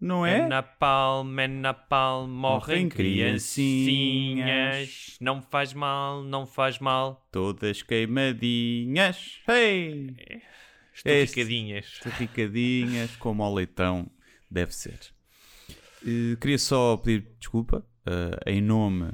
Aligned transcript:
não 0.00 0.26
é? 0.26 0.40
É 0.40 0.46
na 0.46 0.62
palma, 0.62 1.42
é 1.42 1.48
na 1.48 1.74
palma, 1.74 2.50
morrem 2.50 2.88
criancinhas. 2.88 5.16
Não 5.20 5.42
faz 5.42 5.72
mal, 5.72 6.22
não 6.22 6.46
faz 6.46 6.78
mal. 6.78 7.26
Todas 7.32 7.82
queimadinhas, 7.82 9.40
hey! 9.48 10.14
Esturricadinhas. 10.94 11.86
Esturricadinhas, 11.86 13.16
como 13.20 13.42
ao 13.42 13.52
leitão 13.52 14.08
deve 14.50 14.74
ser. 14.74 14.98
Eh, 16.06 16.36
queria 16.40 16.58
só 16.58 16.96
pedir 16.96 17.36
desculpa 17.38 17.84
eh, 18.06 18.54
em 18.54 18.60
nome 18.60 19.12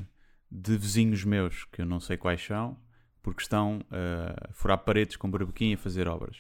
de 0.50 0.77
vizinhos 0.77 1.25
meus, 1.25 1.64
que 1.64 1.83
eu 1.83 1.86
não 1.86 1.98
sei 1.98 2.16
quais 2.16 2.44
são, 2.44 2.77
porque 3.22 3.42
estão 3.42 3.80
eh, 3.91 4.36
a 4.48 4.53
furar 4.53 4.78
paredes 4.78 5.16
com 5.16 5.30
barbequim 5.30 5.70
e 5.70 5.75
a 5.75 5.78
fazer 5.78 6.06
obras. 6.06 6.36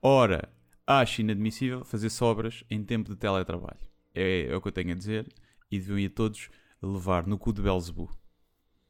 Ora, 0.00 0.48
acho 0.86 1.20
inadmissível 1.20 1.84
fazer-se 1.84 2.22
obras 2.22 2.64
em 2.70 2.84
tempo 2.84 3.10
de 3.10 3.16
teletrabalho. 3.16 3.80
É, 4.14 4.46
é 4.46 4.56
o 4.56 4.60
que 4.60 4.68
eu 4.68 4.72
tenho 4.72 4.92
a 4.92 4.96
dizer 4.96 5.32
e 5.70 5.78
deviam 5.78 5.98
ir 5.98 6.10
todos 6.10 6.48
levar 6.82 7.26
no 7.26 7.38
cu 7.38 7.52
de 7.52 7.62
Belzebu. 7.62 8.10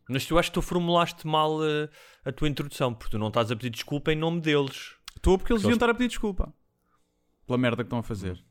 Mas 0.08 0.26
tu 0.26 0.36
acho 0.38 0.50
que 0.50 0.54
tu 0.54 0.62
formulaste 0.62 1.26
mal 1.26 1.64
eh, 1.64 1.88
a 2.24 2.32
tua 2.32 2.48
introdução, 2.48 2.92
porque 2.92 3.12
tu 3.12 3.18
não 3.18 3.28
estás 3.28 3.50
a 3.50 3.56
pedir 3.56 3.70
desculpa 3.70 4.12
em 4.12 4.16
nome 4.16 4.40
deles. 4.40 4.94
Estou 5.16 5.38
porque 5.38 5.52
eles 5.52 5.62
deviam 5.62 5.76
estar 5.76 5.88
a 5.88 5.94
pedir 5.94 6.08
desculpa 6.08 6.52
pela 7.46 7.58
merda 7.58 7.82
que 7.82 7.86
estão 7.86 7.98
a 7.98 8.02
fazer. 8.02 8.42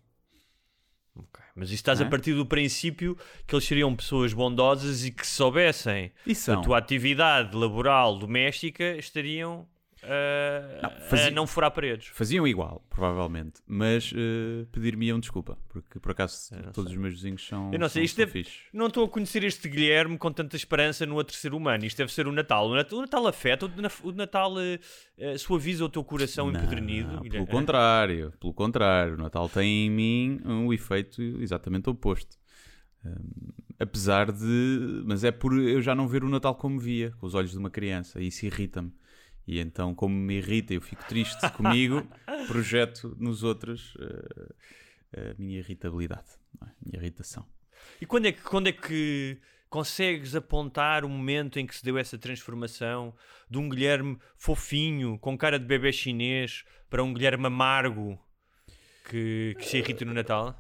Ok. 1.16 1.44
Mas 1.56 1.67
isso 1.69 1.75
estás 1.75 2.00
Não 2.00 2.06
a 2.06 2.08
é? 2.08 2.09
partir 2.09 2.34
do 2.34 2.45
princípio 2.45 3.17
que 3.45 3.53
eles 3.53 3.66
seriam 3.66 3.94
pessoas 3.95 4.34
bondosas 4.34 5.03
e 5.03 5.12
que 5.12 5.28
se 5.28 5.34
soubessem 5.34 6.12
a 6.47 6.58
tua 6.62 6.78
atividade 6.78 7.56
laboral 7.56 8.17
doméstica 8.17 8.95
estariam 8.97 9.67
eh, 10.03 10.80
Não, 10.81 10.89
a 10.89 10.99
fazia- 11.02 11.31
não 11.31 11.45
furar 11.47 11.71
paredes. 11.71 12.07
Faziam 12.07 12.47
igual, 12.47 12.85
provavelmente, 12.89 13.61
mas 13.67 14.11
eh, 14.16 14.66
pedir-me-iam 14.71 15.19
desculpa, 15.19 15.57
porque 15.69 15.99
por 15.99 16.11
acaso 16.11 16.53
não 16.55 16.71
todos 16.71 16.89
sei. 16.89 16.97
os 16.97 17.02
meus 17.02 17.13
vizinhos 17.16 17.45
são. 17.47 17.71
Eu 17.71 17.80
não 17.80 17.88
sei, 17.89 18.03
isto 18.03 18.17
deve-. 18.17 18.45
Não 18.73 18.88
estou 18.88 19.05
a 19.05 19.09
conhecer 19.09 19.44
este 19.44 19.69
Guilherme 19.69 20.17
com 20.17 20.31
tanta 20.31 20.55
esperança 20.55 21.05
no 21.05 21.16
outro 21.16 21.35
ser 21.35 21.53
humano. 21.53 21.85
Isto 21.85 21.97
deve 21.99 22.11
ser 22.13 22.27
o 22.27 22.31
Natal. 22.31 22.67
O 22.67 22.75
Natal, 22.75 22.97
o 22.97 23.02
Natal 23.02 23.27
afeta, 23.27 23.66
o 23.66 23.81
Na- 23.81 23.91
o 24.03 24.11
Natal 24.11 24.53
eh, 25.17 25.38
suaviza 25.38 25.85
o 25.85 25.89
teu 25.89 26.03
coração 26.03 26.52
Não, 26.52 26.59
empedernido. 26.59 27.09
pelo 27.09 27.22
Guilherme. 27.22 27.47
contrário, 27.47 28.33
pelo 28.39 28.53
contrário, 28.53 29.13
o 29.13 29.17
Natal 29.17 29.47
tem 29.49 29.85
em 29.85 29.89
mim 29.89 30.41
um 30.45 30.73
efeito 30.73 31.22
exatamente 31.41 31.90
oposto. 31.90 32.38
Hum, 33.06 33.51
apesar 33.79 34.31
de. 34.31 35.03
Mas 35.06 35.23
é 35.23 35.31
por 35.31 35.57
eu 35.57 35.81
já 35.81 35.95
não 35.95 36.07
ver 36.07 36.23
o 36.23 36.29
Natal 36.29 36.53
como 36.56 36.79
via, 36.79 37.11
com 37.19 37.25
os 37.25 37.34
olhos 37.34 37.51
de 37.51 37.57
uma 37.57 37.69
criança, 37.69 38.22
e 38.22 38.28
isso 38.28 38.45
irrita-me. 38.45 38.91
E 39.47 39.59
então, 39.59 39.94
como 39.96 40.16
me 40.16 40.38
irrita, 40.38 40.74
eu 40.74 40.81
fico 40.81 41.03
triste 41.07 41.50
comigo, 41.57 42.07
projeto 42.47 43.16
nos 43.19 43.44
outros 43.44 43.97
eh, 44.00 45.31
a 45.31 45.41
minha 45.41 45.59
irritabilidade, 45.59 46.29
é? 46.62 46.66
a 46.66 46.72
minha 46.85 47.02
irritação. 47.02 47.46
E 48.00 48.06
quando 48.06 48.28
é, 48.28 48.31
que, 48.31 48.41
quando 48.41 48.68
é 48.68 48.72
que 48.72 49.40
consegues 49.69 50.35
apontar 50.35 51.03
o 51.03 51.09
momento 51.09 51.59
em 51.59 51.66
que 51.66 51.75
se 51.75 51.84
deu 51.84 51.97
essa 51.97 52.18
transformação 52.18 53.16
de 53.50 53.57
um 53.57 53.69
Guilherme 53.69 54.18
fofinho, 54.38 55.18
com 55.19 55.38
cara 55.38 55.58
de 55.58 55.66
bebê 55.66 55.91
chinês, 55.91 56.63
para 56.90 57.03
um 57.03 57.13
Guilherme 57.13 57.47
amargo 57.47 58.19
que, 59.09 59.56
que 59.58 59.66
se 59.66 59.78
irrita 59.78 60.06
no 60.06 60.13
Natal? 60.13 60.58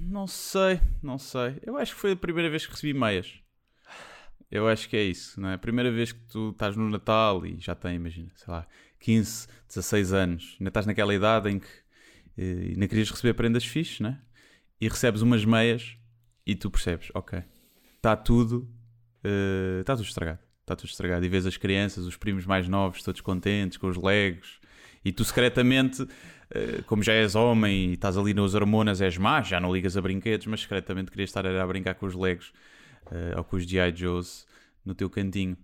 Não 0.00 0.26
sei, 0.26 0.80
não 1.02 1.18
sei. 1.18 1.58
Eu 1.62 1.76
acho 1.76 1.94
que 1.94 2.00
foi 2.00 2.12
a 2.12 2.16
primeira 2.16 2.50
vez 2.50 2.66
que 2.66 2.72
recebi 2.72 2.92
meias. 2.92 3.40
Eu 4.50 4.66
acho 4.66 4.88
que 4.88 4.96
é 4.96 5.02
isso, 5.02 5.40
não 5.40 5.48
é? 5.48 5.54
A 5.54 5.58
primeira 5.58 5.90
vez 5.92 6.12
que 6.12 6.20
tu 6.28 6.50
estás 6.50 6.76
no 6.76 6.88
Natal 6.90 7.46
e 7.46 7.58
já 7.60 7.74
tem, 7.74 7.94
imagina, 7.94 8.30
sei 8.34 8.52
lá, 8.52 8.66
15, 8.98 9.46
16 9.68 10.12
anos, 10.12 10.56
ainda 10.58 10.68
estás 10.68 10.86
naquela 10.86 11.14
idade 11.14 11.48
em 11.48 11.58
que 11.58 11.68
eh, 12.36 12.70
ainda 12.70 12.88
querias 12.88 13.10
receber 13.10 13.34
prendas 13.34 13.64
fixes, 13.64 14.00
né? 14.00 14.20
E 14.80 14.88
recebes 14.88 15.22
umas 15.22 15.44
meias 15.44 15.96
e 16.44 16.54
tu 16.56 16.70
percebes, 16.70 17.10
ok, 17.14 17.42
está 17.96 18.16
tudo, 18.16 18.68
eh, 19.22 19.80
está 19.80 19.94
tudo 19.94 20.06
estragado. 20.06 20.40
Está 20.62 20.76
tudo 20.76 20.88
estragado. 20.88 21.24
E 21.26 21.28
vês 21.28 21.46
as 21.46 21.56
crianças, 21.56 22.04
os 22.04 22.16
primos 22.16 22.46
mais 22.46 22.68
novos, 22.68 23.02
todos 23.02 23.20
contentes 23.20 23.76
com 23.76 23.88
os 23.88 23.96
legos. 23.96 24.60
E 25.04 25.10
tu 25.10 25.24
secretamente, 25.24 26.06
eh, 26.50 26.82
como 26.86 27.02
já 27.02 27.12
és 27.12 27.34
homem 27.34 27.90
e 27.90 27.92
estás 27.94 28.16
ali 28.16 28.34
nas 28.34 28.54
hormonas, 28.54 29.00
és 29.00 29.16
má, 29.18 29.42
já 29.42 29.58
não 29.58 29.74
ligas 29.74 29.96
a 29.96 30.00
brinquedos, 30.00 30.46
mas 30.46 30.60
secretamente 30.60 31.10
querias 31.10 31.30
estar 31.30 31.46
a 31.46 31.66
brincar 31.66 31.94
com 31.94 32.06
os 32.06 32.14
legos 32.14 32.52
eh, 33.10 33.34
ou 33.36 33.44
com 33.44 33.56
os 33.56 33.64
G.I. 33.64 33.94
Joes 33.94 34.46
no 34.84 34.94
teu 34.94 35.08
cantinho. 35.10 35.56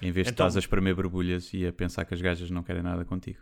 Em 0.00 0.10
vez 0.10 0.26
de 0.26 0.32
Então- 0.32 0.46
estás 0.46 0.56
a 0.56 0.58
espremer 0.58 0.94
borbulhas 0.94 1.52
e 1.54 1.66
a 1.66 1.72
pensar 1.72 2.04
que 2.04 2.14
as 2.14 2.20
gajas 2.20 2.50
não 2.50 2.62
querem 2.62 2.82
nada 2.82 3.04
contigo. 3.04 3.40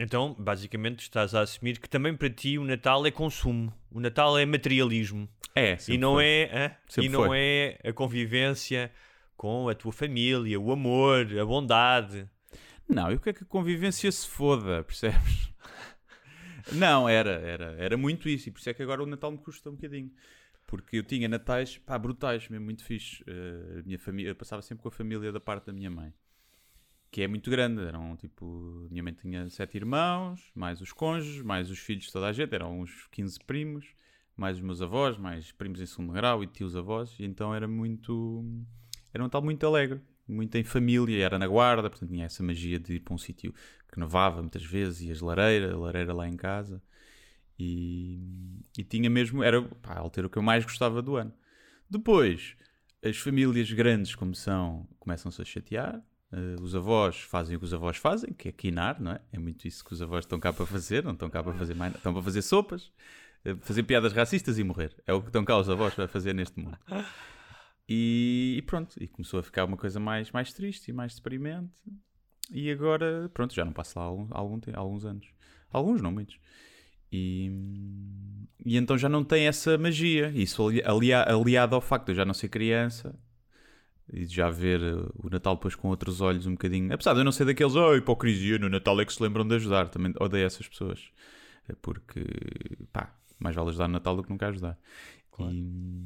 Então, 0.00 0.34
basicamente, 0.38 1.00
estás 1.00 1.34
a 1.34 1.40
assumir 1.40 1.80
que 1.80 1.88
também 1.88 2.14
para 2.16 2.30
ti 2.30 2.56
o 2.56 2.64
Natal 2.64 3.04
é 3.04 3.10
consumo. 3.10 3.72
O 3.90 3.98
Natal 4.00 4.38
é 4.38 4.46
materialismo. 4.46 5.28
É, 5.54 5.76
e 5.88 5.98
não 5.98 6.14
foi. 6.14 6.24
é 6.24 6.76
e 6.98 7.08
não 7.08 7.24
foi. 7.26 7.38
é 7.38 7.80
a 7.88 7.92
convivência 7.92 8.92
com 9.36 9.68
a 9.68 9.74
tua 9.74 9.90
família, 9.92 10.58
o 10.60 10.70
amor, 10.70 11.26
a 11.36 11.44
bondade. 11.44 12.28
Não, 12.88 13.10
e 13.10 13.16
o 13.16 13.20
que 13.20 13.30
é 13.30 13.32
que 13.32 13.42
a 13.42 13.46
convivência 13.46 14.10
se 14.12 14.26
foda, 14.28 14.82
percebes? 14.86 15.52
Não, 16.72 17.08
era, 17.08 17.30
era, 17.32 17.74
era 17.78 17.96
muito 17.96 18.28
isso, 18.28 18.48
e 18.48 18.52
por 18.52 18.60
isso 18.60 18.70
é 18.70 18.74
que 18.74 18.82
agora 18.82 19.02
o 19.02 19.06
Natal 19.06 19.30
me 19.32 19.38
custa 19.38 19.68
um 19.70 19.74
bocadinho. 19.74 20.10
Porque 20.68 20.98
eu 20.98 21.02
tinha 21.02 21.26
natais, 21.26 21.78
pá, 21.78 21.98
brutais, 21.98 22.46
mesmo 22.50 22.66
muito 22.66 22.84
fixe. 22.84 23.24
A 23.78 23.82
minha 23.84 23.98
família, 23.98 24.32
eu 24.32 24.36
passava 24.36 24.60
sempre 24.60 24.82
com 24.82 24.88
a 24.88 24.92
família 24.92 25.32
da 25.32 25.40
parte 25.40 25.64
da 25.64 25.72
minha 25.72 25.90
mãe, 25.90 26.12
que 27.10 27.22
é 27.22 27.26
muito 27.26 27.50
grande. 27.50 27.80
Eram 27.80 28.14
tipo, 28.16 28.86
minha 28.90 29.02
mãe 29.02 29.14
tinha 29.14 29.48
sete 29.48 29.78
irmãos, 29.78 30.52
mais 30.54 30.82
os 30.82 30.92
cônjuges, 30.92 31.40
mais 31.40 31.70
os 31.70 31.78
filhos 31.78 32.04
de 32.04 32.12
toda 32.12 32.26
a 32.26 32.32
gente, 32.34 32.54
eram 32.54 32.80
uns 32.80 33.06
15 33.10 33.40
primos, 33.46 33.94
mais 34.36 34.58
os 34.58 34.62
meus 34.62 34.82
avós, 34.82 35.16
mais 35.16 35.50
primos 35.52 35.80
em 35.80 35.86
segundo 35.86 36.12
grau 36.12 36.44
e 36.44 36.46
tios 36.46 36.76
avós, 36.76 37.16
e 37.18 37.24
então 37.24 37.54
era 37.54 37.66
muito. 37.66 38.44
Era 39.10 39.22
um 39.22 39.26
Natal 39.26 39.40
muito 39.40 39.66
alegre, 39.66 40.02
muito 40.28 40.54
em 40.54 40.64
família, 40.64 41.24
era 41.24 41.38
na 41.38 41.48
guarda, 41.48 41.88
portanto 41.88 42.10
tinha 42.10 42.26
essa 42.26 42.42
magia 42.42 42.78
de 42.78 42.96
ir 42.96 43.00
para 43.00 43.14
um 43.14 43.18
sítio 43.18 43.54
que 43.90 43.98
nevava 43.98 44.42
muitas 44.42 44.62
vezes, 44.62 45.00
e 45.00 45.10
as 45.10 45.22
lareiras, 45.22 45.72
a 45.72 45.78
lareira 45.78 46.12
lá 46.12 46.28
em 46.28 46.36
casa, 46.36 46.82
e, 47.58 48.62
e 48.76 48.84
tinha 48.84 49.10
mesmo, 49.10 49.42
era 49.42 49.60
pá, 49.62 49.94
a 49.94 49.98
altura 49.98 50.28
que 50.28 50.38
eu 50.38 50.42
mais 50.42 50.64
gostava 50.64 51.02
do 51.02 51.16
ano. 51.16 51.32
Depois, 51.90 52.54
as 53.02 53.16
famílias 53.16 53.70
grandes 53.72 54.14
como 54.14 54.34
são, 54.34 54.86
começam-se 54.98 55.40
a 55.40 55.44
chatear, 55.44 56.02
eh, 56.32 56.56
os 56.60 56.74
avós 56.74 57.20
fazem 57.20 57.56
o 57.56 57.58
que 57.58 57.64
os 57.64 57.74
avós 57.74 57.96
fazem, 57.96 58.32
que 58.32 58.48
é 58.48 58.52
quinar, 58.52 59.00
não 59.00 59.12
é? 59.12 59.20
É 59.32 59.38
muito 59.38 59.66
isso 59.66 59.84
que 59.84 59.92
os 59.92 60.02
avós 60.02 60.24
estão 60.24 60.38
cá 60.38 60.52
para 60.52 60.66
fazer, 60.66 61.02
não 61.02 61.12
estão 61.12 61.30
cá 61.30 61.42
para 61.42 61.54
fazer 61.54 61.74
mais, 61.74 61.94
estão 61.94 62.12
para 62.12 62.22
fazer 62.22 62.42
sopas, 62.42 62.92
eh, 63.44 63.56
fazer 63.60 63.82
piadas 63.84 64.12
racistas 64.12 64.58
e 64.58 64.64
morrer. 64.64 64.94
É 65.06 65.12
o 65.12 65.20
que 65.20 65.28
estão 65.28 65.44
cá 65.44 65.58
os 65.58 65.68
avós 65.68 65.98
a 65.98 66.08
fazer 66.08 66.34
neste 66.34 66.60
mundo. 66.60 66.78
E, 67.88 68.56
e 68.58 68.62
pronto, 68.62 69.02
e 69.02 69.08
começou 69.08 69.40
a 69.40 69.42
ficar 69.42 69.64
uma 69.64 69.76
coisa 69.76 69.98
mais, 69.98 70.30
mais 70.30 70.52
triste 70.52 70.88
e 70.88 70.92
mais 70.92 71.14
deprimente. 71.14 71.72
E 72.50 72.70
agora, 72.70 73.30
pronto, 73.32 73.54
já 73.54 73.64
não 73.64 73.72
passo 73.72 73.98
lá 73.98 74.04
algum, 74.04 74.28
algum 74.30 74.60
alguns 74.74 75.04
anos. 75.06 75.26
Alguns, 75.70 76.02
não 76.02 76.12
muitos. 76.12 76.38
E, 77.12 77.50
e 78.64 78.76
então 78.76 78.98
já 78.98 79.08
não 79.08 79.24
tem 79.24 79.46
essa 79.46 79.76
magia. 79.78 80.30
Isso 80.34 80.66
ali- 80.66 80.82
alia- 80.84 81.22
aliado 81.22 81.74
ao 81.74 81.80
facto 81.80 82.06
de 82.06 82.12
eu 82.12 82.16
já 82.16 82.24
não 82.24 82.34
ser 82.34 82.48
criança 82.48 83.14
e 84.12 84.24
de 84.24 84.34
já 84.34 84.48
ver 84.50 84.80
uh, 84.80 85.12
o 85.16 85.28
Natal 85.28 85.54
depois 85.54 85.74
com 85.74 85.88
outros 85.88 86.20
olhos 86.20 86.46
um 86.46 86.52
bocadinho. 86.52 86.92
Apesar 86.92 87.12
de 87.14 87.20
eu 87.20 87.24
não 87.24 87.32
ser 87.32 87.44
daqueles, 87.44 87.74
oh, 87.74 87.94
hipocrisia, 87.94 88.58
no 88.58 88.68
Natal 88.68 89.00
é 89.00 89.04
que 89.04 89.12
se 89.12 89.22
lembram 89.22 89.46
de 89.46 89.54
ajudar. 89.56 89.88
Também 89.88 90.12
odeio 90.18 90.46
essas 90.46 90.66
pessoas. 90.66 91.10
É 91.68 91.74
porque, 91.82 92.24
pá, 92.92 93.14
mais 93.38 93.54
vale 93.54 93.68
ajudar 93.68 93.88
no 93.88 93.94
Natal 93.94 94.16
do 94.16 94.22
que 94.22 94.30
nunca 94.30 94.48
ajudar. 94.48 94.78
E, 95.40 96.04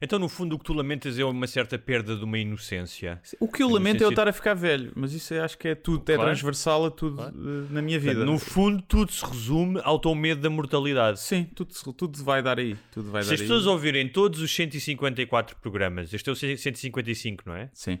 Então, 0.00 0.18
no 0.18 0.28
fundo, 0.28 0.54
o 0.54 0.58
que 0.58 0.64
tu 0.64 0.72
lamentas 0.72 1.18
é 1.18 1.24
uma 1.24 1.46
certa 1.46 1.78
perda 1.78 2.16
de 2.16 2.24
uma 2.24 2.38
inocência. 2.38 3.20
O 3.40 3.48
que 3.48 3.62
eu 3.62 3.68
lamento 3.68 4.02
é 4.02 4.04
eu 4.06 4.10
estar 4.10 4.28
a 4.28 4.32
ficar 4.32 4.54
velho, 4.54 4.92
mas 4.94 5.12
isso 5.12 5.34
eu 5.34 5.42
acho 5.42 5.58
que 5.58 5.68
é 5.68 5.74
tudo, 5.74 6.02
é 6.10 6.14
Claro. 6.14 6.30
transversal 6.30 6.86
a 6.86 6.90
tudo 6.90 7.16
Claro. 7.16 7.34
eh, 7.34 7.72
na 7.72 7.82
minha 7.82 7.98
vida. 7.98 8.14
Portanto, 8.14 8.30
no 8.32 8.38
fundo, 8.38 8.82
tudo 8.82 9.10
se 9.12 9.24
resume 9.24 9.80
ao 9.82 9.98
teu 9.98 10.14
medo 10.14 10.40
da 10.40 10.50
mortalidade. 10.50 11.20
Sim, 11.20 11.44
tudo, 11.54 11.72
tudo 11.92 12.22
vai 12.24 12.42
dar 12.42 12.58
aí. 12.58 12.76
Tudo 12.92 13.10
vai 13.10 13.22
Se 13.22 13.28
dar 13.30 13.34
as 13.34 13.40
aí. 13.40 13.46
pessoas 13.46 13.66
ouvirem 13.66 14.08
todos 14.08 14.40
os 14.40 14.54
154 14.54 15.56
programas, 15.56 16.12
este 16.14 16.28
é 16.28 16.32
o 16.32 16.36
155, 16.36 17.42
não 17.46 17.54
é? 17.56 17.68
Sim. 17.72 17.98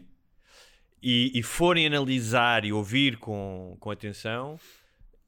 E, 1.02 1.30
e 1.38 1.42
forem 1.42 1.86
analisar 1.86 2.64
e 2.64 2.72
ouvir 2.72 3.18
com, 3.18 3.76
com 3.78 3.90
atenção, 3.90 4.58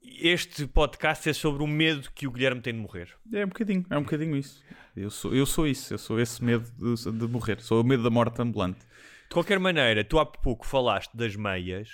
este 0.02 0.66
podcast 0.66 1.28
é 1.28 1.32
sobre 1.32 1.62
o 1.62 1.66
medo 1.66 2.10
que 2.14 2.26
o 2.26 2.30
Guilherme 2.30 2.60
tem 2.60 2.72
de 2.72 2.80
morrer. 2.80 3.08
É 3.32 3.44
um 3.44 3.48
bocadinho, 3.48 3.86
é 3.90 3.98
um 3.98 4.02
bocadinho 4.02 4.36
isso. 4.36 4.62
Eu 4.96 5.10
sou, 5.10 5.34
eu 5.34 5.46
sou 5.46 5.66
isso, 5.66 5.94
eu 5.94 5.98
sou 5.98 6.20
esse 6.20 6.42
medo 6.42 6.70
de, 6.72 7.12
de 7.12 7.26
morrer, 7.26 7.60
sou 7.60 7.80
o 7.80 7.84
medo 7.84 8.02
da 8.02 8.10
morte 8.10 8.40
ambulante. 8.40 8.80
De 8.80 9.34
qualquer 9.34 9.58
maneira, 9.58 10.02
tu 10.04 10.18
há 10.18 10.26
pouco 10.26 10.66
falaste 10.66 11.16
das 11.16 11.36
meias 11.36 11.88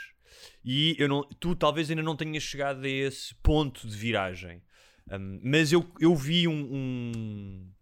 e 0.65 0.97
eu 0.99 1.09
não, 1.09 1.23
tu 1.41 1.55
talvez 1.55 1.91
ainda 1.91 2.03
não 2.03 2.17
tenhas 2.17 2.43
chegado 2.43 2.85
a 2.85 2.89
esse 2.89 3.35
ponto 3.37 3.87
de 3.87 3.97
viragem. 3.97 4.63
Um, 5.11 5.41
mas 5.43 5.73
eu, 5.73 5.87
eu 6.01 6.15
vi 6.15 6.49
um, 6.49 6.53
um, 6.53 7.73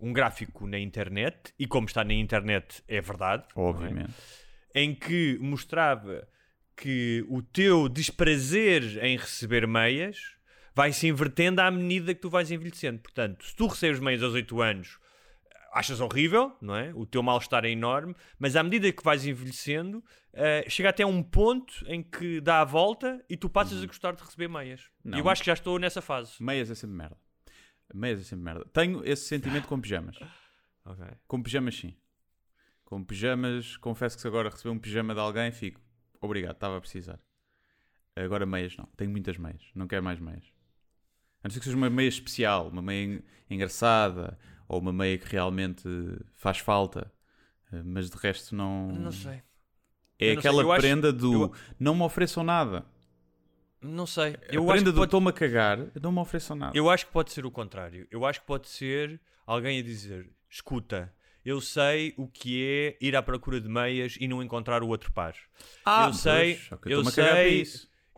um 0.00 0.12
gráfico 0.12 0.66
na 0.66 0.78
internet, 0.78 1.54
e 1.58 1.66
como 1.66 1.86
está 1.86 2.04
na 2.04 2.12
internet 2.12 2.82
é 2.86 3.00
verdade, 3.00 3.44
é? 3.44 3.60
Obviamente. 3.60 4.12
em 4.74 4.94
que 4.94 5.38
mostrava 5.40 6.28
que 6.80 7.24
o 7.28 7.42
teu 7.42 7.88
desprazer 7.88 9.02
em 9.04 9.16
receber 9.16 9.66
meias 9.66 10.36
vai 10.74 10.92
se 10.92 11.08
invertendo 11.08 11.60
à 11.60 11.70
medida 11.70 12.14
que 12.14 12.20
tu 12.20 12.30
vais 12.30 12.50
envelhecendo. 12.50 13.00
Portanto, 13.00 13.44
se 13.44 13.54
tu 13.56 13.66
recebes 13.66 13.98
meias 13.98 14.22
aos 14.22 14.32
8 14.34 14.60
anos, 14.62 14.98
achas 15.72 16.00
horrível, 16.00 16.56
não 16.62 16.76
é? 16.76 16.92
O 16.94 17.04
teu 17.04 17.22
mal-estar 17.22 17.64
é 17.64 17.70
enorme, 17.70 18.14
mas 18.38 18.54
à 18.54 18.62
medida 18.62 18.90
que 18.92 19.02
vais 19.02 19.26
envelhecendo, 19.26 20.04
eh, 20.32 20.64
chega 20.68 20.90
até 20.90 21.04
um 21.04 21.20
ponto 21.22 21.74
em 21.88 22.00
que 22.02 22.40
dá 22.40 22.60
a 22.60 22.64
volta 22.64 23.24
e 23.28 23.36
tu 23.36 23.48
passas 23.50 23.82
a 23.82 23.86
gostar 23.86 24.12
de 24.14 24.22
receber 24.22 24.48
meias. 24.48 24.82
E 25.04 25.08
Não. 25.10 25.18
eu 25.18 25.28
acho 25.28 25.42
que 25.42 25.46
já 25.46 25.54
estou 25.54 25.78
nessa 25.78 26.00
fase. 26.00 26.40
Meias 26.40 26.70
é 26.70 26.74
sempre 26.76 26.96
merda. 26.96 27.16
Meias 27.92 28.20
é 28.20 28.22
sempre 28.22 28.44
merda. 28.44 28.64
Tenho 28.72 29.02
esse 29.04 29.26
sentimento 29.26 29.66
com 29.66 29.80
pijamas. 29.80 30.16
Ok. 30.84 31.04
Com 31.26 31.42
pijamas, 31.42 31.76
sim. 31.76 31.94
Com 32.82 33.04
pijamas, 33.04 33.76
confesso 33.76 34.16
que 34.16 34.22
se 34.22 34.26
agora 34.26 34.48
receber 34.48 34.70
um 34.70 34.78
pijama 34.78 35.12
de 35.12 35.20
alguém, 35.20 35.52
fico. 35.52 35.82
Obrigado, 36.20 36.54
estava 36.54 36.76
a 36.76 36.80
precisar. 36.80 37.18
Agora 38.16 38.44
meias 38.44 38.76
não. 38.76 38.86
Tenho 38.96 39.10
muitas 39.10 39.36
meias. 39.38 39.62
Não 39.74 39.86
quero 39.86 40.02
mais 40.02 40.18
meias. 40.18 40.44
A 41.42 41.48
não 41.48 41.50
ser 41.52 41.60
que 41.60 41.64
seja 41.66 41.76
uma 41.76 41.88
meia 41.88 42.08
especial, 42.08 42.68
uma 42.68 42.82
meia 42.82 43.04
en- 43.04 43.22
engraçada, 43.48 44.36
ou 44.66 44.80
uma 44.80 44.92
meia 44.92 45.16
que 45.16 45.26
realmente 45.30 45.88
faz 46.34 46.58
falta. 46.58 47.12
Eh, 47.72 47.82
Mas 47.84 48.10
de 48.10 48.16
resto 48.16 48.54
não. 48.56 48.88
Não 48.88 49.12
sei. 49.12 49.32
É 49.32 49.38
não 49.38 49.42
sei. 50.18 50.38
aquela 50.38 50.62
acho- 50.74 50.80
prenda 50.80 51.12
do 51.12 51.32
eu- 51.44 51.52
não 51.78 51.94
me 51.94 52.02
ofereçam 52.02 52.42
nada. 52.42 52.84
Não 53.80 54.04
sei. 54.06 54.34
a 54.34 54.38
Eu 54.52 54.62
acho, 54.64 54.72
prenda 54.72 54.84
que 54.86 54.92
do 54.92 54.94
pode, 54.96 55.04
estou-me 55.06 55.28
a 55.28 55.32
cagar, 55.32 55.78
não 56.02 56.10
me 56.10 56.18
ofereçam 56.18 56.56
nada. 56.56 56.76
eu 56.76 56.90
acho 56.90 57.06
que 57.06 57.12
pode 57.12 57.30
ser 57.32 57.46
o 57.46 57.50
contrário. 57.52 58.08
Eu 58.10 58.26
acho 58.26 58.40
que 58.40 58.46
pode 58.46 58.68
ser 58.68 59.20
alguém 59.46 59.78
a 59.78 59.82
dizer: 59.82 60.28
escuta, 60.50 61.14
eu 61.48 61.62
sei 61.62 62.12
o 62.18 62.28
que 62.28 62.62
é 62.62 62.98
ir 63.00 63.16
à 63.16 63.22
procura 63.22 63.58
de 63.58 63.70
meias 63.70 64.18
e 64.20 64.28
não 64.28 64.42
encontrar 64.42 64.82
o 64.82 64.88
outro 64.88 65.10
par. 65.10 65.34
Ah, 65.82 66.08
eu 66.08 66.12
sei, 66.12 66.60
pois, 66.68 66.92
eu 66.92 67.02
para 67.02 67.10
sei, 67.10 67.64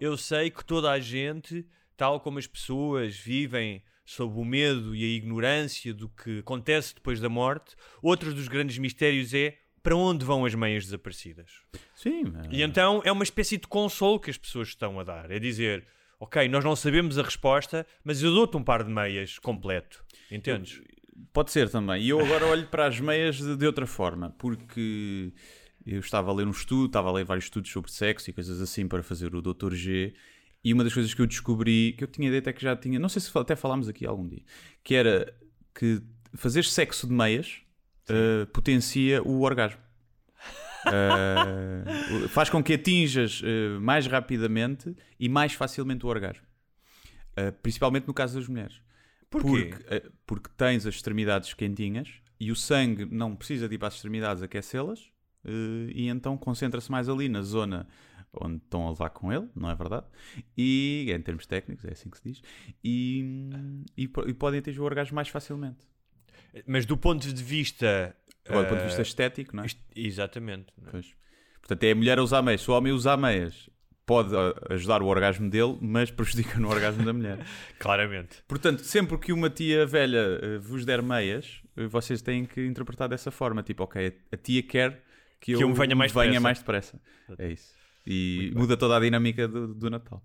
eu 0.00 0.16
sei 0.16 0.50
que 0.50 0.64
toda 0.64 0.90
a 0.90 0.98
gente, 0.98 1.64
tal 1.96 2.18
como 2.18 2.40
as 2.40 2.48
pessoas 2.48 3.16
vivem 3.16 3.84
sob 4.04 4.36
o 4.36 4.44
medo 4.44 4.96
e 4.96 5.04
a 5.04 5.16
ignorância 5.16 5.94
do 5.94 6.08
que 6.08 6.40
acontece 6.40 6.92
depois 6.92 7.20
da 7.20 7.28
morte, 7.28 7.76
outro 8.02 8.34
dos 8.34 8.48
grandes 8.48 8.78
mistérios 8.78 9.32
é 9.32 9.56
para 9.80 9.94
onde 9.94 10.24
vão 10.24 10.44
as 10.44 10.56
meias 10.56 10.86
desaparecidas. 10.86 11.52
Sim, 11.94 12.32
E 12.50 12.62
então 12.62 13.00
é 13.04 13.12
uma 13.12 13.22
espécie 13.22 13.58
de 13.58 13.68
consolo 13.68 14.18
que 14.18 14.30
as 14.30 14.38
pessoas 14.38 14.68
estão 14.68 14.98
a 14.98 15.04
dar. 15.04 15.30
É 15.30 15.38
dizer, 15.38 15.86
ok, 16.18 16.48
nós 16.48 16.64
não 16.64 16.74
sabemos 16.74 17.16
a 17.16 17.22
resposta, 17.22 17.86
mas 18.02 18.24
eu 18.24 18.34
dou-te 18.34 18.56
um 18.56 18.64
par 18.64 18.82
de 18.82 18.90
meias 18.90 19.38
completo. 19.38 20.04
Entendes? 20.32 20.82
Pode 21.32 21.50
ser 21.50 21.68
também. 21.68 22.02
E 22.02 22.08
eu 22.08 22.20
agora 22.20 22.46
olho 22.46 22.66
para 22.66 22.86
as 22.86 22.98
meias 23.00 23.36
de, 23.36 23.56
de 23.56 23.66
outra 23.66 23.86
forma, 23.86 24.30
porque 24.38 25.32
eu 25.86 26.00
estava 26.00 26.30
a 26.30 26.34
ler 26.34 26.46
um 26.46 26.50
estudo, 26.50 26.86
estava 26.86 27.08
a 27.08 27.12
ler 27.12 27.24
vários 27.24 27.46
estudos 27.46 27.70
sobre 27.70 27.90
sexo 27.90 28.30
e 28.30 28.32
coisas 28.32 28.60
assim 28.60 28.86
para 28.86 29.02
fazer 29.02 29.34
o 29.34 29.42
Dr. 29.42 29.74
G. 29.74 30.14
E 30.62 30.72
uma 30.74 30.84
das 30.84 30.92
coisas 30.92 31.14
que 31.14 31.22
eu 31.22 31.26
descobri, 31.26 31.94
que 31.96 32.04
eu 32.04 32.08
tinha 32.08 32.28
ideia 32.28 32.40
até 32.40 32.52
que 32.52 32.62
já 32.62 32.76
tinha, 32.76 32.98
não 32.98 33.08
sei 33.08 33.22
se 33.22 33.30
até 33.36 33.56
falámos 33.56 33.88
aqui 33.88 34.04
algum 34.04 34.28
dia, 34.28 34.42
que 34.84 34.94
era 34.94 35.34
que 35.74 36.02
fazer 36.34 36.64
sexo 36.64 37.06
de 37.06 37.12
meias 37.14 37.62
eh, 38.10 38.46
potencia 38.46 39.22
o 39.22 39.42
orgasmo. 39.42 39.80
Eh, 40.86 42.28
faz 42.28 42.48
com 42.48 42.64
que 42.64 42.72
atinjas 42.72 43.42
eh, 43.44 43.78
mais 43.78 44.06
rapidamente 44.06 44.96
e 45.18 45.28
mais 45.28 45.52
facilmente 45.52 46.06
o 46.06 46.08
orgasmo. 46.08 46.42
Principalmente 47.62 48.06
no 48.06 48.14
caso 48.14 48.38
das 48.38 48.48
mulheres. 48.48 48.80
Porquê? 49.30 49.66
Porque, 49.66 49.94
eh, 49.94 50.10
porque 50.26 50.50
tens 50.56 50.86
as 50.86 50.96
extremidades 50.96 51.54
quentinhas 51.54 52.08
e 52.38 52.50
o 52.50 52.56
sangue 52.56 53.04
não 53.04 53.36
precisa 53.36 53.68
de 53.68 53.76
ir 53.76 53.78
para 53.78 53.88
as 53.88 53.94
extremidades 53.94 54.42
aquecê-las 54.42 55.10
eh, 55.44 55.92
e 55.94 56.08
então 56.08 56.36
concentra-se 56.36 56.90
mais 56.90 57.08
ali 57.08 57.28
na 57.28 57.42
zona 57.42 57.86
onde 58.32 58.56
estão 58.56 58.86
a 58.86 58.90
levar 58.90 59.10
com 59.10 59.32
ele, 59.32 59.48
não 59.56 59.70
é 59.70 59.74
verdade? 59.74 60.06
E 60.56 61.06
em 61.08 61.20
termos 61.20 61.46
técnicos, 61.46 61.84
é 61.84 61.92
assim 61.92 62.08
que 62.08 62.18
se 62.18 62.28
diz, 62.28 62.42
e, 62.82 63.50
e, 63.96 64.04
e 64.04 64.34
podem 64.34 64.60
atingir 64.60 64.80
o 64.80 64.84
orgasmo 64.84 65.16
mais 65.16 65.28
facilmente. 65.28 65.88
Mas 66.66 66.86
do 66.86 66.96
ponto 66.96 67.32
de 67.32 67.42
vista. 67.42 68.14
Agora, 68.46 68.64
do 68.64 68.68
ponto 68.68 68.78
de 68.78 68.84
eh, 68.84 68.86
vista 68.86 69.02
estético, 69.02 69.54
não 69.54 69.64
é? 69.64 69.66
Exatamente. 69.94 70.72
não 70.76 70.98
é? 70.98 71.02
Portanto, 71.60 71.84
é 71.84 71.92
a 71.92 71.94
mulher 71.94 72.18
a 72.18 72.22
usar 72.22 72.42
meias. 72.42 72.62
Se 72.62 72.70
o 72.70 72.74
homem 72.74 72.92
usar 72.92 73.16
meias, 73.16 73.68
pode 74.10 74.34
ah, 74.36 74.52
ajudar 74.70 75.02
o 75.02 75.06
orgasmo 75.06 75.48
dele, 75.48 75.78
mas 75.80 76.10
prejudica 76.10 76.58
no 76.58 76.68
orgasmo 76.68 77.04
da 77.04 77.12
mulher. 77.12 77.46
Claramente. 77.78 78.42
Portanto, 78.48 78.82
sempre 78.82 79.16
que 79.16 79.32
uma 79.32 79.48
tia 79.48 79.86
velha 79.86 80.40
eh, 80.42 80.58
vos 80.58 80.84
der 80.84 81.00
meias, 81.00 81.62
eh, 81.76 81.86
vocês 81.86 82.20
têm 82.20 82.44
que 82.44 82.66
interpretar 82.66 83.08
dessa 83.08 83.30
forma. 83.30 83.62
Tipo, 83.62 83.84
ok, 83.84 84.12
a 84.32 84.36
tia 84.36 84.64
quer 84.64 85.00
que, 85.40 85.52
eu, 85.52 85.60
eu 85.60 85.68
me 85.68 85.74
venha 85.76 85.94
mais 85.94 86.10
depressa. 86.10 86.40
mais 86.40 86.58
depressa. 86.58 87.00
É 87.38 87.52
isso. 87.52 87.72
E 88.04 88.50
muda 88.56 88.76
toda 88.76 88.96
a 88.96 89.00
dinâmica 89.00 89.46
do, 89.46 89.72
do 89.72 89.88
Natal. 89.88 90.20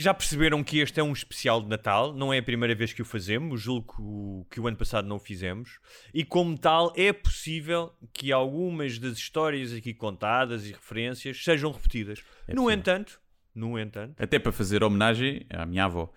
Já 0.00 0.14
perceberam 0.14 0.64
que 0.64 0.78
este 0.78 0.98
é 0.98 1.02
um 1.02 1.12
especial 1.12 1.60
de 1.60 1.68
Natal, 1.68 2.14
não 2.14 2.32
é 2.32 2.38
a 2.38 2.42
primeira 2.42 2.74
vez 2.74 2.90
que 2.90 3.02
o 3.02 3.04
fazemos, 3.04 3.60
julgo 3.60 3.94
que 3.94 4.00
o, 4.00 4.46
que 4.50 4.58
o 4.58 4.66
ano 4.66 4.76
passado 4.78 5.06
não 5.06 5.16
o 5.16 5.18
fizemos, 5.18 5.78
e 6.14 6.24
como 6.24 6.56
tal 6.56 6.90
é 6.96 7.12
possível 7.12 7.92
que 8.10 8.32
algumas 8.32 8.98
das 8.98 9.18
histórias 9.18 9.74
aqui 9.74 9.92
contadas 9.92 10.64
e 10.66 10.72
referências 10.72 11.44
sejam 11.44 11.70
repetidas. 11.70 12.20
É 12.48 12.54
no 12.54 12.62
possível. 12.62 12.78
entanto, 12.78 13.20
no 13.54 13.78
entanto, 13.78 14.14
Até 14.22 14.38
para 14.38 14.50
fazer 14.52 14.82
homenagem 14.82 15.44
à 15.50 15.66
minha 15.66 15.84
avó, 15.84 16.10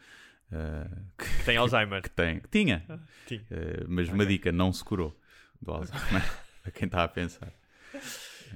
eh, 0.49 0.87
que, 1.17 1.25
que 1.39 1.43
tem 1.43 1.57
Alzheimer. 1.57 2.01
que 2.03 2.09
tem, 2.09 2.39
que 2.39 2.47
tinha, 2.47 2.85
Tinha. 3.25 3.45
Eh, 3.51 3.83
mas 3.89 4.07
uma 4.07 4.25
dica, 4.25 4.49
não 4.49 4.71
se 4.71 4.81
curou 4.81 5.13
do 5.61 5.71
Alzheimer. 5.73 6.23
a 6.63 6.71
quem 6.71 6.85
está 6.85 7.03
a 7.03 7.07
pensar, 7.09 7.51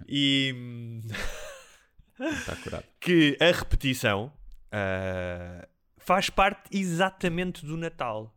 E 0.07 0.55
está 2.17 2.55
curado. 2.55 2.85
que 3.01 3.37
a 3.41 3.51
repetição 3.51 4.31
ah, 4.71 5.67
faz 5.97 6.29
parte 6.29 6.75
exatamente 6.77 7.65
do 7.65 7.77
Natal. 7.77 8.35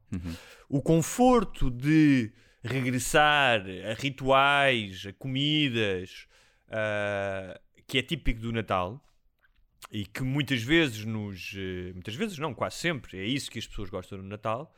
O 0.68 0.82
conforto 0.82 1.70
de 1.70 2.32
regressar 2.62 3.62
a 3.90 3.94
rituais, 3.94 5.06
a 5.06 5.12
comidas, 5.12 6.26
ah, 6.68 7.60
que 7.86 7.98
é 7.98 8.02
típico 8.02 8.40
do 8.40 8.52
Natal 8.52 9.04
e 9.90 10.04
que 10.04 10.22
muitas 10.22 10.62
vezes 10.62 11.04
nos. 11.04 11.52
eh, 11.56 11.92
muitas 11.92 12.14
vezes 12.14 12.38
não, 12.38 12.54
quase 12.54 12.76
sempre, 12.76 13.18
é 13.18 13.24
isso 13.24 13.50
que 13.50 13.58
as 13.58 13.66
pessoas 13.66 13.90
gostam 13.90 14.18
no 14.18 14.24
Natal, 14.24 14.72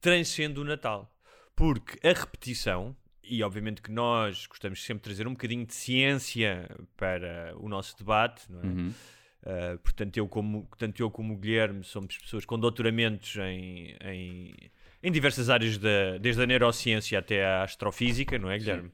transcende 0.00 0.60
o 0.60 0.64
Natal. 0.64 1.14
Porque 1.56 2.06
a 2.06 2.12
repetição, 2.12 2.96
e 3.22 3.42
obviamente 3.42 3.80
que 3.80 3.90
nós 3.90 4.46
gostamos 4.46 4.84
sempre 4.84 5.00
de 5.00 5.04
trazer 5.04 5.26
um 5.26 5.32
bocadinho 5.32 5.66
de 5.66 5.74
ciência 5.74 6.68
para 6.96 7.54
o 7.56 7.68
nosso 7.68 7.96
debate, 7.96 8.50
não 8.50 8.60
é? 8.60 8.66
Uhum. 8.66 8.94
Uh, 9.42 9.78
portanto, 9.78 10.16
eu 10.16 10.26
como, 10.28 10.68
tanto 10.76 11.00
eu 11.00 11.10
como 11.10 11.34
o 11.34 11.36
Guilherme 11.36 11.84
somos 11.84 12.18
pessoas 12.18 12.44
com 12.44 12.58
doutoramentos 12.58 13.36
em, 13.36 13.94
em, 14.04 14.54
em 15.02 15.12
diversas 15.12 15.48
áreas, 15.48 15.78
da, 15.78 16.18
desde 16.20 16.42
a 16.42 16.46
neurociência 16.46 17.18
até 17.18 17.44
à 17.46 17.62
astrofísica, 17.62 18.38
não 18.38 18.50
é, 18.50 18.58
Guilherme? 18.58 18.90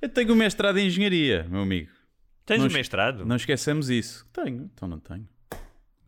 Eu 0.00 0.08
tenho 0.10 0.32
um 0.32 0.36
mestrado 0.36 0.78
em 0.78 0.86
engenharia, 0.86 1.44
meu 1.48 1.60
amigo. 1.62 1.90
Tens 2.44 2.58
Não 2.58 2.64
um 2.64 2.68
es- 2.68 2.74
mestrado? 2.74 3.24
Não 3.24 3.36
esqueçamos 3.36 3.88
isso. 3.90 4.28
Tenho, 4.32 4.70
então 4.74 4.86
não 4.86 5.00
tenho. 5.00 5.26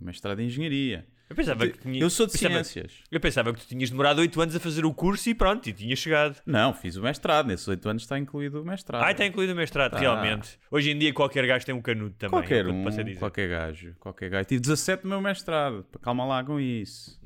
Mestrado 0.01 0.41
em 0.41 0.47
engenharia. 0.47 1.07
Eu 1.31 1.37
pensava 1.37 1.67
que 1.69 1.79
tinha- 1.79 2.01
Eu 2.01 2.09
sou 2.09 2.27
de 2.27 2.33
pensava- 2.33 2.65
ciências. 2.65 2.93
Eu 3.11 3.21
pensava 3.21 3.53
que 3.53 3.61
tu 3.61 3.67
tinhas 3.67 3.91
demorado 3.91 4.19
8 4.21 4.41
anos 4.41 4.57
a 4.57 4.61
fazer 4.61 4.85
o 4.87 4.95
curso 4.95 5.29
e 5.29 5.35
pronto, 5.35 5.69
e 5.69 5.73
tinha 5.73 5.95
chegado. 5.95 6.41
Não, 6.47 6.73
fiz 6.73 6.97
o 6.97 7.03
mestrado. 7.03 7.47
Nesses 7.49 7.69
oito 7.69 7.87
anos 7.89 8.03
está 8.03 8.19
incluído 8.19 8.63
o 8.63 8.65
mestrado. 8.65 9.05
Ah, 9.05 9.11
está 9.11 9.27
incluído 9.27 9.53
o 9.53 9.57
mestrado, 9.57 9.93
Tá. 9.93 9.99
realmente. 9.99 10.59
Hoje 10.71 10.91
em 10.91 10.99
dia 10.99 11.13
qualquer 11.13 11.47
gajo 11.47 11.67
tem 11.67 11.75
um 11.75 11.83
canudo 11.83 12.15
também. 12.17 12.39
é 12.39 12.43
Qualquer 12.43 12.67
um, 12.67 12.85
qualquer 13.19 13.49
gajo, 13.49 13.95
qualquer 14.01 14.31
gajo. 14.31 14.45
Tive 14.47 14.61
17 14.61 15.05
no 15.05 15.11
meu 15.11 15.21
mestrado. 15.21 15.85
Calma 16.01 16.25
lá 16.25 16.43
com 16.43 16.59
isso. 16.59 17.21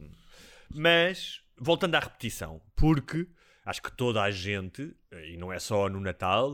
Mas, 0.74 1.40
voltando 1.56 1.94
à 1.94 2.00
repetição, 2.00 2.60
porque 2.74 3.26
acho 3.64 3.82
que 3.82 3.92
toda 3.92 4.22
a 4.22 4.30
gente, 4.30 4.94
e 5.28 5.36
não 5.36 5.52
é 5.52 5.58
só 5.58 5.88
no 5.88 6.00
Natal, 6.00 6.52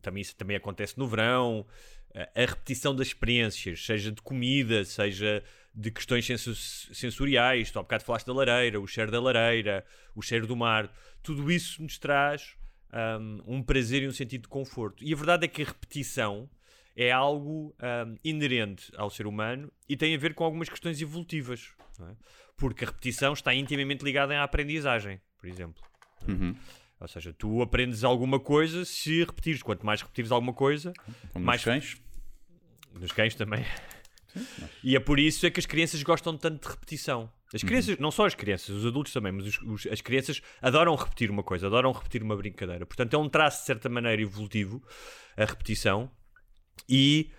também, 0.00 0.22
isso 0.22 0.34
também 0.36 0.56
acontece 0.56 0.96
no 0.98 1.06
verão, 1.06 1.66
a 2.34 2.40
repetição 2.40 2.94
das 2.94 3.08
experiências, 3.08 3.84
seja 3.84 4.10
de 4.10 4.22
comida, 4.22 4.84
seja 4.84 5.42
de 5.76 5.90
questões 5.90 6.24
senso 6.24 6.54
sensoriais, 6.94 7.70
tu 7.70 7.78
há 7.78 7.82
bocado 7.82 8.02
falaste 8.02 8.26
da 8.26 8.32
lareira, 8.32 8.80
o 8.80 8.86
cheiro 8.86 9.10
da 9.10 9.20
lareira, 9.20 9.84
o 10.14 10.22
cheiro 10.22 10.46
do 10.46 10.56
mar, 10.56 10.90
tudo 11.22 11.52
isso 11.52 11.82
nos 11.82 11.98
traz 11.98 12.56
um, 13.20 13.56
um 13.58 13.62
prazer 13.62 14.02
e 14.02 14.08
um 14.08 14.12
sentido 14.12 14.42
de 14.42 14.48
conforto. 14.48 15.04
E 15.04 15.12
a 15.12 15.16
verdade 15.16 15.44
é 15.44 15.48
que 15.48 15.62
a 15.62 15.66
repetição 15.66 16.48
é 16.96 17.12
algo 17.12 17.74
um, 17.78 18.16
inerente 18.24 18.90
ao 18.96 19.10
ser 19.10 19.26
humano 19.26 19.70
e 19.86 19.96
tem 19.96 20.14
a 20.14 20.18
ver 20.18 20.32
com 20.34 20.44
algumas 20.44 20.68
questões 20.70 21.00
evolutivas. 21.02 21.68
É? 22.00 22.14
Porque 22.56 22.84
a 22.84 22.88
repetição 22.88 23.34
está 23.34 23.54
intimamente 23.54 24.02
ligada 24.02 24.34
à 24.34 24.42
aprendizagem, 24.42 25.20
por 25.38 25.46
exemplo. 25.46 25.82
Uhum. 26.26 26.56
Ou 26.98 27.08
seja, 27.08 27.34
tu 27.34 27.60
aprendes 27.60 28.02
alguma 28.02 28.40
coisa 28.40 28.86
se 28.86 29.22
repetires. 29.22 29.62
Quanto 29.62 29.84
mais 29.84 30.00
repetires 30.00 30.32
alguma 30.32 30.54
coisa, 30.54 30.94
Como 31.34 31.44
mais 31.44 31.60
nos 31.60 31.64
cães. 31.64 32.02
Nos 32.98 33.12
cães 33.12 33.34
também. 33.34 33.62
E 34.82 34.94
é 34.96 35.00
por 35.00 35.18
isso 35.18 35.46
é 35.46 35.50
que 35.50 35.60
as 35.60 35.66
crianças 35.66 36.02
gostam 36.02 36.36
tanto 36.36 36.62
de 36.66 36.68
repetição. 36.74 37.30
As 37.54 37.62
crianças, 37.62 37.98
não 37.98 38.10
só 38.10 38.26
as 38.26 38.34
crianças, 38.34 38.70
os 38.70 38.84
adultos 38.86 39.12
também, 39.12 39.32
mas 39.32 39.46
os- 39.46 39.58
os- 39.62 39.86
as 39.86 40.00
crianças 40.00 40.42
adoram 40.60 40.94
repetir 40.94 41.30
uma 41.30 41.42
coisa, 41.42 41.66
adoram 41.68 41.92
repetir 41.92 42.22
uma 42.22 42.36
brincadeira. 42.36 42.84
Portanto, 42.84 43.14
é 43.14 43.18
um 43.18 43.28
traço, 43.28 43.60
de 43.60 43.66
certa 43.66 43.88
maneira, 43.88 44.20
evolutivo, 44.20 44.82
a 45.36 45.44
repetição. 45.44 46.10
E 46.88 47.30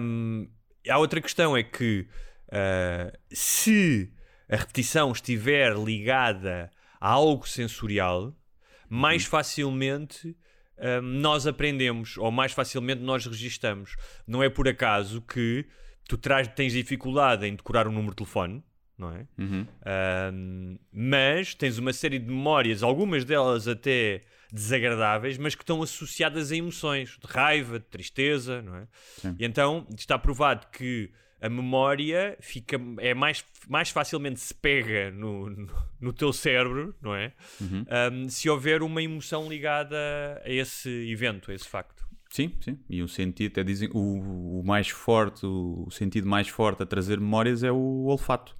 hum, 0.00 0.48
há 0.88 0.98
outra 0.98 1.20
questão, 1.20 1.56
é 1.56 1.62
que 1.62 2.06
ah, 2.52 3.12
se 3.32 4.12
a 4.48 4.56
repetição 4.56 5.10
estiver 5.12 5.74
ligada 5.76 6.70
a 7.00 7.08
algo 7.10 7.48
sensorial, 7.48 8.34
mais 8.88 9.24
facilmente 9.24 10.36
hum, 10.78 11.00
nós 11.02 11.46
aprendemos, 11.46 12.16
ou 12.16 12.30
mais 12.30 12.52
facilmente 12.52 13.02
nós 13.02 13.26
registamos. 13.26 13.96
Não 14.26 14.42
é 14.42 14.48
por 14.48 14.68
acaso 14.68 15.20
que 15.22 15.66
tu 16.08 16.16
traz, 16.16 16.48
tens 16.48 16.72
dificuldade 16.72 17.46
em 17.46 17.54
decorar 17.54 17.86
um 17.86 17.92
número 17.92 18.10
de 18.10 18.16
telefone, 18.16 18.62
não 18.98 19.10
é? 19.12 19.26
Uhum. 19.38 19.66
Um, 20.32 20.78
mas 20.92 21.54
tens 21.54 21.78
uma 21.78 21.92
série 21.92 22.18
de 22.18 22.26
memórias, 22.26 22.82
algumas 22.82 23.24
delas 23.24 23.66
até 23.66 24.22
desagradáveis, 24.52 25.38
mas 25.38 25.54
que 25.54 25.62
estão 25.62 25.82
associadas 25.82 26.52
a 26.52 26.56
emoções 26.56 27.18
de 27.18 27.26
raiva, 27.26 27.78
de 27.78 27.86
tristeza, 27.86 28.60
não 28.60 28.76
é? 28.76 28.86
Sim. 29.18 29.34
E 29.38 29.44
então 29.44 29.86
está 29.96 30.18
provado 30.18 30.66
que 30.70 31.10
a 31.40 31.48
memória 31.48 32.36
fica 32.40 32.80
é 32.98 33.14
mais, 33.14 33.44
mais 33.66 33.90
facilmente 33.90 34.38
se 34.38 34.54
pega 34.54 35.10
no, 35.10 35.50
no, 35.50 35.68
no 36.00 36.12
teu 36.12 36.32
cérebro, 36.32 36.94
não 37.02 37.14
é? 37.14 37.32
Uhum. 37.60 37.84
Um, 38.12 38.28
se 38.28 38.48
houver 38.48 38.82
uma 38.82 39.02
emoção 39.02 39.48
ligada 39.48 39.96
a 40.44 40.48
esse 40.48 40.88
evento, 41.10 41.50
a 41.50 41.54
esse 41.54 41.66
facto. 41.66 42.06
Sim, 42.32 42.50
sim. 42.62 42.78
E 42.88 43.02
o 43.02 43.08
sentido, 43.08 43.52
até 43.52 43.62
dizem, 43.62 43.90
o, 43.92 44.60
o 44.60 44.64
mais 44.64 44.88
forte, 44.88 45.44
o, 45.44 45.86
sentido 45.90 46.26
mais 46.26 46.48
forte 46.48 46.82
a 46.82 46.86
trazer 46.86 47.20
memórias 47.20 47.62
é 47.62 47.70
o 47.70 48.06
olfato. 48.06 48.56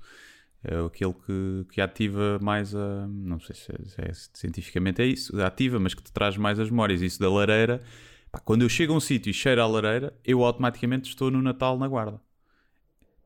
É 0.62 0.76
aquele 0.78 1.14
que, 1.14 1.66
que 1.72 1.80
ativa 1.80 2.38
mais 2.40 2.74
a. 2.74 3.06
Não 3.08 3.40
sei 3.40 3.56
se, 3.56 3.72
é- 3.72 3.84
se 3.88 4.00
é- 4.02 4.12
cientificamente 4.34 5.00
é 5.02 5.06
isso, 5.06 5.40
ativa, 5.42 5.80
mas 5.80 5.94
que 5.94 6.02
te 6.02 6.12
traz 6.12 6.36
mais 6.36 6.60
as 6.60 6.70
memórias. 6.70 7.00
Isso 7.02 7.18
da 7.18 7.30
lareira. 7.30 7.82
pá, 8.30 8.40
quando 8.40 8.62
eu 8.62 8.68
chego 8.68 8.92
a 8.92 8.96
um 8.96 9.00
sítio 9.00 9.30
e 9.30 9.34
cheiro 9.34 9.62
a 9.62 9.66
lareira, 9.66 10.14
eu 10.24 10.44
automaticamente 10.44 11.08
estou 11.08 11.30
no 11.30 11.40
Natal 11.42 11.78
na 11.78 11.88
Guarda. 11.88 12.20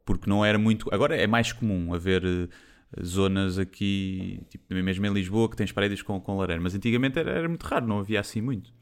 Porque 0.05 0.29
não 0.31 0.45
era 0.45 0.59
muito. 0.59 0.89
Agora 0.95 1.17
é 1.17 1.27
mais 1.27 1.53
comum 1.53 1.93
haver 1.93 2.25
eh, 2.25 2.49
zonas 3.05 3.59
aqui, 3.59 4.41
tipo, 4.49 4.73
mesmo 4.75 5.07
em 5.07 5.13
Lisboa, 5.13 5.51
que 5.51 5.57
tens 5.57 5.73
paredes 5.73 6.03
com, 6.03 6.21
com 6.21 6.37
lareira. 6.39 6.63
Mas 6.63 6.75
antigamente 6.75 7.19
era, 7.19 7.33
era 7.33 7.49
muito 7.49 7.65
raro, 7.65 7.87
não 7.87 7.99
havia 7.99 8.21
assim 8.21 8.41
muito 8.41 8.73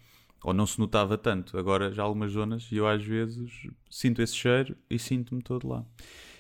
ou 0.45 0.53
não 0.53 0.67
se 0.67 0.79
notava 0.79 1.17
tanto. 1.17 1.59
Agora 1.59 1.91
já 1.91 2.03
há 2.03 2.05
algumas 2.05 2.31
zonas 2.33 2.69
e 2.71 2.77
eu 2.77 2.87
às 2.87 3.03
vezes 3.03 3.51
sinto 3.91 4.21
esse 4.21 4.37
cheiro 4.37 4.77
e 4.91 4.99
sinto-me 4.99 5.43
todo 5.43 5.67
lá. 5.67 5.85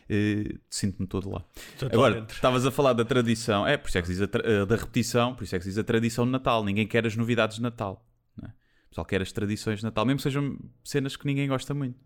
Eh, 0.09 0.57
sinto-me 0.69 1.09
todo 1.09 1.31
lá. 1.31 1.43
Agora, 1.91 2.21
dentro. 2.21 2.37
estavas 2.37 2.67
a 2.67 2.71
falar 2.71 2.93
da 2.93 3.05
tradição, 3.05 3.67
é 3.67 3.79
por 3.79 3.89
isso 3.89 3.97
é 3.97 4.03
que 4.03 4.09
se 4.09 4.15
diz 4.15 4.21
eh, 4.21 4.67
da 4.67 4.77
repetição, 4.77 5.35
por 5.35 5.45
isso 5.45 5.57
é 5.57 5.59
que 5.59 5.65
se 5.65 5.71
diz 5.71 5.79
a 5.79 5.85
tradição 5.85 6.27
de 6.27 6.31
Natal. 6.31 6.63
Ninguém 6.63 6.87
quer 6.87 7.07
as 7.07 7.17
novidades 7.17 7.57
de 7.57 7.63
Natal. 7.63 8.07
Não 8.37 8.47
é? 8.47 8.51
O 8.51 8.89
pessoal 8.91 9.07
quer 9.07 9.23
as 9.23 9.33
tradições 9.33 9.79
de 9.79 9.85
Natal, 9.85 10.05
mesmo 10.05 10.19
que 10.19 10.25
sejam 10.25 10.59
cenas 10.85 11.17
que 11.17 11.27
ninguém 11.27 11.49
gosta 11.49 11.73
muito. 11.73 11.99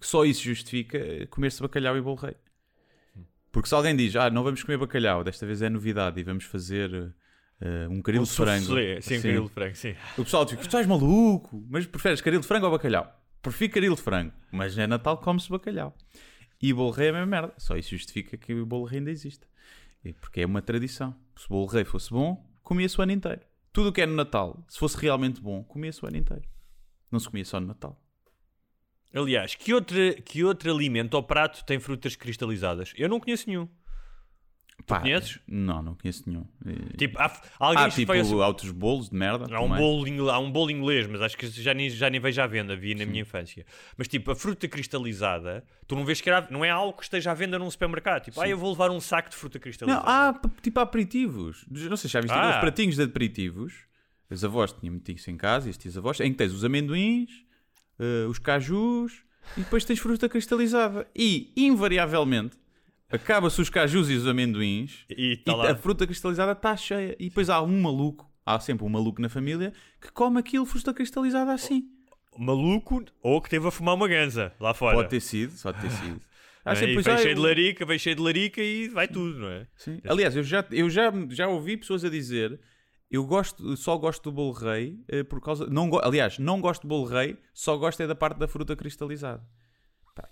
Só 0.00 0.24
isso 0.24 0.42
justifica 0.42 0.98
eh, 0.98 1.26
comer-se 1.26 1.62
bacalhau 1.62 1.96
e 1.96 2.00
bolo 2.00 2.16
rei. 2.16 2.34
Porque 3.52 3.68
se 3.68 3.74
alguém 3.74 3.94
diz, 3.94 4.16
ah, 4.16 4.28
não 4.28 4.42
vamos 4.42 4.64
comer 4.64 4.78
bacalhau, 4.78 5.22
desta 5.22 5.46
vez 5.46 5.62
é 5.62 5.68
novidade 5.68 6.18
e 6.18 6.24
vamos 6.24 6.44
fazer 6.44 7.14
eh, 7.64 7.88
um 7.88 8.02
caril 8.02 8.22
Um 8.22 8.24
de 8.24 8.30
frango. 8.30 8.64
soufflé, 8.64 9.00
Sim, 9.00 9.18
um 9.18 9.22
caril 9.22 9.44
de 9.44 9.50
frango, 9.50 9.76
sim. 9.76 9.94
O 10.18 10.24
pessoal 10.24 10.44
diz, 10.44 10.56
tu 10.58 10.62
estás 10.62 10.86
maluco, 10.86 11.64
mas 11.70 11.86
preferes 11.86 12.20
caril 12.20 12.40
de 12.40 12.46
frango 12.46 12.66
ou 12.66 12.72
bacalhau? 12.72 13.10
Prefiro 13.40 13.72
caril 13.72 13.94
de 13.94 14.00
frango, 14.02 14.32
mas 14.50 14.76
é 14.76 14.86
Natal 14.86 15.16
come-se 15.18 15.48
bacalhau. 15.48 15.94
E 16.60 16.72
bolo 16.72 16.90
rei 16.90 17.06
é 17.08 17.10
a 17.10 17.12
mesma 17.12 17.26
merda. 17.26 17.54
Só 17.58 17.76
isso 17.76 17.90
justifica 17.90 18.36
que 18.36 18.52
o 18.54 18.64
bolo 18.66 18.84
rei 18.84 18.98
ainda 18.98 19.10
existe. 19.10 19.46
Porque 20.20 20.40
é 20.40 20.46
uma 20.46 20.62
tradição. 20.62 21.14
Se 21.36 21.46
o 21.46 21.48
bolo 21.50 21.66
rei 21.66 21.84
fosse 21.84 22.10
bom, 22.10 22.44
comia-se 22.62 22.98
o 22.98 23.02
ano 23.02 23.12
inteiro. 23.12 23.40
Tudo 23.72 23.88
o 23.88 23.92
que 23.92 24.00
é 24.02 24.06
no 24.06 24.14
Natal, 24.14 24.64
se 24.68 24.78
fosse 24.78 24.96
realmente 24.96 25.40
bom, 25.40 25.64
comia-se 25.64 26.04
o 26.04 26.08
ano 26.08 26.16
inteiro. 26.18 26.42
Não 27.10 27.18
se 27.18 27.28
comia 27.28 27.44
só 27.44 27.58
no 27.58 27.66
Natal. 27.66 28.00
Aliás, 29.14 29.54
que 29.54 29.74
outro, 29.74 29.96
que 30.24 30.42
outro 30.44 30.72
alimento 30.72 31.14
ou 31.14 31.22
prato 31.22 31.64
tem 31.64 31.78
frutas 31.78 32.16
cristalizadas? 32.16 32.92
Eu 32.96 33.08
não 33.08 33.20
conheço 33.20 33.48
nenhum. 33.48 33.68
Pá, 34.86 35.00
conheces? 35.00 35.38
Não, 35.46 35.82
não 35.82 35.94
conheço 35.94 36.24
nenhum. 36.28 36.44
Tipo, 36.96 37.18
há, 37.18 37.40
alguém 37.58 37.84
Há 37.84 37.88
que 37.88 37.94
tipo 37.96 38.12
assim- 38.12 38.40
altos 38.42 38.70
bolos 38.70 39.08
de 39.10 39.16
merda. 39.16 39.44
Há 39.54 39.60
um, 39.60 39.68
também. 39.68 39.78
bolo, 39.82 40.08
ingl- 40.08 40.30
há 40.30 40.38
um 40.38 40.50
bolo 40.50 40.70
inglês, 40.70 41.06
mas 41.06 41.20
acho 41.22 41.36
que 41.36 41.46
já 41.48 41.72
nem, 41.72 41.88
já 41.90 42.10
nem 42.10 42.20
vejo 42.20 42.40
à 42.42 42.46
venda, 42.46 42.74
vi 42.76 42.94
na 42.94 43.06
minha 43.06 43.22
infância. 43.22 43.64
Mas 43.96 44.08
tipo, 44.08 44.30
a 44.30 44.36
fruta 44.36 44.66
cristalizada, 44.68 45.64
tu 45.86 45.94
não 45.94 46.04
vês 46.04 46.20
que 46.20 46.28
era, 46.28 46.46
não 46.50 46.64
é 46.64 46.70
algo 46.70 46.96
que 46.96 47.04
esteja 47.04 47.30
à 47.30 47.34
venda 47.34 47.58
num 47.58 47.70
supermercado. 47.70 48.24
Tipo, 48.24 48.40
ah, 48.40 48.48
eu 48.48 48.58
vou 48.58 48.70
levar 48.70 48.90
um 48.90 49.00
saco 49.00 49.30
de 49.30 49.36
fruta 49.36 49.58
Não, 49.58 49.62
cristalizada. 49.62 50.04
há 50.06 50.32
p- 50.32 50.48
tipo 50.62 50.80
aperitivos. 50.80 51.64
Não 51.70 51.96
sei 51.96 52.08
se 52.08 52.12
já 52.14 52.20
viste 52.20 52.34
Ah. 52.34 52.40
aqueles 52.40 52.60
pratinhos 52.60 52.96
de 52.96 53.02
aperitivos. 53.02 53.74
Os 54.30 54.42
avós 54.44 54.72
tinham 54.72 54.94
metido 54.94 55.18
isso 55.18 55.30
em 55.30 55.36
casa, 55.36 55.68
e 55.68 55.70
estes 55.70 55.96
avós, 55.96 56.18
em 56.20 56.30
que 56.32 56.38
tens 56.38 56.52
os 56.52 56.64
amendoins, 56.64 57.30
eh, 57.98 58.26
os 58.28 58.38
cajus 58.38 59.22
e 59.56 59.60
depois 59.60 59.84
tens 59.84 59.98
fruta 59.98 60.26
cristalizada. 60.28 61.06
E, 61.14 61.52
invariavelmente, 61.56 62.56
acaba-se 63.12 63.60
os 63.60 63.68
cajus 63.70 64.08
e 64.10 64.14
os 64.14 64.26
amendoins 64.26 65.04
E 65.10 65.32
e 65.32 65.36
tá 65.36 65.54
lá. 65.54 65.70
a 65.72 65.76
fruta 65.76 66.06
cristalizada 66.06 66.52
está 66.52 66.76
cheia. 66.76 67.14
E 67.18 67.28
depois 67.28 67.48
há 67.50 67.60
um 67.62 67.80
maluco, 67.82 68.30
há 68.44 68.58
sempre 68.58 68.84
um 68.84 68.88
maluco 68.88 69.20
na 69.20 69.28
família 69.28 69.72
que 70.00 70.10
come 70.10 70.38
aquilo 70.40 70.64
fruta 70.66 70.92
cristalizada 70.94 71.52
assim. 71.52 71.84
Maluco 72.38 73.04
ou 73.22 73.40
que 73.42 73.50
teve 73.50 73.66
a 73.68 73.70
fumar 73.70 73.94
uma 73.94 74.08
ganza 74.08 74.52
lá 74.58 74.72
fora. 74.72 74.96
Pode 74.96 75.10
ter 75.10 75.20
sido, 75.20 75.52
pode 75.62 75.80
ter 75.80 75.90
sido. 75.90 76.20
Há 76.64 76.72
é? 76.72 76.74
sempre, 76.76 76.92
E 76.92 76.94
pois, 76.94 77.06
vem 77.06 77.18
cheio 77.18 77.34
de 77.34 77.40
eu- 77.40 77.44
larica, 77.46 77.84
vem 77.84 77.98
cheio 77.98 78.14
de 78.16 78.22
larica 78.22 78.62
e 78.62 78.88
vai 78.88 79.08
tudo, 79.08 79.36
não 79.40 79.48
é? 79.48 79.66
Sim. 79.76 80.00
Aliás, 80.06 80.36
eu 80.36 80.44
já, 80.44 80.64
eu 80.70 80.88
já, 80.88 81.12
já 81.30 81.48
ouvi 81.48 81.76
pessoas 81.76 82.04
a 82.04 82.08
dizer 82.08 82.58
eu 83.10 83.26
gosto, 83.26 83.76
só 83.76 83.98
gosto 83.98 84.22
do 84.22 84.32
bolo 84.32 84.52
rei 84.52 84.98
eh, 85.08 85.24
por 85.24 85.40
causa. 85.40 85.66
Não, 85.66 85.90
go- 85.90 86.00
aliás, 86.02 86.38
não 86.38 86.60
gosto 86.60 86.82
do 86.82 86.88
bolo 86.88 87.04
rei, 87.04 87.36
só 87.52 87.76
gosto 87.76 88.00
é 88.00 88.06
da 88.06 88.14
parte 88.14 88.38
da 88.38 88.46
fruta 88.48 88.74
cristalizada. 88.76 89.42
Pá, 90.14 90.26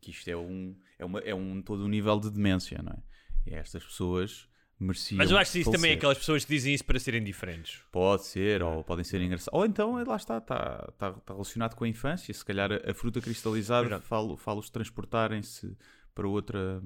que 0.00 0.12
isto 0.12 0.28
é 0.30 0.36
um, 0.36 0.74
é, 0.98 1.04
uma, 1.04 1.20
é 1.20 1.34
um 1.34 1.62
todo 1.62 1.84
um 1.84 1.88
nível 1.88 2.18
de 2.18 2.30
demência, 2.30 2.80
não 2.82 2.92
é? 2.92 2.98
E 3.46 3.54
estas 3.54 3.84
pessoas 3.84 4.48
mereciam. 4.78 5.18
Mas 5.18 5.30
eu 5.30 5.38
acho 5.38 5.52
que 5.52 5.60
isso 5.60 5.70
também 5.70 5.92
é 5.92 5.94
aquelas 5.94 6.18
pessoas 6.18 6.44
que 6.44 6.54
dizem 6.54 6.74
isso 6.74 6.84
para 6.84 6.98
serem 6.98 7.22
diferentes. 7.22 7.80
Pode 7.90 8.24
ser, 8.24 8.62
ou 8.62 8.84
podem 8.84 9.04
ser 9.04 9.20
engraçados. 9.20 9.52
Ou 9.52 9.64
então, 9.64 9.98
eh, 9.98 10.04
lá 10.04 10.16
está, 10.16 10.38
está, 10.38 10.86
está, 10.88 11.10
está 11.10 11.32
relacionado 11.32 11.74
com 11.74 11.84
a 11.84 11.88
infância. 11.88 12.32
Se 12.32 12.44
calhar 12.44 12.70
a, 12.72 12.94
fruta 12.94 13.20
cristalizada 13.20 14.00
falo-os 14.00 14.70
transportarem-se 14.70 15.76
para 16.14 16.28
outra. 16.28 16.82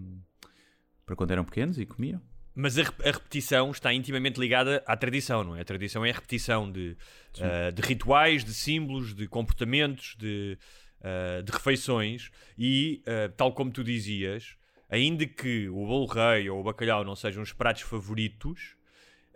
para 1.04 1.16
quando 1.16 1.31
eram 1.31 1.45
pequenos 1.45 1.78
e 1.78 1.87
comiam. 1.87 2.21
Mas 2.54 2.78
a, 2.78 2.83
a 2.83 3.11
repetição 3.11 3.71
está 3.71 3.95
intimamente 3.95 4.38
ligada 4.38 4.83
à 4.87 4.95
tradição, 4.95 5.42
não 5.42 5.57
é? 5.57 5.62
A 5.62 5.64
tradição 5.64 6.04
é 6.04 6.11
a 6.11 6.14
repetição 6.14 6.71
de, 6.71 6.97
ah, 7.40 7.71
de 7.71 7.81
rituais, 7.81 8.45
de 8.45 8.52
símbolos, 8.52 9.14
de 9.14 9.26
comportamentos, 9.26 10.14
de, 10.19 10.59
ah, 11.02 11.42
de 11.42 11.50
refeições 11.52 12.30
e, 12.59 13.02
ah, 13.06 13.32
tal 13.37 13.52
como 13.52 13.71
tu 13.71 13.82
dizias, 13.85 14.56
ainda 14.88 15.26
que 15.26 15.68
o 15.68 15.87
bolo 15.87 16.06
rei 16.06 16.49
ou 16.50 16.61
o 16.61 16.64
bacalhau 16.64 17.04
não 17.04 17.16
sejam 17.16 17.42
os 17.42 17.52
pratos 17.52 17.82
favoritos, 17.82 18.76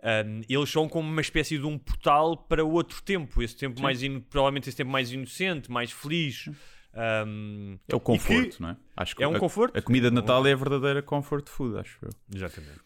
ahm, 0.03 0.41
eles 0.47 0.69
são 0.69 0.87
como 0.87 1.09
uma 1.09 1.21
espécie 1.21 1.57
de 1.57 1.65
um 1.65 1.77
portal 1.77 2.37
para 2.37 2.63
outro 2.63 3.01
tempo, 3.01 3.41
esse 3.41 3.55
tempo 3.55 3.81
mais 3.81 4.01
ino- 4.03 4.21
provavelmente 4.21 4.69
esse 4.69 4.77
tempo 4.77 4.91
mais 4.91 5.11
inocente, 5.11 5.71
mais 5.71 5.91
feliz. 5.91 6.47
ahm, 6.93 7.77
É 7.87 7.93
o 7.95 7.97
e 7.97 7.99
que- 7.99 8.05
conforto, 8.05 8.61
não 8.61 8.69
é? 8.69 8.77
Acho 8.95 9.15
que 9.15 9.23
É 9.23 9.27
um 9.27 9.35
a, 9.35 9.39
conforto. 9.39 9.77
A 9.77 9.81
comida 9.81 10.09
de 10.09 10.15
Natal 10.15 10.45
é 10.47 10.53
a 10.53 10.55
verdadeira 10.55 11.01
comfort 11.01 11.47
food, 11.49 11.77
acho 11.79 11.99
eu. 12.03 12.09
Exatamente. 12.33 12.79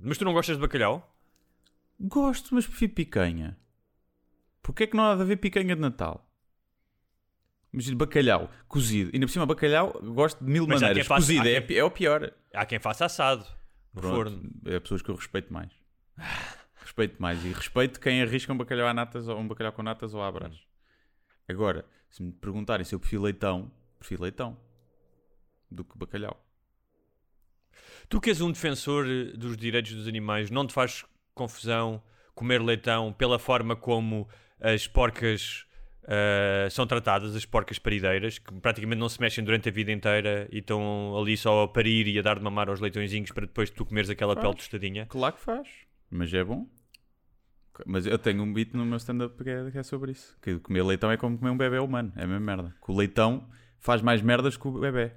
Mas 0.00 0.18
tu 0.18 0.24
não 0.24 0.32
gostas 0.34 0.56
de 0.56 0.60
bacalhau? 0.62 1.10
Gosto, 2.00 2.54
mas 2.54 2.66
prefiro 2.66 2.92
picanha. 2.92 3.56
Porquê 4.62 4.84
é 4.84 4.86
que 4.86 4.96
não 4.96 5.04
há 5.04 5.14
de 5.14 5.22
haver 5.22 5.36
picanha 5.38 5.74
de 5.74 5.80
Natal? 5.80 6.26
Imagina 7.74 7.96
bacalhau, 7.96 8.50
cozido. 8.68 9.10
E 9.10 9.16
ainda 9.16 9.26
por 9.26 9.32
cima, 9.32 9.44
bacalhau, 9.46 10.00
gosto 10.14 10.44
de 10.44 10.50
mil 10.50 10.66
Mas 10.66 10.76
há 10.82 10.86
maneiras. 10.86 10.96
quem 10.98 11.08
faça- 11.08 11.20
cozido 11.26 11.48
há 11.48 11.50
é, 11.50 11.60
quem- 11.60 11.76
é 11.76 11.84
o 11.84 11.90
pior. 11.90 12.32
Há 12.54 12.64
quem 12.64 12.78
faça 12.78 13.04
assado 13.04 13.44
no 13.92 14.00
Pronto, 14.00 14.14
forno. 14.14 14.50
É 14.66 14.78
pessoas 14.80 15.02
que 15.02 15.08
eu 15.10 15.14
respeito 15.16 15.52
mais. 15.52 15.70
Respeito 16.76 17.20
mais. 17.20 17.44
E 17.44 17.48
respeito 17.52 17.98
quem 17.98 18.22
arrisca 18.22 18.52
um 18.52 18.56
bacalhau 18.56 18.86
à 18.86 18.94
natas 18.94 19.26
ou 19.28 19.38
um 19.38 19.48
bacalhau 19.48 19.72
com 19.72 19.82
natas 19.82 20.14
ou 20.14 20.22
à 20.22 20.30
brás. 20.30 20.54
Agora, 21.48 21.84
se 22.08 22.22
me 22.22 22.32
perguntarem 22.32 22.84
se 22.84 22.94
eu 22.94 23.00
prefiro 23.00 23.22
leitão, 23.22 23.70
prefiro 23.98 24.22
leitão 24.22 24.56
do 25.70 25.84
que 25.84 25.98
bacalhau. 25.98 26.40
Tu 28.08 28.20
que 28.20 28.30
és 28.30 28.40
um 28.40 28.52
defensor 28.52 29.06
eh, 29.08 29.36
dos 29.36 29.56
direitos 29.56 29.92
dos 29.94 30.06
animais, 30.06 30.50
não 30.50 30.66
te 30.66 30.72
faz 30.72 31.04
confusão 31.34 32.02
comer 32.34 32.62
leitão 32.62 33.12
pela 33.12 33.38
forma 33.38 33.74
como 33.74 34.28
as 34.60 34.86
porcas 34.86 35.66
eh, 36.06 36.68
são 36.70 36.86
tratadas, 36.86 37.34
as 37.34 37.46
porcas 37.46 37.78
parideiras, 37.78 38.38
que 38.38 38.52
praticamente 38.60 38.98
não 38.98 39.08
se 39.08 39.20
mexem 39.20 39.42
durante 39.42 39.68
a 39.68 39.72
vida 39.72 39.90
inteira 39.90 40.46
e 40.52 40.58
estão 40.58 41.16
ali 41.16 41.36
só 41.36 41.62
a 41.62 41.68
parir 41.68 42.06
e 42.06 42.18
a 42.18 42.22
dar 42.22 42.38
de 42.38 42.44
mamar 42.44 42.68
aos 42.68 42.80
leitõezinhos 42.80 43.32
para 43.32 43.46
depois 43.46 43.70
tu 43.70 43.86
comeres 43.86 44.10
aquela 44.10 44.36
pele 44.36 44.54
tostadinha? 44.54 45.06
Claro 45.06 45.34
que 45.34 45.40
faz. 45.40 45.68
Mas 46.10 46.32
é 46.34 46.44
bom. 46.44 46.68
Mas 47.86 48.06
eu 48.06 48.18
tenho 48.18 48.42
um 48.42 48.52
beat 48.52 48.72
no 48.74 48.84
meu 48.84 48.98
stand-up 48.98 49.42
que 49.42 49.50
é, 49.50 49.70
que 49.70 49.78
é 49.78 49.82
sobre 49.82 50.12
isso. 50.12 50.36
Que 50.40 50.58
comer 50.58 50.82
leitão 50.82 51.10
é 51.10 51.16
como 51.16 51.38
comer 51.38 51.50
um 51.50 51.56
bebê 51.56 51.78
humano. 51.78 52.12
É 52.16 52.24
a 52.24 52.26
mesma 52.26 52.40
merda. 52.40 52.74
Que 52.84 52.92
o 52.92 52.96
leitão 52.96 53.48
faz 53.78 54.00
mais 54.00 54.22
merdas 54.22 54.56
que 54.56 54.68
o 54.68 54.78
bebê. 54.78 55.12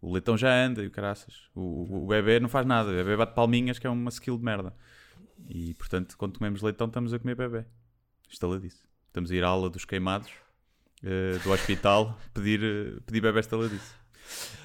O 0.00 0.12
leitão 0.12 0.36
já 0.36 0.52
anda 0.52 0.82
e 0.82 0.88
o 0.88 0.90
caraças. 0.90 1.48
O, 1.54 2.04
o, 2.04 2.06
bebê 2.08 2.40
não 2.40 2.48
faz 2.48 2.66
nada. 2.66 2.90
O 2.90 2.92
bebê 2.92 3.16
bate 3.16 3.34
palminhas 3.34 3.78
que 3.78 3.86
é 3.86 3.90
uma 3.90 4.10
skill 4.10 4.36
de 4.36 4.44
merda. 4.44 4.74
E 5.48 5.74
portanto, 5.74 6.16
quando 6.18 6.38
comemos 6.38 6.60
leitão, 6.60 6.88
estamos 6.88 7.14
a 7.14 7.18
comer 7.18 7.36
bebê. 7.36 7.64
Estaladice. 8.28 8.91
Estamos 9.12 9.30
a 9.30 9.34
ir 9.34 9.44
à 9.44 9.48
aula 9.48 9.68
dos 9.68 9.84
queimados 9.84 10.30
eh, 11.04 11.38
do 11.44 11.52
hospital 11.52 12.18
pedir, 12.32 12.62
eh, 12.64 13.00
pedir 13.04 13.20
bebê 13.20 13.40
estaladice. 13.40 13.94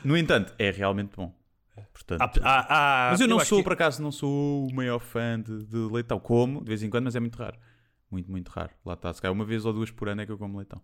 No 0.05 0.15
entanto, 0.15 0.53
é 0.57 0.71
realmente 0.71 1.15
bom. 1.17 1.35
Portanto, 1.93 2.39
Há- 2.41 2.49
há- 2.49 3.07
há- 3.09 3.11
mas 3.11 3.19
eu 3.19 3.27
não 3.27 3.37
acho 3.39 3.49
sou, 3.49 3.57
que- 3.59 3.63
por 3.65 3.73
acaso, 3.73 4.01
não 4.01 4.11
sou 4.11 4.65
o 4.67 4.73
maior 4.73 4.99
fã 4.99 5.39
de, 5.39 5.65
de 5.65 5.77
leitão. 5.91 6.17
Como, 6.19 6.61
de 6.61 6.67
vez 6.69 6.81
em 6.81 6.89
quando, 6.89 7.03
mas 7.05 7.15
é 7.15 7.19
muito 7.19 7.35
raro. 7.37 7.57
Muito, 8.09 8.31
muito 8.31 8.47
raro. 8.49 8.71
Lá 8.85 8.93
está, 8.93 9.13
se 9.13 9.21
calhar 9.21 9.33
uma 9.33 9.43
vez 9.43 9.65
ou 9.65 9.73
duas 9.73 9.91
por 9.91 10.07
ano 10.07 10.21
é 10.21 10.25
que 10.25 10.31
eu 10.31 10.37
como 10.37 10.57
leitão. 10.57 10.81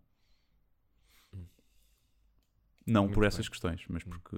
Não 2.86 3.08
por 3.10 3.24
essas 3.24 3.48
questões, 3.48 3.86
mas 3.88 4.04
porque. 4.04 4.38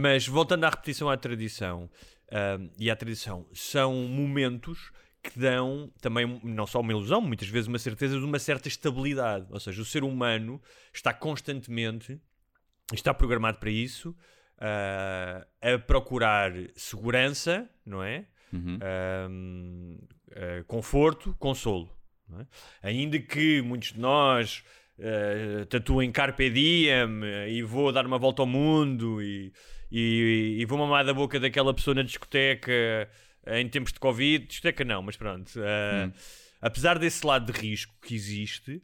Mas 0.00 0.26
voltando 0.26 0.64
à 0.64 0.70
repetição 0.70 1.08
à 1.10 1.16
tradição 1.16 1.90
e 2.78 2.90
à 2.90 2.96
tradição, 2.96 3.46
são 3.52 3.94
momentos 4.08 4.92
que 5.22 5.38
dão 5.38 5.92
também 6.00 6.40
não 6.42 6.66
só 6.66 6.80
uma 6.80 6.92
ilusão, 6.92 7.20
muitas 7.20 7.48
vezes 7.48 7.68
uma 7.68 7.78
certeza 7.78 8.18
de 8.18 8.24
uma 8.24 8.38
certa 8.38 8.68
estabilidade. 8.68 9.46
Ou 9.50 9.60
seja, 9.60 9.82
o 9.82 9.84
ser 9.84 10.04
humano 10.04 10.60
está 10.92 11.12
constantemente, 11.12 12.20
está 12.92 13.12
programado 13.12 13.58
para 13.58 13.70
isso, 13.70 14.16
ah, 14.58 15.46
a 15.60 15.78
procurar 15.78 16.52
segurança, 16.74 17.68
não 17.84 18.02
é? 18.02 18.26
Uhum. 18.52 18.78
Ah, 18.80 19.28
conforto, 20.66 21.34
consolo. 21.38 21.90
é? 22.38 22.46
Ainda 22.88 23.18
que 23.18 23.62
muitos 23.62 23.92
de 23.92 24.00
nós 24.00 24.62
uh, 24.98 25.66
tatuem 25.66 26.12
Carpe 26.12 26.50
Diem 26.50 27.22
e 27.48 27.62
vou 27.62 27.90
dar 27.92 28.06
uma 28.06 28.18
volta 28.18 28.42
ao 28.42 28.46
mundo 28.46 29.22
e, 29.22 29.52
e, 29.90 30.58
e 30.60 30.64
vou 30.66 30.78
mamar 30.78 31.04
da 31.04 31.14
boca 31.14 31.40
daquela 31.40 31.72
pessoa 31.72 31.94
na 31.94 32.02
discoteca 32.02 33.08
em 33.48 33.68
tempos 33.68 33.92
de 33.92 34.00
Covid. 34.00 34.46
Discoteca 34.46 34.84
não, 34.84 35.02
mas 35.02 35.16
pronto. 35.16 35.48
Uh, 35.58 36.12
Apesar 36.60 36.98
desse 36.98 37.24
lado 37.24 37.52
de 37.52 37.58
risco 37.58 37.94
que 38.02 38.14
existe, 38.14 38.82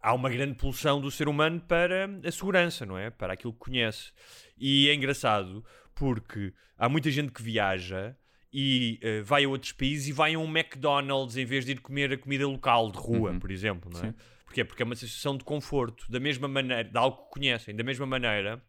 há 0.00 0.14
uma 0.14 0.30
grande 0.30 0.54
pulsão 0.54 1.00
do 1.00 1.10
ser 1.10 1.28
humano 1.28 1.60
para 1.60 2.08
a 2.24 2.30
segurança, 2.30 2.86
não 2.86 2.96
é? 2.96 3.10
Para 3.10 3.32
aquilo 3.32 3.52
que 3.52 3.58
conhece. 3.58 4.12
E 4.56 4.88
é 4.88 4.94
engraçado 4.94 5.64
porque 5.94 6.52
há 6.76 6.88
muita 6.88 7.10
gente 7.10 7.32
que 7.32 7.42
viaja 7.42 8.16
e 8.52 9.00
eh, 9.02 9.20
vai 9.22 9.44
a 9.44 9.48
outros 9.48 9.72
países 9.72 10.08
e 10.08 10.12
vai 10.12 10.34
a 10.34 10.38
um 10.38 10.48
McDonald's 10.48 11.36
em 11.36 11.44
vez 11.44 11.64
de 11.64 11.72
ir 11.72 11.80
comer 11.80 12.12
a 12.12 12.16
comida 12.18 12.46
local 12.46 12.90
de 12.90 12.98
rua, 12.98 13.34
por 13.38 13.50
exemplo, 13.50 13.90
não 13.92 14.00
é? 14.00 14.06
Sim. 14.06 14.14
Porquê? 14.44 14.64
Porque 14.64 14.82
é 14.82 14.86
uma 14.86 14.96
sensação 14.96 15.36
de 15.36 15.44
conforto, 15.44 16.10
da 16.10 16.18
mesma 16.18 16.48
maneira, 16.48 16.84
de 16.84 16.96
algo 16.96 17.24
que 17.24 17.32
conhecem, 17.32 17.74
da 17.74 17.84
mesma 17.84 18.06
maneira 18.06 18.62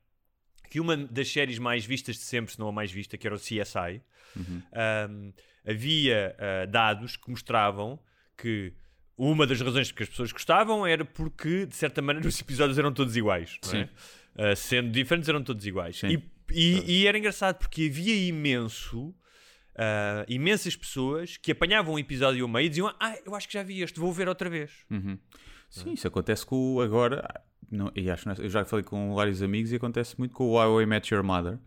que 0.70 0.80
uma 0.80 0.96
das 0.96 1.32
séries 1.32 1.58
mais 1.60 1.86
vistas 1.86 2.16
de 2.16 2.22
sempre, 2.22 2.54
se 2.54 2.60
não 2.60 2.68
a 2.68 2.72
mais 2.72 2.92
vista, 2.92 3.18
que 3.18 3.26
era 3.28 3.36
o 3.36 3.40
CSI, 3.40 4.02
um, 4.38 5.34
havia 5.66 6.36
uh, 6.38 6.72
dados 6.72 7.16
que 7.18 7.30
mostravam 7.30 8.00
que 8.38 8.74
uma 9.18 9.46
das 9.46 9.60
razões 9.60 9.92
porque 9.92 10.04
as 10.04 10.10
pessoas 10.10 10.32
gostavam 10.32 10.86
era 10.88 11.04
porque, 11.04 11.66
de 11.66 11.76
certa 11.76 12.02
maneira, 12.02 12.28
os 12.30 12.40
episódios 12.40 12.78
eram 12.78 12.94
todos 12.94 13.16
iguais. 13.18 13.58
é? 14.38 14.52
Uh, 14.52 14.56
sendo 14.56 14.92
diferentes, 14.92 15.28
eram 15.28 15.44
todos 15.44 15.66
iguais. 15.66 16.02
E, 16.04 16.24
e- 16.52 17.02
e 17.02 17.08
era 17.08 17.18
engraçado 17.18 17.58
porque 17.58 17.88
havia 17.92 18.16
imenso. 18.28 19.10
uh, 19.10 19.16
imensas 20.28 20.76
pessoas 20.76 21.36
que 21.38 21.52
apanhavam 21.52 21.96
um 21.96 22.00
episódio 22.00 22.44
ao 22.44 22.50
meio 22.50 22.66
e 22.68 22.70
diziam: 22.70 22.94
Ah, 23.00 23.16
eu 23.26 23.36
acho 23.36 23.48
que 23.48 23.54
já 23.54 23.64
vi 23.64 23.82
este, 23.82 24.00
vou 24.00 24.14
ver 24.14 24.28
outra 24.30 24.50
vez. 24.50 24.72
Sim, 25.70 25.94
isso 25.94 26.08
acontece 26.08 26.46
com 26.46 26.76
o 26.76 26.82
agora. 26.82 27.28
Não, 27.72 27.92
e 27.96 28.10
acho, 28.10 28.30
é- 28.30 28.36
eu 28.40 28.50
já 28.50 28.66
falei 28.66 28.84
com 28.84 29.14
vários 29.14 29.42
amigos 29.42 29.72
e 29.72 29.76
acontece 29.76 30.18
muito 30.18 30.34
com 30.34 30.46
o 30.46 30.54
How 30.54 30.82
I 30.82 30.86
Met 30.86 31.14
Your 31.14 31.24
Mother. 31.24 31.60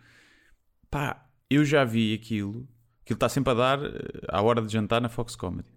Pá, 0.90 1.26
eu 1.48 1.64
já 1.64 1.84
vi 1.84 2.14
aquilo. 2.14 2.68
Aquilo 3.02 3.16
está 3.16 3.28
sempre 3.28 3.52
a 3.52 3.54
dar 3.54 3.84
eh, 3.84 3.90
à 4.28 4.40
hora 4.42 4.62
de 4.62 4.72
jantar 4.72 5.00
na 5.00 5.08
Fox 5.08 5.36
Comedy. 5.36 5.68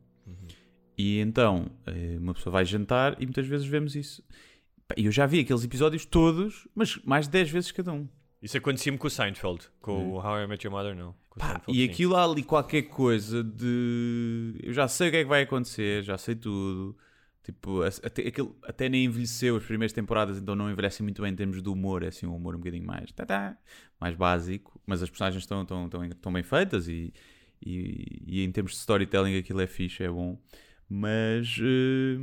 E 0.98 1.20
então, 1.20 1.70
eh, 1.86 2.18
uma 2.20 2.34
pessoa 2.34 2.54
vai 2.54 2.66
jantar 2.66 3.22
e 3.22 3.26
muitas 3.26 3.46
vezes 3.46 3.66
vemos 3.68 3.96
isso. 3.96 4.24
Eu 4.96 5.12
já 5.12 5.26
vi 5.26 5.40
aqueles 5.40 5.64
episódios 5.64 6.06
todos, 6.06 6.68
mas 6.74 6.98
mais 7.04 7.26
de 7.26 7.32
10 7.32 7.50
vezes 7.50 7.72
cada 7.72 7.92
um. 7.92 8.08
Isso 8.42 8.58
acontecia-me 8.58 8.98
com 8.98 9.08
o 9.08 9.10
Seinfeld, 9.10 9.68
com 9.82 10.12
o 10.12 10.18
How 10.18 10.44
I 10.44 10.48
Met 10.48 10.66
Your 10.66 10.76
Mother, 10.76 10.96
não. 10.96 11.16
Pá, 11.38 11.48
Seinfeld, 11.48 11.78
e 11.78 11.86
sim. 11.86 11.92
aquilo 11.92 12.16
há 12.16 12.24
ali 12.24 12.44
qualquer 12.44 12.84
coisa 12.84 13.44
de. 13.44 14.56
Eu 14.62 14.74
já 14.74 14.88
sei 14.88 15.10
o 15.10 15.12
que 15.12 15.18
é 15.18 15.24
que 15.24 15.30
vai 15.30 15.42
acontecer, 15.42 16.04
já 16.04 16.18
sei 16.18 16.36
tudo. 16.36 16.96
Tipo, 17.46 17.84
até, 17.84 18.28
aquilo, 18.28 18.58
até 18.64 18.90
nem 18.90 19.06
envelheceu 19.06 19.56
as 19.56 19.64
primeiras 19.64 19.94
temporadas, 19.94 20.40
então 20.40 20.56
não 20.56 20.68
envelhece 20.72 21.04
muito 21.04 21.22
bem 21.22 21.32
em 21.32 21.36
termos 21.36 21.62
de 21.62 21.70
humor. 21.70 22.02
É 22.02 22.08
assim 22.08 22.26
um 22.26 22.36
humor 22.36 22.56
um 22.56 22.58
bocadinho 22.58 22.84
mais. 22.84 23.12
Tá-tá, 23.12 23.56
mais 24.02 24.16
básico. 24.16 24.82
Mas 24.84 25.04
as 25.04 25.12
personagens 25.12 25.44
estão, 25.44 25.62
estão, 25.62 25.86
estão, 25.86 26.06
estão 26.06 26.34
bem 26.34 26.42
feitas 26.42 26.88
e, 26.88 27.14
e, 27.64 28.24
e 28.26 28.44
em 28.44 28.52
termos 28.52 28.72
de 28.72 28.80
storytelling 28.80 29.38
aquilo 29.38 29.62
é 29.62 29.68
fixe, 29.68 30.04
é 30.04 30.10
bom. 30.10 30.42
Mas. 30.90 31.60
eh, 31.62 32.18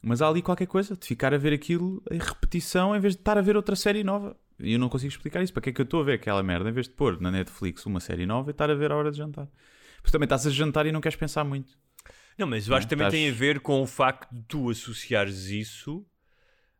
mas 0.00 0.22
há 0.22 0.28
ali 0.28 0.40
qualquer 0.40 0.66
coisa 0.66 0.96
de 0.96 1.04
ficar 1.04 1.34
a 1.34 1.36
ver 1.36 1.52
aquilo 1.52 2.00
em 2.08 2.18
repetição 2.18 2.94
em 2.94 3.00
vez 3.00 3.14
de 3.14 3.20
estar 3.20 3.36
a 3.36 3.42
ver 3.42 3.56
outra 3.56 3.74
série 3.74 4.04
nova. 4.04 4.36
E 4.60 4.72
eu 4.72 4.78
não 4.78 4.88
consigo 4.88 5.10
explicar 5.10 5.42
isso. 5.42 5.52
Para 5.52 5.62
que 5.62 5.70
é 5.70 5.72
que 5.72 5.80
eu 5.80 5.84
estou 5.84 6.00
a 6.00 6.04
ver 6.04 6.12
aquela 6.12 6.42
merda 6.44 6.70
em 6.70 6.72
vez 6.72 6.86
de 6.86 6.94
pôr 6.94 7.20
na 7.20 7.32
Netflix 7.32 7.84
uma 7.86 7.98
série 7.98 8.24
nova 8.24 8.50
e 8.50 8.52
estar 8.52 8.70
a 8.70 8.74
ver 8.74 8.92
a 8.92 8.96
hora 8.96 9.10
de 9.10 9.18
jantar? 9.18 9.48
Porque 9.96 10.12
também 10.12 10.26
estás 10.26 10.46
a 10.46 10.50
jantar 10.50 10.86
e 10.86 10.92
não 10.92 11.00
queres 11.00 11.16
pensar 11.16 11.42
muito. 11.42 11.76
Não, 12.38 12.46
mas 12.46 12.68
eu 12.68 12.74
acho 12.74 12.86
que 12.86 12.90
também 12.90 13.06
Estás- 13.08 13.20
tem 13.20 13.30
a 13.30 13.34
ver 13.34 13.60
com 13.60 13.82
o 13.82 13.86
facto 13.86 14.32
de 14.32 14.42
tu 14.42 14.70
associares 14.70 15.46
isso 15.46 16.06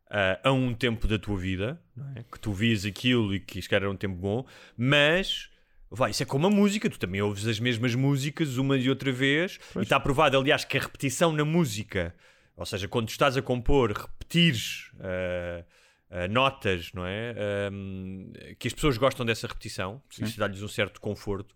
ah, 0.09 0.39
a 0.43 0.51
um 0.51 0.73
tempo 0.73 1.07
da 1.07 1.19
tua 1.19 1.37
vida, 1.37 1.81
é? 2.15 2.23
que 2.23 2.39
tu 2.39 2.51
vias 2.51 2.85
aquilo 2.85 3.35
e 3.35 3.39
que 3.39 3.59
isto 3.59 3.73
era 3.75 3.89
um 3.89 3.95
tempo 3.95 4.15
bom, 4.15 4.45
mas 4.77 5.49
vai, 5.91 6.11
isso 6.11 6.23
é 6.23 6.25
como 6.25 6.47
a 6.47 6.49
música, 6.49 6.89
tu 6.89 6.97
também 6.97 7.21
ouves 7.21 7.45
as 7.45 7.59
mesmas 7.59 7.93
músicas 7.93 8.57
uma 8.57 8.77
e 8.77 8.89
outra 8.89 9.11
vez, 9.11 9.59
e 9.75 9.81
está 9.81 9.99
provado, 9.99 10.37
aliás, 10.37 10.63
que 10.63 10.77
a 10.77 10.81
repetição 10.81 11.31
na 11.31 11.43
música, 11.43 12.15
ou 12.55 12.65
seja, 12.65 12.87
quando 12.87 13.07
tu 13.07 13.11
estás 13.11 13.35
a 13.37 13.41
compor, 13.41 13.91
repetires 13.91 14.91
ah, 14.99 15.63
ah, 16.09 16.27
notas, 16.27 16.91
não 16.93 17.05
é? 17.05 17.35
Ahm, 17.67 18.31
que 18.57 18.67
as 18.67 18.73
pessoas 18.73 18.97
gostam 18.97 19.25
dessa 19.25 19.45
repetição, 19.45 20.01
isso 20.23 20.39
dá-lhes 20.39 20.61
um 20.63 20.67
certo 20.67 20.99
conforto. 20.99 21.55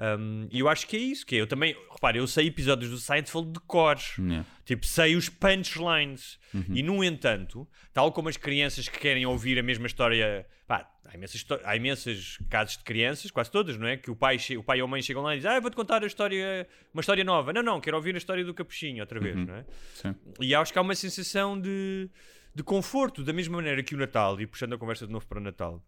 Um, 0.00 0.46
e 0.50 0.60
eu 0.60 0.68
acho 0.68 0.86
que 0.86 0.96
é 0.96 1.00
isso, 1.00 1.26
que 1.26 1.34
é, 1.34 1.40
eu 1.40 1.46
também, 1.46 1.76
repare, 1.90 2.18
eu 2.18 2.26
sei 2.26 2.46
episódios 2.46 2.90
do 2.90 2.98
Seinfeld 2.98 3.52
de 3.52 3.60
cores, 3.60 4.16
Yeah. 4.18 4.46
tipo, 4.64 4.86
sei 4.86 5.16
os 5.16 5.28
punchlines, 5.28 6.38
e 6.72 6.82
no 6.82 7.02
entanto, 7.02 7.68
tal 7.92 8.12
como 8.12 8.28
as 8.28 8.36
crianças 8.36 8.88
que 8.88 8.98
querem 8.98 9.26
ouvir 9.26 9.58
a 9.58 9.62
mesma 9.62 9.86
história, 9.86 10.46
pá, 10.68 10.88
há 11.04 11.14
imensas, 11.16 11.44
há 11.64 11.76
imensas 11.76 12.38
casos 12.48 12.76
de 12.76 12.84
crianças, 12.84 13.30
quase 13.30 13.50
todas, 13.50 13.76
não 13.76 13.88
é? 13.88 13.96
Que 13.96 14.10
o 14.10 14.14
pai, 14.14 14.38
o 14.56 14.62
pai 14.62 14.80
ou 14.80 14.86
a 14.86 14.88
mãe 14.88 15.02
chegam 15.02 15.22
lá 15.22 15.34
e 15.34 15.38
dizem, 15.38 15.50
ah, 15.50 15.58
vou-te 15.58 15.74
contar 15.74 16.04
a 16.04 16.06
história, 16.06 16.68
uma 16.94 17.00
história 17.00 17.24
nova. 17.24 17.52
Não, 17.52 17.62
não, 17.62 17.80
quero 17.80 17.96
ouvir 17.96 18.14
a 18.14 18.18
história 18.18 18.44
do 18.44 18.54
capuchinho 18.54 19.02
outra 19.02 19.18
vez, 19.18 19.34
não 19.34 19.54
é? 19.54 19.64
Sim. 19.94 20.14
E 20.40 20.54
acho 20.54 20.72
que 20.72 20.78
há 20.78 20.82
uma 20.82 20.94
sensação 20.94 21.60
de, 21.60 22.08
de 22.54 22.62
conforto, 22.62 23.24
da 23.24 23.32
mesma 23.32 23.56
maneira 23.56 23.82
que 23.82 23.94
o 23.94 23.98
Natal, 23.98 24.40
e 24.40 24.46
puxando 24.46 24.74
a 24.74 24.78
conversa 24.78 25.06
de 25.06 25.12
novo 25.12 25.26
para 25.26 25.38
o 25.38 25.42
Natal. 25.42 25.82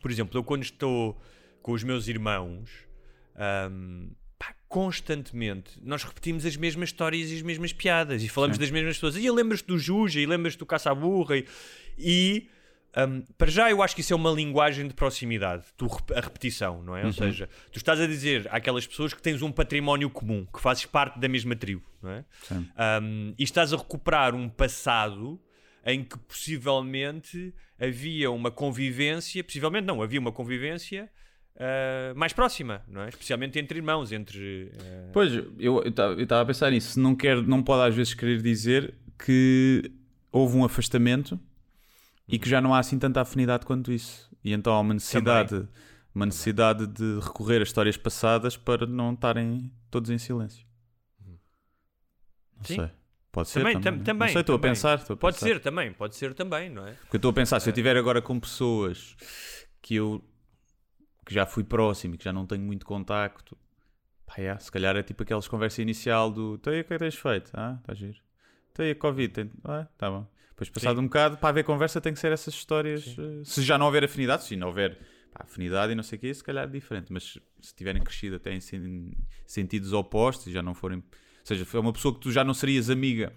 Por 0.00 0.10
exemplo, 0.10 0.38
eu 0.38 0.42
quando 0.44 0.62
estou 0.62 1.20
com 1.60 1.72
os 1.72 1.84
meus 1.84 2.08
irmãos, 2.08 2.70
ahm, 3.36 4.10
pá, 4.38 4.54
constantemente, 4.68 5.72
nós 5.82 6.04
repetimos 6.04 6.44
as 6.44 6.56
mesmas 6.56 6.88
histórias 6.88 7.30
e 7.30 7.36
as 7.36 7.42
mesmas 7.42 7.72
piadas, 7.72 8.22
e 8.22 8.28
falamos 8.28 8.58
das 8.58 8.70
mesmas 8.70 8.96
pessoas. 8.96 9.16
E 9.16 9.30
lembras-te 9.30 9.66
do 9.66 9.78
Juja, 9.78 10.20
e 10.20 10.26
lembras-te 10.26 10.58
do 10.58 10.66
Caça-Burra, 10.66 11.36
e... 11.36 11.46
e 11.98 12.48
ahm, 12.94 13.22
para 13.38 13.50
já 13.50 13.70
eu 13.70 13.82
acho 13.82 13.94
que 13.94 14.02
isso 14.02 14.12
é 14.12 14.16
uma 14.16 14.30
linguagem 14.30 14.86
de 14.86 14.94
proximidade, 14.94 15.64
tu 15.76 15.86
a 16.14 16.20
repetição, 16.20 16.82
não 16.82 16.96
é? 16.96 17.06
Ou 17.06 17.12
seja, 17.12 17.48
tu 17.70 17.78
estás 17.78 18.00
a 18.00 18.06
dizer 18.06 18.46
àquelas 18.50 18.86
pessoas 18.86 19.14
que 19.14 19.22
tens 19.22 19.40
um 19.40 19.50
património 19.50 20.10
comum, 20.10 20.46
que 20.52 20.60
fazes 20.60 20.84
parte 20.84 21.18
da 21.18 21.28
mesma 21.28 21.56
tribo, 21.56 21.82
não 22.02 22.10
é? 22.10 22.24
Sim. 22.42 22.68
Um, 23.02 23.34
e 23.38 23.42
estás 23.42 23.72
a 23.72 23.76
recuperar 23.76 24.34
um 24.34 24.48
passado 24.48 25.40
em 25.84 26.04
que 26.04 26.18
possivelmente 26.18 27.54
havia 27.80 28.30
uma 28.30 28.50
convivência, 28.50 29.42
possivelmente 29.42 29.86
não, 29.86 30.02
havia 30.02 30.20
uma 30.20 30.30
convivência 30.30 31.10
ah, 31.56 32.12
mais 32.16 32.32
próxima, 32.32 32.82
não 32.88 33.02
é? 33.02 33.08
Especialmente 33.08 33.58
entre 33.58 33.78
irmãos, 33.78 34.12
entre. 34.12 34.72
ah, 34.80 35.10
Pois, 35.12 35.32
eu 35.58 35.82
estava 35.86 36.42
a 36.42 36.44
pensar 36.46 36.70
nisso. 36.70 36.98
Não, 37.00 37.14
quer, 37.14 37.40
não 37.42 37.62
pode 37.62 37.88
às 37.88 37.94
vezes 37.94 38.14
querer 38.14 38.40
dizer 38.42 38.94
que 39.18 39.92
houve 40.30 40.56
um 40.56 40.64
afastamento 40.64 41.38
e 42.28 42.38
que 42.38 42.48
já 42.48 42.60
não 42.60 42.74
há 42.74 42.78
assim 42.78 42.98
tanta 42.98 43.20
afinidade 43.20 43.66
quanto 43.66 43.92
isso. 43.92 44.30
E 44.44 44.52
então 44.52 44.72
há 44.72 44.80
uma 44.80 44.94
necessidade, 44.94 45.68
uma 46.14 46.26
necessidade 46.26 46.86
de 46.86 47.20
recorrer 47.20 47.60
a 47.60 47.62
histórias 47.64 47.96
passadas 47.96 48.56
para 48.56 48.86
não 48.86 49.12
estarem 49.12 49.70
todos 49.90 50.10
em 50.10 50.18
silêncio. 50.18 50.66
Não 52.56 52.64
Sim. 52.64 52.76
sei. 52.76 52.90
Pode 53.30 53.48
ser 53.48 53.60
Também, 53.60 53.74
também. 53.80 53.82
tam- 53.92 53.96
Não 53.98 54.04
também, 54.04 54.28
sei, 54.32 54.40
estou 54.42 54.54
a 54.56 54.58
também. 54.58 54.70
pensar. 54.72 54.98
estou 54.98 55.14
a 55.14 55.16
Pode 55.16 55.36
pensar. 55.36 55.46
ser 55.46 55.60
também, 55.60 55.92
pode 55.92 56.16
ser 56.16 56.34
também, 56.34 56.68
não 56.70 56.86
é? 56.86 56.92
Porque 56.92 57.16
eu 57.16 57.18
estou 57.18 57.30
a 57.30 57.34
pensar, 57.34 57.60
se 57.60 57.68
eu 57.68 57.72
estiver 57.72 57.96
agora 57.96 58.20
com 58.20 58.38
pessoas 58.38 59.16
que 59.80 59.94
eu 59.94 60.22
que 61.32 61.34
já 61.34 61.46
fui 61.46 61.64
próximo 61.64 62.14
e 62.14 62.18
que 62.18 62.24
já 62.24 62.32
não 62.32 62.46
tenho 62.46 62.62
muito 62.62 62.84
contacto, 62.84 63.56
pá, 64.26 64.34
é, 64.38 64.56
se 64.58 64.70
calhar 64.70 64.94
é 64.96 65.02
tipo 65.02 65.22
aquelas 65.22 65.48
conversas 65.48 65.78
inicial 65.78 66.30
do 66.30 66.54
então, 66.54 66.72
o 66.72 66.76
que 66.76 66.80
é 66.80 66.84
que 66.84 66.98
tens 66.98 67.14
feito? 67.16 67.50
Ah, 67.54 67.78
está 67.80 67.94
giro. 67.94 68.18
Então, 68.72 68.88
a 68.90 68.94
Covid? 68.94 69.32
Tem... 69.32 69.50
Ah, 69.64 69.86
tá 69.96 70.10
bom. 70.10 70.26
Depois, 70.50 70.68
passado 70.70 71.00
um 71.00 71.04
bocado, 71.04 71.38
para 71.38 71.48
haver 71.48 71.64
conversa, 71.64 72.00
tem 72.00 72.12
que 72.12 72.20
ser 72.20 72.30
essas 72.32 72.54
histórias. 72.54 73.16
eh, 73.18 73.42
Se 73.44 73.62
já 73.62 73.76
não 73.78 73.86
houver 73.86 74.04
afinidade, 74.04 74.44
se 74.44 74.54
não 74.56 74.68
houver 74.68 74.96
pá, 75.32 75.44
afinidade 75.44 75.92
e 75.92 75.94
não 75.94 76.02
sei 76.02 76.18
o 76.18 76.20
que, 76.20 76.32
se 76.32 76.44
calhar 76.44 76.64
é 76.64 76.70
diferente. 76.70 77.12
Mas 77.12 77.38
se 77.60 77.74
tiverem 77.74 78.02
crescido 78.02 78.36
até 78.36 78.52
em 78.54 78.60
sen- 78.60 79.12
sentidos 79.46 79.92
opostos 79.92 80.46
e 80.46 80.52
já 80.52 80.62
não 80.62 80.74
forem. 80.74 80.98
Ou 80.98 81.04
seja, 81.44 81.64
foi 81.64 81.80
uma 81.80 81.92
pessoa 81.92 82.14
que 82.14 82.20
tu 82.20 82.30
já 82.30 82.44
não 82.44 82.54
serias 82.54 82.88
amiga 82.90 83.32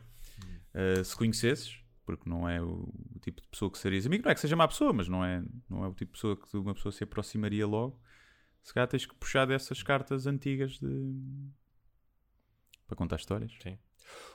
eh, 0.73 1.03
se 1.03 1.15
conhecesses, 1.15 1.79
porque 2.05 2.29
não 2.29 2.47
é 2.47 2.61
o, 2.61 2.87
o 3.15 3.19
tipo 3.19 3.41
de 3.41 3.47
pessoa 3.47 3.69
que 3.71 3.77
serias 3.77 4.05
amigo. 4.05 4.23
Não 4.23 4.31
é 4.31 4.35
que 4.35 4.39
seja 4.41 4.55
má 4.55 4.67
pessoa, 4.67 4.93
mas 4.93 5.07
não 5.07 5.23
é, 5.25 5.43
não 5.69 5.83
é 5.83 5.87
o 5.87 5.93
tipo 5.93 6.11
de 6.13 6.17
pessoa 6.17 6.37
que 6.37 6.55
uma 6.57 6.73
pessoa 6.75 6.91
se 6.91 7.03
aproximaria 7.03 7.65
logo. 7.67 7.99
Se 8.61 8.73
calhar 8.73 8.87
tens 8.87 9.05
que 9.05 9.13
puxar 9.15 9.45
dessas 9.45 9.81
cartas 9.83 10.25
antigas 10.27 10.79
de. 10.79 11.15
para 12.87 12.95
contar 12.95 13.15
histórias. 13.17 13.51
Sim. 13.61 13.77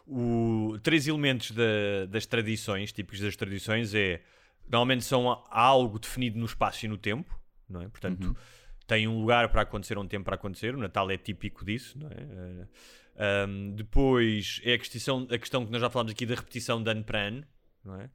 O, 0.07 0.79
três 0.83 1.07
elementos 1.07 1.53
da- 1.53 2.07
das 2.09 2.27
tradições, 2.27 2.93
típicos 2.93 3.21
das 3.21 3.37
tradições, 3.37 3.95
é 3.95 4.23
normalmente 4.69 5.05
são 5.05 5.29
algo 5.51 5.99
definido 5.99 6.39
no 6.39 6.47
espaço 6.47 6.85
e 6.85 6.89
no 6.89 6.97
tempo, 6.99 7.39
não 7.69 7.81
é? 7.83 7.89
Portanto, 7.89 8.25
Uhum. 8.29 8.35
tem 8.87 9.07
um 9.09 9.21
lugar 9.21 9.49
para 9.51 9.63
acontecer, 9.63 9.97
um 9.99 10.07
tempo 10.07 10.25
para 10.25 10.35
acontecer. 10.37 10.75
O 10.75 10.79
Natal 10.79 11.11
é 11.11 11.17
típico 11.17 11.65
disso, 11.65 11.99
não 11.99 12.09
é? 12.09 12.15
Eh, 12.19 12.67
ahm, 13.45 13.71
depois 13.75 14.61
é 14.65 14.75
a 14.75 14.79
questão, 14.79 15.27
a 15.31 15.39
questão 15.39 15.65
que 15.65 15.71
nós 15.73 15.81
já 15.81 15.89
falámos 15.91 16.13
aqui 16.13 16.27
da 16.27 16.35
repetição 16.35 16.83
de 16.83 16.91
ano 16.91 17.05
para 17.05 17.19
ano, 17.21 17.45
não 17.85 18.01
é? 18.01 18.11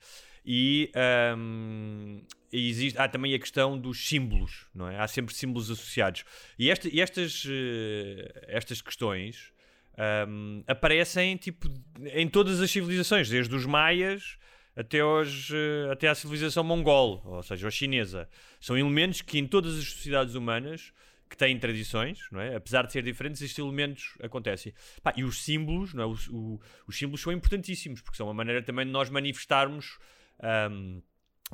E, 0.46 0.92
ahm, 0.96 2.20
e 2.52 2.70
existe, 2.70 3.00
há 3.00 3.08
também 3.08 3.34
a 3.34 3.40
questão 3.40 3.78
dos 3.78 4.08
símbolos, 4.08 4.68
não 4.74 4.88
é? 4.88 5.00
Há 5.00 5.08
sempre 5.08 5.34
símbolos 5.34 5.72
associados. 5.72 6.24
E, 6.58 6.70
esta- 6.70 6.88
e 6.88 7.02
estas, 7.02 7.44
eh, 7.50 8.46
estas 8.48 8.82
questões 8.82 9.52
ahm, 9.98 10.62
aparecem 10.68 11.36
tipo, 11.38 11.68
em 12.14 12.28
todas 12.28 12.62
as 12.62 12.70
civilizações, 12.70 13.30
desde 13.30 13.56
os 13.56 13.66
maias 13.66 14.38
até, 14.76 15.00
aos, 15.00 15.50
eh, 15.52 15.92
até 15.92 16.08
à 16.10 16.14
civilização 16.16 16.64
mongol, 16.64 17.22
ou 17.26 17.42
seja, 17.42 17.66
ou 17.66 17.72
chinesa. 17.72 18.30
São 18.60 18.78
elementos 18.78 19.22
que 19.22 19.40
em 19.40 19.48
todas 19.48 19.78
as 19.80 19.86
sociedades 19.86 20.36
humanas 20.36 20.92
que 21.30 21.36
têm 21.36 21.58
tradições, 21.60 22.20
não 22.32 22.40
é? 22.40 22.56
apesar 22.56 22.86
de 22.86 22.92
ser 22.94 23.02
diferentes, 23.04 23.42
estes 23.42 23.58
elementos 23.60 24.16
acontecem. 24.22 24.74
Pá, 25.02 25.14
e 25.18 25.24
os 25.24 25.44
símbolos, 25.44 25.94
não 25.94 26.04
é? 26.04 26.06
Os- 26.06 26.28
o- 26.30 26.60
os 26.88 26.98
símbolos 26.98 27.22
são 27.22 27.34
importantíssimos, 27.34 28.02
porque 28.02 28.16
são 28.18 28.28
uma 28.28 28.34
maneira 28.34 28.62
também 28.62 28.86
de 28.86 28.92
nós 28.92 29.10
manifestarmos, 29.10 29.98
ahm, 30.40 31.00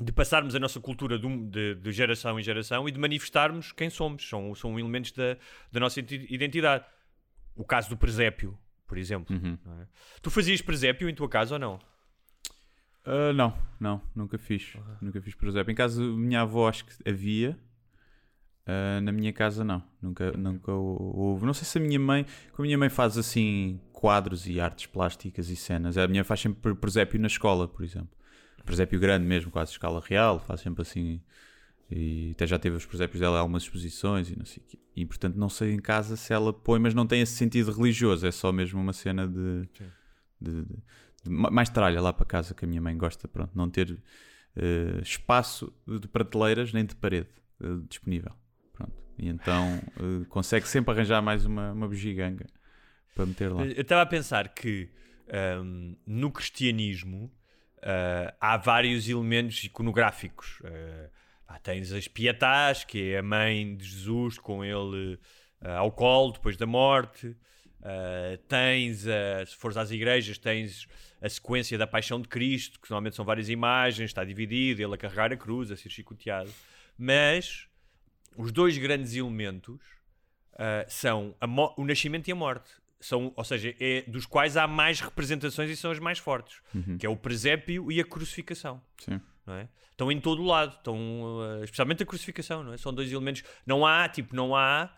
de 0.00 0.12
passarmos 0.12 0.54
a 0.54 0.58
nossa 0.58 0.80
cultura 0.80 1.18
de, 1.18 1.26
um- 1.26 1.48
de- 1.48 1.74
de 1.74 1.92
geração 1.92 2.38
em 2.38 2.42
geração 2.42 2.88
e 2.88 2.92
de 2.92 2.98
manifestarmos 2.98 3.72
quem 3.72 3.88
somos. 3.90 4.28
São, 4.28 4.54
são 4.54 4.78
elementos 4.78 5.12
da, 5.12 5.36
da 5.70 5.80
nossa 5.80 6.00
identi- 6.00 6.32
identidade. 6.32 6.84
O 7.54 7.64
caso 7.64 7.88
do 7.90 7.96
presépio, 7.96 8.58
por 8.86 8.96
exemplo. 8.98 9.34
Uhum. 9.36 9.58
é? 9.82 9.86
Tu 10.22 10.30
fazias 10.30 10.60
presépio 10.62 11.08
em 11.08 11.14
tua 11.14 11.28
casa 11.28 11.54
ou 11.54 11.58
não? 11.58 11.78
Ah, 13.04 13.32
não, 13.32 13.56
não, 13.80 14.00
nunca 14.14 14.38
fiz. 14.38 14.74
Nunca 15.00 15.20
fiz, 15.20 15.34
por 15.34 15.48
exemplo. 15.48 15.70
Em 15.72 15.74
casa 15.74 16.00
minha 16.02 16.42
avó 16.42 16.68
acho 16.68 16.84
que 16.84 16.92
havia. 17.08 17.58
Ah, 18.66 19.00
na 19.00 19.10
minha 19.12 19.32
casa 19.32 19.64
não. 19.64 19.82
Nunca, 20.00 20.32
nunca 20.32 20.72
hou- 20.72 21.16
houve. 21.16 21.44
Não 21.46 21.54
sei 21.54 21.64
se 21.64 21.78
a 21.78 21.80
minha 21.80 21.98
mãe. 21.98 22.24
Como 22.52 22.64
a 22.64 22.66
minha 22.66 22.78
mãe 22.78 22.88
faz 22.88 23.18
assim 23.18 23.80
quadros 23.92 24.46
e 24.46 24.60
artes 24.60 24.86
plásticas 24.86 25.48
e 25.48 25.56
cenas. 25.56 25.96
A 25.98 26.06
minha 26.06 26.20
mãe 26.20 26.24
faz 26.24 26.40
sempre 26.40 26.74
presépio 26.74 27.18
na 27.20 27.26
escola, 27.26 27.66
por 27.66 27.84
exemplo. 27.84 28.10
Presépio 28.64 29.00
grande 29.00 29.26
mesmo, 29.26 29.50
quase 29.50 29.72
escala 29.72 30.00
real. 30.04 30.38
Faz 30.38 30.60
sempre 30.60 30.82
assim. 30.82 31.20
E 31.90 32.30
até 32.34 32.46
já 32.46 32.58
teve 32.58 32.76
os 32.76 32.86
presépios 32.86 33.20
dela 33.20 33.36
em 33.36 33.40
algumas 33.40 33.64
exposições 33.64 34.30
e 34.30 34.38
não 34.38 34.46
sei 34.46 34.62
o 34.62 34.66
quê. 34.66 34.78
E 34.96 35.04
portanto 35.04 35.34
não 35.36 35.48
sei 35.48 35.72
em 35.72 35.78
casa 35.80 36.16
se 36.16 36.32
ela 36.32 36.52
põe, 36.52 36.78
mas 36.78 36.94
não 36.94 37.06
tem 37.06 37.20
esse 37.20 37.34
sentido 37.34 37.70
religioso. 37.72 38.26
É 38.26 38.30
só 38.30 38.50
mesmo 38.52 38.80
uma 38.80 38.92
cena 38.92 39.26
de. 39.26 39.62
de- 40.40 40.62
de- 40.64 40.64
de- 41.24 41.30
ma- 41.30 41.50
mais 41.50 41.68
tralha 41.68 42.00
lá 42.00 42.12
para 42.12 42.24
casa 42.26 42.54
que 42.54 42.64
a 42.64 42.68
minha 42.68 42.80
mãe 42.80 42.96
gosta, 42.96 43.28
pronto, 43.28 43.50
não 43.54 43.68
ter 43.68 44.00
eh, 44.56 45.00
espaço 45.02 45.72
de 45.86 46.06
prateleiras 46.08 46.72
nem 46.72 46.84
de 46.84 46.94
parede 46.96 47.28
eh, 47.62 47.66
disponível. 47.88 48.32
E 49.22 49.28
então 49.28 49.80
eh, 49.96 50.26
consegue 50.28 50.66
sempre 50.66 50.92
arranjar 50.92 51.22
mais 51.22 51.46
uma, 51.46 51.70
uma 51.70 51.86
bugiganga 51.86 52.44
para 53.14 53.24
meter 53.24 53.52
lá. 53.52 53.64
Eu 53.64 53.82
estava 53.82 54.02
a 54.02 54.06
pensar 54.06 54.48
que 54.48 54.90
ahm, 55.32 55.94
no 56.04 56.32
cristianismo 56.32 57.32
ah, 57.80 58.34
há 58.40 58.56
vários 58.56 59.08
elementos 59.08 59.62
iconográficos. 59.62 60.60
Ah, 61.46 61.58
tens 61.60 61.92
as 61.92 62.08
pietás, 62.08 62.82
que 62.82 63.12
é 63.12 63.18
a 63.18 63.22
mãe 63.22 63.76
de 63.76 63.84
Jesus 63.84 64.38
com 64.38 64.64
ele 64.64 65.20
ah, 65.60 65.76
ao 65.78 65.92
colo 65.92 66.32
depois 66.32 66.56
da 66.56 66.66
morte. 66.66 67.36
Ah, 67.80 68.36
tens, 68.48 69.06
ah, 69.06 69.46
se 69.46 69.54
fores 69.54 69.76
às 69.76 69.92
igrejas, 69.92 70.36
tens 70.36 70.88
a 71.20 71.28
sequência 71.28 71.78
da 71.78 71.86
paixão 71.86 72.20
de 72.20 72.26
Cristo, 72.26 72.80
que 72.80 72.90
normalmente 72.90 73.14
são 73.14 73.24
várias 73.24 73.48
imagens, 73.48 74.10
está 74.10 74.24
dividido, 74.24 74.82
ele 74.82 74.94
a 74.94 74.98
carregar 74.98 75.32
a 75.32 75.36
cruz, 75.36 75.70
a 75.70 75.76
ser 75.76 75.90
chicoteado. 75.90 76.50
Mas 76.98 77.68
os 78.36 78.52
dois 78.52 78.76
grandes 78.78 79.14
elementos 79.14 79.80
ah, 80.58 80.84
são 80.88 81.34
o 81.76 81.84
nascimento 81.84 82.28
e 82.28 82.32
a 82.32 82.34
morte. 82.34 82.70
São, 83.00 83.32
ou 83.34 83.42
seja, 83.42 83.74
é 83.80 84.02
dos 84.02 84.26
quais 84.26 84.56
há 84.56 84.66
mais 84.68 85.00
representações 85.00 85.68
e 85.70 85.76
são 85.76 85.90
as 85.90 85.98
mais 85.98 86.18
fortes, 86.18 86.62
que 87.00 87.04
é 87.04 87.08
o 87.08 87.16
presépio 87.16 87.90
e 87.90 88.00
a 88.00 88.04
crucificação. 88.04 88.80
Sim. 88.96 89.20
Não 89.44 89.54
é? 89.54 89.68
Estão 89.90 90.12
em 90.12 90.20
todo 90.20 90.40
o 90.40 90.46
lado, 90.46 90.76
estão, 90.76 90.96
ah, 91.40 91.64
especialmente 91.64 92.04
a 92.04 92.06
crucificação, 92.06 92.62
não 92.62 92.72
é? 92.72 92.76
São 92.76 92.94
dois 92.94 93.10
elementos. 93.10 93.42
Não 93.66 93.84
há, 93.84 94.08
tipo, 94.08 94.36
não 94.36 94.54
há, 94.54 94.88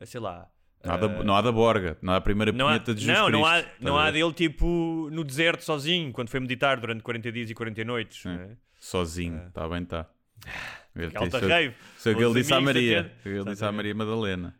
ah, 0.00 0.06
sei 0.06 0.20
lá. 0.20 0.48
Não 0.82 0.94
há, 0.94 0.96
da, 0.96 1.06
ah, 1.06 1.24
não 1.24 1.36
há 1.36 1.42
da 1.42 1.52
Borga, 1.52 1.98
não 2.00 2.14
há 2.14 2.16
a 2.16 2.20
primeira 2.22 2.50
não 2.50 2.66
há, 2.66 2.70
punheta 2.70 2.94
de 2.94 3.02
Jesus 3.02 3.18
não, 3.18 3.28
não 3.28 3.44
há, 3.44 3.62
Cristo, 3.62 3.70
não 3.80 3.92
estás 3.92 4.06
a 4.06 4.08
há 4.08 4.10
dele 4.10 4.32
tipo 4.32 5.08
no 5.12 5.22
deserto 5.22 5.62
sozinho, 5.62 6.10
quando 6.12 6.30
foi 6.30 6.40
meditar 6.40 6.80
durante 6.80 7.02
40 7.02 7.30
dias 7.30 7.50
e 7.50 7.54
40 7.54 7.84
noites. 7.84 8.24
não 8.24 8.32
é? 8.32 8.56
Sozinho, 8.78 9.48
está 9.48 9.68
bem, 9.68 9.82
está. 9.82 10.08
Que 10.94 11.16
alta 11.16 11.38
rave. 11.38 11.74
Que 12.02 12.08
ele 12.10 12.34
disse 12.34 12.52
à 12.52 12.60
Maria. 12.60 13.12
que 13.22 13.28
ele 13.28 13.44
disse 13.44 13.64
à. 13.64 13.70
Maria 13.72 13.94
Madalena. 13.94 14.54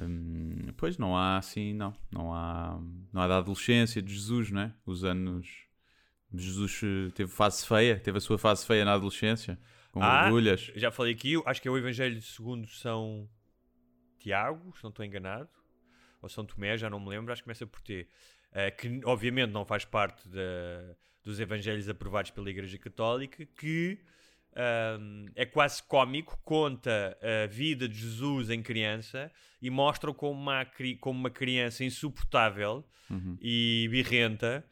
Hum, 0.00 0.72
pois 0.76 0.98
não 0.98 1.16
há 1.16 1.36
assim, 1.38 1.72
não. 1.72 1.94
Não 2.10 2.34
há, 2.34 2.80
não 3.12 3.22
há 3.22 3.28
da 3.28 3.38
adolescência 3.38 4.02
de 4.02 4.12
Jesus, 4.12 4.50
não 4.50 4.62
é? 4.62 4.74
Os 4.84 5.04
anos. 5.04 5.64
Jesus 6.36 6.80
eh, 6.82 7.12
teve 7.14 7.30
fase 7.30 7.64
feia, 7.64 7.96
teve 7.96 8.18
a 8.18 8.20
sua 8.20 8.36
fase 8.36 8.66
feia 8.66 8.84
na 8.84 8.94
adolescência, 8.94 9.56
com 9.92 10.02
Ah, 10.02 10.24
orgulhas. 10.24 10.72
Já 10.74 10.90
falei 10.90 11.14
aqui, 11.14 11.40
acho 11.46 11.62
que 11.62 11.68
é 11.68 11.70
o 11.70 11.78
Evangelho 11.78 12.20
segundo 12.20 12.66
São 12.66 13.28
Tiago, 14.18 14.74
se 14.76 14.82
não 14.82 14.90
estou 14.90 15.04
enganado, 15.04 15.48
ou 16.20 16.28
São 16.28 16.44
Tomé, 16.44 16.76
já 16.76 16.90
não 16.90 16.98
me 16.98 17.08
lembro, 17.08 17.32
acho 17.32 17.40
que 17.42 17.44
começa 17.44 17.64
por 17.66 17.80
T. 17.80 18.08
eh, 18.52 18.70
que 18.72 19.00
obviamente 19.04 19.50
não 19.52 19.64
faz 19.64 19.84
parte 19.84 20.28
da- 20.28 20.94
dos 21.24 21.38
Evangelhos 21.40 21.88
aprovados 21.88 22.30
pela 22.32 22.48
Igreja 22.50 22.78
Católica, 22.78 23.44
que 23.46 23.98
é 25.34 25.44
quase 25.46 25.82
cómico, 25.82 26.38
conta 26.44 27.16
a 27.44 27.46
vida 27.46 27.88
de 27.88 27.98
Jesus 27.98 28.50
em 28.50 28.62
criança 28.62 29.30
e 29.60 29.70
mostra 29.70 30.12
como 30.14 30.38
uma, 30.40 30.66
como 31.00 31.18
uma 31.18 31.30
criança 31.30 31.84
insuportável 31.84 32.84
Uhum. 33.10 33.36
e 33.38 33.86
birrenta 33.90 34.64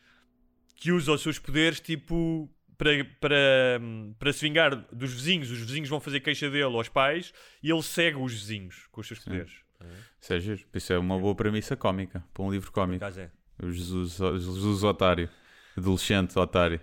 que 0.76 0.90
usa 0.90 1.12
os 1.12 1.20
seus 1.20 1.38
poderes 1.38 1.78
tipo 1.80 2.50
para, 2.78 2.90
para, 3.20 3.36
para 4.18 4.32
se 4.32 4.40
vingar 4.40 4.74
dos 4.90 5.12
vizinhos. 5.12 5.50
Os 5.50 5.58
vizinhos 5.58 5.88
vão 5.90 6.00
fazer 6.00 6.20
queixa 6.20 6.48
dele 6.50 6.64
aos 6.64 6.88
pais 6.88 7.32
e 7.62 7.70
ele 7.70 7.82
segue 7.82 8.16
os 8.16 8.32
vizinhos 8.32 8.86
com 8.90 9.02
os 9.02 9.06
seus 9.06 9.20
poderes. 9.20 9.52
Isso 10.20 10.32
é 10.32 10.40
giro. 10.40 10.60
Isso 10.74 10.92
é 10.94 10.98
uma 10.98 11.18
boa 11.18 11.34
premissa 11.34 11.76
cómica, 11.76 12.24
para 12.32 12.42
um 12.42 12.50
livro 12.50 12.72
cómico. 12.72 13.04
é. 13.04 13.30
O 13.62 13.70
Jesus, 13.70 14.16
Jesus 14.16 14.82
otário. 14.82 15.28
Adolescente 15.76 16.38
otário. 16.38 16.80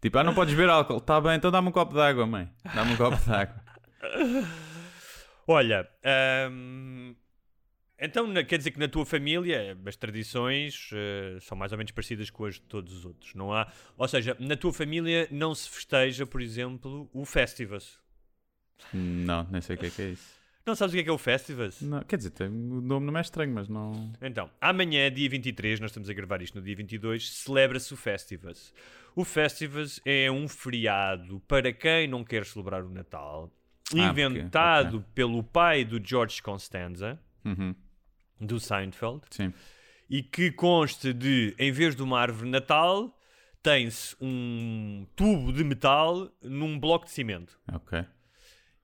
Tipo, 0.00 0.18
ah, 0.18 0.24
não 0.24 0.34
podes 0.34 0.54
beber 0.54 0.70
álcool. 0.70 1.00
Tá 1.00 1.20
bem, 1.20 1.34
então 1.36 1.50
dá-me 1.50 1.68
um 1.68 1.72
copo 1.72 1.92
de 1.94 2.00
água, 2.00 2.26
mãe. 2.26 2.48
Dá-me 2.74 2.92
um 2.92 2.96
copo 2.96 3.16
de 3.22 3.30
água. 3.30 3.62
Olha, 5.46 5.88
hum, 6.50 7.14
então 7.98 8.26
na- 8.26 8.42
quer 8.44 8.56
dizer 8.58 8.70
que 8.70 8.78
na 8.78 8.88
tua 8.88 9.04
família 9.04 9.76
as 9.84 9.96
tradições 9.96 10.90
eh, 10.92 11.38
são 11.40 11.56
mais 11.58 11.72
ou 11.72 11.78
menos 11.78 11.92
parecidas 11.92 12.30
com 12.30 12.44
as 12.44 12.54
de 12.54 12.62
todos 12.62 12.92
os 12.94 13.04
outros, 13.04 13.34
não 13.34 13.52
há? 13.52 13.70
Ou 13.98 14.06
seja, 14.08 14.36
na 14.38 14.56
tua 14.56 14.72
família 14.72 15.28
não 15.30 15.54
se 15.54 15.68
festeja, 15.68 16.24
por 16.24 16.40
exemplo, 16.40 17.10
o 17.12 17.24
Festivus. 17.24 17.98
Não, 18.94 19.46
nem 19.50 19.60
sei 19.60 19.76
o 19.76 19.78
que 19.78 19.86
é 19.86 19.90
que 19.90 20.02
é 20.02 20.08
isso. 20.10 20.39
Não 20.70 20.76
sabes 20.76 20.92
o 20.92 20.96
que 20.96 21.00
é 21.00 21.04
que 21.04 21.10
é 21.10 21.12
o 21.12 21.18
Festivus? 21.18 21.80
Não, 21.82 22.00
quer 22.04 22.16
dizer, 22.16 22.30
tem, 22.30 22.46
o 22.46 22.80
nome 22.80 23.06
não 23.10 23.18
é 23.18 23.20
estranho, 23.20 23.52
mas 23.52 23.68
não. 23.68 24.12
Então, 24.22 24.48
amanhã, 24.60 25.10
dia 25.10 25.28
23, 25.28 25.80
nós 25.80 25.90
estamos 25.90 26.08
a 26.08 26.12
gravar 26.12 26.40
isto 26.42 26.56
no 26.58 26.62
dia 26.64 26.76
22, 26.76 27.28
celebra-se 27.28 27.92
o 27.92 27.96
Festivus. 27.96 28.72
O 29.16 29.24
Festivus 29.24 30.00
é 30.04 30.30
um 30.30 30.46
feriado 30.46 31.40
para 31.48 31.72
quem 31.72 32.06
não 32.06 32.22
quer 32.22 32.44
celebrar 32.46 32.84
o 32.84 32.88
Natal, 32.88 33.50
Ah, 33.52 33.88
porque- 33.88 34.04
inventado 34.04 35.04
pelo 35.12 35.42
pai 35.42 35.84
do 35.84 36.00
George 36.02 36.40
Constanza, 36.40 37.18
Uhum, 37.44 37.74
do 38.40 38.60
Seinfeld, 38.60 39.22
sim. 39.30 39.52
e 40.08 40.22
que 40.22 40.52
consta 40.52 41.12
de, 41.12 41.52
em 41.58 41.72
vez 41.72 41.96
de 41.96 42.02
uma 42.04 42.20
árvore 42.20 42.48
Natal, 42.48 43.18
tem-se 43.62 44.14
um 44.20 45.04
tubo 45.16 45.52
de 45.52 45.64
metal 45.64 46.30
num 46.40 46.78
bloco 46.78 47.06
de 47.06 47.10
cimento. 47.10 47.58
Ok. 47.72 48.04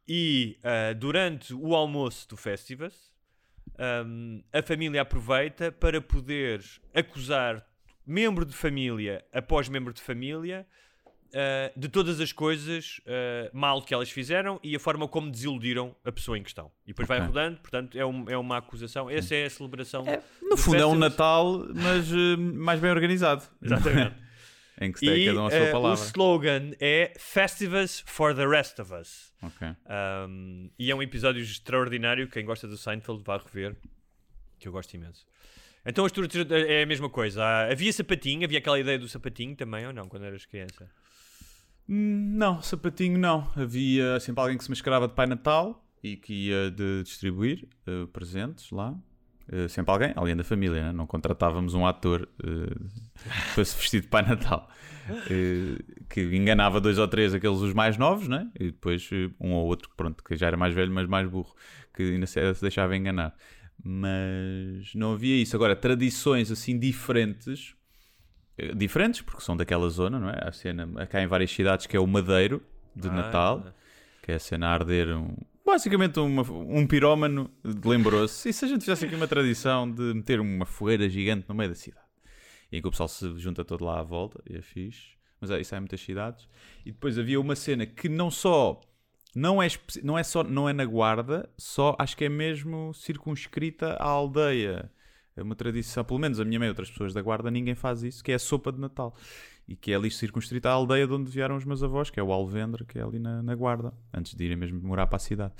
E 0.08 0.58
ah, 0.62 0.92
durante 0.92 1.52
o 1.54 1.74
almoço 1.74 2.28
do 2.28 2.36
Festivus, 2.36 2.94
ahm, 3.78 4.40
a 4.52 4.62
família 4.62 5.02
aproveita 5.02 5.72
para 5.72 6.00
poder 6.00 6.62
acusar 6.94 7.66
membro 8.06 8.44
de 8.44 8.54
família 8.54 9.24
após 9.32 9.68
membro 9.68 9.92
de 9.92 10.00
família 10.00 10.64
ah, 11.34 11.72
de 11.76 11.88
todas 11.88 12.20
as 12.20 12.30
coisas 12.32 13.00
ah, 13.06 13.50
mal 13.52 13.82
que 13.82 13.92
elas 13.92 14.08
fizeram 14.10 14.60
e 14.62 14.76
a 14.76 14.78
forma 14.78 15.08
como 15.08 15.28
desiludiram 15.30 15.94
a 16.04 16.12
pessoa 16.12 16.38
em 16.38 16.42
questão. 16.42 16.70
E 16.84 16.88
depois 16.88 17.08
vai 17.08 17.18
Ok. 17.18 17.26
rodando, 17.28 17.58
portanto, 17.60 17.98
é, 17.98 18.06
um- 18.06 18.30
é 18.30 18.36
uma 18.38 18.58
acusação. 18.58 19.10
Essa 19.10 19.34
é 19.34 19.46
a 19.46 19.50
celebração. 19.50 20.04
No 20.40 20.50
do 20.50 20.56
fundo 20.56 20.76
é 20.76 20.86
um 20.86 20.90
Festivus. 20.90 20.98
Natal, 21.00 21.66
mas 21.74 22.12
eh, 22.12 22.36
mais 22.36 22.78
bem 22.80 22.90
organizado. 22.92 23.42
Exatamente. 23.60 24.14
em 24.80 24.92
que 24.92 24.98
se 25.00 25.06
tem 25.06 25.22
E 25.22 25.26
cada 25.26 25.40
um 25.42 25.46
a 25.46 25.50
sua 25.50 25.58
ah, 25.60 25.68
o 25.68 25.72
palavra. 25.72 26.04
slogan 26.04 26.70
é 26.80 27.12
Festivus 27.18 28.02
for 28.06 28.34
the 28.34 28.46
rest 28.46 28.78
of 28.78 28.92
us. 28.92 29.32
Ok. 29.42 29.68
Um, 30.28 30.70
e 30.78 30.90
é 30.90 30.94
um 30.94 31.02
episódio 31.02 31.42
extraordinário. 31.42 32.28
Quem 32.28 32.44
gosta 32.44 32.66
do 32.68 32.76
Seinfeld 32.76 33.22
vá 33.24 33.38
rever, 33.38 33.76
que 34.58 34.68
eu 34.68 34.72
gosto 34.72 34.92
imenso. 34.94 35.26
Então 35.84 36.04
a 36.04 36.06
estrutura 36.08 36.58
é 36.68 36.82
a 36.82 36.86
mesma 36.86 37.08
coisa. 37.08 37.42
Há- 37.44 37.70
havia 37.72 37.92
sapatinho, 37.92 38.44
havia 38.44 38.58
aquela 38.58 38.78
ideia 38.78 38.98
do 38.98 39.08
sapatinho 39.08 39.54
também, 39.56 39.86
ou 39.86 39.92
não, 39.92 40.08
quando 40.08 40.24
eras 40.24 40.44
criança? 40.44 40.90
Não, 41.88 42.60
sapatinho 42.60 43.18
não. 43.18 43.50
Havia 43.54 44.18
sempre 44.20 44.40
alguém 44.40 44.58
que 44.58 44.64
se 44.64 44.70
mascarava 44.70 45.06
de 45.06 45.14
Pai 45.14 45.26
Natal 45.26 45.84
e 46.02 46.16
que 46.16 46.48
ia 46.48 46.70
de 46.70 47.02
distribuir 47.04 47.68
eh, 47.86 48.06
presentes 48.12 48.70
lá. 48.72 48.94
Eh, 49.50 49.68
sempre 49.68 49.92
alguém, 49.92 50.12
alguém 50.16 50.36
da 50.36 50.42
família, 50.44 50.86
né? 50.86 50.92
não 50.92 51.06
contratávamos 51.06 51.74
um 51.74 51.86
ator 51.86 52.28
eh, 52.42 52.74
para 53.54 53.64
se 53.64 53.76
vestir 53.76 54.00
de 54.00 54.08
Pai 54.08 54.22
Natal. 54.22 54.68
Eh, 55.30 55.78
que 56.08 56.20
enganava 56.36 56.80
dois 56.80 56.98
ou 56.98 57.06
três, 57.06 57.32
aqueles 57.32 57.60
os 57.60 57.72
mais 57.72 57.96
novos, 57.96 58.26
né? 58.28 58.50
e 58.58 58.66
depois 58.66 59.08
eh, 59.12 59.30
um 59.40 59.52
ou 59.52 59.66
outro, 59.66 59.90
pronto, 59.96 60.22
que 60.24 60.36
já 60.36 60.48
era 60.48 60.56
mais 60.56 60.74
velho, 60.74 60.92
mas 60.92 61.06
mais 61.06 61.28
burro, 61.28 61.54
que 61.94 62.02
ainda 62.02 62.26
se 62.26 62.54
se 62.54 62.60
deixava 62.60 62.96
enganar. 62.96 63.34
Mas 63.82 64.94
não 64.94 65.12
havia 65.12 65.40
isso. 65.40 65.54
Agora, 65.54 65.76
tradições 65.76 66.50
assim 66.50 66.76
diferentes, 66.78 67.76
eh, 68.58 68.74
diferentes, 68.74 69.20
porque 69.20 69.42
são 69.42 69.56
daquela 69.56 69.88
zona, 69.88 70.18
não 70.18 70.28
é? 70.28 70.40
A 70.42 70.50
cena, 70.50 71.06
cá 71.06 71.22
em 71.22 71.26
várias 71.26 71.52
cidades, 71.52 71.86
que 71.86 71.96
é 71.96 72.00
o 72.00 72.06
Madeiro 72.06 72.60
de 72.96 73.08
Ah, 73.08 73.12
Natal, 73.12 73.72
que 74.22 74.32
é 74.32 74.34
a 74.36 74.38
cena 74.40 74.68
a 74.68 74.72
arder 74.72 75.16
um, 75.16 75.36
basicamente 75.66 76.18
uma- 76.20 76.42
um 76.50 76.86
pirómano 76.86 77.50
lembrou-se. 77.84 78.48
E 78.48 78.52
se 78.52 78.64
a 78.64 78.68
gente 78.68 78.80
fizesse 78.80 79.04
aqui 79.04 79.14
uma 79.14 79.26
tradição 79.28 79.90
de 79.90 80.14
meter 80.14 80.40
uma 80.40 80.64
fogueira 80.64 81.08
gigante 81.08 81.46
no 81.48 81.54
meio 81.54 81.70
da 81.70 81.74
cidade? 81.74 82.06
E 82.70 82.78
em 82.78 82.80
que 82.80 82.88
o 82.88 82.90
pessoal 82.90 83.08
se 83.08 83.36
junta 83.38 83.64
todo 83.64 83.84
lá 83.84 84.00
à 84.00 84.02
volta, 84.02 84.42
e 84.48 84.56
é 84.56 84.62
fixe. 84.62 85.16
Mas 85.40 85.50
é, 85.50 85.60
isso 85.60 85.74
há 85.74 85.78
em 85.78 85.80
muitas 85.80 86.00
cidades. 86.00 86.48
E 86.84 86.92
depois 86.92 87.18
havia 87.18 87.40
uma 87.40 87.54
cena 87.54 87.84
que 87.84 88.08
não 88.08 88.30
só 88.30 88.80
não 89.34 89.62
é, 89.62 89.68
não 90.02 90.18
é 90.18 90.22
só 90.22 90.42
não 90.42 90.66
é 90.66 90.72
na 90.72 90.84
guarda, 90.86 91.46
só 91.58 91.94
acho 91.98 92.16
que 92.16 92.24
é 92.24 92.28
mesmo 92.28 92.94
circunscrita 92.94 93.92
à 93.94 94.06
aldeia. 94.06 94.90
É 95.36 95.42
uma 95.42 95.54
tradição, 95.54 96.02
pelo 96.02 96.18
menos 96.18 96.40
a 96.40 96.44
minha 96.46 96.58
mãe 96.58 96.66
e 96.66 96.70
outras 96.70 96.90
pessoas 96.90 97.12
da 97.12 97.20
guarda, 97.20 97.50
ninguém 97.50 97.74
faz 97.74 98.02
isso, 98.02 98.24
que 98.24 98.32
é 98.32 98.36
a 98.36 98.38
sopa 98.38 98.72
de 98.72 98.80
Natal. 98.80 99.14
E 99.68 99.74
que 99.74 99.92
é 99.92 99.96
ali 99.96 100.10
circunscrita 100.10 100.68
à 100.68 100.72
aldeia 100.72 101.06
de 101.06 101.12
onde 101.12 101.30
vieram 101.30 101.56
os 101.56 101.64
meus 101.64 101.82
avós, 101.82 102.08
que 102.08 102.20
é 102.20 102.22
o 102.22 102.32
Alvendre, 102.32 102.84
que 102.84 102.98
é 102.98 103.02
ali 103.02 103.18
na, 103.18 103.42
na 103.42 103.54
guarda, 103.54 103.92
antes 104.14 104.34
de 104.34 104.44
irem 104.44 104.56
mesmo 104.56 104.80
morar 104.80 105.06
para 105.06 105.16
a 105.16 105.20
cidade. 105.20 105.54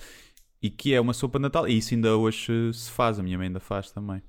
E 0.62 0.70
que 0.70 0.94
é 0.94 1.00
uma 1.00 1.12
sopa 1.12 1.38
de 1.38 1.42
Natal, 1.42 1.68
e 1.68 1.76
isso 1.76 1.94
ainda 1.94 2.16
hoje 2.16 2.72
se 2.72 2.90
faz, 2.90 3.18
a 3.18 3.22
minha 3.22 3.36
mãe 3.36 3.48
ainda 3.48 3.60
faz 3.60 3.90
também. 3.90 4.22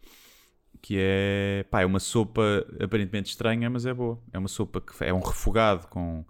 Que 0.82 0.98
é, 1.00 1.66
pá, 1.70 1.82
é 1.82 1.86
uma 1.86 2.00
sopa 2.00 2.66
aparentemente 2.84 3.30
estranha, 3.30 3.70
mas 3.70 3.86
é 3.86 3.94
boa. 3.94 4.22
É 4.32 4.40
uma 4.40 4.48
sopa 4.48 4.82
que 4.82 5.04
é 5.04 5.14
um 5.14 5.20
refogado 5.20 5.88
com, 5.88 6.26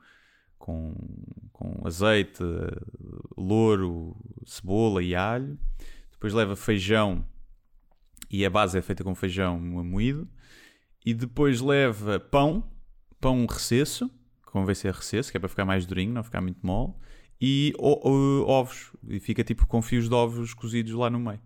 com, 0.57 0.95
com 1.51 1.81
azeite, 1.85 2.43
louro, 3.37 4.15
cebola 4.45 5.01
e 5.03 5.15
alho. 5.15 5.57
Depois 6.11 6.33
leva 6.33 6.55
feijão 6.55 7.25
e 8.29 8.45
a 8.45 8.49
base 8.49 8.77
é 8.77 8.81
feita 8.81 9.03
com 9.03 9.15
feijão 9.15 9.59
moído. 9.59 10.27
E 11.05 11.13
depois 11.13 11.61
leva 11.61 12.19
pão, 12.19 12.63
pão 13.19 13.45
recesso, 13.45 14.09
convém 14.45 14.75
ser 14.75 14.93
recesso, 14.93 15.31
que 15.31 15.37
é 15.37 15.39
para 15.39 15.49
ficar 15.49 15.65
mais 15.65 15.85
durinho, 15.85 16.13
não 16.13 16.23
ficar 16.23 16.41
muito 16.41 16.65
mole. 16.65 16.93
E 17.39 17.73
ovos, 17.79 18.91
e 19.07 19.19
fica 19.19 19.43
tipo 19.43 19.67
com 19.67 19.81
fios 19.81 20.09
de 20.09 20.15
ovos 20.15 20.53
cozidos 20.53 20.93
lá 20.93 21.09
no 21.09 21.19
meio. 21.19 21.39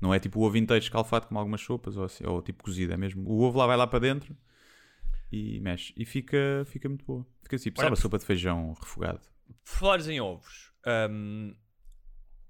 Não 0.00 0.12
é 0.12 0.18
tipo 0.18 0.40
o 0.40 0.42
ovo 0.42 0.56
inteiro 0.56 0.82
escalfado 0.82 1.26
como 1.26 1.38
algumas 1.38 1.60
sopas, 1.60 1.96
ou, 1.96 2.04
assim, 2.04 2.24
ou 2.26 2.40
tipo 2.42 2.62
cozido, 2.64 2.92
é 2.92 2.96
mesmo. 2.96 3.28
O 3.28 3.42
ovo 3.42 3.58
lá 3.58 3.66
vai 3.66 3.76
lá 3.76 3.86
para 3.86 3.98
dentro 4.00 4.36
e 5.30 5.60
mexe. 5.60 5.92
E 5.96 6.04
fica, 6.04 6.64
fica 6.66 6.88
muito 6.88 7.04
boa. 7.04 7.26
Fica 7.42 7.56
tipo, 7.58 7.80
Olha, 7.80 7.86
sabe 7.86 7.98
a 7.98 8.02
sopa 8.02 8.18
de 8.18 8.24
feijão 8.24 8.72
refogado. 8.80 9.20
Por 9.64 9.72
falares 9.78 10.08
em 10.08 10.20
ovos, 10.20 10.72
hum, 11.10 11.54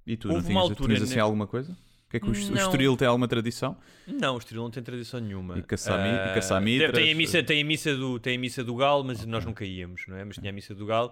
E 0.06 0.16
tu, 0.16 0.28
Houve 0.28 0.42
não 0.42 0.50
uma 0.50 0.60
tinhas, 0.62 0.70
altura 0.70 0.88
tinhas 0.88 1.02
assim 1.02 1.14
ne- 1.14 1.20
alguma 1.20 1.46
coisa? 1.46 1.76
O 2.12 2.14
que 2.14 2.16
é 2.18 2.20
que 2.20 2.28
o, 2.28 2.32
est- 2.32 2.50
o 2.50 2.54
Não. 2.54 2.60
Estoril 2.62 2.94
tem 2.96 3.08
alguma 3.08 3.26
tradição? 3.26 3.74
não, 4.06 4.34
o 4.34 4.38
Estoril 4.38 4.62
não 4.64 4.70
tem 4.70 4.82
tradição 4.82 5.18
nenhuma. 5.18 5.58
E 5.58 5.62
caçami- 5.62 6.08
e 6.10 6.12
Ah, 6.30 6.34
caçamitras? 6.34 6.92
tem, 6.92 7.10
a 7.10 7.14
missa, 7.14 7.42
tem, 7.42 7.62
a 7.62 7.64
missa 7.64 7.96
do, 7.96 8.18
tem 8.20 8.36
a 8.36 8.38
missa 8.38 8.62
do 8.62 8.74
Galo, 8.76 9.02
mas 9.02 9.24
nós 9.24 9.44
nunca 9.46 9.64
íamos, 9.64 10.02
não 10.06 10.16
é? 10.16 10.24
Mas 10.24 10.36
tinha 10.36 10.50
a 10.50 10.52
missa 10.52 10.74
do 10.74 10.84
Galo, 10.84 11.10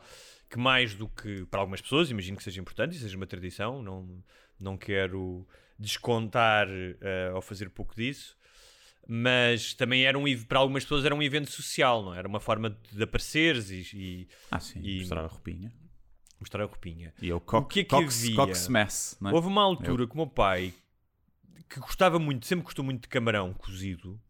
que 0.50 0.58
mais 0.58 0.94
do 0.94 1.08
que 1.08 1.46
para 1.46 1.60
algumas 1.60 1.80
pessoas, 1.80 2.10
imagino 2.10 2.36
que 2.36 2.42
seja 2.44 2.60
importante 2.60 2.96
e 2.96 2.98
seja 2.98 3.16
uma 3.16 3.26
tradição, 3.26 3.82
não, 3.82 4.22
não 4.60 4.76
quero 4.76 5.46
descontar 5.78 6.68
eh, 6.68 7.30
ao 7.32 7.40
fazer 7.40 7.70
pouco 7.70 7.94
disso, 7.96 8.36
mas 9.08 9.72
também 9.74 10.04
era 10.04 10.18
um, 10.18 10.24
para 10.44 10.58
algumas 10.58 10.84
pessoas 10.84 11.04
era 11.04 11.14
um 11.14 11.22
evento 11.22 11.50
social, 11.50 12.02
não 12.02 12.14
é? 12.14 12.18
Era 12.18 12.28
uma 12.28 12.40
forma 12.40 12.76
de 12.92 13.02
apareceres 13.02 13.70
e, 13.70 13.86
e 13.94 14.28
Ah, 14.50 14.60
sim, 14.60 14.80
E- 14.82 14.98
mostrar 15.00 15.24
a 15.24 15.26
roupinha. 15.26 15.72
mostrar 16.38 16.62
a 16.64 16.66
roupinha. 16.66 17.12
E 17.20 17.30
é 17.30 17.34
o 17.34 17.40
que 17.40 17.80
é 17.80 17.84
que 17.84 17.84
cox, 17.90 18.18
havia? 18.24 18.36
coxmess, 18.36 19.16
não 19.20 19.30
é? 19.30 19.34
Houve 19.34 19.48
uma 19.48 19.62
altura 19.62 20.06
que 20.06 20.12
o 20.14 20.16
meu 20.16 20.26
pai, 20.26 20.72
que 21.68 21.80
gostava 21.80 22.18
muito, 22.18 22.46
sempre 22.46 22.64
gostou 22.64 22.84
muito 22.84 23.02
de 23.02 23.08
camarão 23.08 23.52
cozido, 23.54 24.20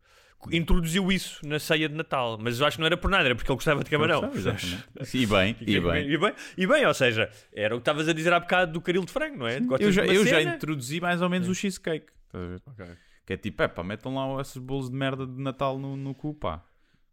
introduziu 0.51 1.13
isso 1.13 1.47
na 1.47 1.59
ceia 1.59 1.89
de 1.89 1.95
Natal. 1.95 2.39
Mas 2.41 2.61
eu 2.61 2.67
acho 2.67 2.77
que 2.77 2.81
não 2.81 2.87
era 2.87 2.97
por 2.97 3.11
nada, 3.11 3.25
era 3.25 3.35
porque 3.35 3.51
ele 3.51 3.57
gostava 3.57 3.85
de 3.85 3.91
camarão. 3.91 4.31
Exatamente. 4.33 4.89
E 5.15 5.27
bem, 5.27 5.57
e 5.61 5.81
bem. 5.81 6.11
E 6.11 6.19
bem, 6.19 6.33
e 6.57 6.67
bem, 6.67 6.87
ou 6.87 6.95
seja, 6.95 7.31
era 7.53 7.75
o 7.75 7.79
que 7.79 7.83
estavas 7.83 8.09
a 8.09 8.13
dizer 8.13 8.33
há 8.33 8.41
bocado 8.41 8.73
do 8.73 8.81
caril 8.81 9.05
de 9.05 9.13
frango, 9.13 9.37
não 9.39 9.47
é? 9.47 9.59
Eu 9.79 9.93
já, 9.93 10.07
eu 10.07 10.27
já 10.27 10.41
introduzi 10.41 11.01
mais 11.01 11.21
ou 11.21 11.29
menos 11.29 11.49
o 11.49 11.55
cheesecake. 11.55 12.07
estás 12.33 12.81
a 12.81 12.85
ver? 12.85 12.99
Que 13.27 13.35
é 13.35 13.37
tipo, 13.37 13.63
é 13.63 13.69
pá, 13.69 13.85
metam 13.85 14.15
lá 14.15 14.41
esses 14.41 14.57
bolos 14.57 14.91
de 14.91 14.97
merda 14.97 15.27
de 15.27 15.41
Natal 15.41 15.79
no, 15.79 15.97
no 15.97 16.15
cu, 16.15 16.35
pá. 16.35 16.65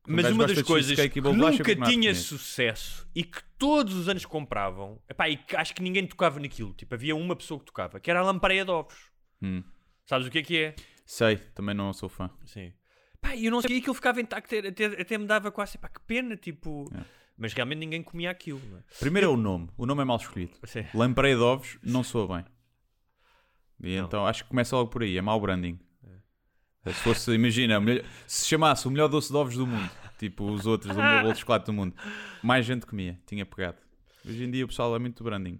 Mas 0.08 0.32
uma 0.32 0.48
das 0.48 0.62
coisas 0.62 0.98
que 1.10 1.20
e 1.20 1.22
nunca 1.22 1.72
há 1.74 1.86
tinha 1.86 2.16
sucesso 2.16 3.06
e 3.14 3.24
que 3.26 3.44
todos 3.58 3.94
os 3.94 4.08
anos 4.08 4.26
compravam, 4.26 5.02
epá, 5.10 5.28
e 5.28 5.36
que 5.36 5.54
acho 5.54 5.76
que 5.76 5.82
ninguém 5.82 6.08
tocava 6.08 6.40
naquilo, 6.40 6.74
tipo, 6.74 6.96
havia 6.96 7.14
uma 7.14 7.36
pessoa 7.36 7.60
que 7.60 7.66
tocava, 7.66 8.00
que 8.00 8.10
era 8.10 8.22
a 8.22 8.24
lampreia 8.24 8.64
de 8.64 8.72
ovos. 8.72 9.12
Hum. 9.42 9.62
Sabes 10.08 10.28
o 10.28 10.32
que 10.32 10.39
é 10.39 10.43
que 10.43 10.58
é? 10.58 10.76
Sei, 11.06 11.38
também 11.54 11.76
não 11.76 11.93
sou 11.93 12.10
fã. 12.10 12.30
Sim. 12.46 12.74
Pá, 13.22 13.36
e 13.36 13.46
eu 13.46 13.52
não 13.52 13.62
sei, 13.62 13.78
aquilo 13.78 13.93
ficava 13.93 14.20
intacto, 14.22 14.56
até, 14.56 14.86
até 14.86 15.17
me 15.17 15.26
dava 15.28 15.52
quase, 15.52 15.78
pá, 15.78 15.88
que 15.89 16.00
pena, 16.02 16.36
tipo... 16.36 16.89
É. 16.96 17.04
Mas 17.38 17.54
realmente 17.54 17.78
ninguém 17.80 18.02
comia 18.02 18.32
aquilo, 18.32 18.60
não 18.72 18.80
é? 18.80 18.82
Primeiro 19.00 19.28
é 19.28 19.30
o 19.32 19.38
nome. 19.38 19.70
O 19.78 19.86
nome 19.86 20.02
é 20.02 20.06
mal 20.06 20.17
escolhido. 20.17 20.54
Sim. 20.63 20.86
Lampreia 20.93 21.36
de 21.36 21.41
ovos 21.41 21.78
não 21.84 22.04
soa 22.04 22.36
bem. 22.38 22.46
E 23.84 23.98
Não. 23.98 24.06
então 24.06 24.26
acho 24.26 24.43
que 24.43 24.50
começa 24.50 24.76
logo 24.76 24.89
por 24.89 25.04
aí. 25.04 25.17
É 25.17 25.22
mau 25.22 25.39
branding. 25.39 25.80
Se 26.86 26.93
fosse, 26.93 27.32
imagina, 27.34 27.80
melhor- 27.82 28.04
se 28.26 28.43
se 28.43 28.48
chamasse 28.48 28.88
o 28.88 28.91
melhor 28.91 29.08
doce 29.10 29.30
de 29.30 29.36
ovos 29.38 29.56
do 29.58 29.67
mundo, 29.67 29.91
tipo 30.17 30.46
os 30.50 30.65
outros, 30.65 30.96
o 30.96 31.00
melhor 31.00 31.22
bolo 31.22 31.34
de 31.34 31.39
chocolate 31.41 31.65
do 31.65 31.74
mundo, 31.74 31.93
mais 32.41 32.65
gente 32.65 32.86
comia, 32.86 33.20
tinha 33.28 33.46
pegado. 33.46 33.78
Hoje 34.26 34.43
em 34.46 34.50
dia 34.50 34.63
o 34.63 34.70
pessoal 34.70 34.96
é 34.96 35.00
muito 35.00 35.22
branding. 35.24 35.60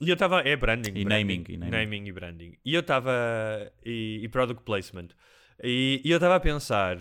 E 0.00 0.08
eu 0.08 0.14
estava. 0.14 0.40
É 0.40 0.56
branding. 0.56 0.92
E 0.94 1.04
branding, 1.04 1.08
naming, 1.08 1.44
e 1.48 1.56
naming. 1.56 1.70
naming 1.70 2.08
e 2.08 2.12
branding. 2.12 2.58
E 2.64 2.74
eu 2.74 2.80
estava. 2.80 3.12
E, 3.84 4.20
e 4.22 4.28
product 4.28 4.62
placement. 4.64 5.08
E, 5.62 6.00
e 6.04 6.10
eu 6.10 6.16
estava 6.16 6.36
a 6.36 6.40
pensar 6.40 6.98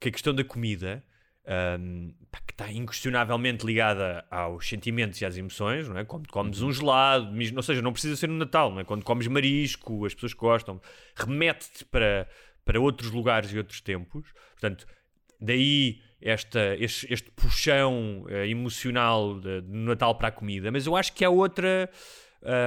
que 0.00 0.08
a 0.08 0.12
questão 0.12 0.34
da 0.34 0.42
comida. 0.42 1.04
pá, 1.44 2.40
que 2.46 2.52
está 2.52 2.72
inquestionavelmente 2.72 3.64
ligada 3.64 4.24
aos 4.30 4.68
sentimentos 4.68 5.20
e 5.20 5.24
às 5.24 5.36
emoções, 5.36 5.88
não 5.88 5.98
é? 5.98 6.04
Quando 6.04 6.28
comes 6.28 6.60
Uhum. 6.60 6.68
um 6.68 6.72
gelado, 6.72 7.32
ou 7.56 7.62
seja, 7.62 7.80
não 7.80 7.92
precisa 7.92 8.16
ser 8.16 8.28
no 8.28 8.36
Natal, 8.36 8.70
não 8.72 8.80
é? 8.80 8.84
Quando 8.84 9.04
comes 9.04 9.26
marisco, 9.28 10.04
as 10.04 10.14
pessoas 10.14 10.32
gostam, 10.32 10.80
remete-te 11.14 11.84
para, 11.84 12.28
para 12.64 12.80
outros 12.80 13.10
lugares 13.10 13.52
e 13.52 13.58
outros 13.58 13.80
tempos. 13.80 14.32
Portanto, 14.52 14.86
daí 15.40 16.00
esta, 16.20 16.76
este, 16.76 17.12
este 17.12 17.30
puxão 17.32 18.24
eh, 18.28 18.46
emocional 18.48 19.40
de, 19.40 19.60
de 19.62 19.76
Natal 19.76 20.14
para 20.14 20.28
a 20.28 20.32
comida. 20.32 20.70
Mas 20.70 20.86
eu 20.86 20.94
acho 20.96 21.12
que 21.12 21.24
há 21.24 21.30
outra. 21.30 21.90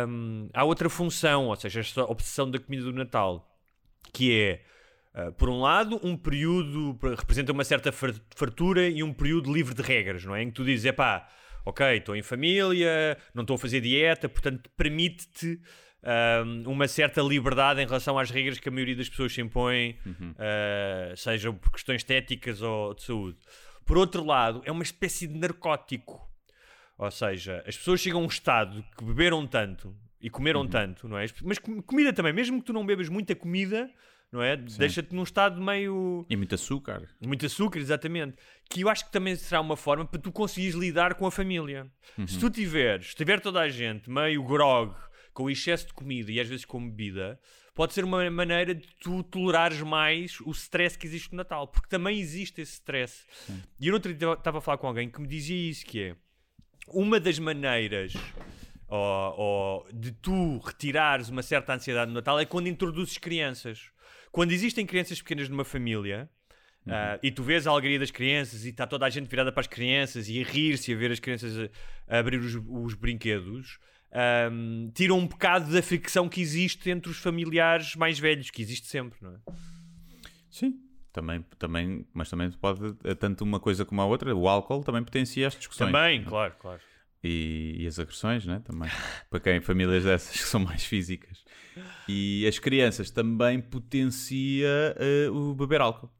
Hum, 0.08 0.50
há 0.54 0.64
outra 0.64 0.90
função, 0.90 1.48
ou 1.48 1.56
seja, 1.56 1.80
esta 1.80 2.04
obsessão 2.04 2.50
da 2.50 2.60
comida 2.60 2.84
do 2.84 2.94
Natal, 2.94 3.50
que 4.14 4.34
é, 4.40 4.62
ah, 5.14 5.32
por 5.32 5.50
um 5.50 5.60
lado, 5.60 6.00
um 6.04 6.16
período, 6.18 6.98
representa 7.18 7.52
uma 7.52 7.64
certa 7.64 7.92
far- 7.92 8.16
fartura 8.36 8.88
e 8.88 9.02
um 9.04 9.14
período 9.14 9.54
livre 9.54 9.74
de 9.74 9.82
regras, 9.82 10.24
não 10.24 10.36
é? 10.36 10.44
Em 10.44 10.48
que 10.48 10.54
tu 10.54 10.64
dizes, 10.66 10.90
pá, 10.94 11.28
ok, 11.66 11.98
estou 11.98 12.16
em 12.16 12.22
família, 12.24 13.18
não 13.34 13.42
estou 13.42 13.56
a 13.56 13.58
fazer 13.60 13.82
dieta, 13.82 14.30
portanto, 14.30 14.70
permite-te 14.78 15.60
hum, 16.46 16.64
uma 16.68 16.88
certa 16.88 17.22
liberdade 17.22 17.82
em 17.82 17.86
relação 17.86 18.18
às 18.20 18.30
regras 18.30 18.60
que 18.60 18.70
a 18.70 18.72
maioria 18.72 18.96
das 18.96 19.10
pessoas 19.10 19.34
se 19.34 19.42
impõe, 19.42 19.98
ah, 20.38 21.14
seja 21.16 21.52
por 21.52 21.72
questões 21.72 21.98
estéticas 22.02 22.62
ou 22.62 22.94
de 22.94 23.04
saúde. 23.04 23.38
Por 23.86 23.98
outro 23.98 24.24
lado, 24.24 24.62
é 24.66 24.72
uma 24.72 24.84
espécie 24.84 25.28
de 25.28 25.38
narcótico. 25.38 26.22
Ou 26.98 27.12
seja, 27.12 27.64
as 27.68 27.76
pessoas 27.78 28.00
chegam 28.00 28.22
a 28.22 28.24
um 28.24 28.28
estado 28.28 28.84
que 28.98 29.04
beberam 29.04 29.46
tanto 29.46 29.96
e 30.22 30.30
comeram 30.30 30.66
tanto, 30.68 31.08
não 31.08 31.18
é? 31.18 31.26
Mas 31.44 31.60
com- 31.60 31.82
comida 31.82 32.14
também, 32.14 32.32
mesmo 32.34 32.60
que 32.60 32.66
tu 32.66 32.74
não 32.74 32.86
bebas 32.86 33.10
muita 33.10 33.36
comida, 33.36 33.90
não 34.32 34.42
é? 34.42 34.56
Deixa-te 34.80 35.14
num 35.14 35.24
estado 35.24 35.62
meio. 35.62 36.26
E 36.30 36.36
muito 36.36 36.56
açúcar. 36.56 37.08
Muito 37.22 37.46
açúcar, 37.46 37.80
exatamente. 37.80 38.38
Que 38.70 38.82
eu 38.82 38.90
acho 38.90 39.06
que 39.06 39.12
também 39.12 39.36
será 39.36 39.60
uma 39.62 39.76
forma 39.78 40.06
para 40.06 40.20
tu 40.22 40.32
conseguires 40.32 40.76
lidar 40.76 41.16
com 41.16 41.26
a 41.28 41.32
família. 41.32 41.92
Se 42.28 42.40
tu 42.40 42.50
tiveres, 42.50 43.08
se 43.10 43.16
tiver 43.16 43.40
toda 43.40 43.60
a 43.62 43.70
gente 43.70 44.10
meio 44.10 44.42
grog, 44.44 44.96
com 45.34 45.50
excesso 45.50 45.88
de 45.88 45.94
comida 45.94 46.32
e 46.32 46.40
às 46.40 46.48
vezes 46.48 46.64
com 46.64 46.82
bebida, 46.90 47.38
pode 47.76 47.94
ser 47.94 48.06
uma 48.06 48.30
maneira 48.32 48.74
de 48.74 48.88
tu 49.02 49.22
tolerares 49.24 49.82
mais 49.82 50.40
o 50.42 50.52
stress 50.52 50.98
que 50.98 51.06
existe 51.06 51.32
no 51.34 51.38
Natal. 51.38 51.68
Porque 51.68 51.90
também 51.90 52.18
existe 52.18 52.62
esse 52.62 52.74
stress. 52.74 53.26
E 53.80 53.90
eu 53.90 53.94
outro 53.94 54.14
dia 54.14 54.32
estava 54.34 54.60
a 54.60 54.62
falar 54.62 54.78
com 54.78 54.88
alguém 54.88 55.10
que 55.10 55.20
me 55.22 55.28
dizia 55.28 55.70
isso, 55.70 55.86
que 55.86 56.02
é 56.02 56.16
uma 56.88 57.20
das 57.20 57.40
maneiras 57.40 58.14
ó, 58.88 59.36
ó, 59.38 59.86
de 59.94 60.12
tu 60.12 60.58
retirares 60.60 61.30
uma 61.30 61.44
certa 61.44 61.74
ansiedade 61.74 62.10
no 62.10 62.16
Natal 62.16 62.40
é 62.40 62.46
quando 62.46 62.68
introduzes 62.68 63.18
crianças. 63.18 63.90
Quando 64.32 64.52
existem 64.52 64.86
crianças 64.86 65.22
pequenas 65.22 65.48
numa 65.50 65.64
família 65.64 66.30
ah, 66.88 67.20
e 67.24 67.32
tu 67.32 67.42
vês 67.42 67.66
a 67.66 67.72
alegria 67.72 67.98
das 67.98 68.12
crianças 68.12 68.66
e 68.66 68.70
está 68.70 68.86
toda 68.86 69.06
a 69.06 69.10
gente 69.10 69.28
virada 69.28 69.52
para 69.52 69.62
as 69.62 69.68
crianças 69.68 70.30
e 70.30 70.42
a 70.42 70.46
rir-se 70.46 70.94
a 70.94 70.96
ver 70.96 71.12
as 71.12 71.20
crianças 71.20 71.58
a, 71.58 72.16
a 72.16 72.20
abrir 72.20 72.38
os, 72.38 72.56
os 72.56 72.94
brinquedos, 72.94 73.80
ahm, 74.12 74.92
tira 74.94 75.14
um 75.14 75.26
bocado 75.26 75.72
da 75.72 75.82
fricção 75.82 76.30
que 76.30 76.42
existe 76.42 76.90
entre 76.92 77.10
os 77.10 77.18
familiares 77.18 77.96
mais 77.96 78.20
velhos, 78.20 78.52
que 78.52 78.62
existe 78.62 78.88
sempre, 78.88 79.18
não 79.22 79.32
é? 79.32 79.38
Sim. 80.52 80.80
Também, 81.16 81.46
também, 81.58 82.06
mas 82.14 82.30
também 82.30 82.52
pode, 82.52 82.94
é 83.06 83.16
tanto 83.16 83.46
uma 83.46 83.58
coisa 83.58 83.86
como 83.86 84.02
a 84.02 84.06
outra, 84.06 84.36
o 84.36 84.50
álcool 84.50 84.84
também 84.84 85.02
potencia 85.02 85.48
as 85.48 85.56
discussões. 85.56 85.90
Também, 85.90 86.26
claro, 86.26 86.54
claro. 86.60 86.82
E, 87.24 87.78
e 87.80 87.88
as 87.88 87.98
agressões, 87.98 88.46
né? 88.46 88.62
Também. 88.66 88.90
Para 89.32 89.40
quem 89.40 89.62
famílias 89.62 90.04
dessas 90.04 90.36
que 90.36 90.46
são 90.46 90.60
mais 90.60 90.84
físicas. 90.84 91.46
E 92.06 92.46
as 92.46 92.60
crianças 92.60 93.10
também 93.10 93.62
potencia 93.62 94.68
eh, 94.98 95.30
o 95.30 95.56
beber 95.56 95.80
álcool. 95.80 96.12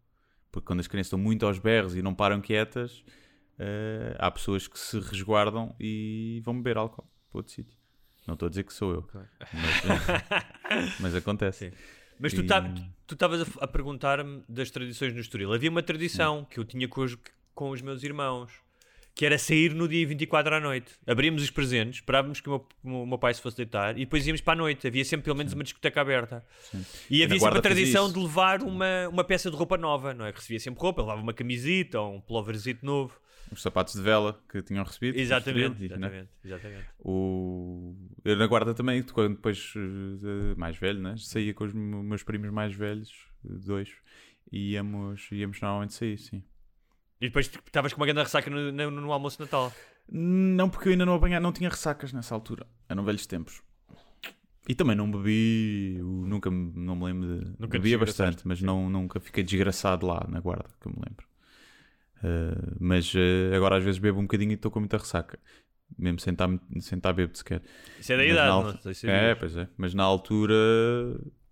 Porque 0.50 0.66
quando 0.66 0.80
as 0.80 0.88
crianças 0.88 1.08
estão 1.08 1.20
muito 1.20 1.46
aos 1.46 1.60
berros 1.60 1.94
e 1.94 2.02
não 2.02 2.16
param 2.16 2.40
quietas, 2.40 3.04
eh, 3.60 4.16
há 4.18 4.32
pessoas 4.32 4.66
que 4.66 4.80
se 4.80 4.98
resguardam 4.98 5.76
e 5.78 6.42
vão 6.46 6.56
beber 6.56 6.78
álcool 6.78 7.06
para 7.30 7.40
outro 7.40 7.52
sítio. 7.52 7.78
Não 8.26 8.36
estou 8.36 8.46
a 8.48 8.50
dizer 8.50 8.64
que 8.64 8.72
sou 8.72 8.94
eu, 8.94 9.10
mas, 9.12 10.96
mas 11.02 11.16
acontece. 11.16 11.74
Mas 12.20 12.34
tu 12.34 12.42
E- 12.42 12.48
ta- 12.48 12.74
tu 13.08 13.14
estavas 13.14 13.42
a, 13.42 13.46
a 13.64 13.68
perguntar-me 13.68 14.44
das 14.48 14.70
tradições 14.72 15.14
no 15.14 15.20
Estoril. 15.20 15.54
Havia 15.54 15.70
uma 15.70 15.84
tradição 15.84 16.46
que 16.50 16.60
eu 16.60 16.66
tinha 16.66 16.88
com 16.88 17.02
os, 17.02 17.18
com 17.54 17.70
os 17.70 17.82
meus 17.82 18.04
irmãos, 18.04 18.52
que 19.14 19.26
era 19.26 19.38
sair 19.38 19.74
no 19.74 19.88
dia 19.88 20.06
24 20.08 20.56
à 20.56 20.60
noite. 20.60 20.92
Abríamos 21.08 21.42
os 21.42 21.50
presentes, 21.50 22.00
esperávamos 22.00 22.42
que 22.42 22.50
o 22.50 22.62
meu, 22.84 23.02
o 23.02 23.06
meu 23.06 23.18
pai 23.18 23.34
se 23.34 23.42
fosse 23.42 23.56
deitar 23.58 23.96
e 23.98 24.02
depois 24.02 24.26
íamos 24.28 24.42
para 24.42 24.54
a 24.54 24.56
noite. 24.58 24.86
Havia 24.88 25.06
sempre 25.06 25.24
pelo 25.26 25.38
menos 25.38 25.54
uma 25.54 25.64
discoteca 25.64 26.02
aberta. 26.02 26.46
E 27.10 27.20
na 27.20 27.26
havia 27.26 27.40
sempre 27.40 27.60
a 27.60 27.62
tradição 27.62 28.12
de 28.12 28.20
levar 28.20 28.62
uma, 28.62 29.08
uma 29.10 29.24
peça 29.24 29.50
de 29.50 29.56
roupa 29.56 29.78
nova, 29.78 30.14
não 30.14 30.26
é? 30.26 30.32
Recebia 30.32 30.60
sempre 30.60 30.82
roupa, 30.82 31.02
levava 31.02 31.22
uma 31.22 31.34
camisita 31.34 32.00
ou 32.00 32.16
um 32.16 32.20
pulloverzito 32.22 32.86
novo. 32.86 33.14
Os 33.52 33.62
sapatos 33.62 33.94
de 33.94 34.02
vela 34.02 34.40
que 34.50 34.62
tinham 34.62 34.84
recebido. 34.84 35.18
Exatamente, 35.18 35.84
Estoril, 35.84 35.86
e, 35.86 36.00
né? 36.00 36.08
exatamente, 36.08 36.30
exatamente. 36.44 36.86
O... 37.00 37.96
Eu 38.24 38.36
na 38.36 38.48
guarda 38.48 38.74
também, 38.74 39.04
quando 39.04 39.36
depois 39.36 39.74
eh, 39.76 40.56
mais 40.58 40.78
velho, 40.78 41.00
né? 41.00 41.16
saía 41.18 41.54
com 41.54 41.64
os 41.64 41.74
me- 41.74 42.04
meus 42.04 42.24
primos 42.24 42.52
mais 42.52 42.74
velhos, 42.74 43.12
dois, 43.44 43.90
e 44.52 44.72
íamos, 44.72 45.28
íamos 45.32 45.62
normalmente 45.62 45.94
sair, 45.94 46.18
sim. 46.18 46.44
E 47.22 47.28
depois 47.28 47.48
tipo, 47.48 47.64
estavas 47.66 47.94
com 47.94 48.00
uma 48.02 48.06
grande 48.06 48.22
ressaca 48.24 48.50
no, 48.50 48.72
no- 48.72 48.92
no 48.92 49.12
almoço 49.12 49.38
de 49.38 49.44
Natal. 49.44 49.72
Não, 50.10 50.70
porque 50.70 50.90
eu 50.90 50.92
ainda 50.92 51.06
não 51.06 51.16
apanhava, 51.16 51.42
não 51.42 51.52
tinha 51.54 51.70
ressacas 51.70 52.12
nessa 52.12 52.36
altura. 52.36 52.66
Eram 52.90 53.04
velhos 53.06 53.26
tempos. 53.26 53.62
E 54.68 54.74
também 54.74 54.96
não 54.96 55.10
bebi, 55.10 56.00
nunca 56.02 56.50
me- 56.50 56.72
não 56.76 56.96
me 56.96 57.06
lembro 57.06 57.28
de. 57.40 57.46
Nunca 57.60 57.78
Bebia 57.78 57.98
bastante, 58.00 58.48
mas 58.48 58.62
não, 58.62 58.90
nunca 58.90 59.20
fiquei 59.20 59.44
desgraçado 59.44 60.06
lá 60.08 60.26
na 60.28 60.40
guarda, 60.40 60.70
que 60.82 60.88
eu 60.88 60.92
me 60.92 60.98
lembro. 61.08 61.28
Eh, 62.26 62.76
mas 62.80 63.14
eh, 63.16 63.56
agora 63.56 63.78
às 63.78 63.84
vezes 63.84 64.00
bebo 64.00 64.20
um 64.20 64.24
bocadinho 64.24 64.52
e 64.52 64.56
estou 64.56 64.72
com 64.72 64.80
muita 64.80 64.98
ressaca. 64.98 65.38
Mesmo 65.98 66.20
sem 66.20 66.34
estar, 66.34 66.50
sem 66.80 66.98
estar 66.98 67.14
bêbado 67.14 67.38
sequer. 67.38 67.62
Isso 68.00 68.12
é 68.12 68.18
da 68.18 68.24
Mas 68.24 68.32
idade, 68.32 68.48
na 68.50 68.74
não 68.74 68.82
sei 68.82 68.94
se 68.96 69.08
É, 69.08 69.36
pois 69.36 69.56
é. 69.56 69.68
Mas 69.78 69.94
na 69.94 70.04
altura, 70.04 70.56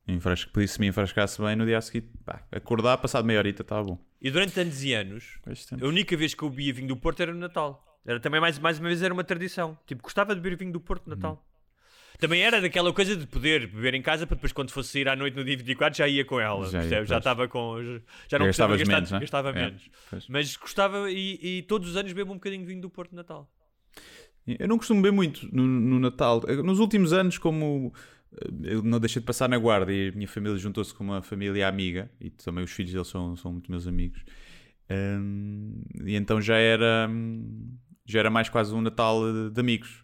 enfrasca- 0.08 0.68
se 0.68 0.80
me 0.80 0.88
enfrascasse 0.88 1.42
bem, 1.42 1.56
no 1.56 1.66
dia 1.66 1.78
a 1.78 1.82
seguir, 1.82 2.10
pá, 2.26 2.44
acordar, 2.52 2.98
passado 2.98 3.26
meia 3.26 3.40
horita, 3.40 3.62
estava 3.62 3.84
bom. 3.84 4.00
E 4.20 4.32
durante 4.32 4.60
anos 4.60 4.84
e 4.84 4.94
anos, 4.94 5.40
a 5.80 5.86
única 5.86 6.18
vez 6.18 6.34
que 6.34 6.44
eu 6.44 6.50
bebia 6.50 6.74
vinho 6.74 6.88
do 6.88 6.98
Porto 6.98 7.22
era 7.22 7.32
no 7.34 7.40
Natal. 7.40 8.00
Era 8.06 8.20
também, 8.20 8.42
mais, 8.42 8.58
mais 8.60 8.80
uma 8.80 8.88
vez, 8.90 9.02
era 9.02 9.14
uma 9.14 9.24
tradição. 9.24 9.78
Tipo, 9.86 10.02
gostava 10.02 10.34
de 10.36 10.42
beber 10.42 10.58
vinho 10.58 10.72
do 10.74 10.80
Porto 10.80 11.08
no 11.08 11.16
Natal. 11.16 11.46
Também 12.20 12.42
era 12.42 12.62
daquela 12.62 12.94
coisa 12.94 13.16
de 13.16 13.26
poder 13.28 13.68
beber 13.68 13.94
em 13.96 14.02
casa 14.02 14.26
para 14.26 14.36
depois, 14.36 14.52
quando 14.54 14.72
fosse 14.72 14.90
sair 14.90 15.10
à 15.10 15.16
noite 15.16 15.36
no 15.36 15.44
dia 15.44 15.58
24, 15.58 15.98
já 15.98 16.08
ia 16.08 16.24
com 16.24 16.40
ela. 16.40 16.70
Já 16.70 16.84
ia, 16.84 17.02
estava 17.02 17.48
com. 17.48 18.00
Já 18.30 18.40
não 18.40 18.46
gastar, 18.46 18.68
menos, 18.70 19.12
né? 19.12 19.20
gastava 19.20 19.50
É, 19.50 19.54
menos. 19.54 19.90
pois. 20.10 20.28
Mas 20.28 20.56
gostava 20.56 21.12
e, 21.12 21.40
e 21.42 21.62
todos 21.64 21.90
os 21.90 21.98
anos 21.98 22.14
bebo 22.14 22.32
um 22.32 22.36
bocadinho 22.36 22.62
de 22.62 22.68
vinho 22.68 22.82
do 22.82 22.90
Porto 22.90 23.12
no 23.12 23.18
Natal. 23.18 23.50
Eu 24.46 24.68
não 24.68 24.78
costumo 24.78 25.02
beber 25.02 25.16
muito 25.16 25.48
no, 25.56 25.66
no 25.66 26.00
Natal. 26.00 26.42
Nos 26.64 26.80
últimos 26.80 27.14
anos, 27.14 27.38
como 27.38 27.94
eh, 28.34 28.74
eu 28.74 28.84
não 28.84 29.00
deixei 29.00 29.22
de 29.22 29.26
passar 29.26 29.48
na 29.48 29.58
guarda 29.58 29.92
e 29.92 30.10
a 30.10 30.12
minha 30.12 30.28
família 30.28 30.58
juntou-se 30.58 30.94
com 30.94 31.04
uma 31.04 31.22
família 31.22 31.68
amiga, 31.68 32.12
e 32.20 32.30
também 32.30 32.64
os 32.64 32.72
filhos 32.72 32.92
deles 32.92 33.08
são, 33.08 33.36
são 33.38 33.54
muito 33.54 33.72
meus 33.72 33.88
amigos, 33.88 34.22
hum, 34.90 35.82
e 36.06 36.16
então 36.16 36.42
já 36.42 36.58
era, 36.58 37.08
hum, 37.10 37.78
já 38.06 38.20
era 38.20 38.30
mais 38.30 38.50
quase 38.50 38.74
um 38.76 38.82
Natal 38.82 39.22
eh, 39.28 39.50
de 39.50 39.60
amigos. 39.62 40.03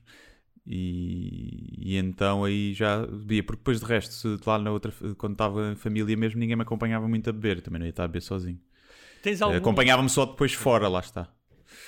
E, 0.71 1.73
e 1.79 1.97
então 1.97 2.43
aí 2.43 2.75
já 2.75 3.03
bebia, 3.05 3.41
porque 3.43 3.57
depois 3.57 3.79
de 3.79 3.85
resto, 3.87 4.13
se 4.13 4.37
lá 4.47 4.59
na 4.59 4.69
outra, 4.69 4.93
quando 5.17 5.33
estava 5.33 5.71
em 5.71 5.75
família 5.75 6.15
mesmo, 6.15 6.39
ninguém 6.39 6.55
me 6.55 6.61
acompanhava 6.61 7.07
muito 7.07 7.27
a 7.27 7.33
beber, 7.33 7.59
também 7.61 7.79
não 7.79 7.87
ia 7.87 7.89
estar 7.89 8.03
a 8.03 8.07
beber 8.07 8.21
sozinho. 8.21 8.59
Tens 9.23 9.41
algum. 9.41 9.57
Acompanhava-me 9.57 10.09
só 10.09 10.27
depois 10.27 10.53
fora, 10.53 10.87
lá 10.87 10.99
está, 10.99 11.27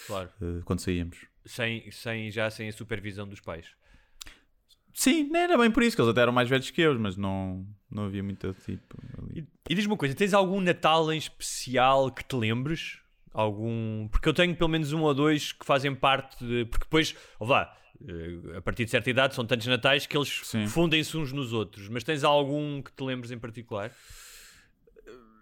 Claro. 0.08 0.30
eh, 0.42 0.62
quando 0.66 0.80
saíamos. 0.80 1.18
Sem, 1.46 1.92
sem, 1.92 2.32
já 2.32 2.50
sem 2.50 2.70
a 2.70 2.74
supervisão 2.74 3.28
dos 3.28 3.40
pais. 3.40 3.68
Sim, 4.94 5.30
não 5.30 5.40
era 5.40 5.58
bem 5.58 5.72
por 5.72 5.84
isso, 5.84 5.96
que 5.96 6.02
eles 6.02 6.12
até 6.12 6.22
eram 6.22 6.34
mais 6.34 6.50
velhos 6.50 6.70
que 6.70 6.82
eu, 6.82 7.00
mas 7.00 7.16
não, 7.16 7.66
não 7.90 8.06
havia 8.06 8.22
muito 8.24 8.54
tipo 8.66 8.98
ali. 9.18 9.42
E, 9.70 9.72
e 9.72 9.76
diz-me 9.76 9.92
uma 9.94 9.98
coisa: 9.98 10.14
tens 10.16 10.34
algum 10.34 10.60
Natal 10.60 11.12
em 11.14 11.18
especial 11.18 12.12
que 12.12 12.24
te 12.26 12.36
lembres? 12.36 13.00
Algum. 13.34 14.08
Porque 14.10 14.28
eu 14.28 14.34
tenho 14.34 14.56
pelo 14.56 14.70
menos 14.70 14.92
um 14.92 15.02
ou 15.02 15.14
dois 15.14 15.54
que 15.54 15.66
fazem 15.66 15.96
parte 15.96 16.44
de. 16.44 16.66
Porque 16.66 16.84
depois, 16.84 17.16
lá, 17.40 17.74
eh, 17.74 17.81
a 18.58 18.62
partir 18.62 18.86
de 18.86 18.92
certa 18.92 19.10
idade 19.10 19.36
são 19.36 19.46
tantos 19.46 19.68
natais 19.68 20.06
que 20.06 20.18
eles 20.18 20.30
fundem-se 20.70 21.16
uns 21.18 21.32
nos 21.32 21.54
outros. 21.54 21.88
Mas 21.90 22.04
tens 22.04 22.24
algum 22.24 22.82
que 22.82 22.92
te 22.92 23.04
lembres 23.04 23.32
em 23.32 23.38
particular? 23.38 23.92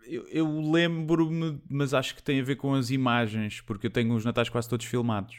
Eu, 0.05 0.27
eu 0.29 0.71
lembro-me, 0.71 1.61
mas 1.69 1.93
acho 1.93 2.15
que 2.15 2.23
tem 2.23 2.39
a 2.39 2.43
ver 2.43 2.55
com 2.55 2.73
as 2.73 2.89
imagens, 2.89 3.61
porque 3.61 3.87
eu 3.87 3.91
tenho 3.91 4.13
os 4.15 4.25
natais 4.25 4.49
quase 4.49 4.67
todos 4.67 4.85
filmados. 4.85 5.37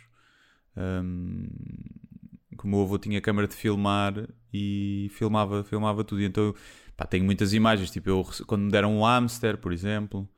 Como 2.56 2.76
o 2.76 2.78
meu 2.78 2.82
avô 2.82 2.98
tinha 2.98 3.20
câmara 3.20 3.48
de 3.48 3.54
filmar 3.54 4.28
e 4.52 5.10
filmava, 5.12 5.64
filmava 5.64 6.04
tudo. 6.04 6.20
E 6.20 6.24
então, 6.24 6.54
pá, 6.96 7.06
tenho 7.06 7.24
muitas 7.24 7.52
imagens, 7.52 7.90
tipo, 7.90 8.10
eu, 8.10 8.24
quando 8.46 8.62
me 8.62 8.70
deram 8.70 8.96
um 8.96 9.02
hamster, 9.02 9.56
por 9.58 9.72
exemplo. 9.72 10.28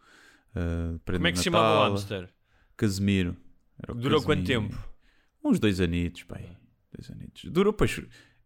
uh, 0.54 0.98
Como 1.04 1.26
é 1.26 1.32
que 1.32 1.38
se 1.38 1.44
chamava 1.44 1.80
o 1.80 1.90
hamster? 1.90 2.28
Casemiro. 2.76 3.36
Durou 3.96 4.22
quanto 4.22 4.44
tempo? 4.44 4.76
Uns 5.44 5.59
dois 5.59 5.80
anitos, 5.80 6.22
pai. 6.22 6.56
Dois 6.95 7.11
anitos. 7.11 7.45
Durou, 7.51 7.72
pois. 7.72 8.01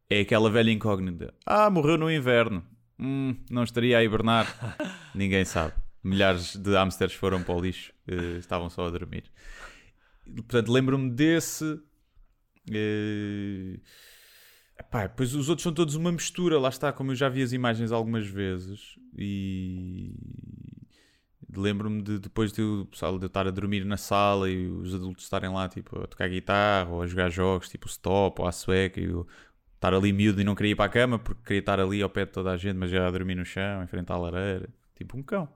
É 0.09 0.21
aquela 0.21 0.51
velha 0.51 0.71
incógnita. 0.71 1.35
Ah, 1.45 1.69
morreu 1.69 1.99
no 1.99 2.11
inverno. 2.11 2.65
Hum, 2.99 3.37
não 3.51 3.65
estaria 3.65 3.99
a 3.99 4.05
hibernar. 4.05 4.47
Ninguém 5.15 5.45
sabe. 5.45 5.75
Milhares 6.03 6.55
de 6.57 6.71
hamsters 6.77 7.13
foram 7.15 7.43
para 7.43 7.55
o 7.55 7.61
lixo. 7.61 7.93
eh, 8.07 8.39
estavam 8.39 8.71
só 8.71 8.87
a 8.87 8.91
dormir. 8.91 9.25
Portanto, 10.25 10.71
lembro-me 10.73 11.11
desse. 11.11 11.81
eh, 12.71 13.81
epá, 14.79 15.09
pois 15.09 15.35
os 15.35 15.49
outros 15.49 15.65
são 15.65 15.73
todos 15.73 15.95
uma 15.97 16.13
mistura. 16.13 16.59
Lá 16.59 16.69
está, 16.69 16.93
como 16.93 17.11
eu 17.11 17.17
já 17.17 17.29
vi 17.29 17.43
as 17.43 17.53
imagens 17.53 17.91
algumas 17.91 18.27
vezes. 18.27 18.97
E. 19.19 20.15
Lembro-me 21.61 22.03
de 22.03 22.19
depois 22.19 22.53
de 22.53 22.61
eu, 22.61 22.87
pessoal, 22.91 23.19
de 23.19 23.25
eu 23.25 23.29
estar 23.29 23.47
a 23.47 23.51
dormir 23.51 23.85
na 23.85 23.97
sala 23.97 24.51
e 24.51 24.67
os 24.69 24.95
adultos 24.95 25.25
estarem 25.25 25.51
lá 25.51 25.69
tipo, 25.69 25.99
a 26.03 26.07
tocar 26.07 26.29
guitarra 26.29 26.91
ou 26.91 27.03
a 27.03 27.07
jogar 27.07 27.31
jogos 27.31 27.69
tipo 27.69 27.87
stop 27.87 28.41
ou 28.41 28.47
a 28.47 28.53
sueca 28.53 29.01
e 29.01 29.05
eu 29.05 29.27
estar 29.75 29.95
ali 29.95 30.13
miúdo 30.13 30.41
e 30.41 30.45
não 30.45 30.55
queria 30.55 30.73
ir 30.73 30.75
para 30.75 30.87
a 30.87 30.89
cama 30.89 31.19
porque 31.19 31.43
queria 31.45 31.61
estar 31.61 31.81
ali 31.81 32.03
ao 32.03 32.11
pé 32.11 32.25
de 32.25 32.33
toda 32.33 32.51
a 32.51 32.57
gente, 32.57 32.77
mas 32.77 32.91
já 32.91 33.07
a 33.07 33.11
dormir 33.11 33.35
no 33.35 33.45
chão, 33.45 33.83
em 33.83 33.87
frente 33.87 34.11
à 34.11 34.17
lareira, 34.17 34.69
tipo 34.97 35.17
um 35.17 35.23
cão. 35.23 35.49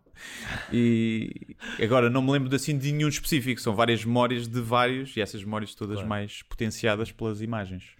E 0.73 1.57
agora 1.83 2.11
não 2.11 2.23
me 2.23 2.31
lembro 2.31 2.55
assim 2.55 2.77
de 2.77 2.93
nenhum 2.93 3.09
específico, 3.09 3.61
são 3.61 3.75
várias 3.75 4.05
memórias 4.05 4.47
de 4.47 4.61
vários 4.61 5.17
e 5.17 5.21
essas 5.21 5.43
memórias 5.43 5.75
todas 5.75 6.03
mais 6.05 6.43
potenciadas 6.43 7.11
pelas 7.11 7.41
imagens. 7.41 7.95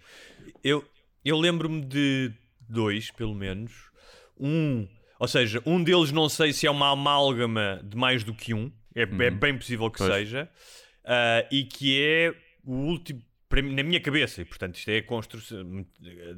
Eu, 0.63 0.85
eu 1.25 1.37
lembro-me 1.37 1.81
de 1.81 2.31
dois, 2.69 3.11
pelo 3.11 3.33
menos. 3.33 3.89
Um, 4.39 4.87
ou 5.21 5.27
seja, 5.27 5.61
um 5.67 5.83
deles 5.83 6.11
não 6.11 6.27
sei 6.27 6.51
se 6.51 6.65
é 6.65 6.71
uma 6.71 6.89
amálgama 6.89 7.79
de 7.83 7.95
mais 7.95 8.23
do 8.23 8.33
que 8.33 8.55
um, 8.55 8.71
é, 8.95 9.03
é 9.03 9.29
bem 9.29 9.55
possível 9.55 9.87
que 9.91 9.99
Pois. 9.99 10.11
seja, 10.11 10.49
ah, 11.05 11.47
e 11.51 11.63
que 11.63 12.01
é 12.01 12.33
o 12.65 12.73
último. 12.73 13.21
Na 13.51 13.83
minha 13.83 13.99
cabeça, 13.99 14.41
e 14.41 14.45
portanto, 14.45 14.77
isto 14.77 14.89
é 14.89 14.97
a 14.97 15.03
construção. 15.03 15.85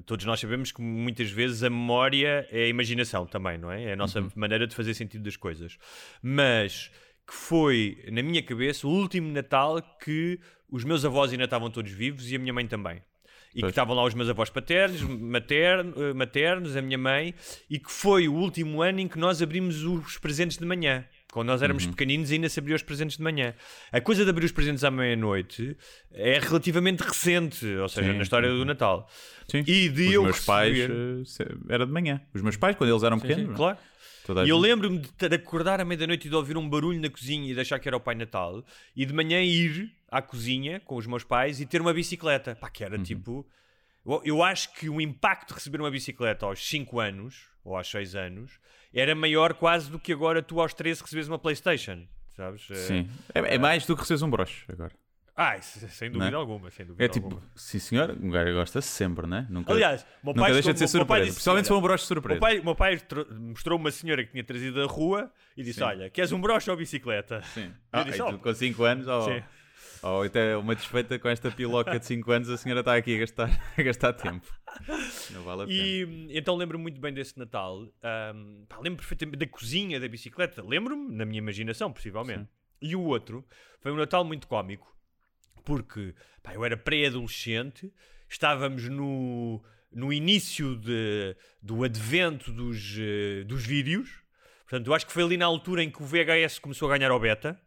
Todos 0.05 0.25
nós 0.25 0.37
sabemos 0.37 0.73
que 0.73 0.81
muitas 0.81 1.31
vezes 1.31 1.63
a 1.63 1.69
memória 1.69 2.45
é 2.51 2.63
a 2.63 2.67
imaginação 2.67 3.25
também, 3.25 3.57
não 3.57 3.71
é? 3.71 3.83
É 3.85 3.93
a 3.93 3.95
nossa 3.95 4.27
maneira 4.35 4.67
de 4.67 4.75
fazer 4.75 4.93
sentido 4.95 5.23
das 5.23 5.37
coisas. 5.37 5.77
Mas 6.21 6.91
que 7.25 7.33
foi, 7.33 8.03
na 8.11 8.21
minha 8.21 8.43
cabeça, 8.43 8.85
o 8.85 8.89
último 8.89 9.31
Natal 9.31 9.81
que 10.03 10.39
os 10.67 10.83
meus 10.83 11.05
avós 11.05 11.31
ainda 11.31 11.45
estavam 11.45 11.69
todos 11.69 11.91
vivos 11.91 12.29
e 12.29 12.35
a 12.35 12.39
minha 12.39 12.51
mãe 12.51 12.67
também. 12.67 13.01
E 13.53 13.57
que 13.57 13.61
Pois. 13.61 13.71
estavam 13.71 13.95
lá 13.95 14.03
os 14.03 14.13
meus 14.15 14.27
avós 14.29 14.49
paternos, 14.49 15.01
materno, 15.01 15.93
eh, 15.97 16.13
maternos, 16.13 16.75
a 16.75 16.81
minha 16.81 16.97
mãe, 16.97 17.35
e 17.69 17.77
que 17.77 17.91
foi 17.91 18.27
o 18.27 18.33
último 18.33 18.81
ano 18.81 18.99
em 18.99 19.07
que 19.07 19.19
nós 19.19 19.41
abrimos 19.43 19.83
os 19.83 20.17
presentes 20.17 20.57
de 20.57 20.65
manhã. 20.65 21.05
Quando 21.31 21.47
nós 21.47 21.61
Uhum. 21.61 21.65
éramos 21.65 21.85
pequeninos 21.87 22.31
ainda 22.31 22.47
se 22.49 22.59
abria 22.59 22.75
os 22.75 22.83
presentes 22.83 23.17
de 23.17 23.23
manhã. 23.23 23.53
A 23.91 23.99
coisa 24.01 24.23
de 24.23 24.29
abrir 24.29 24.45
os 24.45 24.51
presentes 24.51 24.83
à 24.83 24.91
meia-noite 24.91 25.75
é 26.11 26.39
relativamente 26.39 27.01
recente, 27.01 27.65
ou 27.75 27.87
seja, 27.89 28.11
Sim, 28.11 28.17
na 28.17 28.23
história 28.23 28.49
do 28.49 28.63
Natal. 28.65 29.07
Sim. 29.47 29.63
E 29.67 29.89
de 29.89 30.07
Os 30.09 30.13
eu 30.13 30.23
meus 30.23 30.45
pais 30.45 30.75
receber- 30.77 31.21
eh, 31.21 31.23
se- 31.25 31.57
era 31.69 31.85
de 31.85 31.91
manhã. 31.91 32.21
Os 32.33 32.41
meus 32.41 32.55
pais, 32.57 32.75
quando 32.75 32.89
eles 32.91 33.03
eram 33.03 33.17
Sim, 33.17 33.27
pequenos, 33.27 33.45
sim, 33.47 33.53
é? 33.53 33.55
claro. 33.55 33.77
E 34.45 34.49
eu 34.49 34.57
lembro-me 34.57 34.99
de, 34.99 35.35
acordar 35.35 35.79
à 35.81 35.85
meia-noite 35.85 36.27
e 36.27 36.29
de 36.29 36.35
ouvir 36.35 36.55
um 36.57 36.67
barulho 36.69 36.99
na 36.99 37.09
cozinha 37.09 37.51
e 37.51 37.53
de 37.53 37.59
achar 37.59 37.79
que 37.79 37.87
era 37.87 37.97
o 37.97 37.99
Pai 37.99 38.15
Natal 38.15 38.63
e 38.95 39.05
de 39.05 39.13
manhã 39.13 39.41
ir 39.41 39.91
à 40.09 40.21
cozinha 40.21 40.79
com 40.79 40.95
os 40.95 41.05
meus 41.07 41.23
pais 41.23 41.59
e 41.59 41.65
ter 41.65 41.81
uma 41.81 41.93
bicicleta. 41.93 42.55
Pá, 42.55 42.69
que 42.69 42.83
era 42.83 42.95
Uhum. 42.97 43.03
tipo. 43.03 43.45
Eu, 44.05 44.21
eu 44.25 44.43
acho 44.43 44.73
que 44.73 44.89
o 44.89 44.99
impacto 45.01 45.49
de 45.49 45.53
receber 45.55 45.79
uma 45.81 45.91
bicicleta 45.91 46.45
aos 46.45 46.65
5 46.67 46.99
anos 46.99 47.47
ou 47.63 47.75
aos 47.75 47.89
6 47.89 48.15
anos 48.15 48.51
era 48.93 49.15
maior 49.15 49.53
quase 49.53 49.89
do 49.89 49.97
que 49.99 50.11
agora 50.13 50.41
tu 50.41 50.59
aos 50.61 50.73
13 50.73 51.01
recebes 51.01 51.27
uma 51.27 51.39
Playstation. 51.39 52.05
Sabes? 52.35 52.67
É- 52.71 52.75
Sim. 52.75 53.09
É, 53.33 53.55
é 53.55 53.57
mais 53.57 53.85
do 53.85 53.95
que 53.95 54.01
receber 54.01 54.23
um 54.25 54.29
broche 54.29 54.65
agora. 54.67 54.91
Ah, 55.35 55.59
sem 55.61 56.11
dúvida 56.11 56.29
Não 56.31 56.37
é? 56.37 56.41
alguma. 56.41 56.69
Sem 56.69 56.85
dúvida 56.85 57.03
É 57.03 57.07
tipo, 57.07 57.25
alguma. 57.25 57.41
sim 57.55 57.79
senhor, 57.79 58.11
um 58.21 58.29
gajo 58.29 58.53
gosta 58.53 58.81
sempre, 58.81 59.25
né? 59.25 59.47
Nunca, 59.49 59.73
Aliás, 59.73 60.05
meu 60.23 60.31
nunca 60.33 60.41
pai 60.45 60.53
deixa 60.53 60.73
de 60.73 60.79
ser 60.79 60.87
surpresa. 60.87 61.31
Principalmente 61.31 61.65
se 61.65 61.69
for 61.69 61.77
um 61.77 61.81
broche 61.81 62.01
de 62.03 62.05
O 62.05 62.07
surpresa. 62.07 62.39
meu 62.39 62.39
pai, 62.39 62.61
meu 62.61 62.75
pai 62.75 62.97
tro- 62.99 63.27
mostrou 63.39 63.79
uma 63.79 63.89
senhora 63.89 64.23
que 64.23 64.31
tinha 64.31 64.43
trazido 64.43 64.79
da 64.79 64.85
rua 64.85 65.31
e 65.57 65.63
disse: 65.63 65.81
Olha, 65.81 66.09
queres 66.09 66.31
um 66.31 66.39
broche 66.39 66.69
ou 66.69 66.77
bicicleta? 66.77 67.41
Sim. 67.53 67.65
Eu 67.67 67.73
Ah, 67.91 68.03
disse, 68.03 68.19
e 68.19 68.21
"Oh, 68.21 68.31
tu 68.33 68.37
com 68.39 68.53
5 68.53 68.83
anos, 68.83 69.07
ou, 69.07 69.21
Sim. 69.23 69.43
ou 70.03 70.21
até 70.21 70.55
uma 70.55 70.75
desfeita 70.75 71.17
com 71.17 71.27
esta 71.27 71.49
piloca 71.49 71.97
de 71.99 72.05
5 72.05 72.31
anos, 72.31 72.47
a 72.49 72.55
senhora 72.57 72.81
está 72.81 72.95
aqui 72.95 73.15
a 73.15 73.19
gastar, 73.21 73.49
a 73.75 73.81
gastar 73.81 74.13
tempo. 74.13 74.45
Não 75.31 75.41
vale 75.41 75.63
a 75.63 75.65
pena. 75.65 75.79
E 75.83 76.27
então 76.37 76.55
lembro-me 76.55 76.83
muito 76.83 77.01
bem 77.01 77.11
desse 77.11 77.39
Natal. 77.39 77.87
Ahm, 78.03 78.65
pá, 78.69 78.77
lembro 78.79 78.97
perfeitamente 78.99 79.37
da 79.37 79.47
cozinha, 79.47 79.99
da 79.99 80.07
bicicleta. 80.07 80.61
Lembro-me 80.63 81.11
na 81.15 81.25
minha 81.25 81.39
imaginação, 81.39 81.91
possivelmente. 81.91 82.47
E 82.79 82.95
o 82.95 83.01
outro 83.01 83.43
foi 83.81 83.91
um 83.91 83.95
Natal 83.95 84.23
muito 84.23 84.47
cómico, 84.47 84.92
porque 85.63 86.13
pá, 86.41 86.53
eu 86.53 86.63
era 86.65 86.75
pré-adolescente, 86.77 87.91
estávamos 88.29 88.87
no, 88.89 89.63
no 89.91 90.11
início 90.11 90.75
de, 90.75 91.35
do 91.61 91.83
advento 91.83 92.51
dos, 92.51 92.95
eh, 92.99 93.43
dos 93.45 93.65
vídeos. 93.65 94.21
Portanto, 94.61 94.87
eu 94.87 94.93
acho 94.93 95.05
que 95.05 95.11
foi 95.13 95.23
ali 95.23 95.37
na 95.37 95.45
altura 95.45 95.83
em 95.83 95.89
que 95.91 96.01
o 96.01 96.05
VHS 96.05 96.57
começou 96.59 96.89
a 96.91 96.97
ganhar 96.97 97.11
ao 97.11 97.19
beta. 97.19 97.59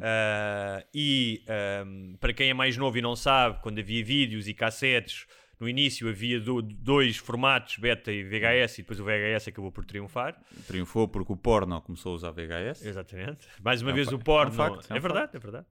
Ah, 0.00 0.84
e 0.94 1.42
ahm, 1.48 2.14
para 2.20 2.32
quem 2.32 2.50
é 2.50 2.54
mais 2.54 2.76
novo 2.76 2.96
e 2.98 3.02
não 3.02 3.16
sabe, 3.16 3.58
quando 3.62 3.78
havia 3.78 4.04
vídeos 4.04 4.46
e 4.46 4.54
cassetes, 4.54 5.26
no 5.58 5.68
início 5.68 6.08
havia 6.08 6.38
do- 6.40 6.60
dois 6.62 7.16
formatos, 7.16 7.76
beta 7.78 8.12
e 8.12 8.22
VHS, 8.22 8.78
e 8.78 8.82
depois 8.82 9.00
o 9.00 9.04
VHS 9.04 9.48
acabou 9.48 9.72
por 9.72 9.84
triunfar. 9.84 10.38
Triunfou 10.66 11.08
porque 11.08 11.32
o 11.32 11.36
porno 11.36 11.80
começou 11.80 12.12
a 12.12 12.14
usar 12.16 12.30
VHS. 12.32 12.84
Exatamente. 12.84 13.46
Mais 13.62 13.80
uma 13.80 13.90
É 13.90 13.92
um 13.92 13.96
vez 13.96 14.08
fa- 14.08 14.14
o 14.14 14.18
porno. 14.18 14.50
é 14.50 14.54
um 14.54 14.56
facto, 14.56 14.90
é 14.92 14.94
é, 14.94 14.98
um 14.98 15.02
verdade, 15.02 15.36
é 15.36 15.38
verdade. 15.40 15.66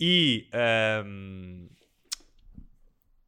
E, 0.00 0.48
ahm, 0.52 1.66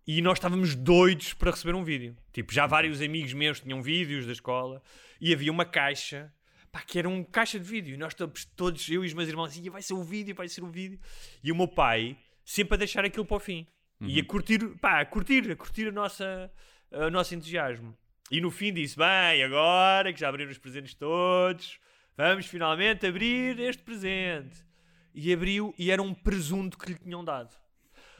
e 0.07 0.23
nós 0.23 0.39
estávamos 0.39 0.75
doidos 0.75 1.33
para 1.33 1.51
receber 1.51 1.75
um 1.75 1.85
vídeo. 1.85 2.17
Tipo, 2.33 2.53
já 2.53 2.67
vários 2.67 3.01
amigos 3.01 3.33
meus 3.33 3.61
tinham 3.61 3.83
vídeos 3.83 4.27
da 4.27 4.33
escola 4.33 4.83
e 5.21 5.33
havia 5.33 5.51
uma 5.51 5.65
caixa. 5.65 6.33
Pá, 6.73 6.83
que 6.83 6.99
era 7.01 7.09
uma 7.09 7.25
caixa 7.25 7.59
de 7.59 7.69
vídeo. 7.69 7.95
E 7.95 7.97
nós 7.97 8.15
todos, 8.15 8.45
todos, 8.45 8.89
eu 8.89 9.05
e 9.05 9.07
os 9.09 9.15
meus 9.15 9.29
irmãos, 9.29 9.47
assim, 9.47 9.69
vai 9.69 9.83
ser 9.83 9.95
um 9.95 10.05
vídeo, 10.05 10.35
vai 10.35 10.49
ser 10.49 10.63
um 10.63 10.71
vídeo. 10.71 11.01
E 11.43 11.51
o 11.51 11.57
meu 11.57 11.67
pai, 11.67 12.17
sempre 12.45 12.75
a 12.75 12.79
deixar 12.79 13.05
aquilo 13.05 13.25
para 13.25 13.37
o 13.37 13.41
fim. 13.41 13.67
E 14.01 14.19
a 14.19 14.25
curtir, 14.25 14.59
pá, 14.81 15.01
a 15.01 15.05
curtir, 15.05 15.51
a 15.51 15.57
curtir 15.57 15.89
a 15.89 15.93
nossa, 15.93 16.51
o 16.91 17.11
nosso 17.11 17.35
entusiasmo. 17.35 17.97
E 18.31 18.41
no 18.41 18.51
fim 18.51 18.73
disse, 18.73 18.97
bem, 18.97 19.43
agora 19.43 20.13
que 20.13 20.21
já 20.21 20.29
abriram 20.29 20.51
os 20.51 20.59
presentes 20.59 20.95
todos, 20.95 21.79
vamos 22.17 22.47
finalmente 22.47 23.07
abrir 23.07 23.59
este 23.59 23.83
presente. 23.83 24.70
E 25.15 25.33
abriu, 25.33 25.75
e 25.79 25.91
era 25.91 26.03
um 26.03 26.15
presunto 26.15 26.79
que 26.79 26.93
lhe 26.93 26.99
tinham 26.99 27.25
dado. 27.25 27.55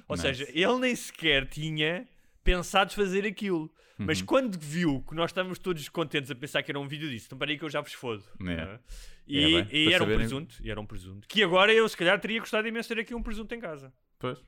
Ou 0.09 0.17
Nice. 0.17 0.27
seja, 0.27 0.51
ele 0.53 0.79
nem 0.79 0.95
sequer 0.97 1.49
tinha 1.49 2.07
pensado 2.43 2.93
fazer 2.93 3.25
aquilo. 3.25 3.73
Uhum. 3.99 4.07
Mas 4.07 4.23
quando 4.23 4.59
viu 4.59 5.05
que 5.09 5.15
nós 5.15 5.31
estávamos 5.31 5.59
todos 5.59 5.89
contentes 5.89 6.31
a 6.31 6.35
pensar 6.35 6.63
que 6.63 6.71
era 6.73 6.81
um 6.81 6.89
vídeo 6.89 7.09
disso, 7.09 7.27
então 7.27 7.39
peraí 7.39 7.57
que 7.59 7.65
eu 7.65 7.71
já 7.71 7.81
vos 7.81 7.93
fodo. 7.93 8.25
É. 8.41 8.43
não 8.43 8.51
é? 8.53 8.75
É 8.75 8.81
E, 9.29 9.67
e 9.89 9.93
era 9.93 10.03
um 10.03 10.07
presunto, 10.17 10.57
e 10.63 10.71
era 10.71 10.81
um 10.81 10.87
presunto. 10.87 11.29
Que 11.29 11.43
agora 11.43 11.73
eu 11.73 11.89
se 11.89 11.97
calhar 11.97 12.19
teria 12.19 12.41
gostado 12.41 12.67
imenso 12.67 12.89
de 12.89 12.95
ter 12.95 13.01
aqui 13.03 13.15
um 13.15 13.23
presunto 13.23 13.55
em 13.55 13.61
casa. 13.61 13.93
Pois. 14.19 14.43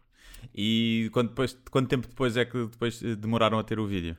E 0.55 1.09
quando 1.13 1.29
depois, 1.29 1.57
quanto 1.71 1.89
tempo 1.89 2.09
depois 2.09 2.37
é 2.37 2.45
que 2.45 2.67
depois 2.67 3.03
eh, 3.03 3.15
demoraram 3.15 3.59
a 3.59 3.63
ter 3.63 3.79
o 3.79 3.87
vídeo? 3.87 4.17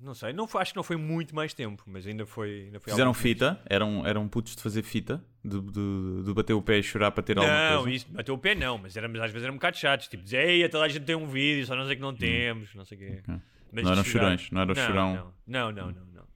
Não 0.00 0.14
sei, 0.14 0.32
não 0.32 0.46
foi- 0.46 0.62
acho 0.62 0.72
que 0.72 0.76
não 0.76 0.84
foi 0.84 0.96
muito 0.96 1.34
mais 1.34 1.52
tempo, 1.52 1.82
mas 1.86 2.06
ainda 2.06 2.24
foi. 2.24 2.66
Ainda 2.66 2.78
foi 2.78 2.92
Fizeram 2.92 3.12
fita? 3.12 3.60
Eram, 3.66 4.06
eram 4.06 4.28
putos 4.28 4.54
de 4.54 4.62
fazer 4.62 4.82
fita? 4.84 5.20
De, 5.44 5.60
de, 5.60 6.22
de 6.24 6.32
bater 6.34 6.52
o 6.52 6.62
pé 6.62 6.78
e 6.78 6.82
chorar 6.84 7.10
para 7.10 7.22
ter 7.22 7.36
alguma 7.36 7.70
Não, 7.70 7.82
coisa? 7.82 7.96
isso, 7.96 8.08
bateu 8.08 8.34
o 8.34 8.38
pé 8.38 8.54
não, 8.54 8.78
mas 8.78 8.96
éramos, 8.96 9.18
às 9.20 9.30
vezes 9.32 9.42
eram 9.44 9.54
um 9.54 9.56
bocado 9.56 9.76
chatos. 9.76 10.06
Tipo, 10.06 10.22
dizer, 10.22 10.48
ei, 10.48 10.68
toda 10.68 10.84
a 10.84 10.88
gente 10.88 11.04
tem 11.04 11.16
um 11.16 11.26
vídeo, 11.26 11.66
só 11.66 11.74
nós 11.74 11.90
é 11.90 11.96
que 11.96 12.00
não 12.00 12.14
temos, 12.14 12.72
não 12.76 12.84
sei 12.84 12.96
o 12.96 13.00
quê. 13.00 13.22
Mas 13.26 13.36
Hum. 13.36 13.40
Não 13.86 13.92
eram 13.92 14.04
chorões, 14.04 14.50
não 14.52 14.60
era 14.60 14.72
o 14.72 14.74
chorão. 14.76 15.34
Não, 15.46 15.72
não, 15.72 15.72
não, 15.72 15.92
não, 15.92 16.04
não. 16.12 16.28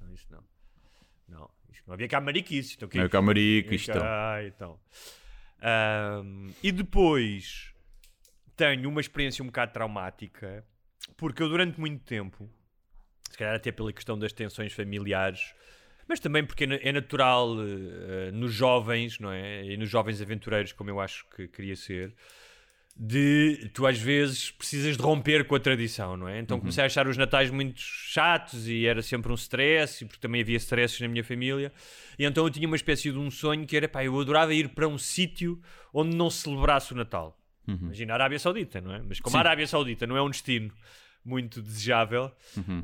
Não, 0.00 0.12
isso 0.14 0.26
não. 0.30 0.42
Não, 1.28 1.50
isso 1.72 1.82
não 1.86 1.94
havia 1.94 2.08
cá 2.08 2.20
mariquices. 2.20 2.74
Então, 2.76 2.88
que 2.88 2.98
É 2.98 3.04
o 3.04 3.08
camarico, 3.10 3.72
isto. 3.72 3.92
Ah, 3.94 4.38
então. 4.44 4.80
Ahm, 5.62 6.50
e 6.62 6.72
depois 6.72 7.72
tenho 8.56 8.88
uma 8.88 9.00
experiência 9.00 9.42
um 9.42 9.46
bocado 9.46 9.72
traumática, 9.72 10.64
porque 11.16 11.42
eu 11.42 11.48
durante 11.48 11.78
muito 11.78 12.02
tempo, 12.04 12.50
se 13.36 13.38
calhar 13.38 13.54
até 13.54 13.70
pela 13.70 13.92
questão 13.92 14.18
das 14.18 14.32
tensões 14.32 14.72
familiares, 14.72 15.52
mas 16.08 16.18
também 16.18 16.42
porque 16.42 16.64
é 16.64 16.88
é 16.88 16.92
natural 16.92 17.54
eh, 17.60 18.30
nos 18.32 18.54
jovens, 18.54 19.18
não 19.20 19.30
é? 19.30 19.62
E 19.66 19.76
nos 19.76 19.90
jovens 19.90 20.22
aventureiros, 20.22 20.72
como 20.72 20.88
eu 20.88 20.98
acho 20.98 21.26
que 21.36 21.46
queria 21.46 21.76
ser, 21.76 22.14
de 22.96 23.70
tu 23.74 23.86
às 23.86 23.98
vezes 23.98 24.50
precisas 24.52 24.96
de 24.96 25.02
romper 25.02 25.44
com 25.44 25.54
a 25.54 25.60
tradição, 25.60 26.16
não 26.16 26.26
é? 26.26 26.38
Então 26.38 26.58
comecei 26.58 26.82
a 26.82 26.86
achar 26.86 27.06
os 27.06 27.18
natais 27.18 27.50
muito 27.50 27.78
chatos 27.78 28.66
e 28.68 28.86
era 28.86 29.02
sempre 29.02 29.30
um 29.30 29.34
stress, 29.34 30.02
porque 30.06 30.18
também 30.18 30.40
havia 30.40 30.56
stresses 30.56 30.98
na 31.00 31.08
minha 31.08 31.22
família. 31.22 31.70
E 32.18 32.24
então 32.24 32.42
eu 32.42 32.50
tinha 32.50 32.66
uma 32.66 32.76
espécie 32.76 33.12
de 33.12 33.18
um 33.18 33.30
sonho 33.30 33.66
que 33.66 33.76
era, 33.76 33.86
pá, 33.86 34.02
eu 34.02 34.18
adorava 34.18 34.54
ir 34.54 34.70
para 34.70 34.88
um 34.88 34.96
sítio 34.96 35.60
onde 35.92 36.16
não 36.16 36.30
se 36.30 36.44
celebrasse 36.44 36.94
o 36.94 36.96
Natal. 36.96 37.38
Imagina 37.82 38.14
a 38.14 38.16
Arábia 38.16 38.38
Saudita, 38.38 38.80
não 38.80 38.94
é? 38.94 39.02
Mas 39.02 39.20
como 39.20 39.36
a 39.36 39.40
Arábia 39.40 39.66
Saudita 39.66 40.06
não 40.06 40.16
é 40.16 40.22
um 40.22 40.30
destino 40.30 40.72
muito 41.26 41.60
desejável, 41.60 42.30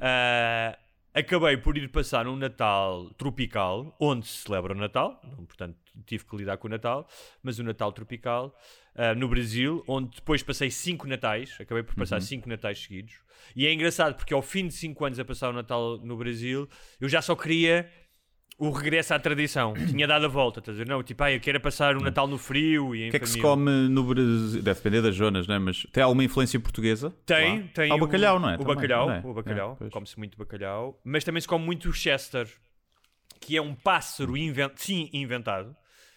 ah, 0.01 0.79
acabei 1.15 1.57
por 1.57 1.79
ir 1.79 1.89
passar 1.89 2.27
um 2.27 2.37
Natal 2.37 3.11
tropical, 3.15 3.95
onde 4.01 4.27
se 4.27 4.39
celebra 4.39 4.75
o 4.75 4.77
Natal, 4.77 5.21
portanto 5.47 5.77
tive 6.07 6.25
que 6.25 6.37
lidar 6.37 6.57
com 6.57 6.67
o 6.69 6.71
Natal, 6.71 7.07
mas 7.43 7.59
o 7.59 7.63
Natal 7.63 7.93
tropical 7.93 8.59
ah, 8.95 9.15
no 9.15 9.29
Brasil, 9.29 9.85
onde 9.87 10.17
depois 10.17 10.43
passei 10.43 10.71
cinco 10.71 11.07
Natais, 11.07 11.57
acabei 11.61 11.83
por 11.83 11.95
passar 11.95 12.21
cinco 12.21 12.49
Natais 12.49 12.83
seguidos. 12.83 13.15
E 13.55 13.67
é 13.67 13.73
engraçado 13.73 14.15
porque 14.15 14.33
ao 14.35 14.43
fim 14.43 14.67
de 14.67 14.75
cinco 14.75 15.05
anos 15.05 15.19
a 15.19 15.25
passar 15.25 15.51
o 15.51 15.53
Natal 15.53 15.99
no 15.99 16.17
Brasil, 16.17 16.69
eu 17.01 17.09
já 17.09 17.23
só 17.23 17.35
queria 17.35 17.89
o 18.63 18.71
regresso 18.71 19.13
à 19.13 19.19
tradição. 19.19 19.75
Tinha 19.91 20.07
dado 20.07 20.27
a 20.27 20.29
volta, 20.29 20.61
estás 20.61 20.81
a? 20.81 20.85
Não, 20.85 21.03
tipo, 21.03 21.21
ah, 21.25 21.33
eu 21.33 21.41
quero 21.41 21.57
é 21.57 21.61
passar 21.61 21.97
o 21.97 22.01
Natal 22.01 22.29
no 22.29 22.39
frio 22.39 22.95
e 22.95 23.03
em 23.03 23.09
O 23.09 23.11
que 23.11 23.17
é 23.17 23.21
que 23.21 23.27
se 23.27 23.41
família. 23.41 23.51
come 23.51 23.89
no 23.89 24.05
Brasil? 24.05 24.63
Deve 24.63 24.77
depender 24.79 25.03
das 25.03 25.17
zonas, 25.17 25.49
não 25.49 25.57
é? 25.57 25.59
Mas 25.59 25.85
tem 25.93 26.03
alguma 26.03 26.23
influência 26.23 26.61
portuguesa? 26.61 27.13
Tem, 27.27 27.63
Lá? 27.63 27.69
tem. 27.75 27.91
Há 27.91 27.95
o 27.97 27.99
bacalhau, 27.99 28.39
não 28.39 28.51
é? 28.51 28.55
O 28.55 28.59
Também, 28.59 28.75
bacalhau, 28.77 29.11
é? 29.11 29.23
o 29.25 29.35
bacalhau. 29.35 29.79
É. 29.81 29.91
Come-se 29.91 30.17
muito 30.17 30.39
bacalhau. 30.39 31.01
Mas 31.03 31.25
também 31.25 31.41
se 31.41 31.49
come 31.49 31.65
muito 31.65 31.89
o 31.89 31.93
Chester, 31.93 32.49
que 33.41 33.57
é 33.57 33.63
um 33.63 33.75
pássaro 33.75 34.37
invent... 34.37 34.73
sim, 34.77 35.11
inventado. 35.13 35.75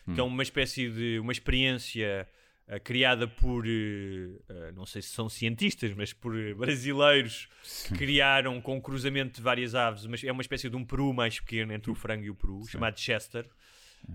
Hum. 0.07 0.13
Que 0.13 0.19
é 0.19 0.23
uma 0.23 0.43
espécie 0.43 0.87
de. 0.87 1.17
uma 1.19 1.31
experiência 1.31 2.27
eh, 2.67 2.79
criada 2.79 3.27
por, 3.27 3.63
eh, 3.67 4.71
não 4.73 4.85
sei 4.85 5.01
se 5.01 5.09
são 5.09 5.29
cientistas, 5.29 5.93
mas 5.93 6.11
por 6.13 6.33
brasileiros 6.55 7.47
que 7.87 7.93
criaram 7.93 8.59
com 8.61 8.81
cruzamento 8.81 9.35
de 9.35 9.41
várias 9.41 9.75
aves, 9.75 10.05
mas 10.05 10.23
é 10.23 10.31
uma 10.31 10.41
espécie 10.41 10.69
de 10.69 10.75
um 10.75 10.83
peru 10.85 11.13
mais 11.13 11.39
pequeno 11.39 11.73
entre 11.73 11.91
o 11.91 11.95
frango 11.95 12.23
e 12.25 12.29
o 12.29 12.35
peru, 12.35 12.65
chamado 12.67 12.99
Chester, 12.99 13.47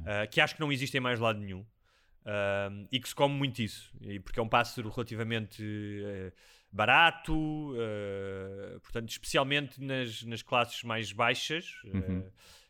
eh, 0.04 0.26
que 0.26 0.40
acho 0.40 0.54
que 0.54 0.60
não 0.60 0.72
existe 0.72 0.96
em 0.96 1.00
mais 1.00 1.18
lado 1.20 1.38
nenhum. 1.38 1.64
Ah, 2.24 2.68
e 2.92 3.00
que 3.00 3.08
se 3.08 3.14
come 3.14 3.34
muito 3.34 3.62
isso, 3.62 3.90
e 4.02 4.20
porque 4.20 4.38
é 4.38 4.42
um 4.42 4.48
pássaro 4.48 4.90
relativamente 4.90 5.62
barato, 6.70 7.74
portanto, 8.82 9.08
especialmente 9.08 9.82
nas, 9.82 10.22
nas 10.24 10.42
classes 10.42 10.82
mais 10.82 11.12
baixas, 11.12 11.80
Uhum. 11.84 12.24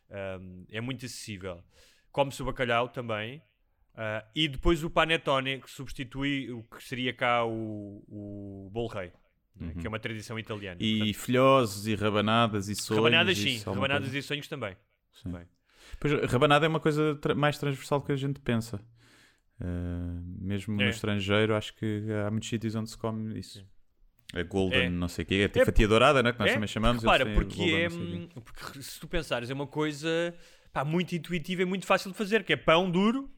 ah, 0.09 0.39
é 0.71 0.79
muito 0.81 1.05
acessível. 1.05 1.63
Come-se 2.11 2.41
o 2.41 2.45
bacalhau 2.45 2.87
também, 2.89 3.41
ah, 3.95 4.25
e 4.35 4.47
depois 4.47 4.83
o 4.83 4.89
panetone, 4.89 5.59
que 5.61 5.69
substitui 5.69 6.51
o 6.51 6.63
que 6.63 6.83
seria 6.83 7.13
cá 7.13 7.45
o, 7.45 8.03
o 8.07 8.69
bolo 8.71 8.87
rei, 8.87 9.11
né, 9.55 9.73
que 9.79 9.85
é 9.85 9.89
uma 9.89 9.99
tradição 9.99 10.37
italiana. 10.39 10.79
Uhum. 10.79 10.85
E 10.85 10.97
Portanto, 10.99 11.19
filhoses 11.25 11.85
e 11.87 11.95
rabanadas 11.95 12.67
e 12.69 12.75
sonhos. 12.75 13.03
rabanadas 13.03 13.37
sim, 13.37 13.57
é 13.57 13.63
rabanadas 13.63 14.03
coisa- 14.09 14.17
e 14.17 14.21
sonhos 14.23 14.47
também. 14.47 14.75
Sim. 15.13 15.23
também. 15.31 15.47
Pois, 15.99 16.13
rabanada 16.31 16.65
é 16.65 16.69
uma 16.69 16.79
coisa 16.79 17.15
tra- 17.15 17.35
mais 17.35 17.57
transversal 17.57 17.99
do 17.99 18.05
que 18.05 18.11
a 18.11 18.15
gente 18.15 18.39
pensa. 18.39 18.81
Uh, 19.59 20.23
mesmo 20.39 20.75
no 20.75 20.81
É. 20.83 20.89
estrangeiro, 20.89 21.53
acho 21.55 21.75
que 21.75 22.03
há 22.25 22.31
muitos 22.31 22.49
sítios 22.49 22.73
onde 22.73 22.89
se 22.89 22.97
come 22.97 23.37
isso. 23.37 23.63
É 24.33 24.43
golden, 24.43 24.85
É. 24.85 24.89
não 24.89 25.07
sei 25.07 25.23
o 25.23 25.25
quê. 25.27 25.35
É 25.35 25.47
tipo 25.47 25.59
É, 25.59 25.65
fatia 25.65 25.87
dourada, 25.87 26.23
né? 26.23 26.31
que 26.31 26.39
nós 26.39 26.49
É, 26.49 26.53
também 26.53 26.67
chamamos. 26.67 27.03
Repara, 27.03 27.25
porque, 27.33 27.55
golden, 27.57 27.83
é, 27.83 27.89
hum, 27.89 28.27
porque 28.43 28.81
se 28.81 28.99
tu 28.99 29.07
pensares, 29.07 29.49
é 29.49 29.53
uma 29.53 29.67
coisa 29.67 30.33
pá, 30.73 30.83
muito 30.85 31.13
intuitiva 31.13 31.61
e 31.61 31.65
muito 31.65 31.85
fácil 31.85 32.09
de 32.11 32.17
fazer, 32.17 32.43
que 32.43 32.53
é 32.53 32.55
pão 32.55 32.89
duro, 32.89 33.29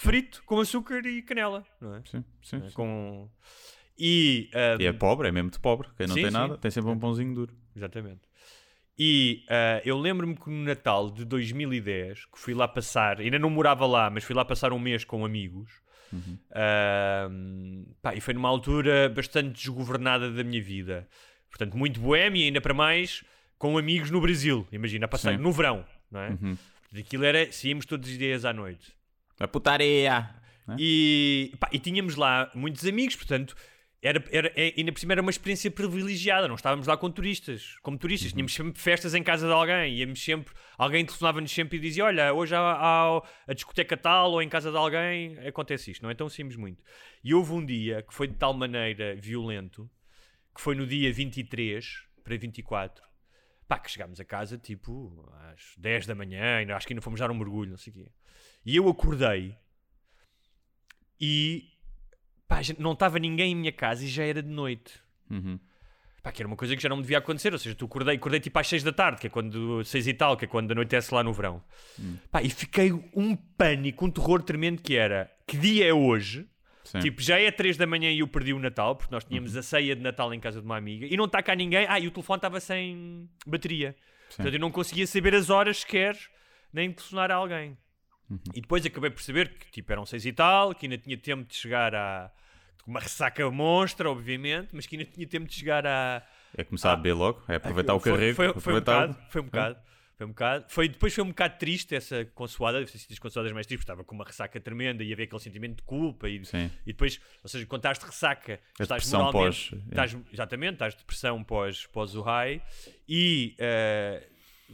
frito, 0.00 0.42
com 0.46 0.60
açúcar 0.60 1.04
e 1.06 1.22
canela, 1.22 1.66
não 1.80 1.94
é? 1.96 2.02
Sim, 2.04 2.24
sim, 2.42 2.56
É. 2.66 2.70
Com... 2.70 3.28
E, 4.00 4.48
E 4.78 4.86
é 4.86 4.92
pobre, 4.92 5.26
é 5.28 5.32
mesmo 5.32 5.50
de 5.50 5.58
pobre. 5.58 5.88
Quem 5.96 6.06
não 6.06 6.14
Sim, 6.14 6.22
tem 6.22 6.30
sim. 6.30 6.36
nada 6.36 6.56
tem 6.56 6.70
sempre 6.70 6.90
um 6.90 6.98
pãozinho 6.98 7.34
duro. 7.34 7.52
Exatamente. 7.74 8.20
E 8.96 9.44
ah, 9.48 9.80
eu 9.84 9.98
lembro-me 9.98 10.36
que 10.36 10.48
no 10.48 10.64
Natal 10.64 11.10
de 11.10 11.24
2010, 11.24 12.26
que 12.26 12.38
fui 12.38 12.54
lá 12.54 12.66
passar, 12.68 13.20
ainda 13.20 13.38
não 13.38 13.50
morava 13.50 13.86
lá, 13.86 14.08
mas 14.10 14.22
fui 14.24 14.34
lá 14.36 14.44
passar 14.44 14.72
um 14.72 14.78
mês 14.78 15.04
com 15.04 15.24
amigos, 15.24 15.80
Uhum. 16.12 16.38
ah, 16.52 17.28
pá, 18.00 18.14
e 18.14 18.20
foi 18.20 18.34
numa 18.34 18.48
altura 18.48 19.08
bastante 19.08 19.50
desgovernada 19.50 20.30
da 20.30 20.42
minha 20.44 20.62
vida. 20.62 21.08
Portanto, 21.50 21.76
muito 21.76 22.00
boémia, 22.00 22.44
ainda 22.44 22.60
para 22.60 22.74
mais, 22.74 23.24
com 23.58 23.76
amigos 23.78 24.10
no 24.10 24.20
Brasil. 24.20 24.66
Imagina, 24.70 25.06
a 25.06 25.08
passar 25.08 25.36
no 25.38 25.50
verão, 25.52 25.84
não 26.10 26.20
é? 26.20 26.30
Uhum. 26.30 26.56
Aquilo 26.98 27.24
era, 27.24 27.50
saímos 27.52 27.84
todos 27.84 28.08
os 28.08 28.16
dias 28.16 28.44
à 28.44 28.52
noite. 28.52 28.92
A 29.38 29.48
putaria! 29.48 30.28
Né? 30.66 30.76
E, 30.78 31.52
pá, 31.58 31.68
e 31.72 31.78
tínhamos 31.78 32.16
lá 32.16 32.50
muitos 32.54 32.84
amigos, 32.84 33.16
portanto, 33.16 33.54
era, 34.00 34.22
era, 34.30 34.52
é- 34.54 34.74
ainda 34.76 34.92
por 34.92 35.00
cima 35.00 35.14
era 35.14 35.22
uma 35.22 35.30
experiência 35.30 35.70
privilegiada. 35.70 36.46
Não 36.46 36.54
estávamos 36.54 36.86
lá 36.86 36.96
com 36.96 37.10
turistas, 37.10 37.76
como 37.82 37.98
turistas, 37.98 38.32
tínhamos 38.32 38.54
sempre 38.54 38.80
festas 38.80 39.14
em 39.14 39.22
casa 39.22 39.46
de 39.46 39.52
alguém, 39.52 39.94
íamos 39.96 40.22
sempre, 40.22 40.54
alguém 40.76 41.04
telefonava-nos 41.04 41.50
sempre 41.50 41.78
e 41.78 41.80
dizia: 41.80 42.04
Olha, 42.04 42.32
hoje 42.32 42.54
há, 42.54 42.60
há 42.60 43.22
a 43.46 43.52
discoteca 43.54 43.96
tal 43.96 44.32
ou 44.32 44.42
em 44.42 44.48
casa 44.48 44.70
de 44.70 44.76
alguém, 44.76 45.38
acontece 45.46 45.90
isto, 45.90 46.02
não 46.02 46.10
é? 46.10 46.12
Então 46.12 46.28
saímos 46.28 46.54
muito. 46.56 46.82
E 47.24 47.34
houve 47.34 47.52
um 47.52 47.64
dia 47.64 48.02
que 48.02 48.14
foi 48.14 48.28
de 48.28 48.34
tal 48.34 48.54
maneira 48.54 49.16
violento 49.16 49.90
que 50.54 50.60
foi 50.60 50.74
no 50.74 50.86
dia 50.86 51.12
23 51.12 51.84
para 52.22 52.36
24. 52.36 53.02
Pá, 53.66 53.78
que 53.78 53.90
chegámos 53.90 54.18
a 54.18 54.24
casa 54.24 54.56
tipo 54.58 55.28
às 55.52 55.74
10 55.76 56.06
da 56.06 56.14
manhã, 56.14 56.64
acho 56.74 56.86
que 56.86 56.92
ainda 56.92 57.02
fomos 57.02 57.20
dar 57.20 57.30
um 57.30 57.34
mergulho, 57.34 57.70
não 57.70 57.76
sei 57.76 57.92
o 57.92 57.96
quê. 57.96 58.12
E 58.68 58.76
eu 58.76 58.86
acordei 58.86 59.56
e 61.18 61.70
pá, 62.46 62.60
não 62.78 62.92
estava 62.92 63.18
ninguém 63.18 63.52
em 63.52 63.54
minha 63.54 63.72
casa 63.72 64.04
e 64.04 64.08
já 64.08 64.24
era 64.24 64.42
de 64.42 64.50
noite. 64.50 64.92
Uhum. 65.30 65.58
Pá, 66.22 66.30
que 66.30 66.42
era 66.42 66.46
uma 66.46 66.54
coisa 66.54 66.76
que 66.76 66.82
já 66.82 66.88
não 66.90 66.96
me 66.96 67.02
devia 67.02 67.16
acontecer. 67.16 67.50
Ou 67.50 67.58
seja, 67.58 67.74
tu 67.74 67.86
acordei, 67.86 68.16
acordei 68.16 68.40
tipo 68.40 68.58
às 68.58 68.68
6 68.68 68.82
da 68.82 68.92
tarde, 68.92 69.22
que 69.22 69.26
é 69.26 69.30
quando 69.30 69.82
6 69.82 70.08
e 70.08 70.12
tal, 70.12 70.36
que 70.36 70.44
é 70.44 70.48
quando 70.48 70.70
anoitece 70.70 71.14
lá 71.14 71.24
no 71.24 71.32
verão. 71.32 71.64
Pá, 72.30 72.42
e 72.42 72.50
fiquei 72.50 72.92
um 72.92 73.34
pânico, 73.34 74.04
um 74.04 74.10
terror 74.10 74.42
tremendo 74.42 74.82
que 74.82 74.94
era 74.94 75.32
que 75.46 75.56
dia 75.56 75.86
é 75.86 75.94
hoje? 75.94 76.46
Sim. 76.84 76.98
Tipo, 76.98 77.22
já 77.22 77.40
é 77.40 77.50
3 77.50 77.78
da 77.78 77.86
manhã 77.86 78.12
e 78.12 78.18
eu 78.18 78.28
perdi 78.28 78.52
o 78.52 78.58
Natal, 78.58 78.96
porque 78.96 79.14
nós 79.14 79.24
tínhamos 79.24 79.56
a 79.56 79.62
ceia 79.62 79.96
de 79.96 80.02
Natal 80.02 80.34
em 80.34 80.40
casa 80.40 80.60
de 80.60 80.66
uma 80.66 80.76
amiga 80.76 81.06
e 81.06 81.16
não 81.16 81.24
está 81.24 81.42
cá 81.42 81.54
ninguém. 81.54 81.86
Ah, 81.88 81.98
e 81.98 82.06
o 82.06 82.10
telefone 82.10 82.36
estava 82.36 82.60
sem 82.60 83.30
bateria. 83.46 83.96
Portanto, 84.26 84.52
eu 84.52 84.60
não 84.60 84.70
conseguia 84.70 85.06
saber 85.06 85.34
as 85.34 85.48
horas 85.48 85.78
sequer, 85.78 86.18
nem 86.70 86.92
telefonar 86.92 87.30
a 87.30 87.36
alguém. 87.36 87.78
E 88.54 88.60
depois 88.60 88.84
acabei 88.84 89.10
por 89.10 89.16
perceber 89.16 89.48
que 89.50 89.70
tipo, 89.70 89.90
eram 89.92 90.04
6 90.04 90.26
e 90.26 90.32
tal, 90.32 90.74
que 90.74 90.86
ainda 90.86 90.98
tinha 90.98 91.16
tempo 91.16 91.48
de 91.48 91.56
chegar 91.56 91.94
a. 91.94 92.30
Uma 92.86 93.00
ressaca 93.00 93.50
monstra, 93.50 94.10
obviamente, 94.10 94.68
mas 94.72 94.86
que 94.86 94.96
ainda 94.96 95.10
tinha 95.10 95.26
tempo 95.26 95.46
de 95.46 95.54
chegar 95.54 95.86
a. 95.86 96.22
É 96.56 96.64
começar 96.64 96.92
a 96.92 96.96
beber 96.96 97.12
logo, 97.14 97.42
é 97.46 97.56
aproveitar 97.56 97.94
o 97.94 98.00
Foi- 98.00 98.12
carrego. 98.12 98.34
Foi, 98.36 98.46
foi, 98.46 98.54
um 98.54 98.58
aproveitar 98.58 99.04
o- 99.04 99.08
bocado, 99.08 99.30
foi 99.30 99.40
um 99.40 99.44
bocado. 99.44 99.76
Foi 100.16 100.26
um 100.26 100.30
bocado. 100.30 100.64
Foi, 100.68 100.88
depois 100.88 101.14
foi 101.14 101.22
um 101.22 101.28
bocado 101.28 101.58
triste 101.58 101.94
essa 101.94 102.24
consoada. 102.34 102.78
Deve 102.80 102.90
ter 102.90 102.98
sido 102.98 103.10
das 103.10 103.18
consoadas 103.20 103.52
mais 103.52 103.66
tristes, 103.66 103.84
porque 103.84 103.92
estava 103.92 104.04
com 104.04 104.14
uma 104.16 104.24
ressaca 104.24 104.58
tremenda 104.58 105.04
e 105.04 105.12
havia 105.12 105.26
aquele 105.26 105.40
sentimento 105.40 105.76
de 105.76 105.82
culpa. 105.82 106.28
E, 106.28 106.44
Sim. 106.44 106.70
e 106.84 106.86
depois, 106.92 107.20
ou 107.42 107.48
seja, 107.48 107.64
quando 107.66 107.80
estás 107.80 107.98
de 108.00 108.06
ressaca, 108.06 108.54
A 108.80 108.82
estás 108.82 109.04
depressão 109.04 109.22
moralmente. 109.24 109.70
pós- 109.70 109.80
é. 109.80 109.88
Estás, 109.90 110.16
exatamente, 110.32 110.72
estás 110.72 110.94
de 110.94 111.00
depressão 111.00 111.44
pós, 111.44 111.86
pós 111.86 112.14
o 112.16 112.22
high. 112.22 112.60
E, 113.08 113.54
eh, 113.58 114.26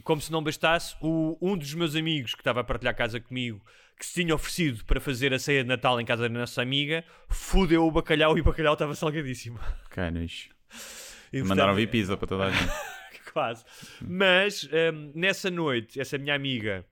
como 0.03 0.21
se 0.21 0.31
não 0.31 0.43
bastasse, 0.43 0.95
o, 1.01 1.37
um 1.41 1.57
dos 1.57 1.73
meus 1.73 1.95
amigos 1.95 2.33
que 2.33 2.41
estava 2.41 2.61
a 2.61 2.63
partilhar 2.63 2.95
casa 2.95 3.19
comigo, 3.19 3.63
que 3.97 4.05
se 4.05 4.21
tinha 4.21 4.35
oferecido 4.35 4.83
para 4.85 4.99
fazer 4.99 5.33
a 5.33 5.39
ceia 5.39 5.63
de 5.63 5.69
Natal 5.69 5.99
em 5.99 6.05
casa 6.05 6.23
da 6.23 6.39
nossa 6.39 6.61
amiga, 6.61 7.03
fudeu 7.29 7.85
o 7.85 7.91
bacalhau 7.91 8.37
e 8.37 8.41
o 8.41 8.43
bacalhau 8.43 8.73
estava 8.73 8.93
salgadíssimo. 8.93 9.59
Canas. 9.89 10.49
E, 11.31 11.41
Mandaram 11.41 11.73
portanto, 11.73 11.75
vir 11.75 11.89
pizza 11.89 12.17
para 12.17 12.27
toda 12.27 12.45
a 12.45 12.51
gente. 12.51 12.71
quase. 13.35 13.65
Mas 14.01 14.63
hum, 14.63 15.11
nessa 15.13 15.51
noite, 15.51 15.99
essa 15.99 16.17
minha 16.17 16.33
amiga 16.33 16.85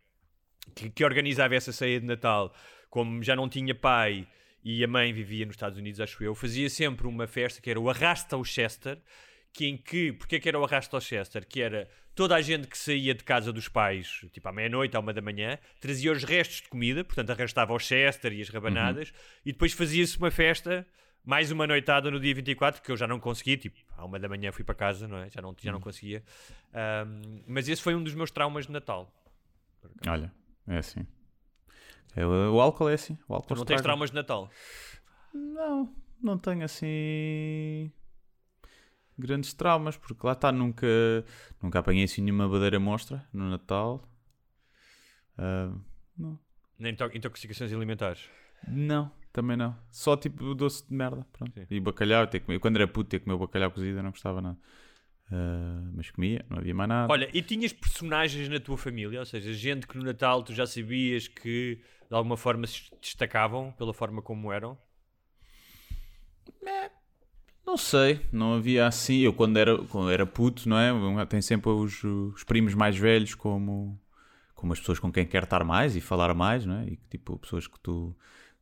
que, 0.76 0.90
que 0.90 1.06
organizava 1.06 1.56
essa 1.56 1.72
ceia 1.72 2.02
de 2.02 2.06
Natal, 2.06 2.54
como 2.90 3.24
já 3.24 3.34
não 3.34 3.48
tinha 3.48 3.74
pai 3.74 4.28
e 4.62 4.84
a 4.84 4.88
mãe 4.88 5.14
vivia 5.14 5.46
nos 5.46 5.56
Estados 5.56 5.78
Unidos, 5.78 6.02
acho 6.02 6.22
eu, 6.22 6.36
fazia 6.36 6.70
sempre 6.70 7.08
uma 7.08 7.28
festa 7.28 7.62
que 7.62 7.70
era 7.70 7.80
o 7.80 7.90
Arrasta 7.90 8.36
ao 8.36 8.44
Chester. 8.44 8.98
Que 9.54 9.68
em 9.68 9.78
que, 9.78 10.12
porque 10.14 10.38
é 10.38 10.40
que 10.40 10.50
era 10.50 10.60
o 10.60 10.66
Arrasta 10.66 10.98
ao 10.98 11.02
Chester? 11.02 11.48
Que 11.48 11.62
era 11.62 11.88
toda 12.16 12.36
a 12.36 12.42
gente 12.42 12.68
que 12.68 12.78
saía 12.78 13.14
de 13.14 13.24
casa 13.24 13.54
dos 13.54 13.68
pais, 13.68 14.22
tipo 14.32 14.48
à 14.50 14.52
meia-noite, 14.52 14.98
à 14.98 15.00
uma 15.00 15.14
da 15.14 15.22
manhã, 15.22 15.58
trazia 15.80 16.12
os 16.12 16.24
restos 16.24 16.62
de 16.62 16.70
comida, 16.70 17.04
portanto 17.04 17.30
arrastava 17.32 17.72
o 17.74 17.80
Chester 17.80 18.34
e 18.34 18.42
as 18.42 18.50
rabanadas, 18.50 19.14
e 19.46 19.52
depois 19.52 19.74
fazia-se 19.74 20.18
uma 20.18 20.32
festa 20.32 20.86
mais 21.24 21.52
uma 21.52 21.66
noitada 21.66 22.12
no 22.12 22.20
dia 22.20 22.34
24, 22.36 22.82
que 22.82 22.92
eu 22.92 22.98
já 22.98 23.08
não 23.08 23.20
consegui, 23.20 23.56
tipo, 23.58 23.80
à 23.96 24.04
uma 24.04 24.20
da 24.20 24.28
manhã 24.28 24.52
fui 24.52 24.64
para 24.64 24.76
casa, 24.76 25.08
não 25.08 25.18
é? 25.20 25.30
Já 25.30 25.42
não, 25.42 25.56
já 25.58 25.72
não 25.72 25.80
conseguia. 25.80 26.24
Ahm, 26.74 27.42
mas 27.48 27.70
esse 27.70 27.82
foi 27.82 27.96
um 27.96 28.04
dos 28.04 28.14
meus 28.14 28.30
traumas 28.32 28.66
de 28.66 28.72
Natal. 28.74 29.10
Olha, 30.08 30.32
é 30.68 30.78
assim. 30.78 31.06
O, 32.52 32.60
álcool 32.60 32.90
é 32.90 32.94
assim. 32.96 33.18
O 33.28 33.34
álcool 33.34 33.48
Tu 33.48 33.56
não 33.56 33.66
tens 33.66 33.76
estraga. 33.76 33.84
traumas 33.84 34.10
de 34.10 34.16
Natal? 34.16 34.52
Não, 35.34 35.96
não 36.22 36.38
tenho 36.38 36.64
assim 36.66 37.92
grandes 39.18 39.54
traumas, 39.54 39.98
porque 39.98 40.26
lá 40.26 40.34
está, 40.34 40.52
nunca, 40.52 40.88
nunca 41.62 41.80
apanhei 41.80 42.04
assim 42.06 42.22
nenhuma 42.22 42.48
badeira 42.48 42.80
monstra 42.80 43.28
no 43.34 43.50
Natal. 43.50 44.08
Ah, 45.38 45.72
não. 46.18 46.40
Nem 46.78 46.96
to- 46.96 47.12
intoxicações 47.14 47.72
alimentares. 47.72 48.30
Não, 48.68 49.12
também 49.32 49.58
não. 49.58 49.78
Só 49.92 50.16
tipo 50.18 50.54
doce 50.56 50.88
de 50.88 50.94
merda. 50.94 51.26
Pronto. 51.34 51.54
Sim. 51.54 51.66
E 51.70 51.80
bacalhau, 51.80 52.26
ter 52.28 52.40
comido. 52.40 52.60
quando 52.62 52.78
era 52.78 52.88
puto, 52.88 53.10
ter 53.10 53.20
comido 53.20 53.40
bacalhau 53.40 53.72
cozido, 53.72 53.98
eu 54.00 54.04
não 54.04 54.12
gostava 54.12 54.42
nada. 54.42 54.58
Ah, 55.32 55.90
mas 55.94 56.12
comia, 56.12 56.46
não 56.50 56.58
havia 56.58 56.74
mais 56.76 56.90
nada. 56.90 57.12
Olha, 57.12 57.30
e 57.34 57.42
tinhas 57.42 57.74
personagens 57.74 58.50
na 58.50 58.60
tua 58.60 58.78
família? 58.78 59.20
Ou 59.20 59.26
seja, 59.26 59.54
gente 59.54 59.88
que 59.88 59.98
no 59.98 60.04
Natal 60.04 60.44
tu 60.44 60.54
já 60.54 60.66
sabias 60.66 61.28
que 61.28 61.82
de 62.10 62.16
alguma 62.16 62.38
forma 62.38 62.68
se 62.68 62.90
destacavam 63.02 63.72
pela 63.74 63.94
forma 63.94 64.22
como 64.22 64.52
eram? 64.52 64.78
Não 67.66 67.78
sei, 67.78 68.22
não 68.32 68.54
havia 68.56 68.86
assim. 68.86 69.20
Eu 69.20 69.34
quando 69.34 69.58
era, 69.58 69.78
quando 69.86 70.12
era 70.12 70.26
puto, 70.26 70.68
não 70.68 70.78
é? 70.78 71.26
Tem 71.26 71.42
sempre 71.42 71.70
os, 71.70 72.04
os 72.04 72.44
primos 72.44 72.74
mais 72.74 72.98
velhos 72.98 73.34
como, 73.36 74.00
como 74.54 74.74
as 74.74 74.80
pessoas 74.80 75.00
com 75.00 75.12
quem 75.12 75.26
quer 75.26 75.44
estar 75.44 75.64
mais 75.64 75.96
e 75.96 76.02
falar 76.02 76.34
mais, 76.34 76.66
não 76.66 76.80
é? 76.80 76.88
E 76.88 77.00
tipo, 77.10 77.38
pessoas 77.40 77.68
que 77.68 77.80
tu 77.80 78.16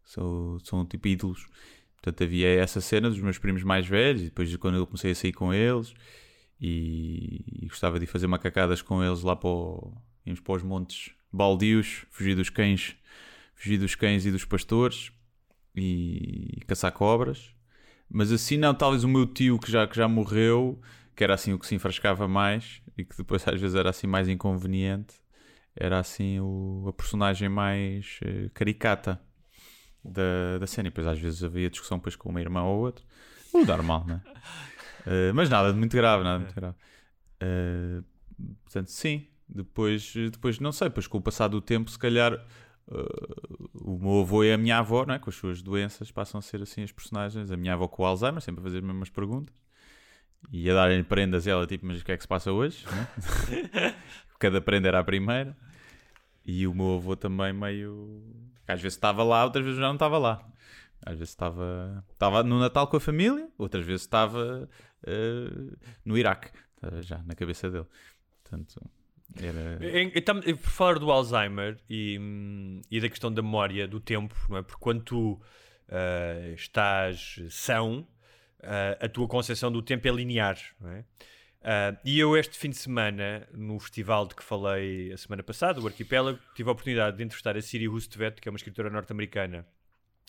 são, 0.06 0.60
são 0.64 0.86
tipo 0.86 1.08
ídolos. 1.08 1.48
Portanto, 1.96 2.24
havia 2.24 2.48
essa 2.48 2.82
cena 2.82 3.10
dos 3.10 3.20
meus 3.20 3.38
primos 3.38 3.64
mais 3.64 3.88
velhos 3.88 4.22
e 4.22 4.26
depois 4.26 4.56
quando 4.58 4.78
eu 4.78 4.88
comecei 4.88 5.12
a 5.12 5.16
sair 5.16 5.34
com 5.34 5.54
eles 5.54 5.94
e, 6.60 7.44
e 7.64 7.68
gostava 7.68 8.00
de 8.00 8.06
fazer 8.06 8.28
macacadas 8.28 8.82
com 8.82 9.04
eles 9.04 9.22
lá 9.22 9.36
para, 9.36 9.50
o, 9.50 9.94
para 10.44 10.54
os 10.54 10.64
montes 10.64 11.12
baldios, 11.32 12.06
fugir 12.10 12.36
dos 12.36 12.50
cães, 12.50 12.96
fugir 13.56 13.78
dos 13.78 13.96
cães 13.96 14.26
e 14.26 14.32
dos 14.32 14.46
pastores 14.46 15.12
e 15.76 16.60
caçar 16.68 16.92
cobras. 16.92 17.54
Mas 18.14 18.32
assim 18.32 18.58
não, 18.58 18.74
talvez 18.74 19.04
o 19.04 19.08
meu 19.10 19.26
tio 19.26 19.58
que 19.60 19.72
já, 19.72 19.88
que 19.88 19.96
já 19.96 20.08
morreu, 20.08 20.80
que 21.16 21.24
era 21.24 21.34
assim 21.34 21.54
o 21.54 21.60
que 21.60 21.66
se 21.68 21.76
enfrascava 21.76 22.28
mais 22.28 22.82
e 22.98 23.06
que 23.06 23.16
depois 23.18 23.48
às 23.48 23.60
vezes 23.60 23.76
era 23.76 23.90
assim 23.90 24.08
mais 24.08 24.28
inconveniente, 24.28 25.16
era 25.76 26.00
assim 26.00 26.40
o, 26.40 26.86
a 26.90 26.94
personagem 26.94 27.50
mais 27.50 28.20
eh, 28.24 28.50
caricata. 28.54 29.22
da, 30.04 30.58
da 30.60 30.68
cena. 30.68 30.88
E 30.88 30.92
depois 30.92 31.08
às 31.08 31.20
vezes 31.20 31.44
havia 31.44 31.70
discussão 31.70 31.98
depois 31.98 32.16
com 32.16 32.30
uma 32.30 32.42
irmã 32.42 32.64
ou 32.64 32.80
outra. 32.82 33.04
O 33.54 33.66
normal, 33.66 34.06
não 34.08 34.16
é? 34.16 34.20
Uh, 35.30 35.34
mas 35.36 35.50
nada 35.50 35.72
de 35.74 35.80
muito 35.80 35.96
grave, 35.96 36.24
nada 36.24 36.40
de 36.40 36.46
muito 36.46 36.56
grave. 36.56 36.76
Uh, 37.44 38.04
portanto, 38.64 38.92
sim. 38.92 39.28
Depois, 39.54 40.14
depois, 40.32 40.60
não 40.60 40.72
sei, 40.72 40.88
depois 40.88 41.08
com 41.08 41.18
o 41.18 41.22
passar 41.22 41.50
do 41.50 41.60
tempo, 41.60 41.92
se 41.92 42.00
calhar 42.00 42.42
uh, 42.88 43.70
o 43.74 43.98
meu 43.98 44.22
avô 44.22 44.44
e 44.44 44.52
a 44.52 44.58
minha 44.58 44.78
avó, 44.78 45.06
não 45.06 45.14
é? 45.14 45.20
com 45.20 45.30
as 45.30 45.36
suas 45.36 45.62
doenças, 45.62 46.12
passam 46.12 46.40
a 46.40 46.42
ser 46.42 46.62
assim 46.62 46.84
as 46.84 46.92
personagens. 46.92 47.52
A 47.52 47.58
minha 47.58 47.74
avó 47.74 47.88
com 47.88 48.04
o 48.04 48.06
Alzheimer, 48.06 48.42
sempre 48.42 48.62
a 48.62 48.64
fazer 48.64 48.78
as 48.78 48.84
mesmas 48.84 49.10
perguntas. 49.10 49.54
E 50.52 50.70
a 50.70 50.74
darem 50.74 51.04
prendas 51.04 51.46
ela, 51.46 51.68
tipo, 51.68 51.86
mas 51.86 52.02
o 52.02 52.06
que 52.06 52.12
é 52.12 52.18
que 52.18 52.24
se 52.24 52.28
passa 52.28 52.52
hoje? 52.52 52.86
É? 53.74 53.96
Cada 54.40 54.60
prenda 54.60 54.88
era 54.88 55.00
a 55.00 55.04
primeira. 55.04 55.56
E 56.44 56.66
o 56.66 56.74
meu 56.74 56.96
avô 56.96 57.16
também 57.16 57.54
meio. 57.54 58.24
Às 58.68 58.82
vezes 58.82 58.96
estava 58.96 59.24
lá, 59.24 59.44
outras 59.44 59.64
vezes 59.64 59.80
já 59.80 59.86
não 59.86 59.94
estava 59.94 60.18
lá. 60.18 60.44
Às 61.06 61.14
vezes 61.14 61.30
estava, 61.30 62.04
estava 62.12 62.44
no 62.44 62.60
Natal 62.60 62.88
com 62.88 62.98
a 62.98 63.00
família, 63.00 63.50
outras 63.58 63.86
vezes 63.86 64.02
estava 64.02 64.70
uh, 65.04 65.78
no 66.06 66.18
Iraque, 66.18 66.52
já 67.02 67.20
na 67.24 67.36
cabeça 67.36 67.70
dele. 67.70 67.88
Portanto, 68.44 68.82
era... 69.40 69.80
Então, 70.16 70.42
por 70.42 70.70
falar 70.70 71.00
do 71.00 71.12
Alzheimer 71.12 71.78
e, 71.90 72.20
e 72.90 73.00
da 73.00 73.10
questão 73.10 73.32
da 73.32 73.42
memória, 73.42 73.88
do 73.88 74.00
tempo, 74.00 74.36
não 74.50 74.58
é? 74.58 74.62
Porque 74.62 74.82
quando 74.82 75.04
tu 75.04 75.34
uh, 75.34 76.54
estás 76.54 77.40
são, 77.50 78.08
uh, 78.60 79.06
a 79.06 79.08
tua 79.08 79.28
concepção 79.28 79.72
do 79.72 79.82
tempo 79.82 80.08
é 80.08 80.12
linear, 80.12 80.58
não 80.80 80.92
é? 80.92 81.06
Uh, 81.62 81.96
e 82.04 82.20
eu, 82.20 82.36
este 82.36 82.58
fim 82.58 82.72
de 82.72 82.78
semana, 82.78 83.48
no 83.54 83.80
festival 83.80 84.26
de 84.26 84.34
que 84.34 84.44
falei 84.44 85.14
a 85.14 85.18
semana 85.18 85.44
passada, 85.44 85.80
o 85.80 85.86
Arquipélago, 85.86 86.40
tive 86.56 86.68
a 86.70 86.72
oportunidade 86.72 87.18
de 87.18 87.24
entrevistar 87.24 87.56
a 87.56 87.62
Siri 87.62 87.88
Hustvedt, 87.88 88.42
que 88.42 88.50
é 88.50 88.52
uma 88.52 88.58
escritora 88.58 88.90
norte-americana 88.90 89.66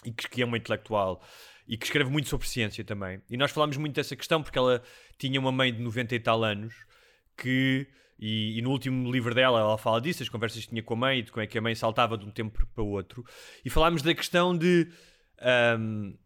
e 0.05 0.13
que, 0.13 0.29
que 0.29 0.43
é 0.43 0.45
uma 0.45 0.59
intelectual 0.59 1.23
e 1.67 1.77
que 1.77 1.87
escreve 1.87 2.11
muito 2.11 2.29
sobre 2.29 2.47
ciência 2.47 2.85
também. 2.85 3.23
E 3.31 3.37
nós 3.37 3.51
falámos 3.51 3.79
muito 3.79 3.95
dessa 3.95 4.15
questão 4.15 4.43
porque 4.43 4.59
ela 4.59 4.83
tinha 5.17 5.41
uma 5.41 5.53
mãe 5.53 5.73
de 5.73 5.81
90 5.81 6.15
e 6.15 6.21
tal 6.21 6.45
anos 6.45 6.75
que. 7.37 7.87
E, 8.25 8.57
e, 8.57 8.63
no 8.63 8.71
último 8.71 9.11
livro 9.11 9.35
dela 9.35 9.59
ela 9.59 9.77
fala 9.77 10.01
disso, 10.01 10.23
as 10.23 10.29
conversas 10.29 10.63
que 10.63 10.69
tinha 10.69 10.81
com 10.81 10.95
a 10.95 10.97
mãe 10.97 11.25
de 11.25 11.33
como 11.33 11.43
é 11.43 11.47
que 11.47 11.59
a 11.59 11.61
mãe 11.61 11.75
saltava 11.75 12.17
de 12.17 12.25
um 12.25 12.31
tempo 12.31 12.65
para 12.73 12.85
o 12.85 12.91
outro. 12.91 13.25
E 13.65 13.69
falámos 13.69 14.01
da 14.01 14.15
questão 14.15 14.57
de. 14.57 14.89
Um, 15.77 16.17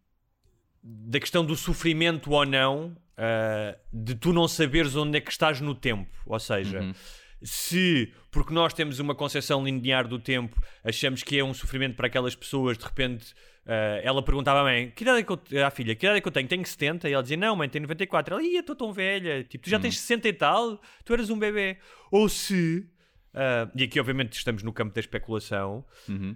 da 0.83 1.19
questão 1.19 1.43
do 1.43 1.55
sofrimento 1.55 2.31
ou 2.31 2.45
não, 2.45 2.95
uh, 3.17 3.75
de 3.91 4.13
tu 4.13 4.31
não 4.31 4.47
saberes 4.47 4.95
onde 4.95 5.17
é 5.17 5.21
que 5.21 5.31
estás 5.31 5.59
no 5.59 5.73
tempo. 5.73 6.15
Ou 6.27 6.39
seja, 6.39 6.81
uhum. 6.81 6.93
Se, 7.41 8.13
porque 8.31 8.53
nós 8.53 8.73
temos 8.73 8.99
uma 8.99 9.13
concepção 9.13 9.63
linear 9.63 10.07
do 10.07 10.19
tempo, 10.19 10.59
achamos 10.83 11.23
que 11.23 11.37
é 11.37 11.43
um 11.43 11.53
sofrimento 11.53 11.95
para 11.95 12.07
aquelas 12.07 12.35
pessoas, 12.35 12.77
de 12.77 12.85
repente. 12.85 13.33
Uh, 13.65 13.99
ela 14.01 14.23
perguntava 14.23 14.61
à 14.61 14.63
mãe, 14.63 14.91
que 14.95 15.03
idade 15.03 15.19
é 15.19 15.23
que 15.23 15.31
eu, 15.31 15.65
à 15.65 15.69
filha, 15.69 15.93
que 15.93 16.05
idade 16.05 16.19
é 16.19 16.21
que 16.21 16.27
eu 16.27 16.31
tenho? 16.31 16.47
Tenho 16.47 16.65
70. 16.65 17.09
E 17.09 17.13
ela 17.13 17.21
dizia, 17.21 17.35
não, 17.35 17.53
mãe, 17.53 17.67
tenho 17.67 17.81
94. 17.83 18.33
Ela, 18.33 18.43
ia, 18.43 18.61
estou 18.61 18.75
tão 18.75 18.93
velha. 18.93 19.43
Tipo, 19.43 19.65
tu 19.65 19.69
já 19.69 19.75
uhum. 19.75 19.81
tens 19.81 19.99
60 19.99 20.27
e 20.29 20.33
tal, 20.33 20.81
tu 21.03 21.13
eras 21.13 21.29
um 21.29 21.37
bebê. 21.37 21.77
Ou 22.09 22.29
se, 22.29 22.87
uh, 23.33 23.69
e 23.75 23.83
aqui 23.83 23.99
obviamente 23.99 24.33
estamos 24.33 24.63
no 24.63 24.71
campo 24.71 24.93
da 24.93 25.01
especulação, 25.01 25.85
uhum. 26.07 26.35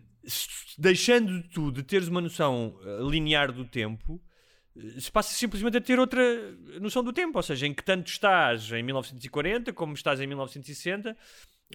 deixando 0.77 1.41
tu 1.53 1.71
de 1.71 1.83
teres 1.83 2.09
uma 2.09 2.19
noção 2.19 2.75
linear 3.09 3.49
do 3.53 3.63
tempo, 3.63 4.21
se 4.97 5.11
passa 5.11 5.33
simplesmente 5.33 5.77
a 5.77 5.81
ter 5.81 5.99
outra 5.99 6.21
noção 6.79 7.03
do 7.03 7.11
tempo, 7.11 7.37
ou 7.37 7.43
seja, 7.43 7.67
em 7.67 7.73
que 7.73 7.83
tanto 7.83 8.07
estás 8.07 8.71
em 8.71 8.81
1940 8.81 9.73
como 9.73 9.93
estás 9.93 10.21
em 10.21 10.27
1960, 10.27 11.15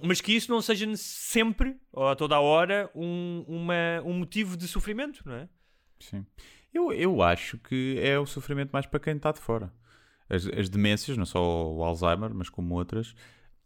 mas 0.02 0.20
que 0.20 0.32
isso 0.32 0.50
não 0.50 0.60
seja 0.60 0.86
sempre, 0.96 1.76
ou 1.92 2.08
a 2.08 2.16
toda 2.16 2.36
a 2.36 2.40
hora, 2.40 2.90
um, 2.94 3.44
uma, 3.46 4.02
um 4.04 4.14
motivo 4.14 4.56
de 4.56 4.66
sofrimento, 4.66 5.22
não 5.26 5.34
é? 5.34 5.48
Sim. 5.98 6.24
Eu, 6.72 6.92
eu 6.92 7.22
acho 7.22 7.58
que 7.58 7.98
é 8.00 8.18
o 8.18 8.26
sofrimento 8.26 8.70
mais 8.70 8.86
para 8.86 9.00
quem 9.00 9.16
está 9.16 9.32
de 9.32 9.40
fora. 9.40 9.72
As, 10.28 10.46
as 10.46 10.68
demências, 10.68 11.16
não 11.16 11.24
só 11.24 11.72
o 11.72 11.82
Alzheimer, 11.82 12.34
mas 12.34 12.48
como 12.48 12.74
outras, 12.74 13.14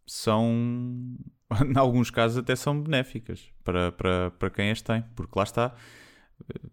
são, 0.05 0.45
em 1.65 1.77
alguns 1.77 2.09
casos, 2.09 2.37
até 2.37 2.55
são 2.55 2.79
benéficas 2.81 3.49
para, 3.63 3.91
para, 3.91 4.31
para 4.31 4.49
quem 4.49 4.71
as 4.71 4.81
tem, 4.81 5.03
porque 5.15 5.37
lá 5.37 5.43
está 5.43 5.75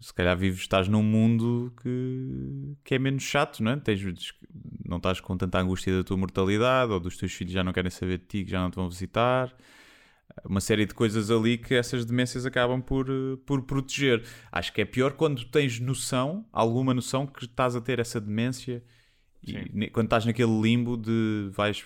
se 0.01 0.13
calhar 0.13 0.37
vives, 0.37 0.61
estás 0.61 0.89
num 0.89 1.03
mundo 1.03 1.73
que, 1.83 2.77
que 2.85 2.95
é 2.95 2.99
menos 2.99 3.23
chato, 3.23 3.63
não 3.63 3.73
é? 3.73 3.77
Tens, 3.77 4.03
não 4.85 4.99
estás 4.99 5.21
com 5.21 5.37
tanta 5.37 5.59
angústia 5.61 5.97
da 5.97 6.05
tua 6.05 6.17
mortalidade 6.17 6.93
ou 6.93 7.01
dos 7.01 7.17
teus 7.17 7.33
filhos 7.33 7.53
já 7.53 7.65
não 7.65 7.73
querem 7.73 7.91
saber 7.91 8.19
de 8.19 8.25
ti, 8.27 8.45
que 8.45 8.51
já 8.51 8.61
não 8.61 8.71
te 8.71 8.77
vão 8.77 8.89
visitar. 8.89 9.55
Uma 10.45 10.61
série 10.61 10.87
de 10.87 10.95
coisas 10.95 11.31
ali 11.31 11.59
que 11.59 11.75
essas 11.75 12.05
demências 12.05 12.47
acabam 12.47 12.81
por, 12.81 13.07
por 13.47 13.63
proteger. 13.63 14.25
Acho 14.53 14.73
que 14.73 14.81
é 14.81 14.85
pior 14.85 15.13
quando 15.13 15.45
tens 15.47 15.81
noção, 15.81 16.47
alguma 16.53 16.95
noção 16.95 17.27
que 17.27 17.45
estás 17.45 17.75
a 17.75 17.81
ter 17.81 17.99
essa 17.99 18.21
demência 18.21 18.83
e 19.43 19.89
quando 19.91 20.07
estás 20.07 20.25
naquele 20.25 20.61
limbo 20.61 20.97
de 20.97 21.49
vais 21.53 21.85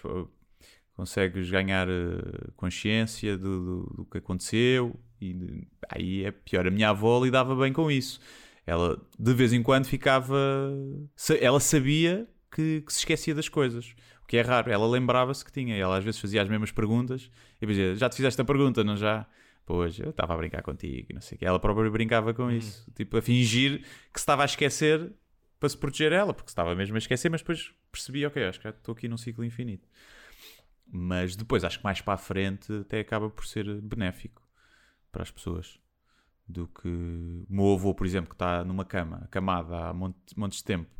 consegues 0.94 1.50
ganhar 1.50 1.88
eh, 1.88 2.50
consciência 2.56 3.36
do, 3.36 3.64
do, 3.64 3.94
do 3.96 4.04
que 4.06 4.18
aconteceu 4.18 4.98
e 5.22 5.68
aí 5.88 6.24
é 6.24 6.32
pior. 6.32 6.66
A 6.66 6.70
minha 6.70 6.88
avó 6.90 7.22
lidava 7.22 7.54
bem 7.54 7.72
com 7.72 7.90
isso. 7.90 8.20
Ela 8.66 9.00
de 9.18 9.34
vez 9.34 9.52
em 9.52 9.62
quando 9.62 9.86
ficava. 9.86 10.36
Ela 11.40 11.60
sabia 11.60 12.28
que, 12.50 12.80
que 12.80 12.92
se 12.92 13.00
esquecia 13.00 13.34
das 13.34 13.48
coisas. 13.48 13.94
O 14.24 14.26
que 14.26 14.36
é 14.36 14.42
raro. 14.42 14.70
Ela 14.70 14.86
lembrava-se 14.88 15.44
que 15.44 15.52
tinha. 15.52 15.76
Ela 15.76 15.98
às 15.98 16.04
vezes 16.04 16.20
fazia 16.20 16.42
as 16.42 16.48
mesmas 16.48 16.72
perguntas 16.72 17.30
e 17.60 17.66
dizia: 17.66 17.94
Já 17.94 18.08
te 18.08 18.16
fizeste 18.16 18.40
a 18.40 18.44
pergunta, 18.44 18.82
não 18.82 18.96
já? 18.96 19.26
Pois, 19.64 19.96
eu 19.98 20.10
estava 20.10 20.34
a 20.34 20.36
brincar 20.36 20.60
contigo 20.62 21.14
não 21.14 21.20
sei 21.20 21.36
o 21.36 21.38
que. 21.38 21.46
Ela 21.46 21.60
própria 21.60 21.88
brincava 21.88 22.34
com 22.34 22.50
isso. 22.50 22.84
Hum. 22.88 22.92
Tipo, 22.96 23.18
a 23.18 23.22
fingir 23.22 23.82
que 24.12 24.18
se 24.18 24.22
estava 24.22 24.42
a 24.42 24.44
esquecer 24.44 25.12
para 25.60 25.68
se 25.68 25.76
proteger 25.76 26.12
ela, 26.12 26.34
porque 26.34 26.50
estava 26.50 26.74
mesmo 26.74 26.96
a 26.96 26.98
esquecer, 26.98 27.30
mas 27.30 27.42
depois 27.42 27.72
percebi: 27.92 28.26
Ok, 28.26 28.44
acho 28.44 28.60
que 28.60 28.68
estou 28.68 28.92
aqui 28.92 29.06
num 29.06 29.16
ciclo 29.16 29.44
infinito. 29.44 29.88
Mas 30.94 31.36
depois, 31.36 31.64
acho 31.64 31.78
que 31.78 31.84
mais 31.84 32.00
para 32.00 32.14
a 32.14 32.18
frente 32.18 32.72
até 32.80 33.00
acaba 33.00 33.30
por 33.30 33.46
ser 33.46 33.80
benéfico 33.80 34.41
para 35.12 35.22
as 35.22 35.30
pessoas 35.30 35.78
do 36.48 36.66
que 36.66 36.88
o 36.88 37.46
meu 37.48 37.74
avô, 37.74 37.94
por 37.94 38.06
exemplo, 38.06 38.30
que 38.30 38.34
está 38.34 38.64
numa 38.64 38.84
cama, 38.84 39.28
camada 39.30 39.88
há 39.88 39.92
montes, 39.92 40.58
de 40.58 40.64
tempo. 40.64 40.90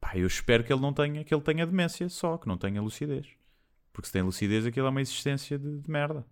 Pá, 0.00 0.16
eu 0.16 0.26
espero 0.26 0.62
que 0.62 0.72
ele 0.72 0.80
não 0.80 0.92
tenha, 0.92 1.24
que 1.24 1.34
ele 1.34 1.42
tenha 1.42 1.66
demência 1.66 2.08
só, 2.08 2.38
que 2.38 2.46
não 2.46 2.56
tenha 2.56 2.80
lucidez. 2.80 3.26
Porque 3.92 4.06
se 4.06 4.12
tem 4.12 4.22
lucidez, 4.22 4.66
aquilo 4.66 4.86
é 4.86 4.90
uma 4.90 5.00
existência 5.00 5.58
de, 5.58 5.80
de 5.80 5.90
merda. 5.90 6.24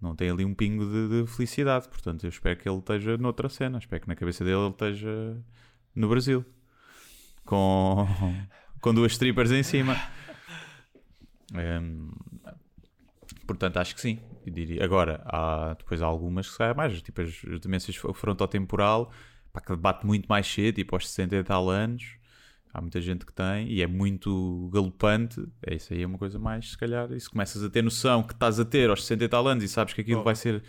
Não 0.00 0.14
tem 0.14 0.30
ali 0.30 0.44
um 0.44 0.54
pingo 0.54 0.84
de, 0.84 1.24
de, 1.24 1.30
felicidade. 1.30 1.88
Portanto, 1.88 2.24
eu 2.24 2.28
espero 2.28 2.58
que 2.58 2.68
ele 2.68 2.78
esteja 2.78 3.16
noutra 3.18 3.48
cena. 3.48 3.78
Espero 3.78 4.02
que 4.02 4.08
na 4.08 4.14
cabeça 4.14 4.44
dele 4.44 4.56
ele 4.56 4.70
esteja 4.70 5.36
no 5.94 6.08
Brasil. 6.08 6.44
Com, 7.44 8.06
com 8.80 8.94
duas 8.94 9.12
strippers 9.12 9.50
em 9.50 9.62
cima. 9.62 9.96
Um, 11.52 12.10
portanto, 13.48 13.78
acho 13.78 13.94
que 13.94 14.00
sim 14.00 14.20
diria. 14.46 14.84
Agora, 14.84 15.20
há 15.26 15.74
depois 15.76 16.00
há 16.00 16.06
algumas 16.06 16.48
que 16.48 16.56
saem 16.56 16.74
mais, 16.74 17.02
tipo 17.02 17.20
as, 17.20 17.28
as 17.52 17.60
demências 17.60 17.96
frontotemporal, 17.96 19.10
pá, 19.52 19.60
que 19.60 19.74
bate 19.74 20.06
muito 20.06 20.26
mais 20.26 20.46
cedo, 20.46 20.76
tipo 20.76 20.94
aos 20.94 21.08
60 21.08 21.36
e 21.36 21.44
tal 21.44 21.68
anos. 21.68 22.16
Há 22.72 22.80
muita 22.80 23.00
gente 23.00 23.24
que 23.26 23.32
tem 23.32 23.68
e 23.68 23.82
é 23.82 23.86
muito 23.86 24.70
galopante. 24.72 25.42
É 25.66 25.74
isso 25.74 25.92
aí, 25.92 26.02
é 26.02 26.06
uma 26.06 26.18
coisa 26.18 26.38
mais, 26.38 26.70
se 26.70 26.78
calhar. 26.78 27.10
E 27.12 27.18
se 27.18 27.28
começas 27.28 27.64
a 27.64 27.70
ter 27.70 27.82
noção 27.82 28.22
que 28.22 28.34
estás 28.34 28.60
a 28.60 28.64
ter 28.64 28.90
aos 28.90 29.02
60 29.02 29.24
e 29.24 29.28
tal 29.28 29.48
anos 29.48 29.64
e 29.64 29.68
sabes 29.68 29.94
que 29.94 30.02
aquilo 30.02 30.20
oh. 30.20 30.24
vai 30.24 30.36
ser 30.36 30.62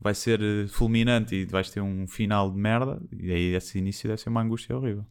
vai 0.00 0.14
ser 0.14 0.40
eh, 0.42 0.66
fulminante 0.68 1.34
e 1.34 1.46
vais 1.46 1.70
ter 1.70 1.80
um 1.80 2.06
final 2.06 2.50
de 2.50 2.58
merda, 2.58 3.00
e 3.10 3.32
aí 3.32 3.54
esse 3.54 3.78
início 3.78 4.08
deve 4.08 4.20
ser 4.20 4.28
uma 4.28 4.42
angústia 4.42 4.76
horrível. 4.76 5.06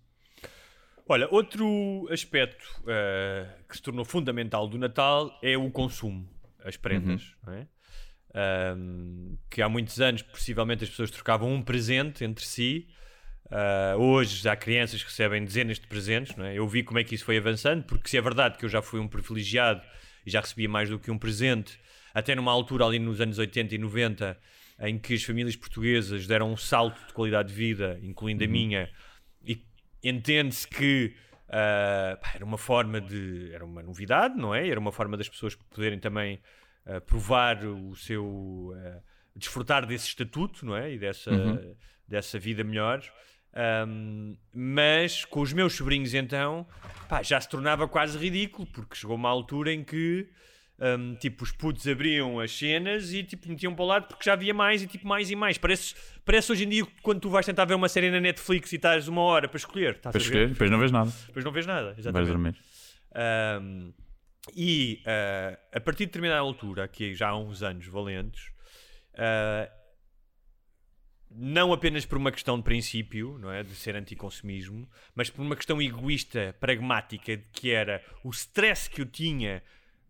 Olha, 1.07 1.27
outro 1.31 2.07
aspecto 2.11 2.63
uh, 2.81 3.65
que 3.67 3.75
se 3.75 3.81
tornou 3.81 4.05
fundamental 4.05 4.67
do 4.67 4.77
Natal 4.77 5.37
é 5.41 5.57
o 5.57 5.69
consumo, 5.69 6.29
as 6.63 6.77
prendas. 6.77 7.35
Uhum. 7.45 7.53
É? 7.53 7.67
Um, 8.75 9.37
que 9.49 9.61
há 9.61 9.69
muitos 9.69 10.01
anos 10.01 10.21
possivelmente 10.23 10.83
as 10.83 10.89
pessoas 10.89 11.11
trocavam 11.11 11.53
um 11.53 11.61
presente 11.61 12.23
entre 12.23 12.45
si. 12.45 12.87
Uh, 13.45 13.99
hoje 13.99 14.41
já 14.41 14.53
há 14.53 14.55
crianças 14.55 15.03
que 15.03 15.09
recebem 15.09 15.43
dezenas 15.43 15.79
de 15.79 15.87
presentes. 15.87 16.35
Não 16.35 16.45
é? 16.45 16.57
Eu 16.57 16.67
vi 16.67 16.83
como 16.83 16.99
é 16.99 17.03
que 17.03 17.13
isso 17.13 17.25
foi 17.25 17.37
avançando, 17.37 17.83
porque 17.83 18.09
se 18.09 18.17
é 18.17 18.21
verdade 18.21 18.57
que 18.57 18.65
eu 18.65 18.69
já 18.69 18.81
fui 18.81 18.99
um 18.99 19.07
privilegiado 19.07 19.81
e 20.25 20.31
já 20.31 20.41
recebia 20.41 20.69
mais 20.69 20.89
do 20.89 20.97
que 20.97 21.11
um 21.11 21.17
presente, 21.17 21.79
até 22.13 22.33
numa 22.33 22.51
altura 22.51 22.85
ali 22.85 22.99
nos 22.99 23.19
anos 23.19 23.37
80 23.37 23.75
e 23.75 23.77
90, 23.77 24.37
em 24.79 24.97
que 24.97 25.13
as 25.13 25.23
famílias 25.23 25.55
portuguesas 25.55 26.25
deram 26.25 26.51
um 26.51 26.57
salto 26.57 27.05
de 27.07 27.13
qualidade 27.13 27.49
de 27.49 27.55
vida, 27.55 27.99
incluindo 28.01 28.43
uhum. 28.43 28.49
a 28.49 28.51
minha, 28.51 28.89
e 29.45 29.61
entende-se 30.03 30.67
que 30.67 31.15
uh, 31.47 32.19
pá, 32.19 32.31
era 32.35 32.45
uma 32.45 32.57
forma 32.57 32.99
de. 32.99 33.51
era 33.53 33.65
uma 33.65 33.81
novidade, 33.81 34.35
não 34.35 34.53
é? 34.53 34.67
Era 34.67 34.79
uma 34.79 34.91
forma 34.91 35.17
das 35.17 35.29
pessoas 35.29 35.55
poderem 35.55 35.99
também 35.99 36.39
uh, 36.85 37.01
provar 37.01 37.63
o 37.65 37.95
seu. 37.95 38.25
Uh, 38.25 39.01
desfrutar 39.35 39.85
desse 39.85 40.07
estatuto, 40.07 40.65
não 40.65 40.75
é? 40.75 40.93
E 40.93 40.99
dessa, 40.99 41.31
uhum. 41.31 41.75
dessa 42.07 42.37
vida 42.37 42.63
melhor. 42.63 43.01
Um, 43.87 44.35
mas 44.53 45.25
com 45.25 45.41
os 45.41 45.53
meus 45.53 45.73
sobrinhos, 45.73 46.13
então, 46.13 46.67
pá, 47.07 47.21
já 47.21 47.39
se 47.39 47.47
tornava 47.47 47.87
quase 47.87 48.17
ridículo, 48.17 48.67
porque 48.67 48.95
chegou 48.95 49.15
uma 49.15 49.29
altura 49.29 49.71
em 49.71 49.83
que 49.83 50.27
hum, 50.79 51.15
tipo, 51.19 51.43
os 51.43 51.51
putos 51.51 51.87
abriam 51.87 52.39
as 52.39 52.51
cenas 52.51 53.13
e 53.13 53.23
tipo, 53.23 53.47
metiam 53.49 53.73
para 53.73 53.83
o 53.83 53.87
lado 53.87 54.07
porque 54.07 54.23
já 54.23 54.33
havia 54.33 54.53
mais 54.53 54.81
e 54.81 54.87
tipo, 54.87 55.07
mais 55.07 55.29
e 55.29 55.35
mais. 55.35 55.57
Parece, 55.57 55.95
parece 56.25 56.51
hoje 56.51 56.65
em 56.65 56.69
dia 56.69 56.87
quando 57.01 57.19
tu 57.19 57.29
vais 57.29 57.45
tentar 57.45 57.65
ver 57.65 57.75
uma 57.75 57.89
série 57.89 58.09
na 58.09 58.19
Netflix 58.19 58.71
e 58.71 58.75
estás 58.75 59.07
uma 59.07 59.21
hora 59.21 59.47
para 59.47 59.57
escolher. 59.57 59.99
Para 59.99 60.17
escolher, 60.17 60.49
depois 60.49 60.69
não 60.69 60.79
vês 60.79 60.91
nada. 60.91 61.11
Depois 61.27 61.45
não 61.45 61.51
vês 61.51 61.65
nada. 61.65 61.87
Vais 61.87 61.99
Exatamente. 61.99 62.27
dormir. 62.27 62.55
Um, 63.61 63.93
e 64.55 65.01
uh, 65.05 65.57
a 65.77 65.79
partir 65.79 65.99
de 65.99 66.07
determinada 66.07 66.41
altura, 66.41 66.87
que 66.87 67.13
já 67.13 67.29
há 67.29 67.37
uns 67.37 67.63
anos 67.63 67.87
valentes, 67.87 68.51
uh, 69.13 69.71
não 71.35 71.73
apenas 71.73 72.05
por 72.05 72.17
uma 72.17 72.31
questão 72.31 72.57
de 72.57 72.63
princípio, 72.63 73.37
não 73.39 73.51
é, 73.51 73.63
de 73.63 73.73
ser 73.73 73.95
anticonsumismo, 73.95 74.87
mas 75.15 75.29
por 75.29 75.41
uma 75.41 75.55
questão 75.55 75.81
egoísta, 75.81 76.55
pragmática, 76.59 77.37
de 77.37 77.45
que 77.51 77.71
era 77.71 78.03
o 78.23 78.29
stress 78.29 78.89
que 78.89 79.01
eu 79.01 79.05
tinha 79.05 79.63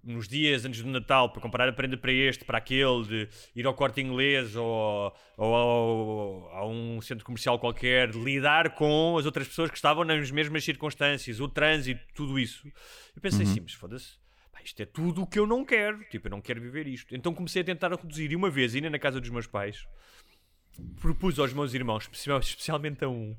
nos 0.03 0.27
dias 0.27 0.65
antes 0.65 0.81
do 0.81 0.89
Natal 0.89 1.29
para 1.29 1.41
comprar 1.41 1.67
a 1.69 1.71
prenda 1.73 1.95
para 1.95 2.11
este, 2.11 2.43
para 2.43 2.57
aquele, 2.57 3.03
de 3.05 3.29
ir 3.55 3.65
ao 3.65 3.73
corte 3.73 4.01
inglês 4.01 4.55
ou, 4.55 5.13
ou 5.37 5.55
ao- 5.55 6.49
a 6.57 6.67
um 6.67 6.99
centro 7.01 7.23
comercial 7.25 7.57
qualquer, 7.57 8.09
de 8.11 8.19
lidar 8.19 8.71
com 8.75 9.17
as 9.17 9.25
outras 9.25 9.47
pessoas 9.47 9.69
que 9.69 9.77
estavam 9.77 10.03
nas 10.03 10.29
mesmas 10.29 10.63
circunstâncias, 10.63 11.39
o 11.39 11.47
trânsito, 11.47 12.01
tudo 12.13 12.37
isso. 12.37 12.67
Eu 13.15 13.21
pensei 13.21 13.45
assim, 13.45 13.61
mas 13.61 13.73
foda-se, 13.73 14.17
isto 14.65 14.81
é 14.81 14.85
tudo 14.85 15.23
o 15.23 15.27
que 15.27 15.37
eu 15.39 15.45
não 15.47 15.63
quero, 15.65 16.03
tipo, 16.09 16.27
eu 16.27 16.31
não 16.31 16.41
quero 16.41 16.59
viver 16.61 16.87
isto. 16.87 17.13
Então 17.15 17.33
comecei 17.33 17.61
a 17.61 17.65
tentar 17.65 17.89
reduzir. 17.91 18.31
E 18.31 18.35
uma 18.35 18.49
vez, 18.49 18.73
ainda 18.75 18.89
na 18.89 18.97
casa 18.99 19.19
dos 19.21 19.29
meus 19.29 19.45
pais, 19.47 19.85
propus 21.01 21.37
aos 21.39 21.53
meus 21.53 21.73
irmãos, 21.73 22.03
especial- 22.03 22.39
especialmente 22.39 23.03
a 23.03 23.09
um 23.09 23.35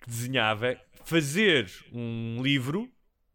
que 0.00 0.08
desenhava, 0.08 0.76
fazer 1.04 1.70
um 1.92 2.42
livro 2.42 2.90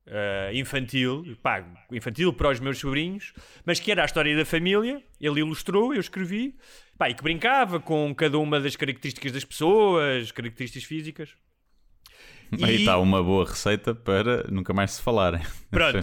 eh, 0.05 0.51
infantil, 0.53 1.37
pá, 1.41 1.63
infantil 1.91 2.33
para 2.33 2.49
os 2.49 2.59
meus 2.59 2.77
sobrinhos, 2.77 3.33
mas 3.65 3.79
que 3.79 3.91
era 3.91 4.01
a 4.01 4.05
história 4.05 4.35
da 4.35 4.45
família. 4.45 5.03
Ele 5.19 5.39
ilustrou, 5.41 5.93
eu 5.93 5.99
escrevi, 5.99 6.55
pá, 6.97 7.09
e 7.09 7.13
que 7.13 7.23
brincava 7.23 7.79
com 7.79 8.13
cada 8.15 8.37
uma 8.37 8.59
das 8.59 8.75
características 8.75 9.31
das 9.31 9.45
pessoas, 9.45 10.31
características 10.31 10.83
físicas. 10.83 11.35
Aí 12.63 12.77
E- 12.77 12.79
está 12.79 12.97
uma 12.97 13.21
boa 13.23 13.45
receita 13.47 13.93
para 13.93 14.43
nunca 14.49 14.73
mais 14.73 14.91
se 14.91 15.01
falarem. 15.01 15.41
Pronto. 15.69 15.99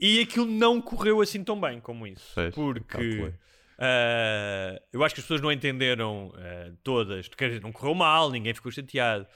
E 0.00 0.20
aquilo 0.20 0.46
não 0.46 0.80
correu 0.80 1.20
assim 1.20 1.44
tão 1.44 1.60
bem 1.60 1.78
como 1.78 2.06
isso. 2.06 2.34
Porque 2.54 3.34
ah, 3.78 4.80
eu 4.92 5.02
acho 5.02 5.14
que 5.14 5.20
as 5.20 5.24
pessoas 5.24 5.40
não 5.40 5.50
entenderam 5.52 6.32
ah, 6.36 6.72
todas. 6.82 7.28
Quer 7.28 7.48
dizer, 7.48 7.62
não 7.62 7.72
correu 7.72 7.94
mal, 7.94 8.30
ninguém 8.30 8.54
ficou 8.54 8.70
chateado. 8.72 9.26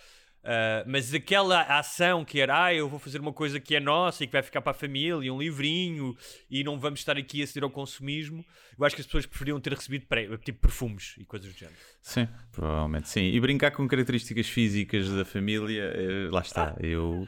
Ah, 0.44 0.84
mas 0.86 1.14
aquela 1.14 1.62
ação 1.62 2.24
que 2.24 2.38
era, 2.38 2.64
ah, 2.64 2.74
eu 2.74 2.88
vou 2.88 2.98
fazer 2.98 3.20
uma 3.20 3.32
coisa 3.32 3.58
que 3.58 3.74
é 3.74 3.80
nossa 3.80 4.22
e 4.22 4.26
que 4.26 4.32
vai 4.32 4.42
ficar 4.42 4.60
para 4.60 4.72
a 4.72 4.74
família, 4.74 5.32
um 5.32 5.38
livrinho, 5.38 6.14
e 6.50 6.62
não 6.62 6.78
vamos 6.78 7.00
estar 7.00 7.16
aqui 7.16 7.42
a 7.42 7.46
ceder 7.46 7.64
ao 7.64 7.70
consumismo, 7.70 8.44
eu 8.78 8.84
acho 8.84 8.94
que 8.94 9.00
as 9.00 9.06
pessoas 9.06 9.24
preferiam 9.24 9.58
ter 9.58 9.72
recebido 9.72 10.06
tipo 10.44 10.60
perfumes 10.60 11.14
e 11.18 11.24
coisas 11.24 11.50
do 11.50 11.58
género. 11.58 11.76
Sim, 12.02 12.28
provavelmente 12.52 13.08
sim. 13.08 13.22
E 13.22 13.40
brincar 13.40 13.70
com 13.70 13.88
características 13.88 14.46
físicas 14.46 15.08
da 15.08 15.24
família, 15.24 15.82
eh, 15.82 16.28
lá 16.30 16.40
está. 16.40 16.76
Eu 16.78 17.26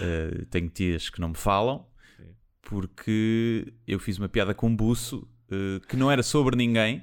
eh, 0.00 0.44
tenho 0.50 0.68
tias 0.68 1.10
que 1.10 1.20
não 1.20 1.30
me 1.30 1.36
falam 1.36 1.84
porque 2.62 3.72
eu 3.86 3.98
fiz 3.98 4.18
uma 4.18 4.28
piada 4.28 4.52
com 4.52 4.68
um 4.68 4.76
buço 4.76 5.28
eh, 5.50 5.80
que 5.88 5.96
não 5.96 6.10
era 6.10 6.22
sobre 6.22 6.56
ninguém. 6.56 7.02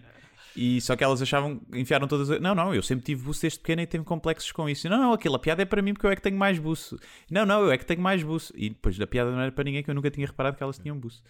E 0.55 0.79
só 0.81 0.95
que 0.95 1.03
elas 1.03 1.19
achavam, 1.21 1.59
enfiaram 1.73 2.07
todas. 2.07 2.29
a- 2.29 2.39
Não, 2.39 2.53
não, 2.53 2.75
eu 2.75 2.83
sempre 2.83 3.03
tive 3.05 3.23
buço 3.23 3.41
desde 3.41 3.59
pequeno 3.59 3.81
e 3.81 3.87
tenho 3.87 4.03
complexos 4.03 4.51
com 4.51 4.69
isso. 4.69 4.87
Não, 4.87 4.97
não, 4.99 5.13
aquela 5.13 5.39
piada 5.39 5.63
é 5.63 5.65
para 5.65 5.81
mim 5.81 5.93
porque 5.93 6.05
eu 6.05 6.11
é 6.11 6.15
que 6.15 6.21
tenho 6.21 6.37
mais 6.37 6.59
buço. 6.59 6.99
Não, 7.31 7.45
não, 7.45 7.61
eu 7.61 7.71
é 7.71 7.77
que 7.77 7.85
tenho 7.85 8.01
mais 8.01 8.21
buço. 8.21 8.53
E 8.55 8.69
depois 8.69 8.97
da 8.97 9.07
piada 9.07 9.31
não 9.31 9.39
era 9.39 9.51
para 9.51 9.63
ninguém 9.63 9.81
que 9.83 9.89
eu 9.89 9.95
nunca 9.95 10.11
tinha 10.11 10.27
reparado 10.27 10.55
que 10.55 10.61
elas 10.61 10.77
tinham 10.77 10.97
buço. 10.99 11.23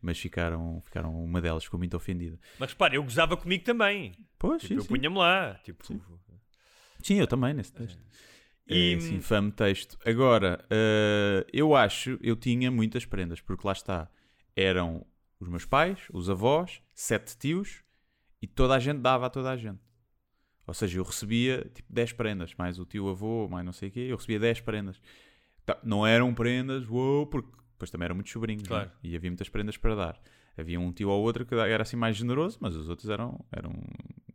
Mas 0.00 0.18
ficaram, 0.18 0.80
ficaram 0.84 1.14
uma 1.22 1.40
delas 1.42 1.64
ficou 1.64 1.78
muito 1.78 1.94
ofendida. 1.96 2.38
Mas 2.58 2.70
repara, 2.70 2.94
eu 2.94 3.02
gozava 3.02 3.36
comigo 3.36 3.64
também. 3.64 4.12
Pois, 4.38 4.62
Tipo, 4.62 4.68
sim, 4.68 4.74
eu 4.78 4.82
sim. 4.82 4.88
punha-me 4.88 5.18
lá. 5.18 5.54
Tipo, 5.62 5.84
Sim, 7.02 7.16
eu 7.18 7.26
também 7.26 7.54
nesse 7.54 7.72
texto. 7.72 7.98
E- 8.66 8.74
É, 8.74 8.92
esse 8.92 9.12
infame 9.14 9.50
texto. 9.52 9.98
Agora, 10.06 10.64
eh, 10.70 11.44
eu 11.52 11.74
acho, 11.74 12.18
eu 12.22 12.36
tinha 12.36 12.70
muitas 12.70 13.04
prendas, 13.04 13.40
porque 13.40 13.66
lá 13.66 13.72
está, 13.72 14.08
eram 14.54 15.04
os 15.40 15.48
meus 15.48 15.64
pais, 15.64 15.98
os 16.12 16.28
avós, 16.30 16.80
sete 16.94 17.36
tios, 17.36 17.82
e 18.42 18.46
toda 18.46 18.74
a 18.74 18.78
gente 18.78 18.98
dava 19.00 19.26
a 19.26 19.30
toda 19.30 19.50
a 19.50 19.56
gente. 19.56 19.80
Ou 20.66 20.74
seja, 20.74 20.98
eu 20.98 21.04
recebia 21.04 21.68
tipo 21.74 21.92
10 21.92 22.12
prendas, 22.12 22.54
mais 22.54 22.78
o 22.78 22.84
tio 22.84 23.08
avô, 23.08 23.48
mais 23.48 23.64
não 23.64 23.72
sei 23.72 23.88
o 23.88 23.92
quê, 23.92 24.00
eu 24.08 24.16
recebia 24.16 24.38
10 24.38 24.60
prendas. 24.60 25.00
Tá, 25.66 25.78
Não 25.82 26.06
eram 26.06 26.32
prendas, 26.32 26.88
uou, 26.88 27.26
porque 27.26 27.50
depois 27.72 27.90
também 27.90 28.04
eram 28.06 28.14
muitos 28.14 28.32
sobrinhos, 28.32 28.62
Claro. 28.68 28.88
né? 28.88 28.92
e 29.02 29.16
havia 29.16 29.30
muitas 29.30 29.48
prendas 29.48 29.76
para 29.76 29.94
dar. 29.94 30.20
Havia 30.56 30.78
um 30.78 30.92
tio 30.92 31.08
ou 31.08 31.22
outro 31.22 31.44
que 31.46 31.54
era 31.54 31.82
assim 31.82 31.96
mais 31.96 32.16
generoso, 32.16 32.58
mas 32.60 32.76
os 32.76 32.88
outros 32.88 33.08
eram, 33.08 33.44
eram 33.50 33.72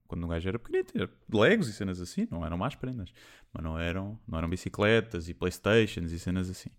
quando 0.07 0.23
um 0.25 0.27
gajo 0.27 0.47
era 0.49 0.57
pequenito, 0.59 0.93
era 0.97 1.09
legos 1.31 1.67
e 1.67 1.73
cenas 1.73 2.01
assim, 2.01 2.27
não 2.31 2.45
eram 2.45 2.57
más 2.57 2.75
prendas, 2.75 3.11
mas 3.53 3.63
não 3.63 3.77
eram, 3.79 4.19
não 4.27 4.37
eram 4.37 4.49
bicicletas 4.49 5.29
e 5.29 5.33
playstations 5.33 6.11
e 6.11 6.19
cenas 6.19 6.49
assim. 6.49 6.69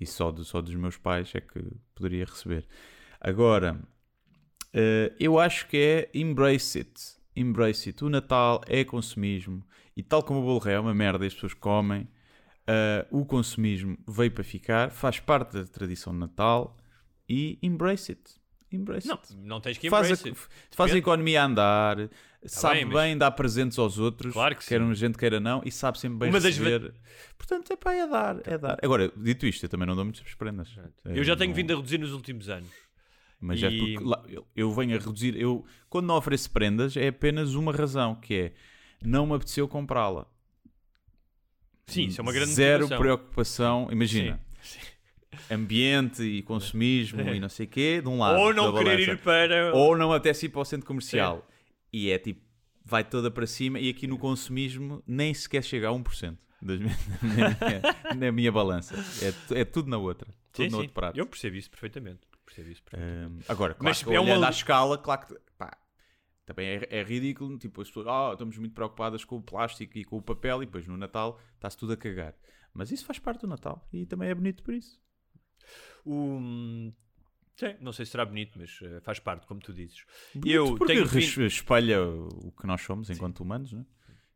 E 0.00 0.06
só, 0.06 0.30
do, 0.32 0.44
só 0.44 0.60
dos 0.60 0.74
meus 0.74 0.96
pais 0.96 1.32
é 1.34 1.40
que 1.40 1.60
poderia 1.94 2.24
receber. 2.24 2.66
Agora, 3.20 3.80
eh, 4.72 5.12
eu 5.18 5.38
acho 5.38 5.66
que 5.68 5.76
é 5.76 6.10
embrace 6.18 6.78
it. 6.78 6.92
Embrace 7.36 7.88
it. 7.88 8.04
O 8.04 8.08
Natal 8.08 8.60
é 8.66 8.84
consumismo. 8.84 9.64
E 9.96 10.02
tal 10.02 10.22
como 10.22 10.40
o 10.40 10.42
bolo 10.42 10.58
rei 10.58 10.74
é 10.74 10.80
uma 10.80 10.94
merda 10.94 11.24
e 11.24 11.28
as 11.28 11.34
pessoas 11.34 11.54
comem, 11.54 12.08
eh, 12.66 13.06
o 13.10 13.24
consumismo 13.24 13.98
veio 14.06 14.30
para 14.30 14.44
ficar, 14.44 14.90
faz 14.90 15.18
parte 15.18 15.52
da 15.54 15.64
tradição 15.64 16.12
de 16.12 16.18
Natal 16.20 16.76
e 17.28 17.58
embrace 17.62 18.12
it. 18.12 18.22
Embrace 18.70 19.08
não, 19.08 19.14
it. 19.16 19.36
não 19.36 19.60
tens 19.60 19.78
que 19.78 19.88
Faz 19.88 20.06
a, 20.06 20.10
embrace 20.14 20.28
it. 20.28 20.40
faz 20.76 20.92
a 20.92 20.98
economia 20.98 21.42
andar, 21.42 21.96
sabe 22.44 22.74
bem, 22.84 22.84
bem, 22.88 23.10
mas- 23.12 23.18
dar 23.18 23.30
presentes 23.32 23.78
aos 23.78 23.98
outros, 23.98 24.32
Claro 24.34 24.54
que 24.56 24.66
quer 24.66 24.80
um 24.82 24.94
gente 24.94 25.16
queira 25.16 25.40
não, 25.40 25.62
e 25.64 25.72
sabe 25.72 25.98
sempre 25.98 26.18
bem 26.18 26.28
Uma 26.28 26.38
das 26.38 26.56
receber. 26.58 26.94
Portanto, 27.38 27.72
é 27.72 27.76
pá, 27.76 27.94
é 27.94 28.06
dar, 28.06 28.36
é 28.46 28.58
dar. 28.58 28.78
Agora, 28.82 29.10
dito 29.16 29.46
isto, 29.46 29.64
eu 29.64 29.68
também 29.70 29.86
não 29.86 29.96
dou 29.96 30.04
muitas 30.04 30.34
prendas. 30.34 30.68
Eu 31.06 31.24
já 31.24 31.34
tenho 31.34 31.48
não- 31.50 31.56
vindo 31.56 31.72
a 31.72 31.76
reduzir 31.76 31.96
nos 31.98 32.12
últimos 32.12 32.48
anos. 32.50 32.68
Mas 33.40 33.62
é 33.62 33.68
E- 33.70 33.78
porque 33.94 34.04
lá- 34.08 34.24
eu, 34.56 34.72
venho 34.72 34.96
a 34.96 34.98
reduzir. 34.98 35.36
Eu, 35.40 35.64
quando 35.88 36.06
não 36.06 36.16
ofereço 36.16 36.50
prendas, 36.50 36.96
é 36.96 37.08
apenas 37.08 37.54
uma 37.54 37.72
razão, 37.72 38.14
que 38.16 38.34
é 38.34 38.52
não 39.02 39.26
me 39.26 39.34
apeteceu 39.34 39.68
comprá-la. 39.68 40.26
Sim, 41.86 42.06
isso 42.06 42.20
é 42.20 42.22
uma 42.22 42.32
grande 42.32 42.50
Zero 42.52 42.80
motivação. 42.84 42.98
preocupação, 43.02 43.88
imagina. 43.90 44.40
Ambiente 45.50 46.22
e 46.22 46.42
consumismo 46.42 47.20
e 47.20 47.38
não 47.40 47.48
sei 47.48 47.66
o 47.66 47.68
quê, 47.68 48.00
de 48.02 48.08
um 48.08 48.18
lado. 48.18 48.38
Ou 48.40 48.52
não 48.52 48.72
querer 48.72 48.96
balança. 48.96 49.10
ir 49.12 49.18
para. 49.18 49.74
Ou 49.74 49.96
não 49.96 50.12
apetece 50.12 50.46
ir 50.46 50.48
para 50.48 50.60
o 50.60 50.64
centro 50.64 50.86
comercial. 50.86 51.46
E 51.92 52.10
é 52.10 52.18
tipo, 52.18 52.40
vai 52.84 53.04
toda 53.04 53.30
para 53.30 53.46
cima. 53.46 53.78
E 53.78 53.88
aqui 53.88 54.06
no 54.06 54.18
consumismo 54.18 55.02
nem 55.06 55.32
sequer 55.32 55.62
chega 55.62 55.88
a 55.88 55.92
1% 55.92 56.36
das 56.60 56.78
minhas- 56.80 56.98
na, 57.22 57.32
minha, 57.32 57.56
na 58.26 58.32
minha 58.32 58.52
balança. 58.52 58.94
É, 59.52 59.60
é 59.60 59.64
tudo 59.64 59.88
na 59.88 59.96
outra. 59.96 60.28
Tudo 60.52 60.64
Sim, 60.64 60.64
no 60.64 60.70
sim. 60.70 60.76
outro 60.78 60.92
prato. 60.92 61.16
Eu 61.18 61.26
percebo 61.26 61.56
isso 61.56 61.70
perfeitamente. 61.70 62.20
Percebo 62.48 62.70
isso. 62.70 62.82
Hum, 62.96 63.40
agora, 63.46 63.74
claro 63.74 63.84
Mas 63.84 64.02
que 64.02 64.14
é 64.14 64.18
olhando 64.18 64.44
à 64.44 64.48
escala, 64.50 64.96
claro 64.96 65.26
que 65.26 65.34
pá, 65.58 65.76
também 66.46 66.66
é, 66.66 66.88
é 67.00 67.02
ridículo. 67.02 67.58
Tipo, 67.58 67.82
as 67.82 67.88
pessoas, 67.88 68.06
"Ah, 68.06 68.30
estamos 68.32 68.56
muito 68.56 68.74
preocupadas 68.74 69.22
com 69.24 69.36
o 69.36 69.42
plástico 69.42 69.98
e 69.98 70.04
com 70.04 70.16
o 70.16 70.22
papel, 70.22 70.62
e 70.62 70.66
depois 70.66 70.86
no 70.86 70.96
Natal 70.96 71.38
está-se 71.54 71.76
tudo 71.76 71.92
a 71.92 71.96
cagar. 71.96 72.34
Mas 72.72 72.90
isso 72.90 73.04
faz 73.04 73.18
parte 73.18 73.42
do 73.42 73.46
Natal 73.46 73.86
e 73.92 74.06
também 74.06 74.30
é 74.30 74.34
bonito 74.34 74.62
por 74.62 74.72
isso. 74.72 74.98
O- 76.04 76.92
Sim, 77.56 77.74
não 77.80 77.92
sei 77.92 78.04
se 78.04 78.12
será 78.12 78.24
bonito, 78.24 78.56
mas 78.56 78.78
eh, 78.82 79.00
faz 79.00 79.18
parte, 79.18 79.44
como 79.46 79.60
tu 79.60 79.72
dizes. 79.72 80.04
Bonito 80.32 80.54
eu 80.54 80.66
porque 80.76 80.86
tenho 80.94 81.04
vindo... 81.06 81.42
espelha 81.44 82.00
o 82.04 82.52
que 82.52 82.66
nós 82.68 82.80
somos 82.82 83.10
enquanto 83.10 83.40
humanos, 83.40 83.72
né? 83.72 83.84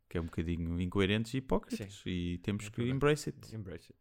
que 0.09 0.19
é 0.19 0.21
um 0.21 0.25
bocadinho 0.25 0.79
incoerentes 0.81 1.33
e 1.33 1.39
hipócritas. 1.39 2.03
E 2.05 2.39
temos 2.43 2.69
que 2.69 2.77
verdade. 2.79 2.97
embrace 2.97 3.31
it. 3.31 3.55
Embrace 3.57 3.93
it. 3.95 3.99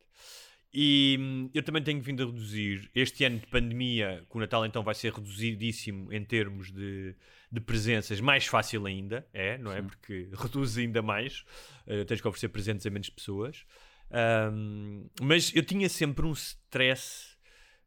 E 0.73 1.17
hum, 1.19 1.49
eu 1.53 1.61
também 1.61 1.83
tenho 1.83 2.01
vindo 2.01 2.23
a 2.23 2.25
reduzir. 2.25 2.89
Este 2.95 3.25
ano 3.25 3.39
de 3.39 3.47
pandemia, 3.47 4.25
que 4.29 4.37
o 4.37 4.39
Natal 4.39 4.65
então 4.65 4.83
vai 4.83 4.95
ser 4.95 5.11
reduzidíssimo 5.11 6.11
em 6.13 6.23
termos 6.23 6.71
de, 6.71 7.13
de 7.51 7.59
presenças, 7.59 8.21
mais 8.21 8.45
fácil 8.45 8.85
ainda, 8.85 9.27
é, 9.33 9.57
não 9.57 9.71
é? 9.71 9.81
Porque 9.81 10.29
reduz 10.37 10.77
ainda 10.77 11.01
mais. 11.01 11.43
Eh, 11.85 12.05
tens 12.05 12.21
que 12.21 12.27
oferecer 12.27 12.47
presentes 12.49 12.85
a 12.85 12.89
menos 12.89 13.09
pessoas. 13.09 13.65
Ahm, 14.09 15.07
mas 15.21 15.53
eu 15.53 15.63
tinha 15.63 15.89
sempre 15.89 16.25
um 16.25 16.31
stress, 16.31 17.35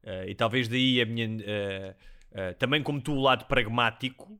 eh, 0.02 0.30
e 0.30 0.34
talvez 0.34 0.68
daí 0.68 1.00
a 1.00 1.06
minha. 1.06 1.42
eh, 1.42 2.52
também 2.58 2.82
como 2.82 3.00
tu, 3.00 3.12
o 3.12 3.20
lado 3.22 3.46
pragmático, 3.46 4.38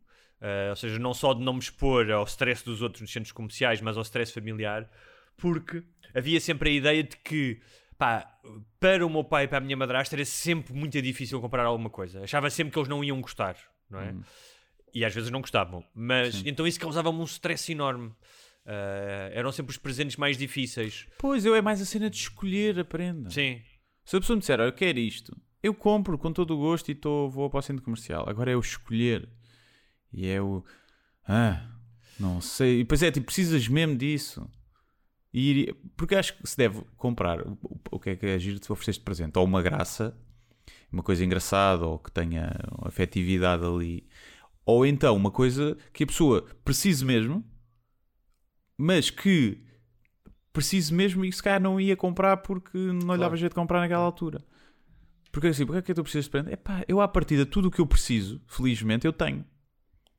ou 0.69 0.77
seja, 0.77 0.99
não 0.99 1.15
só 1.15 1.33
de 1.33 1.43
não 1.43 1.55
me 1.55 1.61
expor 1.61 2.11
ao 2.11 2.25
stress 2.25 2.63
dos 2.65 2.83
outros 2.83 3.01
nos 3.01 3.11
centros 3.11 3.33
comerciais, 3.33 3.81
mas 3.81 3.97
ao 3.97 4.03
stress 4.03 4.33
familiar, 4.33 4.91
porque 5.37 5.83
havia 6.15 6.41
sempre 6.41 6.71
a 6.71 6.73
ideia 6.73 7.03
de 7.03 7.17
que, 7.17 7.61
pá, 7.99 8.39
para 8.79 9.07
o 9.07 9.11
meu 9.11 9.25
pai 9.25 9.45
e 9.45 9.49
para 9.49 9.59
a 9.59 9.61
minha 9.61 9.77
madrasta 9.77 10.15
era 10.15 10.25
sempre 10.25 10.75
muito 10.75 11.01
difícil 11.01 11.41
comprar 11.41 11.65
alguma 11.65 11.91
coisa. 11.91 12.23
Achava 12.23 12.51
sempre 12.51 12.73
que 12.73 12.79
eles 12.79 12.89
não 12.89 13.03
iam 13.03 13.21
gostar, 13.21 13.57
não 13.91 14.01
é? 14.01 14.15
E 14.93 15.05
às 15.05 15.15
vezes 15.15 15.31
não 15.31 15.41
gostavam. 15.41 15.85
Mas 15.95 16.43
então 16.47 16.67
isso 16.67 16.79
causava-me 16.79 17.19
um 17.19 17.25
stress 17.25 17.73
enorme. 17.73 18.13
Eh, 18.67 19.33
eram 19.35 19.53
sempre 19.53 19.73
os 19.73 19.77
presentes 19.77 20.17
mais 20.17 20.39
difíceis. 20.39 21.07
Pois, 21.19 21.45
eu 21.45 21.55
é 21.55 21.61
mais 21.61 21.81
a 21.83 21.85
cena 21.85 22.09
de 22.09 22.17
escolher 22.17 22.79
a 22.79 22.85
prenda. 22.85 23.31
Sim. 23.31 23.61
Se 24.05 24.17
a 24.17 24.21
pessoa 24.21 24.37
me 24.37 24.41
disser, 24.41 24.61
eu 24.61 24.73
quero 24.73 24.99
isto, 24.99 25.37
eu 25.63 25.75
compro 25.75 26.17
com 26.19 26.33
todo 26.33 26.55
o 26.55 26.59
gosto 26.59 26.91
e 26.91 26.95
tô, 26.95 27.29
vou 27.29 27.51
para 27.51 27.59
o 27.59 27.63
centro 27.63 27.83
comercial. 27.83 28.29
Agora 28.29 28.51
é 28.51 28.57
o 28.57 28.61
escolher. 28.61 29.29
E 30.13 30.29
é 30.29 30.41
o. 30.41 30.65
Ah, 31.27 31.67
não 32.19 32.41
sei. 32.41 32.81
E 32.81 32.83
depois 32.85 33.03
é 33.03 33.11
tipo, 33.11 33.27
precisas 33.27 33.67
mesmo 33.67 33.97
disso. 33.97 34.49
E 35.37 35.75
porque 35.97 36.15
acho 36.15 36.39
que 36.39 36.49
se 36.49 36.57
deve 36.57 36.81
comprar 36.97 37.41
o, 37.91 37.99
que 37.99 38.11
é 38.11 38.17
que 38.17 38.25
é 38.25 38.39
giro 38.39 38.61
de 38.61 38.71
oferecer 38.71 38.93
de 38.93 39.01
presente. 39.01 39.37
Ou 39.37 39.45
uma 39.45 39.61
graça, 39.61 40.17
uma 40.93 41.03
coisa 41.03 41.25
engraçada, 41.25 41.85
ou 41.85 41.99
que 41.99 42.13
tenha 42.13 42.53
afetividade 42.83 43.65
ali. 43.65 44.07
Ou 44.65 44.87
então 44.87 45.17
uma 45.17 45.33
coisa 45.33 45.77
que 45.93 46.05
a 46.05 46.07
pessoa 46.07 46.47
precise 46.65 47.05
mesmo, 47.05 47.45
mas 48.79 49.11
que 49.11 49.61
precise 50.53 50.95
mesmo 50.95 51.25
e 51.25 51.33
se 51.33 51.43
calhar 51.43 51.61
não 51.61 51.81
ia 51.81 51.97
comprar 51.97 52.37
porque 52.37 52.79
não 52.79 53.17
lhe 53.17 53.21
dava 53.21 53.37
jeito 53.37 53.51
de 53.51 53.57
comprar 53.57 53.81
naquela 53.81 54.05
altura. 54.05 54.41
Porque 55.33 55.49
assim, 55.49 55.67
porque 55.67 55.81
é 55.81 55.83
que 55.83 55.95
tu 55.95 56.05
precisas 56.05 56.27
de 56.27 56.31
prender? 56.31 56.55
Epá, 56.55 56.85
eu 56.87 57.01
à 57.01 57.09
partida 57.09 57.45
tudo 57.45 57.67
o 57.67 57.71
que 57.73 57.81
eu 57.81 57.87
preciso, 57.89 58.41
felizmente, 58.47 59.05
eu 59.05 59.13
tenho. 59.13 59.45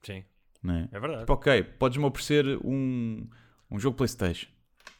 Sim, 0.03 0.26
é? 0.68 0.89
é 0.91 0.99
verdade. 0.99 1.22
Tipo, 1.22 1.34
ok, 1.34 1.63
podes-me 1.63 2.03
oferecer 2.03 2.59
um, 2.66 3.26
um 3.72 3.80
jogo 3.80 3.95
Playstation. 3.95 4.53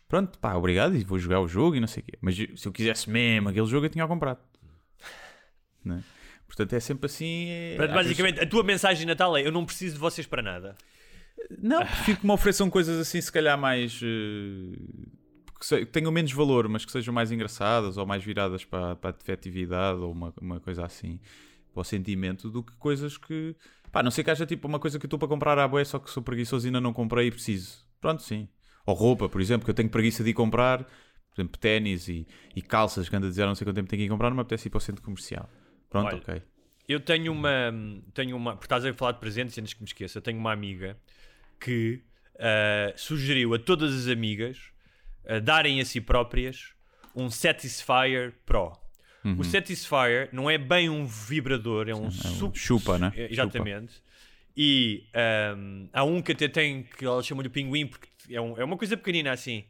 Pronto, 0.08 0.38
pá, 0.40 0.54
obrigado 0.56 0.96
e 0.96 1.04
vou 1.04 1.18
jogar 1.18 1.40
o 1.42 1.48
jogo 1.48 1.76
e 1.76 1.80
não 1.80 1.88
sei 1.88 2.02
o 2.02 2.06
quê. 2.06 2.14
Mas 2.22 2.36
se 2.36 2.68
eu 2.68 2.72
quisesse 2.72 3.10
mesmo 3.10 3.50
aquele 3.50 3.66
jogo, 3.66 3.86
eu 3.86 3.90
tinha 3.90 4.08
comprado. 4.08 4.40
Não 5.84 5.98
é? 5.98 6.04
Portanto, 6.48 6.74
é 6.74 6.80
sempre 6.80 7.08
assim... 7.08 7.48
é- 7.50 7.76
Portanto, 7.76 7.96
basicamente, 7.96 8.40
a 8.40 8.48
tua 8.48 8.64
mensagem 8.64 9.00
de 9.02 9.08
Natal 9.08 9.36
é: 9.36 9.46
Eu 9.46 9.52
não 9.52 9.66
preciso 9.66 9.96
de 9.96 10.00
vocês 10.00 10.26
para 10.28 10.42
nada. 10.42 10.76
Não, 11.60 11.86
prefiro 11.86 12.20
que 12.20 12.26
me 12.26 12.32
ofereçam 12.32 12.70
coisas 12.70 13.00
assim, 13.00 13.20
se 13.20 13.32
calhar 13.32 13.58
mais. 13.58 14.00
eh, 14.02 14.78
que, 15.60 15.86
tenham 15.88 16.12
menos 16.12 16.32
valor, 16.32 16.68
mas 16.70 16.86
que 16.86 16.92
sejam 16.92 17.14
mais 17.14 17.32
engraçadas 17.32 17.98
ou 17.98 18.06
mais 18.06 18.24
viradas 18.24 18.64
para, 18.64 18.96
para 18.96 19.10
a 19.12 19.14
afetividade 19.14 20.00
ou 20.00 20.12
uma, 20.12 20.34
uma 20.42 20.60
coisa 20.60 20.86
assim, 20.86 21.20
para 21.74 21.82
o 21.82 21.84
sentimento, 21.84 22.50
do 22.50 22.64
que 22.64 22.76
coisas 22.78 23.18
que. 23.18 23.56
Pá, 23.92 24.02
não 24.04 24.12
sei 24.12 24.24
que 24.24 24.32
haja 24.32 24.46
tipo 24.46 24.68
uma 24.68 24.80
coisa 24.80 25.00
que 25.00 25.06
eu 25.06 25.08
estou 25.08 25.20
para 25.20 25.28
comprar 25.28 25.58
à 25.58 25.68
boé, 25.68 25.84
só 25.84 26.00
que 26.00 26.10
sou 26.10 26.22
preguiçoso 26.24 26.66
e 26.66 26.70
ainda 26.70 26.82
não 26.82 26.94
comprei 26.94 27.28
e 27.28 27.32
preciso. 27.32 27.86
Pronto, 28.00 28.22
sim. 28.22 28.48
Ou 28.86 28.94
roupa, 28.96 29.28
por 29.30 29.42
exemplo, 29.42 29.66
que 29.66 29.72
eu 29.72 29.76
tenho 29.76 29.90
preguiça 29.90 30.24
de 30.24 30.30
ir 30.30 30.34
comprar, 30.34 30.80
por 30.84 31.42
exemplo, 31.42 31.60
ténis 31.60 32.08
e, 32.08 32.28
e 32.56 32.62
calças 32.62 33.10
que 33.10 33.16
ando 33.16 33.26
a 33.28 33.30
dizer 33.30 33.46
não 33.46 33.56
sei 33.56 33.66
quanto 33.66 33.76
tempo 33.76 33.90
tenho 33.90 34.02
que 34.02 34.06
ir 34.06 34.10
comprar, 34.10 34.30
não 34.30 34.36
me 34.36 34.42
apetece 34.42 34.68
ir 34.68 34.72
para 34.72 34.78
o 34.78 34.82
centro 34.82 35.02
comercial. 35.02 35.50
Pronto, 35.90 36.08
Olha, 36.08 36.18
ok. 36.18 36.42
Eu 36.88 37.00
tenho 37.00 37.32
uma. 37.32 37.74
Tenho 38.14 38.36
uma. 38.38 38.52
Porque 38.54 38.66
estás 38.66 38.86
a 38.86 38.94
falar 38.94 39.14
de 39.14 39.20
presentes 39.20 39.58
antes 39.58 39.74
que 39.74 39.82
me 39.82 39.88
esqueça, 39.88 40.22
tenho 40.22 40.38
uma 40.38 40.52
amiga 40.52 40.96
que 41.60 42.02
ah, 42.40 42.94
sugeriu 42.96 43.54
a 43.56 43.60
todas 43.60 43.94
as 43.96 44.08
amigas 44.08 44.60
ah, 45.28 45.40
darem 45.40 45.82
a 45.82 45.86
si 45.86 46.00
próprias 46.00 46.74
um 47.16 47.30
Satisfyer 47.30 48.34
Pro. 48.46 48.72
O 49.40 49.44
Satisfyer 49.44 50.30
não 50.32 50.48
é 50.48 50.56
bem 50.56 50.88
um 50.88 51.08
vibrador, 51.08 51.90
é 51.90 51.96
um 51.96 52.02
Uhum. 52.02 52.06
É 52.06 52.08
um 52.08 52.12
su- 52.12 52.52
chupa, 52.54 53.00
né? 53.00 53.12
É, 53.16 53.32
Exatamente. 53.32 53.94
E 54.56 55.08
ahm, 55.16 55.88
há 55.92 56.04
um 56.04 56.22
que 56.22 56.34
até 56.34 56.48
tem, 56.48 56.84
que 56.84 57.04
ela 57.04 57.24
chama 57.24 57.42
de 57.42 57.50
pinguim, 57.50 57.88
porque 57.88 58.08
é, 58.30 58.40
um- 58.42 58.58
é 58.58 58.64
uma 58.64 58.78
coisa 58.78 58.96
pequenina 58.98 59.32
assim, 59.32 59.66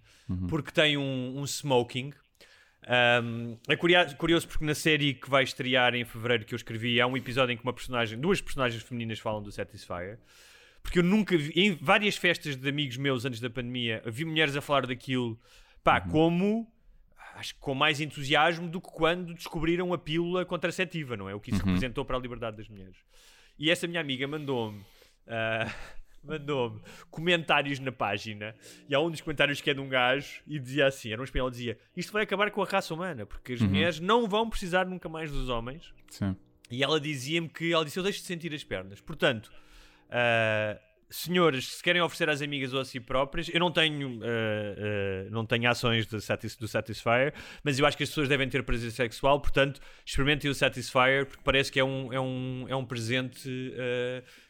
porque 0.48 0.72
tem 0.72 0.98
um, 0.98 1.40
um 1.40 1.44
smoking. 1.46 2.12
Ahm, 2.88 3.58
é 3.68 3.76
curioso, 3.76 4.16
curioso 4.16 4.48
porque 4.48 4.64
na 4.64 4.76
série 4.76 5.14
que 5.16 5.30
vai 5.30 5.44
estrear 5.44 5.96
em 5.96 6.06
fevereiro 6.06 6.46
que 6.46 6.54
eu 6.54 6.58
escrevi, 6.58 7.02
há 7.02 7.08
um 7.08 7.18
episódio 7.18 7.54
em 7.54 7.58
que 7.58 7.64
uma 7.64 7.74
personagem, 7.74 8.20
duas 8.20 8.42
personagens 8.42 8.84
femininas 8.84 9.20
falam 9.20 9.42
do 9.42 9.52
Satisfyer. 9.52 10.20
Porque 10.84 11.00
eu 11.00 11.04
nunca 11.04 11.36
vi, 11.36 11.52
em 11.56 11.72
várias 11.76 12.16
festas 12.16 12.56
de 12.56 12.70
amigos 12.70 12.96
meus 12.98 13.26
antes 13.26 13.40
da 13.40 13.50
pandemia, 13.50 14.04
vi 14.06 14.24
mulheres 14.24 14.56
a 14.56 14.62
falar 14.62 14.86
daquilo, 14.86 15.40
pá, 15.84 16.00
como 16.12 16.72
acho 17.36 17.56
que 17.56 17.60
com 17.60 17.74
mais 17.74 18.00
entusiasmo 18.00 18.70
do 18.70 18.80
que 18.80 18.90
quando 18.92 19.34
descobriram 19.34 19.92
a 19.94 19.98
pílula 19.98 20.46
contraceptiva, 20.46 21.18
não 21.18 21.28
é? 21.28 21.34
O 21.36 21.40
que 21.40 21.50
isso 21.52 21.60
representou 21.66 22.06
para 22.06 22.16
a 22.18 22.20
liberdade 22.20 22.56
das 22.58 22.70
mulheres. 22.70 22.98
E 23.58 23.72
essa 23.72 23.88
minha 23.88 24.00
amiga 24.00 24.28
mandou-me 24.28 24.86
ah, 25.28 25.74
mandou-me 26.26 26.82
comentários 27.12 27.80
na 27.80 27.92
página 27.92 28.56
e 28.90 28.96
há 28.96 29.00
um 29.00 29.10
dos 29.10 29.22
comentários 29.22 29.62
que 29.62 29.70
é 29.70 29.74
de 29.74 29.80
um 29.80 29.88
gajo 29.90 30.42
e 30.48 30.60
dizia 30.60 30.88
assim, 30.88 31.12
era 31.12 31.22
um 31.22 31.24
espanhol, 31.24 31.50
dizia 31.50 31.78
isto 31.96 32.12
vai 32.12 32.24
acabar 32.24 32.50
com 32.52 32.62
a 32.62 32.66
raça 32.66 32.94
humana, 32.94 33.26
porque 33.26 33.54
as 33.54 33.62
mulheres 33.62 34.00
não 34.00 34.28
vão 34.28 34.50
precisar 34.50 34.86
nunca 34.86 35.08
mais 35.10 35.32
dos 35.32 35.50
homens 35.50 35.94
Sim. 36.10 36.36
e 36.70 36.84
ela 36.84 37.00
dizia-me 37.00 37.48
que 37.50 37.72
ela 37.72 37.86
disse: 37.86 37.98
Eu 38.00 38.04
deixo 38.04 38.20
de 38.20 38.26
sentir 38.26 38.54
as 38.54 38.64
pernas. 38.64 39.00
Portanto, 39.02 39.52
ah, 40.10 40.80
senhoras, 41.10 41.68
se 41.68 41.84
querem 41.84 42.02
oferecer 42.02 42.30
às 42.30 42.42
amigas 42.42 42.74
ou 42.74 42.80
a 42.80 42.86
si 42.86 43.00
próprias, 43.00 43.48
eu 43.54 43.60
não 43.60 43.72
tenho, 43.72 44.20
ah, 44.24 44.26
ah, 44.28 45.30
não 45.32 45.46
tenho 45.46 45.70
ações 45.70 46.06
de 46.08 46.20
satis- 46.20 46.56
do 46.56 46.68
Satisfyer, 46.68 47.34
mas 47.64 47.78
eu 47.80 47.86
acho 47.86 47.96
que 47.96 48.04
as 48.04 48.10
pessoas 48.10 48.28
devem 48.28 48.50
ter 48.50 48.64
prazer 48.64 48.92
sexual. 48.92 49.40
Portanto, 49.40 49.80
experimentem 50.06 50.50
o 50.50 50.56
Satisfyer, 50.56 51.26
porque 51.26 51.42
parece 51.44 51.72
que 51.72 51.80
é 51.80 51.84
um, 51.84 52.12
é 52.12 52.20
um, 52.20 52.66
é 52.68 52.76
um 52.76 52.86
presente 52.86 53.42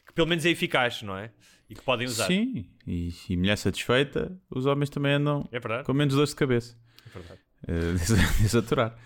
que 0.06 0.12
pelo 0.14 0.26
menos 0.28 0.46
é 0.46 0.50
eficaz, 0.50 1.02
não 1.02 1.16
é? 1.16 1.30
E 1.68 1.74
que 1.74 1.82
podem 1.82 2.06
usar. 2.06 2.26
Sim, 2.26 2.66
e, 2.86 3.12
e 3.28 3.36
mulher 3.36 3.56
satisfeita, 3.58 4.38
os 4.50 4.66
homens 4.66 4.88
também 4.90 5.12
andam 5.14 5.48
É 5.50 5.58
com 5.82 5.92
menos 5.92 6.14
dores 6.14 6.30
de 6.30 6.36
cabeça. 6.36 6.76
É 7.06 7.18
verdade. 7.18 7.40
Uh, 7.64 7.92
des- 7.98 8.40
desaturar. 8.42 8.96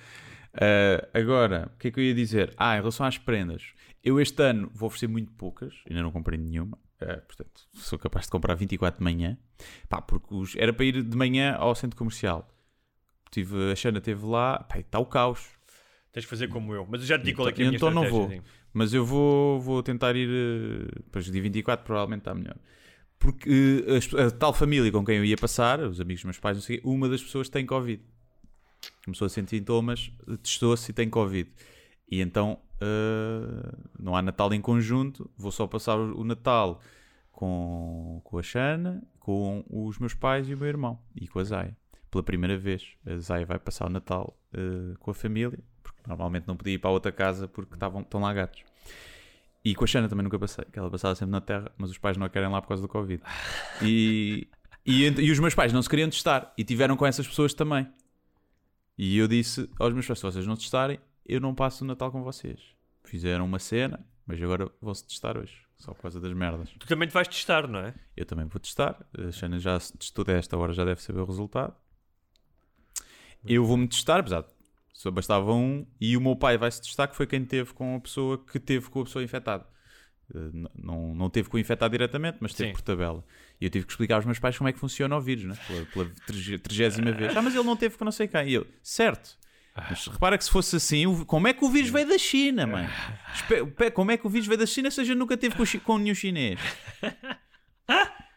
Uh, 0.54 1.06
agora, 1.14 1.70
o 1.74 1.78
que 1.78 1.88
é 1.88 1.90
que 1.90 2.00
eu 2.00 2.04
ia 2.04 2.14
dizer? 2.14 2.52
Ah, 2.56 2.74
em 2.76 2.80
relação 2.80 3.06
às 3.06 3.16
prendas, 3.16 3.72
eu 4.02 4.20
este 4.20 4.42
ano 4.42 4.70
vou 4.74 4.88
oferecer 4.88 5.06
muito 5.06 5.32
poucas, 5.32 5.74
ainda 5.88 6.02
não 6.02 6.10
comprei 6.10 6.38
nenhuma, 6.38 6.76
uh, 7.00 7.20
portanto, 7.26 7.62
sou 7.72 7.98
capaz 7.98 8.26
de 8.26 8.32
comprar 8.32 8.54
24 8.56 8.98
de 8.98 9.04
manhã, 9.04 9.38
pá, 9.88 10.02
porque 10.02 10.34
os- 10.34 10.56
era 10.56 10.72
para 10.72 10.84
ir 10.84 11.02
de 11.02 11.16
manhã 11.16 11.54
ao 11.54 11.74
centro 11.74 11.96
comercial. 11.96 12.48
Tive, 13.30 13.70
a 13.70 13.76
Xana 13.76 13.98
esteve 13.98 14.26
lá, 14.26 14.58
pá, 14.64 14.80
está 14.80 14.98
o 14.98 15.06
caos. 15.06 15.48
Tens 16.12 16.22
de 16.24 16.28
fazer 16.28 16.48
como 16.48 16.74
eu. 16.74 16.84
Mas 16.90 17.02
eu 17.02 17.06
já 17.06 17.16
te 17.16 17.22
digo 17.26 17.36
qual 17.38 17.48
é 17.48 17.52
que 17.52 17.62
é 17.62 17.64
a 17.66 17.68
minha 17.68 17.76
então 17.76 17.90
não 17.92 18.10
vou. 18.10 18.28
sim. 18.28 18.42
Mas 18.72 18.94
eu 18.94 19.04
vou, 19.04 19.60
vou 19.60 19.82
tentar 19.82 20.14
ir. 20.16 20.28
eh, 20.28 20.92
Depois 21.04 21.24
dia 21.24 21.42
24 21.42 21.84
provavelmente 21.84 22.20
está 22.20 22.34
melhor. 22.34 22.56
Porque 23.18 23.84
eh, 23.86 23.96
as- 23.96 24.14
a 24.14 24.30
tal 24.30 24.52
família 24.54 24.90
com 24.92 25.04
quem 25.04 25.16
eu 25.18 25.24
ia 25.24 25.36
passar, 25.36 25.80
os 25.80 26.00
amigos 26.00 26.20
dos 26.22 26.24
meus 26.26 26.38
pais, 26.38 26.56
não 26.56 26.62
sei, 26.62 26.80
uma 26.84 27.08
das 27.08 27.22
pessoas 27.22 27.48
tem 27.48 27.66
Covid. 27.66 28.02
Começou 29.04 29.26
a 29.26 29.28
sentir 29.28 29.58
sintomas, 29.58 30.12
eh, 30.28 30.36
testou-se 30.42 30.90
e 30.90 30.94
tem 30.94 31.10
Covid. 31.10 31.50
E 32.10 32.20
então 32.20 32.58
eh, 32.80 33.72
não 33.98 34.14
há 34.16 34.22
Natal 34.22 34.52
em 34.54 34.60
conjunto, 34.60 35.28
vou 35.36 35.50
só 35.52 35.66
passar 35.66 35.98
o 35.98 36.24
Natal 36.24 36.80
com, 37.32 38.20
com 38.24 38.38
a 38.38 38.42
Xana, 38.42 39.02
com 39.18 39.64
os 39.68 39.98
meus 39.98 40.14
pais 40.14 40.48
e 40.48 40.54
o 40.54 40.58
meu 40.58 40.68
irmão 40.68 40.98
e 41.14 41.26
com 41.28 41.38
a 41.40 41.44
Zaya. 41.44 41.76
Pela 42.10 42.22
primeira 42.24 42.56
vez, 42.58 42.88
a 43.06 43.16
Zaya 43.18 43.46
vai 43.46 43.58
passar 43.58 43.86
o 43.86 43.90
Natal 43.90 44.36
eh, 44.54 44.94
com 44.98 45.10
a 45.10 45.14
família, 45.14 45.58
normalmente 46.06 46.46
não 46.46 46.56
podia 46.56 46.74
ir 46.74 46.78
para 46.78 46.90
a 46.90 46.92
outra 46.92 47.12
casa 47.12 47.48
porque 47.48 47.74
estavam, 47.74 48.02
estão 48.02 48.20
lá 48.20 48.32
gatos. 48.32 48.62
E 49.64 49.74
com 49.74 49.84
a 49.84 49.86
Xana 49.86 50.08
também 50.08 50.24
nunca 50.24 50.38
passei, 50.38 50.64
que 50.64 50.78
ela 50.78 50.90
passava 50.90 51.14
sempre 51.14 51.32
na 51.32 51.40
terra, 51.40 51.70
mas 51.76 51.90
os 51.90 51.98
pais 51.98 52.16
não 52.16 52.26
a 52.26 52.30
querem 52.30 52.48
lá 52.48 52.62
por 52.62 52.68
causa 52.68 52.82
do 52.82 52.88
Covid. 52.88 53.22
E, 53.82 54.48
e, 54.86 55.04
e 55.04 55.30
os 55.30 55.38
meus 55.38 55.54
pais 55.54 55.72
não 55.72 55.82
se 55.82 55.88
queriam 55.88 56.08
testar 56.08 56.52
e 56.56 56.64
tiveram 56.64 56.96
com 56.96 57.06
essas 57.06 57.28
pessoas 57.28 57.52
também. 57.52 57.86
E 58.96 59.18
eu 59.18 59.28
disse 59.28 59.68
aos 59.78 59.92
meus 59.92 60.06
pais: 60.06 60.18
se 60.18 60.24
vocês 60.24 60.46
não 60.46 60.56
testarem, 60.56 60.98
eu 61.26 61.40
não 61.40 61.54
passo 61.54 61.84
o 61.84 61.86
Natal 61.86 62.10
com 62.10 62.22
vocês. 62.22 62.58
Fizeram 63.04 63.44
uma 63.44 63.58
cena, 63.58 64.04
mas 64.26 64.42
agora 64.42 64.70
vão-se 64.80 65.06
testar 65.06 65.36
hoje, 65.36 65.54
só 65.76 65.92
por 65.92 66.02
causa 66.02 66.20
das 66.20 66.32
merdas. 66.32 66.70
Tu 66.78 66.86
também 66.86 67.08
te 67.08 67.12
vais 67.12 67.28
testar, 67.28 67.66
não 67.68 67.80
é? 67.80 67.94
Eu 68.16 68.24
também 68.24 68.46
vou 68.46 68.60
testar. 68.60 69.04
A 69.18 69.30
Xana 69.30 69.58
já 69.58 69.78
se 69.78 69.96
testou 69.96 70.24
a 70.26 70.32
esta 70.32 70.56
hora, 70.56 70.72
já 70.72 70.84
deve 70.84 71.02
saber 71.02 71.20
o 71.20 71.24
resultado. 71.26 71.74
Eu 73.44 73.64
vou-me 73.64 73.88
testar, 73.88 74.20
apesar 74.20 74.42
de 74.42 74.48
só 75.00 75.10
bastava 75.10 75.50
um, 75.54 75.86
e 75.98 76.14
o 76.14 76.20
meu 76.20 76.36
pai 76.36 76.58
vai 76.58 76.70
se 76.70 76.82
testar, 76.82 77.08
que 77.08 77.16
foi 77.16 77.26
quem 77.26 77.42
teve 77.42 77.72
com 77.72 77.96
a 77.96 78.00
pessoa 78.00 78.36
que 78.36 78.60
teve 78.60 78.90
com 78.90 79.00
a 79.00 79.04
pessoa 79.04 79.24
infectada. 79.24 79.66
Eh, 80.34 80.50
Não, 80.74 81.14
não 81.14 81.30
teve 81.30 81.48
com 81.48 81.56
o 81.56 81.60
infectado 81.60 81.90
diretamente, 81.90 82.36
mas 82.38 82.52
teve 82.52 82.68
Sim. 82.68 82.74
por 82.74 82.82
tabela. 82.82 83.24
E 83.58 83.64
eu 83.64 83.70
tive 83.70 83.86
que 83.86 83.92
explicar 83.92 84.16
aos 84.16 84.26
meus 84.26 84.38
pais 84.38 84.58
como 84.58 84.68
é 84.68 84.74
que 84.74 84.78
funciona 84.78 85.16
o 85.16 85.20
vírus, 85.22 85.44
né? 85.44 85.56
pela, 85.66 85.86
pela 85.86 86.10
trigésima 86.62 87.12
vez. 87.12 87.34
Ah, 87.34 87.40
mas 87.40 87.54
ele 87.54 87.64
não 87.64 87.76
teve 87.76 87.96
com 87.96 88.04
não 88.04 88.12
sei 88.12 88.28
quem. 88.28 88.46
E 88.46 88.52
eu, 88.52 88.66
certo. 88.82 89.38
Mas 89.74 90.06
repara 90.06 90.36
que 90.36 90.44
se 90.44 90.50
fosse 90.50 90.76
assim, 90.76 91.24
como 91.24 91.48
é 91.48 91.54
que 91.54 91.64
o 91.64 91.70
vírus 91.70 91.88
veio 91.88 92.06
da 92.06 92.18
China, 92.18 92.66
mãe? 92.66 92.86
Como 93.94 94.10
é 94.10 94.18
que 94.18 94.26
o 94.26 94.30
vírus 94.30 94.46
veio 94.46 94.58
da 94.58 94.66
China 94.66 94.90
se 94.90 95.00
a 95.00 95.04
gente 95.04 95.16
nunca 95.16 95.34
teve 95.34 95.54
com 95.80 95.96
nenhum 95.96 96.14
chinês? 96.14 96.60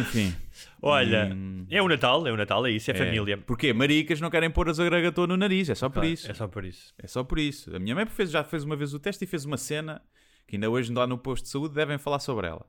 Enfim. 0.00 0.34
Olha, 0.80 1.30
Hum. 1.34 1.66
é 1.70 1.82
o 1.82 1.88
Natal, 1.88 2.26
é 2.26 2.32
o 2.32 2.36
Natal, 2.36 2.66
é 2.66 2.70
isso, 2.70 2.90
é, 2.90 2.94
É. 2.94 2.96
família. 2.98 3.36
Porquê? 3.38 3.72
Maricas 3.72 4.20
não 4.20 4.30
querem 4.30 4.50
pôr 4.50 4.68
as 4.68 4.78
agregatô 4.80 5.26
no 5.26 5.36
nariz, 5.36 5.68
é 5.68 5.74
só 5.74 5.88
por 5.88 6.04
isso. 6.04 6.30
É 6.30 6.34
só 6.34 6.46
por 6.48 6.64
isso. 6.64 6.94
É 6.98 7.06
só 7.06 7.24
por 7.24 7.38
isso. 7.38 7.74
A 7.74 7.78
minha 7.78 7.94
mãe 7.94 8.06
fez, 8.06 8.30
já 8.30 8.44
fez 8.44 8.64
uma 8.64 8.76
vez 8.76 8.94
o 8.94 8.98
teste 8.98 9.24
e 9.24 9.26
fez 9.26 9.44
uma 9.44 9.56
cena 9.56 10.00
que 10.46 10.56
ainda 10.56 10.70
hoje 10.70 10.92
lá 10.92 11.06
no 11.06 11.18
posto 11.18 11.44
de 11.44 11.50
saúde 11.50 11.74
devem 11.74 11.98
falar 11.98 12.18
sobre 12.20 12.46
ela. 12.46 12.64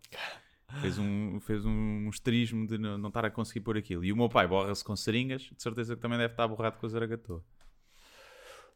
Fez 0.82 0.98
um, 0.98 1.40
fez 1.40 1.64
um 1.66 2.10
esterismo 2.10 2.68
de 2.68 2.78
não, 2.78 2.98
não 2.98 3.08
estar 3.08 3.24
a 3.24 3.30
conseguir 3.30 3.62
pôr 3.62 3.78
aquilo. 3.78 4.04
E 4.04 4.12
o 4.12 4.18
meu 4.18 4.28
pai 4.28 4.48
borra-se 4.48 4.84
com 4.84 4.96
seringas, 4.96 5.44
de 5.44 5.62
certeza 5.64 5.96
que 5.96 6.02
também 6.02 6.18
deve 6.18 6.34
estar 6.34 6.48
borrado 6.48 6.78
com 6.78 6.86
a 6.86 6.90
zaragatou. 6.90 7.42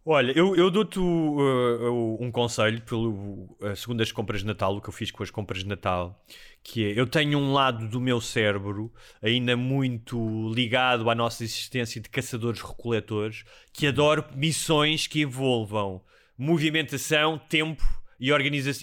Olha, 0.04 0.32
eu, 0.36 0.56
eu 0.56 0.72
dou-te 0.72 0.99
uh, 0.99 2.18
um 2.20 2.32
conselho 2.32 2.82
pelo 2.82 3.56
uh, 3.60 3.76
segundo 3.76 4.02
as 4.02 4.12
compras 4.12 4.41
de 4.41 4.47
Natal, 4.47 4.76
o 4.76 4.82
que 4.82 4.89
eu 4.89 4.93
fiz 4.93 5.12
com 5.12 5.22
as 5.22 5.30
compras 5.30 5.60
de 5.60 5.68
Natal, 5.68 6.20
que 6.64 6.86
é 6.86 6.99
eu 6.99 7.06
tenho 7.06 7.38
um 7.38 7.54
lado 7.54 7.88
do 7.88 8.02
meu 8.02 8.20
cérebro 8.20 8.91
ainda 9.22 9.56
muito 9.56 10.52
ligado 10.54 11.08
à 11.08 11.14
nossa 11.14 11.43
existência 11.43 12.02
de 12.02 12.10
caçadores-recoletores 12.10 13.43
que 13.72 13.86
adoro 13.86 14.26
missões 14.36 15.06
que 15.06 15.22
envolvam 15.22 16.02
movimentação, 16.36 17.38
tempo 17.38 17.84
e, 18.20 18.32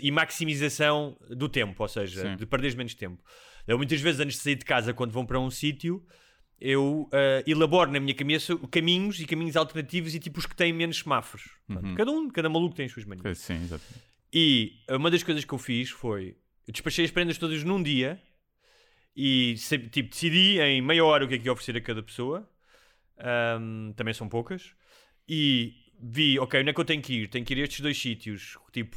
e 0.00 0.10
maximização 0.12 1.16
do 1.28 1.48
tempo, 1.48 1.82
ou 1.82 1.88
seja, 1.88 2.22
Sim. 2.22 2.36
de 2.36 2.46
perderes 2.46 2.76
menos 2.76 2.94
tempo. 2.94 3.20
Eu 3.66 3.76
muitas 3.76 4.00
vezes 4.00 4.20
antes 4.20 4.36
de 4.36 4.42
sair 4.42 4.54
de 4.54 4.64
casa, 4.64 4.94
quando 4.94 5.10
vão 5.10 5.26
para 5.26 5.40
um 5.40 5.50
sítio, 5.50 6.00
eu 6.60 7.08
ah, 7.12 7.42
elaboro 7.46 7.90
na 7.90 8.00
minha 8.00 8.14
cabeça 8.14 8.56
caminhos 8.70 9.20
e 9.20 9.26
caminhos 9.26 9.56
alternativos 9.56 10.14
e 10.14 10.20
tipo 10.20 10.38
os 10.38 10.46
que 10.46 10.56
têm 10.56 10.72
menos 10.72 10.98
semáforos. 10.98 11.50
Pronto, 11.66 11.94
Cada 11.94 12.10
um, 12.10 12.28
cada 12.30 12.48
maluco 12.48 12.74
tem 12.74 12.86
as 12.86 12.92
suas 12.92 13.04
manias. 13.04 13.38
Sim, 13.38 13.62
exatamente. 13.62 14.08
E 14.32 14.72
uma 14.90 15.10
das 15.10 15.22
coisas 15.22 15.44
que 15.44 15.52
eu 15.52 15.58
fiz 15.58 15.90
foi 15.90 16.36
eu 16.66 16.72
despachei 16.72 17.04
as 17.04 17.10
prendas 17.10 17.38
todas 17.38 17.64
num 17.64 17.82
dia 17.82 18.20
e 19.16 19.56
tipo, 19.90 20.10
decidi 20.10 20.60
em 20.60 20.82
meia 20.82 21.04
hora 21.04 21.24
o 21.24 21.28
que 21.28 21.34
é 21.34 21.38
que 21.38 21.46
ia 21.46 21.52
oferecer 21.52 21.76
a 21.76 21.80
cada 21.80 22.02
pessoa. 22.02 22.48
Ahm, 23.18 23.92
também 23.96 24.14
são 24.14 24.28
poucas. 24.28 24.74
E 25.28 25.74
vi, 26.00 26.38
ok, 26.38 26.60
onde 26.60 26.70
é 26.70 26.72
que 26.72 26.80
eu 26.80 26.84
tenho 26.84 27.02
que 27.02 27.12
ir? 27.14 27.28
Tenho 27.28 27.44
que 27.44 27.54
ir 27.54 27.60
a 27.60 27.64
estes 27.64 27.80
dois 27.80 28.00
sítios. 28.00 28.56
Tipo, 28.70 28.96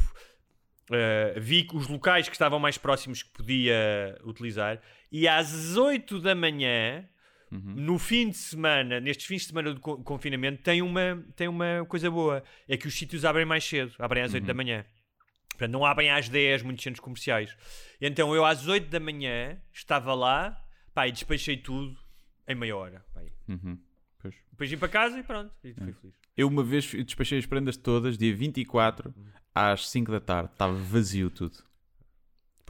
ah, 0.92 1.40
vi 1.40 1.68
os 1.74 1.88
locais 1.88 2.28
que 2.28 2.36
estavam 2.36 2.60
mais 2.60 2.78
próximos 2.78 3.24
que 3.24 3.32
podia 3.32 4.20
utilizar. 4.24 4.82
E 5.12 5.28
às 5.28 5.76
8 5.76 6.20
da 6.20 6.36
manhã, 6.36 7.08
no 7.52 8.00
fim 8.00 8.30
de 8.30 8.38
semana, 8.38 9.00
nestes 9.00 9.26
fins 9.26 9.42
de 9.42 9.48
semana 9.50 9.74
de 9.74 9.80
co- 9.80 9.98
confinamento, 10.04 10.62
tem 10.64 10.82
uma, 10.82 11.24
tem 11.36 11.48
uma 11.48 11.86
coisa 11.88 12.10
boa. 12.10 12.44
É 12.68 12.78
que 12.78 12.88
os 12.88 12.94
sítios 12.94 13.26
abrem 13.26 13.46
mais 13.46 13.64
cedo, 13.64 13.94
abrem 14.00 14.24
às 14.24 14.34
8 14.34 14.46
da 14.46 14.54
manhã. 14.54 14.86
Portanto, 15.50 15.72
não 15.72 15.86
abrem 15.86 16.10
às 16.10 16.30
10 16.30 16.64
muitos 16.64 16.84
centros 16.84 17.02
comerciais. 17.04 17.56
Então 18.00 18.34
eu 18.34 18.46
às 18.46 18.68
8 18.68 18.90
da 18.90 19.00
manhã 19.00 19.58
estava 19.74 20.14
lá, 20.14 20.58
pá, 20.94 21.08
e 21.08 21.12
despachei 21.12 21.58
tudo 21.58 21.96
em 22.48 22.56
meia 22.56 22.76
hora. 22.76 23.06
Pá, 23.14 23.22
Uhum. 23.48 23.78
Pois. 24.22 24.36
depois 24.52 24.70
vim 24.70 24.78
para 24.78 24.88
casa 24.88 25.20
e 25.20 25.24
pronto, 25.24 25.52
e 25.64 25.74
fui 25.74 25.92
feliz. 25.94 26.16
Eu 26.38 26.48
uma 26.48 26.64
vez 26.64 26.86
despachei 26.86 27.38
as 27.38 27.46
prendas 27.46 27.76
todas, 27.76 28.18
dia 28.18 28.34
24, 28.34 29.14
às 29.54 29.90
5 29.90 30.10
da 30.12 30.20
tarde. 30.22 30.52
Estava 30.54 30.74
vazio 30.74 31.30
tudo. 31.30 31.58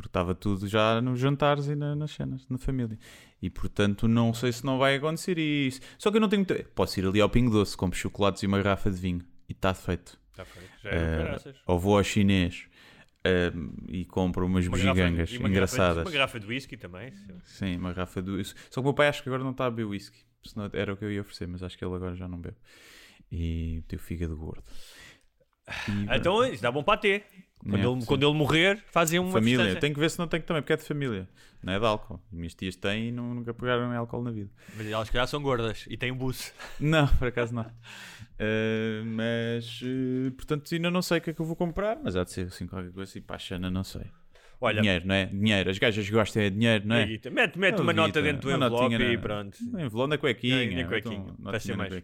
Porque 0.01 0.09
estava 0.09 0.33
tudo 0.33 0.67
já 0.67 0.99
nos 0.99 1.19
jantares 1.19 1.67
e 1.67 1.75
na- 1.75 1.95
nas 1.95 2.09
cenas, 2.11 2.47
na 2.49 2.57
família. 2.57 2.97
E 3.39 3.49
portanto 3.51 4.07
não 4.07 4.33
sei 4.33 4.51
se 4.51 4.65
não 4.65 4.79
vai 4.79 4.95
acontecer 4.95 5.37
isso. 5.37 5.79
Só 5.99 6.09
que 6.09 6.17
eu 6.17 6.21
não 6.21 6.27
tenho 6.27 6.43
muito... 6.47 6.63
Posso 6.73 6.99
ir 6.99 7.05
ali 7.05 7.21
ao 7.21 7.29
Pingo 7.29 7.51
Doce, 7.51 7.77
compro 7.77 7.97
chocolates 7.97 8.41
e 8.41 8.47
uma 8.47 8.57
garrafa 8.59 8.89
de 8.89 8.97
vinho. 8.97 9.21
E 9.47 9.51
está 9.53 9.73
feito. 9.75 10.19
Está 10.31 10.43
feito. 10.43 10.69
Já 10.83 10.89
é 10.89 11.17
caraças. 11.23 11.55
ou 11.67 11.77
vou 11.77 11.97
ao 11.97 12.03
chinês 12.03 12.65
eh, 13.23 13.51
e 13.89 14.05
compro 14.05 14.45
umas 14.47 14.65
Uma 14.65 14.75
de- 14.77 14.83
bugigangas 14.87 15.31
uma 15.33 15.49
engraçadas. 15.49 15.77
Garrafa 15.77 16.01
de, 16.03 16.07
uma 16.07 16.11
garrafa 16.11 16.39
de 16.39 16.47
whisky 16.47 16.77
também. 16.77 17.11
sim. 17.11 17.33
Sim, 17.43 17.75
uma 17.77 17.93
garrafa 17.93 18.21
de 18.23 18.43
Só 18.43 18.53
que 18.73 18.79
o 18.79 18.83
meu 18.83 18.93
pai 18.95 19.07
acho 19.07 19.21
que 19.21 19.29
agora 19.29 19.43
não 19.43 19.51
está 19.51 19.67
a 19.67 19.69
beber 19.69 19.85
whisky. 19.85 20.19
Senão 20.43 20.67
era 20.73 20.91
o 20.93 20.97
que 20.97 21.05
eu 21.05 21.11
ia 21.11 21.21
oferecer, 21.21 21.47
mas 21.47 21.61
acho 21.61 21.77
que 21.77 21.85
ele 21.85 21.93
agora 21.93 22.15
já 22.15 22.27
não 22.27 22.39
bebe. 22.39 22.57
E 23.31 23.83
tem 23.87 23.97
o 23.97 24.01
fígado 24.01 24.35
gordo. 24.35 24.63
E, 25.87 26.17
Então 26.17 26.43
isso 26.45 26.61
dá 26.61 26.71
bom 26.71 26.83
para 26.83 26.97
ter. 26.99 27.23
Quando, 27.59 27.77
É, 27.77 27.85
ele, 27.87 28.05
quando 28.07 28.27
ele 28.27 28.33
morrer, 28.35 28.83
fazem 28.87 29.19
uma 29.19 29.31
família, 29.33 29.75
tem 29.79 29.93
que 29.93 29.99
ver 29.99 30.09
se 30.09 30.17
não 30.17 30.27
tem 30.27 30.41
que 30.41 30.47
também, 30.47 30.63
porque 30.63 30.73
é 30.73 30.77
de 30.77 30.83
família, 30.83 31.29
não 31.61 31.71
é 31.73 31.77
de 31.79 31.85
álcool. 31.85 32.19
Minhas 32.31 32.55
tias 32.55 32.75
têm 32.75 33.09
e 33.09 33.11
não- 33.11 33.35
nunca 33.35 33.53
pegaram 33.53 33.93
em 33.93 33.95
álcool 33.95 34.23
na 34.23 34.31
vida. 34.31 34.49
Mas 34.75 34.87
elas 34.87 35.07
se 35.07 35.11
calhar 35.13 35.27
são 35.27 35.39
gordas 35.43 35.85
e 35.87 35.95
têm 35.95 36.11
um 36.11 36.17
buço. 36.17 36.51
Não, 36.79 37.07
por 37.07 37.27
acaso 37.27 37.53
não. 37.53 37.69
Eh, 38.39 39.03
mas, 39.05 39.79
eh, 39.83 40.31
portanto, 40.31 40.73
ainda 40.73 40.89
não 40.89 41.03
sei 41.03 41.19
o 41.19 41.21
que 41.21 41.29
é 41.29 41.33
que 41.33 41.39
eu 41.39 41.45
vou 41.45 41.55
comprar, 41.55 41.99
mas 42.03 42.15
há 42.15 42.23
de 42.23 42.31
ser 42.31 42.47
assim 42.47 42.65
qualquer 42.65 42.91
coisa 42.91 43.15
e 43.17 43.21
para 43.21 43.35
a 43.35 43.39
Xana, 43.39 43.69
não 43.69 43.83
sei. 43.83 44.05
Olha, 44.63 44.79
Dinheiro, 44.81 45.07
não 45.07 45.15
é? 45.15 45.25
Dinheiro. 45.25 45.69
As 45.71 45.77
gajas 45.79 46.07
gostam 46.09 46.43
é 46.43 46.49
de 46.49 46.55
dinheiro, 46.55 46.87
não 46.87 46.95
é? 46.95 47.05
Guita, 47.07 47.29
mete, 47.31 47.57
mete 47.57 47.75
Não, 47.77 47.83
uma 47.83 47.93
nota 47.93 48.07
Guita, 48.07 48.21
dentro 48.21 48.41
do 48.41 48.47
uma 48.55 48.67
envelope 48.67 48.83
notinha 48.93 49.11
e 49.11 49.17
pronto. 49.17 49.57
Um 49.73 49.79
envelope 49.79 50.09
na 50.11 50.17
cuequinha. 50.19 50.69
Na- 50.75 50.81
na 50.83 50.87
cuequinha, 50.87 51.25
então, 51.39 51.59
ser 51.59 51.75
mais. 51.75 51.93
Uh, 51.93 52.01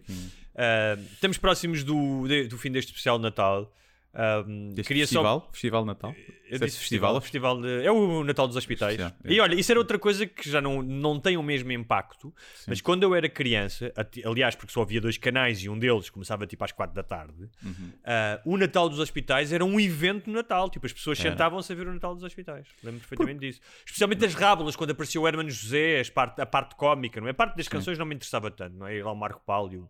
estamos 1.12 1.38
próximos 1.38 1.84
do, 1.84 2.26
do 2.48 2.58
fim 2.58 2.72
deste 2.72 2.88
especial 2.88 3.16
de 3.16 3.22
Natal. 3.22 3.72
Um, 4.20 4.70
Deste 4.70 4.88
queria 4.88 5.04
festival? 5.04 5.40
só. 5.46 5.52
Festival 5.52 5.82
de 5.82 5.86
Natal? 5.86 6.14
Eu 6.50 6.56
é 6.56 6.58
disse 6.64 6.78
festival. 6.78 7.20
festival? 7.20 7.60
de- 7.60 7.84
é 7.84 7.92
o 7.92 8.24
Natal 8.24 8.48
dos 8.48 8.56
Hospitais. 8.56 8.98
É. 8.98 9.12
E 9.26 9.38
olha, 9.38 9.54
isso 9.54 9.70
era 9.70 9.78
outra 9.78 9.96
coisa 9.98 10.26
que 10.26 10.50
já 10.50 10.60
não, 10.60 10.82
não 10.82 11.20
tem 11.20 11.36
o 11.36 11.42
mesmo 11.42 11.70
impacto. 11.70 12.34
Mas 12.66 12.80
quando 12.80 13.02
eu 13.04 13.14
era 13.14 13.28
criança, 13.28 13.92
aliás, 14.24 14.56
porque 14.56 14.72
só 14.72 14.82
havia 14.82 15.00
dois 15.00 15.16
canais 15.18 15.62
e 15.62 15.68
um 15.68 15.78
deles 15.78 16.10
começava 16.10 16.46
tipo 16.46 16.64
às 16.64 16.72
quatro 16.72 16.96
da 16.96 17.02
tarde, 17.02 17.48
Uhum. 17.62 17.92
uh, 18.02 18.50
o 18.52 18.56
Natal 18.56 18.88
dos 18.88 18.98
Hospitais 18.98 19.52
era 19.52 19.64
um 19.64 19.78
evento 19.78 20.26
no 20.28 20.32
Natal. 20.36 20.68
Tipo, 20.68 20.86
as 20.86 20.92
pessoas 20.92 21.18
sentavam-se 21.18 21.70
a 21.72 21.76
ver 21.76 21.86
o 21.86 21.92
Natal 21.92 22.14
dos 22.14 22.24
Hospitais. 22.24 22.66
Lembro 22.82 23.00
perfeitamente 23.00 23.40
disso. 23.40 23.60
Especialmente 23.86 24.24
as 24.24 24.34
rábulas, 24.34 24.74
quando 24.74 24.90
apareceu 24.90 25.22
o 25.22 25.28
Hermano 25.28 25.50
José, 25.50 26.00
as 26.00 26.10
parte, 26.10 26.40
a 26.40 26.46
parte 26.46 26.74
cómica, 26.74 27.20
não 27.20 27.28
é? 27.28 27.30
A 27.30 27.34
parte 27.34 27.56
das 27.56 27.68
canções 27.68 27.96
não 27.98 28.06
me 28.06 28.14
interessava 28.16 28.50
tanto, 28.50 28.74
não 28.76 28.86
é? 28.86 28.96
Ir 28.96 29.04
lá 29.04 29.12
o 29.12 29.16
Marco 29.16 29.42
Paulo, 29.46 29.88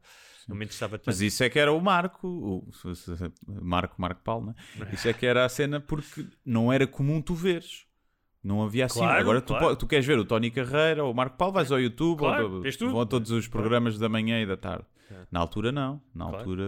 tanto. 0.98 1.06
Mas 1.06 1.20
isso 1.20 1.42
é 1.44 1.50
que 1.50 1.58
era 1.58 1.72
o 1.72 1.80
Marco, 1.80 2.26
o, 2.26 2.68
Marco, 3.60 3.94
Marco 4.00 4.22
Paulo, 4.22 4.46
né? 4.46 4.54
Isso 4.92 5.08
é 5.08 5.12
que 5.12 5.26
era 5.26 5.44
a 5.44 5.48
cena 5.48 5.80
porque 5.80 6.26
não 6.44 6.72
era 6.72 6.86
comum 6.86 7.20
tu 7.20 7.34
veres. 7.34 7.86
Não 8.42 8.62
havia 8.62 8.86
assim. 8.86 9.00
Claro, 9.00 9.20
Agora 9.20 9.40
tu, 9.40 9.48
claro. 9.48 9.66
po- 9.68 9.76
tu 9.76 9.86
queres 9.86 10.06
ver 10.06 10.18
o 10.18 10.24
Tony 10.24 10.50
Carreira 10.50 11.04
ou 11.04 11.12
o 11.12 11.14
Marco 11.14 11.36
Paulo, 11.36 11.52
vais 11.54 11.70
ao 11.70 11.80
YouTube, 11.80 12.20
Claro, 12.20 12.62
ou, 12.64 12.90
vão 12.90 13.00
a 13.00 13.06
todos 13.06 13.30
os 13.30 13.48
programas 13.48 13.98
da 13.98 14.08
manhã 14.08 14.40
e 14.40 14.46
da 14.46 14.56
tarde. 14.56 14.84
É. 15.10 15.26
Na 15.30 15.40
altura 15.40 15.72
não. 15.72 16.00
Na 16.14 16.24
altura 16.24 16.64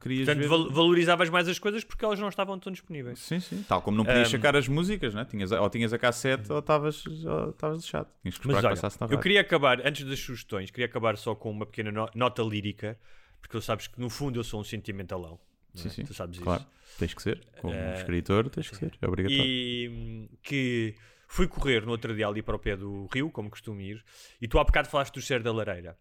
querias 0.00 0.26
Portanto, 0.26 0.42
ver. 0.42 0.48
val- 0.48 0.70
valorizavas 0.70 1.28
mais 1.30 1.48
as 1.48 1.58
coisas 1.58 1.84
porque 1.84 2.04
elas 2.04 2.18
não 2.18 2.28
estavam 2.28 2.58
tão 2.58 2.72
disponíveis. 2.72 3.18
Sim, 3.18 3.40
sim. 3.40 3.62
Tal 3.68 3.82
como 3.82 3.96
não 3.96 4.04
podias 4.04 4.28
Um, 4.28 4.30
sacar 4.32 4.56
as 4.56 4.68
músicas, 4.68 5.14
né? 5.14 5.24
tinhas, 5.24 5.50
ou 5.52 5.70
tinhas 5.70 5.92
a 5.92 5.98
cassete 5.98 6.50
ou 6.52 6.58
estavas 6.60 7.04
lixado. 7.06 8.08
Tinhas 8.22 8.38
que 8.38 8.46
Mas 8.46 8.56
esperar 8.56 8.60
que 8.60 8.66
olha, 8.66 8.74
passasse 8.76 9.00
na 9.00 9.04
eu 9.06 9.08
rádio. 9.10 9.22
queria 9.22 9.40
acabar, 9.40 9.86
antes 9.86 10.04
das 10.04 10.18
sugestões, 10.18 10.70
queria 10.70 10.86
acabar 10.86 11.16
só 11.16 11.34
com 11.34 11.50
uma 11.50 11.66
pequena 11.66 11.90
no- 11.90 12.10
nota 12.14 12.42
lírica, 12.42 12.98
porque 13.40 13.52
tu 13.56 13.62
sabes 13.62 13.86
que 13.86 14.00
no 14.00 14.08
fundo 14.10 14.38
eu 14.38 14.44
sou 14.44 14.60
um 14.60 14.64
sentimentalão. 14.64 15.38
não 15.74 15.82
Sim, 15.82 15.88
é? 15.88 15.90
sim. 15.90 16.04
Tu 16.04 16.14
sabes 16.14 16.38
Claro. 16.38 16.62
isso. 16.62 16.98
Tens 16.98 17.14
que 17.14 17.22
ser. 17.22 17.46
Como 17.60 17.74
Eh, 17.74 17.94
escritor, 17.98 18.48
tens 18.50 18.68
que 18.70 18.76
ser. 18.76 18.92
É 19.00 19.06
obrigatório. 19.06 19.44
E 19.44 19.88
hum, 19.90 20.28
que 20.42 20.94
fui 21.28 21.46
correr 21.46 21.84
no 21.84 21.90
outro 21.92 22.14
dia 22.16 22.26
ali 22.26 22.42
para 22.42 22.56
o 22.56 22.58
pé 22.58 22.76
do 22.76 23.06
rio, 23.12 23.30
como 23.30 23.50
costumo 23.50 23.80
ir, 23.80 24.02
e 24.40 24.48
tu 24.48 24.58
há 24.58 24.64
bocado 24.64 24.88
falaste 24.88 25.14
do 25.14 25.20
cheiro 25.20 25.44
da 25.44 25.52
lareira. 25.52 25.96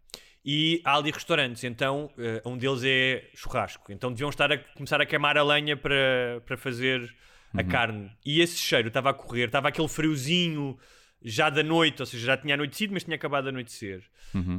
E 0.49 0.81
há 0.85 0.95
ali 0.95 1.11
restaurantes, 1.11 1.65
então 1.65 2.09
eh, 2.17 2.41
um 2.45 2.57
deles 2.57 2.81
é 2.85 3.29
churrasco. 3.35 3.91
Então 3.91 4.09
deviam 4.13 4.29
estar 4.29 4.49
a 4.49 4.57
começar 4.57 5.01
a 5.01 5.05
queimar 5.05 5.37
a 5.37 5.43
lenha 5.43 5.75
para, 5.75 6.41
para 6.45 6.55
fazer 6.55 7.13
a 7.53 7.61
carne. 7.63 8.09
E 8.25 8.39
esse 8.39 8.57
cheiro 8.57 8.87
estava 8.87 9.09
a 9.09 9.13
correr, 9.13 9.47
estava 9.47 9.67
aquele 9.67 9.89
friozinho 9.89 10.77
já 11.21 11.49
da 11.49 11.61
noite, 11.63 12.01
ou 12.01 12.05
seja, 12.05 12.25
já 12.27 12.37
tinha 12.37 12.53
anoitecido, 12.53 12.93
mas 12.93 13.03
tinha 13.03 13.15
acabado 13.15 13.43
de 13.43 13.49
anoitecer. 13.49 14.01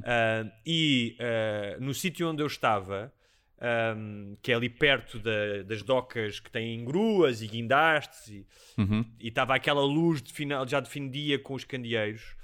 Ah, 0.05 0.45
e 0.67 1.17
ah, 1.21 1.77
no 1.81 1.95
sítio 1.95 2.29
onde 2.29 2.43
eu 2.43 2.47
estava, 2.47 3.11
ahm, 3.59 4.35
que 4.43 4.53
é 4.53 4.57
ali 4.57 4.69
perto 4.69 5.19
da- 5.19 5.63
das 5.65 5.83
docas 5.83 6.39
que 6.39 6.51
têm 6.51 6.85
gruas 6.85 7.41
e 7.41 7.47
guindastes, 7.47 8.29
e 8.29 8.47
Uhum. 8.77 9.05
estava 9.21 9.55
aquela 9.55 9.83
luz 9.83 10.21
de 10.23 10.33
final, 10.35 10.69
já 10.69 10.81
de 10.81 10.91
fim 10.91 11.09
de 11.09 11.19
dia 11.27 11.39
com 11.39 11.55
os 11.55 11.65
candeeiros. 11.65 12.37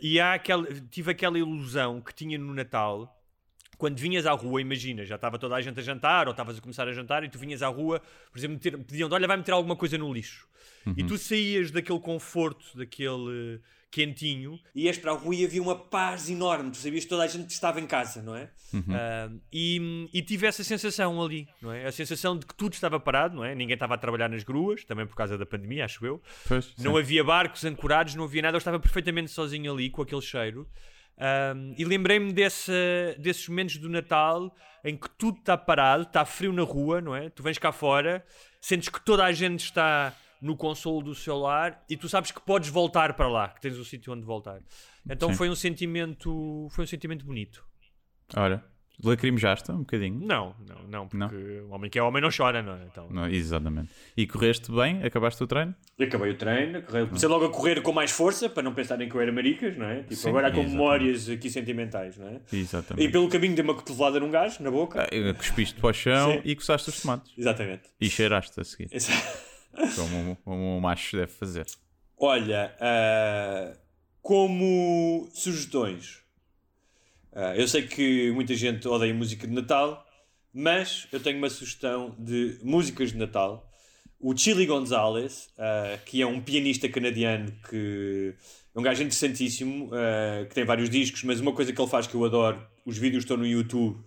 E 0.00 0.20
há 0.20 0.34
aquela, 0.34 0.66
tive 0.90 1.10
aquela 1.10 1.38
ilusão 1.38 2.00
que 2.00 2.14
tinha 2.14 2.38
no 2.38 2.54
Natal. 2.54 3.16
Quando 3.76 3.98
vinhas 3.98 4.26
à 4.26 4.32
rua, 4.32 4.60
imagina, 4.60 5.04
já 5.06 5.14
estava 5.14 5.38
toda 5.38 5.54
a 5.54 5.60
gente 5.60 5.80
a 5.80 5.82
jantar, 5.82 6.26
ou 6.26 6.32
estavas 6.32 6.58
a 6.58 6.60
começar 6.60 6.86
a 6.86 6.92
jantar, 6.92 7.24
e 7.24 7.30
tu 7.30 7.38
vinhas 7.38 7.62
à 7.62 7.68
rua, 7.68 8.02
por 8.30 8.38
exemplo, 8.38 8.58
pediam-te, 8.58 9.14
olha, 9.14 9.26
vai 9.26 9.38
meter 9.38 9.52
alguma 9.52 9.74
coisa 9.74 9.96
no 9.96 10.12
lixo. 10.12 10.46
E 10.96 11.04
tu 11.04 11.16
saías 11.16 11.70
daquele 11.70 12.00
conforto, 12.00 12.76
daquele 12.76 13.60
quentinho, 13.90 14.58
e 14.74 14.84
ias 14.84 14.96
para 14.96 15.12
a 15.12 15.14
rua 15.14 15.34
e 15.34 15.44
havia 15.44 15.60
uma 15.60 15.76
paz 15.76 16.30
enorme. 16.30 16.70
Tu 16.70 16.78
sabias 16.78 17.04
que 17.04 17.10
toda 17.10 17.24
a 17.24 17.26
gente 17.26 17.50
estava 17.50 17.80
em 17.80 17.86
casa, 17.86 18.22
não 18.22 18.36
é? 18.36 18.48
Ah, 18.90 19.28
e, 19.52 20.08
e 20.12 20.22
tive 20.22 20.46
essa 20.46 20.62
sensação 20.62 21.20
ali, 21.20 21.48
não 21.60 21.72
é? 21.72 21.86
A 21.86 21.92
sensação 21.92 22.38
de 22.38 22.46
que 22.46 22.54
tudo 22.54 22.72
estava 22.74 23.00
parado, 23.00 23.34
não 23.34 23.44
é? 23.44 23.54
Ninguém 23.54 23.74
estava 23.74 23.94
a 23.94 23.98
trabalhar 23.98 24.28
nas 24.28 24.44
gruas, 24.44 24.84
também 24.84 25.06
por 25.06 25.16
causa 25.16 25.36
da 25.36 25.44
pandemia, 25.44 25.84
acho 25.84 26.04
eu. 26.06 26.22
Pois, 26.46 26.72
Não 26.78 26.96
havia 26.96 27.24
barcos 27.24 27.64
ancorados, 27.64 28.14
não 28.14 28.24
havia 28.24 28.42
nada, 28.42 28.56
eu 28.56 28.58
estava 28.58 28.78
perfeitamente 28.78 29.30
sozinho 29.30 29.72
ali 29.72 29.90
com 29.90 30.02
aquele 30.02 30.22
cheiro. 30.22 30.68
Ahm, 31.18 31.74
e 31.76 31.84
lembrei-me 31.84 32.32
desse, 32.32 32.72
desses 33.18 33.46
momentos 33.48 33.76
do 33.76 33.88
Natal 33.88 34.54
em 34.82 34.96
que 34.96 35.10
tudo 35.10 35.38
está 35.38 35.56
parado, 35.56 36.04
está 36.04 36.24
frio 36.24 36.52
na 36.52 36.62
rua, 36.62 37.00
não 37.00 37.14
é? 37.14 37.28
Tu 37.28 37.42
vens 37.42 37.58
cá 37.58 37.72
fora, 37.72 38.24
sentes 38.60 38.88
que 38.88 39.04
toda 39.04 39.24
a 39.24 39.32
gente 39.32 39.64
está 39.64 40.14
no 40.40 40.56
console 40.56 41.04
do 41.04 41.14
celular 41.14 41.84
e 41.88 41.96
tu 41.96 42.08
sabes 42.08 42.30
que 42.30 42.40
podes 42.40 42.68
voltar 42.70 43.14
para 43.14 43.28
lá, 43.28 43.48
que 43.48 43.60
tens 43.60 43.78
um 43.78 43.84
sítio 43.84 44.12
onde 44.12 44.24
voltar. 44.24 44.60
Então 45.08 45.30
Sim. 45.30 45.34
foi 45.36 45.50
um 45.50 45.54
sentimento, 45.54 46.68
foi 46.70 46.84
um 46.84 46.88
sentimento 46.88 47.24
bonito. 47.24 47.64
Ora, 48.36 48.64
lacrimejaste 49.02 49.70
um 49.72 49.78
bocadinho. 49.78 50.20
Não, 50.26 50.54
não, 50.68 50.82
não, 50.88 51.08
porque 51.08 51.34
o 51.60 51.70
homem 51.70 51.90
que 51.90 51.98
é 51.98 52.02
homem 52.02 52.22
não 52.22 52.28
chora, 52.34 52.62
não 52.62 52.74
é? 52.74 52.84
Então, 52.84 53.08
Não, 53.10 53.26
exatamente. 53.28 53.90
E 54.16 54.26
correste 54.26 54.70
bem? 54.70 55.02
Acabaste 55.02 55.42
o 55.42 55.46
treino? 55.46 55.74
Acabei 55.98 56.30
o 56.30 56.36
treino, 56.36 56.82
correi- 56.82 57.06
comecei 57.06 57.28
logo 57.28 57.46
a 57.46 57.50
correr 57.50 57.80
com 57.82 57.92
mais 57.92 58.10
força 58.10 58.48
para 58.48 58.62
não 58.62 58.72
pensarem 58.74 59.08
que 59.08 59.14
eu 59.14 59.20
era 59.20 59.32
maricas, 59.32 59.76
não 59.76 59.86
é? 59.86 60.02
Tipo, 60.02 60.14
Sim, 60.16 60.28
agora 60.28 60.48
há 60.48 60.50
com 60.50 60.58
exatamente. 60.58 60.76
memórias 60.78 61.28
aqui 61.28 61.50
sentimentais, 61.50 62.16
não 62.18 62.28
é? 62.28 62.40
Exatamente. 62.52 63.06
E 63.06 63.10
pelo 63.10 63.28
caminho 63.28 63.54
dei 63.54 63.64
uma 63.64 63.74
cotovelada 63.74 64.20
num 64.20 64.30
gajo, 64.30 64.62
na 64.62 64.70
boca. 64.70 65.02
Ah, 65.02 65.34
Cuspiste 65.34 65.80
para 65.80 65.90
o 65.90 65.92
chão 65.92 66.32
Sim. 66.34 66.40
e 66.44 66.54
coçaste 66.54 66.88
os 66.90 67.00
tomates. 67.02 67.32
Exatamente. 67.36 67.82
E 68.00 68.08
cheiraste 68.08 68.60
a 68.60 68.64
seguir. 68.64 68.88
Esse- 68.92 69.10
Como, 69.96 70.36
um 70.46 70.80
macho 70.80 71.16
deve 71.16 71.32
fazer. 71.32 71.66
Olha, 72.16 72.74
ah, 72.80 73.76
como 74.22 75.28
sugestões, 75.32 76.18
ah, 77.32 77.54
eu 77.56 77.66
sei 77.68 77.86
que 77.86 78.30
muita 78.32 78.54
gente 78.54 78.86
odeia 78.88 79.14
música 79.14 79.46
de 79.46 79.52
Natal, 79.52 80.06
Mas 80.52 81.06
eu 81.12 81.20
tenho 81.20 81.38
uma 81.38 81.48
sugestão 81.48 82.14
de 82.18 82.58
músicas 82.62 83.12
de 83.12 83.18
Natal. 83.18 83.70
O 84.18 84.36
Chili 84.36 84.66
Gonzalez, 84.66 85.48
ah, 85.56 85.96
que 86.04 86.20
é 86.20 86.26
um 86.26 86.40
pianista 86.40 86.88
canadiano 86.88 87.52
que 87.68 88.34
é 88.74 88.78
um 88.78 88.82
gajo 88.82 89.02
interessantíssimo, 89.02 89.90
ah, 89.92 90.44
que 90.46 90.54
tem 90.54 90.64
vários 90.64 90.90
discos, 90.90 91.22
mas 91.22 91.40
uma 91.40 91.52
coisa 91.52 91.72
que 91.72 91.80
ele 91.80 91.88
faz 91.88 92.06
que 92.06 92.14
eu 92.14 92.24
adoro, 92.24 92.60
os 92.84 92.98
vídeos 92.98 93.22
estão 93.24 93.36
no 93.36 93.46
YouTube. 93.46 93.98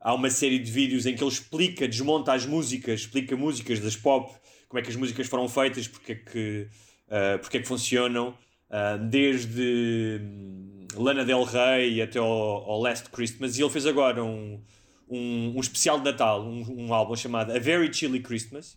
Há 0.00 0.14
uma 0.14 0.30
série 0.30 0.58
de 0.60 0.70
vídeos 0.70 1.06
em 1.06 1.16
que 1.16 1.22
ele 1.22 1.30
explica, 1.30 1.88
desmonta 1.88 2.32
as 2.32 2.46
músicas, 2.46 3.00
explica 3.00 3.36
músicas 3.36 3.80
das 3.80 3.96
pop, 3.96 4.32
como 4.68 4.78
é 4.78 4.82
que 4.82 4.90
as 4.90 4.96
músicas 4.96 5.26
foram 5.26 5.48
feitas, 5.48 5.88
porque 5.88 6.12
é 6.12 6.14
que, 6.14 6.68
ah, 7.10 7.38
porque 7.40 7.56
é 7.56 7.60
que 7.60 7.66
funcionam, 7.66 8.36
ah, 8.70 8.96
desde 8.96 10.20
hum, 10.22 10.86
Lana 10.94 11.24
Del 11.24 11.42
Rey 11.42 12.00
até 12.02 12.18
ao, 12.18 12.26
ao 12.26 12.80
Last 12.80 13.10
Christmas. 13.10 13.58
E 13.58 13.62
ele 13.62 13.70
fez 13.70 13.86
agora 13.86 14.22
um, 14.22 14.62
um, 15.08 15.54
um 15.56 15.60
especial 15.60 15.98
de 15.98 16.04
Natal, 16.04 16.42
um, 16.44 16.86
um 16.86 16.94
álbum 16.94 17.16
chamado 17.16 17.52
A 17.52 17.58
Very 17.58 17.92
Chilly 17.92 18.20
Christmas, 18.20 18.76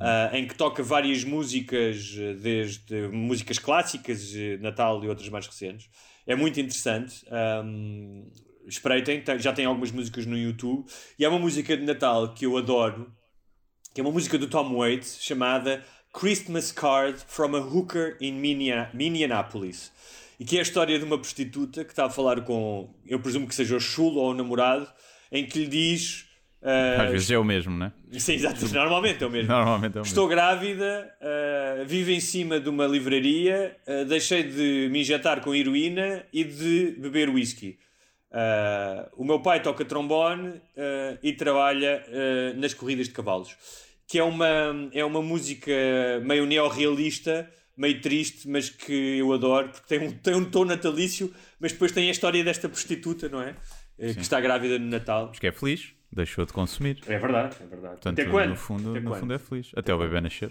ah, 0.00 0.30
em 0.32 0.46
que 0.46 0.54
toca 0.54 0.82
várias 0.82 1.24
músicas, 1.24 2.10
desde 2.40 3.08
músicas 3.08 3.58
clássicas, 3.58 4.28
de 4.28 4.58
Natal 4.58 5.02
e 5.04 5.08
outras 5.08 5.28
mais 5.28 5.46
recentes. 5.46 5.90
É 6.26 6.34
muito 6.34 6.58
interessante. 6.58 7.22
Um, 7.64 8.30
espreitem, 8.66 9.20
tem- 9.20 9.38
já 9.38 9.52
tem 9.52 9.66
algumas 9.66 9.90
músicas 9.92 10.24
no 10.24 10.38
YouTube. 10.38 10.86
E 11.18 11.24
há 11.24 11.28
uma 11.28 11.38
música 11.38 11.76
de 11.76 11.84
Natal 11.84 12.32
que 12.32 12.46
eu 12.46 12.56
adoro, 12.56 13.12
que 13.94 14.00
é 14.00 14.04
uma 14.04 14.10
música 14.12 14.36
do 14.36 14.48
Tom 14.48 14.74
Waits, 14.74 15.18
chamada 15.22 15.84
Christmas 16.12 16.72
Card 16.72 17.16
from 17.28 17.54
a 17.54 17.60
Hooker 17.60 18.16
in 18.20 18.32
Minneapolis. 18.92 19.92
E 20.38 20.44
que 20.44 20.56
é 20.56 20.58
a 20.58 20.62
história 20.62 20.98
de 20.98 21.04
uma 21.04 21.16
prostituta 21.16 21.84
que 21.84 21.92
está 21.92 22.06
a 22.06 22.10
falar 22.10 22.40
com, 22.40 22.92
eu 23.06 23.20
presumo 23.20 23.46
que 23.46 23.54
seja 23.54 23.76
o 23.76 23.80
chulo 23.80 24.20
ou 24.20 24.32
o 24.32 24.34
namorado, 24.34 24.88
em 25.30 25.46
que 25.46 25.60
lhe 25.60 25.68
diz. 25.68 26.26
ah, 26.60 27.02
Às 27.04 27.10
vezes 27.12 27.30
é 27.30 27.38
o 27.38 27.44
mesmo, 27.44 27.76
né? 27.76 27.92
Sim, 28.18 28.32
exato, 28.34 28.68
normalmente 28.74 29.22
é 29.22 29.26
o 29.28 29.30
mesmo. 29.30 29.48
Normalmente 29.48 29.92
é 29.96 30.00
o 30.00 30.02
mesmo. 30.02 30.06
Estou 30.06 30.26
grávida, 30.26 31.08
uh, 31.20 31.86
vivo 31.86 32.10
em 32.10 32.20
cima 32.20 32.58
de 32.58 32.68
uma 32.68 32.88
livraria, 32.88 33.76
uh, 33.86 34.04
deixei 34.06 34.42
de 34.42 34.88
me 34.90 35.02
injetar 35.02 35.40
com 35.40 35.54
heroína 35.54 36.24
e 36.32 36.42
de 36.42 36.96
beber 36.98 37.28
whisky. 37.30 37.78
Uh, 38.34 39.08
o 39.16 39.24
meu 39.24 39.38
pai 39.38 39.62
toca 39.62 39.84
trombone 39.84 40.48
uh, 40.48 41.18
e 41.22 41.32
trabalha 41.34 42.04
uh, 42.08 42.58
nas 42.58 42.74
corridas 42.74 43.06
de 43.06 43.12
cavalos, 43.12 43.56
que 44.08 44.18
é 44.18 44.24
uma, 44.24 44.90
é 44.92 45.04
uma 45.04 45.22
música 45.22 45.70
meio 46.24 46.44
neorrealista, 46.44 47.48
meio 47.76 48.00
triste, 48.00 48.48
mas 48.48 48.68
que 48.68 49.18
eu 49.18 49.32
adoro, 49.32 49.68
porque 49.68 49.86
tem 49.86 50.08
um, 50.08 50.12
tem 50.12 50.34
um 50.34 50.44
tom 50.44 50.64
natalício, 50.64 51.32
mas 51.60 51.70
depois 51.70 51.92
tem 51.92 52.08
a 52.08 52.10
história 52.10 52.42
desta 52.42 52.68
prostituta, 52.68 53.28
não 53.28 53.40
é? 53.40 53.54
Que 53.96 54.20
está 54.20 54.40
grávida 54.40 54.80
no 54.80 54.86
Natal. 54.86 55.28
Porque 55.28 55.46
é 55.46 55.52
feliz, 55.52 55.92
deixou 56.10 56.44
de 56.44 56.52
consumir. 56.52 56.98
É 57.06 57.16
verdade, 57.16 57.56
é 57.60 57.66
verdade. 57.66 57.94
Portanto, 57.94 58.20
Até 58.20 58.28
quando? 58.28 58.50
no 58.50 58.56
fundo, 58.56 58.90
Até 58.90 59.00
no 59.00 59.10
quando? 59.10 59.20
fundo 59.20 59.34
é 59.34 59.38
feliz. 59.38 59.70
Até 59.76 59.94
o 59.94 59.98
bebê 59.98 60.20
nascer. 60.20 60.50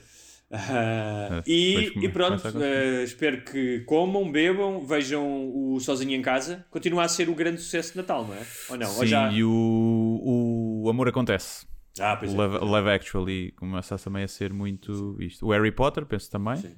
Ah, 0.56 1.42
É, 1.48 1.50
e, 1.50 2.06
e 2.06 2.10
pronto, 2.10 2.44
eh, 2.62 3.04
espero 3.04 3.44
que 3.44 3.80
comam, 3.82 4.32
bebam, 4.32 4.86
vejam 4.86 5.52
o 5.52 5.80
Sozinho 5.80 6.12
em 6.14 6.22
Casa. 6.22 6.64
Continua 6.70 7.04
a 7.06 7.08
ser 7.08 7.28
o 7.28 7.34
grande 7.34 7.60
sucesso 7.60 7.94
de 7.94 7.98
Natal, 7.98 8.24
não 8.28 8.36
é? 8.36 8.46
Ou 8.70 8.78
não? 8.78 8.88
Ou 8.88 8.94
Sim, 9.00 9.08
já... 9.08 9.32
e 9.32 9.44
o, 9.44 10.82
o 10.84 10.90
Amor 10.90 11.08
Acontece. 11.08 11.66
Ah, 12.00 12.16
pois 12.16 12.32
o 12.32 12.36
é. 12.36 12.38
Love, 12.48 12.66
Love 12.66 12.90
Actually 12.92 13.52
começa 13.54 13.98
também 13.98 14.24
a 14.24 14.28
ser 14.28 14.54
muito 14.54 15.18
isto. 15.20 15.46
O 15.48 15.52
Harry 15.52 15.72
Potter, 15.72 16.06
penso 16.06 16.30
também. 16.30 16.58
Sim. 16.58 16.76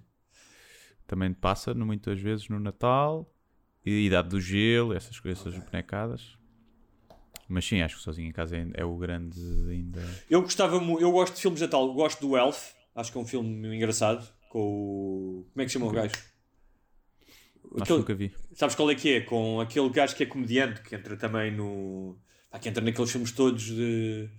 Também 1.05 1.33
passa 1.33 1.73
no- 1.73 1.85
muitas 1.85 2.19
vezes 2.19 2.47
no 2.47 2.59
Natal. 2.59 3.29
E 3.85 4.05
Idade 4.07 4.29
do 4.29 4.41
Gelo, 4.41 4.93
essas 4.93 5.19
coisas, 5.19 5.45
essas 5.45 5.63
bonecadas. 5.63 6.37
Mas 7.47 7.65
sim, 7.65 7.81
acho 7.81 7.97
que 7.97 8.01
Sozinho 8.01 8.27
em 8.29 8.31
Casa 8.31 8.57
é, 8.57 8.65
é 8.73 8.85
o 8.85 8.95
grande 8.97 9.39
ainda. 9.69 10.01
Eu 10.29 10.41
gostava 10.41 10.75
eu 10.77 11.11
gosto 11.11 11.35
de 11.35 11.41
filmes 11.41 11.59
de 11.59 11.65
Natal, 11.65 11.93
gosto 11.93 12.27
do 12.27 12.35
Elf, 12.35 12.73
acho 12.95 13.11
que 13.11 13.17
é 13.17 13.21
um 13.21 13.25
filme 13.27 13.75
engraçado. 13.75 14.27
Com 14.49 14.59
o. 14.59 15.45
Como 15.51 15.61
é 15.61 15.65
que 15.65 15.71
chama 15.71 15.85
o 15.87 15.91
gajo? 15.91 16.13
Acho 16.15 16.23
que 17.75 17.81
Aquele- 17.81 17.99
nunca 17.99 18.13
vi. 18.15 18.33
Sabes 18.53 18.75
qual 18.75 18.89
é 18.89 18.95
que 18.95 19.13
é? 19.15 19.21
Com 19.21 19.59
aquele 19.59 19.89
gajo 19.89 20.15
que 20.15 20.23
é 20.23 20.25
comediante, 20.25 20.81
que 20.81 20.95
entra 20.95 21.17
também 21.17 21.51
no. 21.51 22.17
pá, 22.49 22.57
que 22.59 22.69
entra 22.69 22.83
naqueles 22.83 23.11
filmes 23.11 23.31
todos 23.31 23.63
de. 23.63 24.29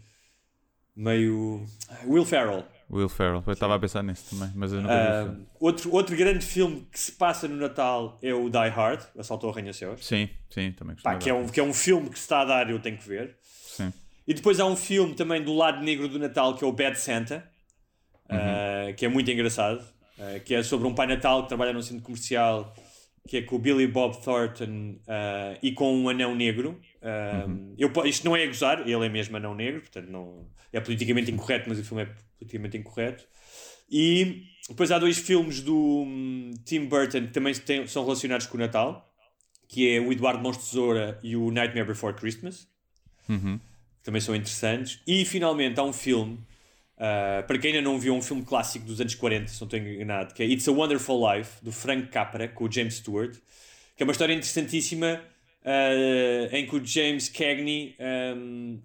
meio. 0.94 1.66
Will 2.06 2.24
Ferrell. 2.24 2.64
Will 2.88 3.08
Ferrell, 3.08 3.42
eu 3.44 3.52
estava 3.52 3.74
a 3.74 3.78
pensar 3.80 4.00
nisso 4.04 4.30
também, 4.36 4.52
mas 4.54 4.72
eu 4.72 4.80
nunca 4.80 4.94
vi 4.94 5.40
Ah, 5.42 5.46
outro, 5.58 5.92
outro 5.92 6.16
grande 6.16 6.46
filme 6.46 6.86
que 6.90 6.98
se 7.00 7.10
passa 7.10 7.48
no 7.48 7.56
Natal 7.56 8.16
é 8.22 8.32
o 8.32 8.48
Die 8.48 8.68
Hard, 8.68 9.02
Assalto 9.18 9.44
ao 9.44 9.52
Arranha-Céus. 9.52 10.06
Sim, 10.06 10.28
sim, 10.48 10.70
também 10.70 10.94
Pá, 11.02 11.16
que, 11.16 11.28
é 11.28 11.34
um, 11.34 11.48
que 11.48 11.58
é 11.58 11.62
um 11.64 11.74
filme 11.74 12.08
que 12.08 12.16
se 12.16 12.22
está 12.26 12.42
a 12.42 12.44
dar, 12.44 12.70
eu 12.70 12.78
tenho 12.78 12.96
que 12.96 13.08
ver. 13.08 13.36
Sim. 13.42 13.92
E 14.24 14.32
depois 14.32 14.60
há 14.60 14.66
um 14.66 14.76
filme 14.76 15.14
também 15.14 15.42
do 15.42 15.52
lado 15.52 15.82
negro 15.82 16.06
do 16.08 16.16
Natal 16.16 16.54
que 16.56 16.62
é 16.62 16.66
o 16.66 16.70
Bad 16.72 16.96
Santa, 16.96 17.44
ah, 18.28 18.92
que 18.96 19.04
é 19.04 19.08
muito 19.08 19.30
engraçado, 19.30 19.84
ah, 20.18 20.38
que 20.40 20.54
é 20.54 20.62
sobre 20.62 20.86
um 20.86 20.94
pai 20.94 21.06
Natal 21.06 21.42
que 21.42 21.48
trabalha 21.48 21.72
num 21.72 21.82
centro 21.82 22.02
comercial, 22.02 22.74
que 23.28 23.38
é 23.38 23.42
com 23.42 23.56
o 23.56 23.58
Billy 23.58 23.86
Bob 23.86 24.22
Thornton 24.22 24.96
ah, 25.08 25.56
e 25.62 25.72
com 25.72 25.94
um 25.96 26.08
anão 26.08 26.34
negro. 26.34 26.80
Ah, 27.02 27.46
eu, 27.78 27.90
isto 28.04 28.24
não 28.24 28.36
é 28.36 28.44
a 28.44 28.46
gozar, 28.46 28.80
ele 28.88 29.06
é 29.06 29.08
mesmo 29.08 29.36
anão 29.36 29.54
negro, 29.54 29.80
portanto 29.80 30.08
não, 30.08 30.46
é 30.72 30.80
politicamente 30.80 31.30
incorreto, 31.30 31.68
mas 31.68 31.78
o 31.78 31.84
filme 31.84 32.02
é 32.04 32.08
politicamente 32.38 32.76
incorreto. 32.76 33.24
E 33.90 34.44
depois 34.68 34.90
há 34.90 34.98
dois 34.98 35.16
filmes 35.18 35.60
do 35.60 36.02
hum, 36.04 36.52
Tim 36.64 36.86
Burton 36.86 37.20
que 37.22 37.32
também 37.32 37.54
têm- 37.54 37.86
são 37.86 38.02
relacionados 38.02 38.46
com 38.46 38.56
o 38.56 38.60
Natal, 38.60 39.08
que 39.68 39.88
é 39.96 40.00
o 40.00 40.12
Eduardo 40.12 40.42
Mãos 40.42 40.56
de 40.58 40.64
Tesoura 40.64 41.18
e 41.22 41.36
o 41.36 41.50
Nightmare 41.50 41.86
Before 41.86 42.14
Christmas 42.14 42.68
Uhum. 43.28 43.58
que 43.58 44.02
também 44.04 44.20
são 44.20 44.34
interessantes. 44.34 45.00
E 45.06 45.24
finalmente 45.24 45.78
há 45.80 45.82
um 45.82 45.92
filme, 45.92 46.38
ah, 46.98 47.44
para 47.46 47.58
quem 47.58 47.72
ainda 47.72 47.82
não 47.82 47.98
viu, 47.98 48.14
um 48.14 48.22
filme 48.22 48.42
clássico 48.42 48.86
dos 48.86 49.00
anos 49.00 49.14
40, 49.14 49.48
se 49.48 49.60
não 49.60 49.66
estou 49.66 49.78
enganado, 49.78 50.34
que 50.34 50.42
é 50.42 50.46
It's 50.46 50.66
a 50.68 50.72
Wonderful 50.72 51.20
Life, 51.30 51.62
do 51.62 51.72
Frank 51.72 52.08
Capra, 52.08 52.48
com 52.48 52.64
o 52.64 52.72
James 52.72 52.94
Stewart, 52.96 53.36
que 53.96 54.02
é 54.02 54.04
uma 54.04 54.12
história 54.12 54.32
interessantíssima 54.32 55.20
ah, 55.64 56.48
em 56.52 56.66
que 56.66 56.76
o 56.76 56.84
James 56.84 57.28
Cagney, 57.28 57.96
ahm, 57.98 58.78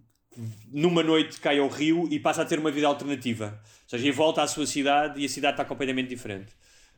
numa 0.72 1.04
noite, 1.04 1.40
cai 1.40 1.60
ao 1.60 1.68
rio 1.68 2.08
e 2.10 2.20
passa 2.20 2.42
a 2.42 2.46
ter 2.46 2.60
uma 2.60 2.72
vida 2.72 2.88
alternativa. 2.88 3.60
Ou 3.84 3.90
seja, 3.90 4.04
ele 4.04 4.12
volta 4.14 4.42
à 4.42 4.48
sua 4.48 4.66
cidade 4.66 5.20
e 5.20 5.26
a 5.26 5.30
cidade 5.30 5.54
está 5.54 5.66
completamente 5.66 6.08
diferente. 6.08 6.54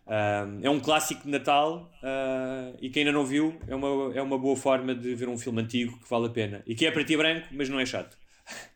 Um, 0.05 0.59
é 0.61 0.69
um 0.69 0.81
clássico 0.81 1.23
de 1.23 1.29
Natal 1.29 1.89
uh, 2.03 2.77
e 2.81 2.89
quem 2.89 3.03
ainda 3.03 3.13
não 3.13 3.25
viu 3.25 3.57
é 3.67 3.73
uma, 3.73 4.13
é 4.13 4.21
uma 4.21 4.37
boa 4.37 4.55
forma 4.55 4.93
de 4.93 5.15
ver 5.15 5.29
um 5.29 5.37
filme 5.37 5.61
antigo 5.61 5.97
que 5.97 6.09
vale 6.09 6.25
a 6.25 6.29
pena 6.29 6.61
e 6.67 6.75
que 6.75 6.85
é 6.85 6.91
preto 6.91 7.13
e 7.13 7.17
branco, 7.17 7.47
mas 7.51 7.69
não 7.69 7.79
é 7.79 7.85
chato. 7.85 8.17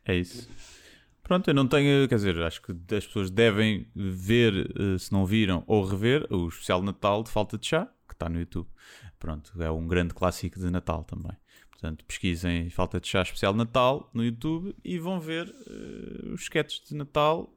É 0.06 0.16
isso. 0.16 0.50
Pronto, 1.28 1.49
eu 1.49 1.53
não 1.53 1.67
tenho, 1.67 2.07
quer 2.07 2.15
dizer, 2.15 2.41
acho 2.41 2.61
que 2.61 2.71
as 2.95 3.05
pessoas 3.05 3.30
devem 3.30 3.86
ver, 3.93 4.71
eh, 4.80 4.97
se 4.97 5.11
não 5.11 5.25
viram, 5.25 5.61
ou 5.67 5.84
rever 5.84 6.25
o 6.34 6.47
especial 6.47 6.80
de 6.80 6.86
Natal 6.86 7.21
de 7.21 7.30
Falta 7.30 7.57
de 7.57 7.67
Chá, 7.67 7.86
que 8.07 8.13
está 8.13 8.30
no 8.30 8.39
YouTube. 8.39 8.65
Pronto, 9.19 9.51
é 9.61 9.69
um 9.69 9.86
grande 9.86 10.13
clássico 10.13 10.57
de 10.57 10.69
Natal 10.69 11.03
também. 11.03 11.36
Portanto, 11.69 12.05
pesquisem 12.05 12.69
Falta 12.69 12.99
de 13.01 13.07
Chá 13.09 13.21
especial 13.23 13.51
de 13.51 13.57
Natal 13.59 14.09
no 14.13 14.23
YouTube 14.23 14.73
e 14.86 14.97
vão 14.97 15.19
ver 15.19 15.53
eh, 15.69 16.30
os 16.34 16.43
sketches 16.43 16.88
de 16.88 16.95
Natal 16.95 17.53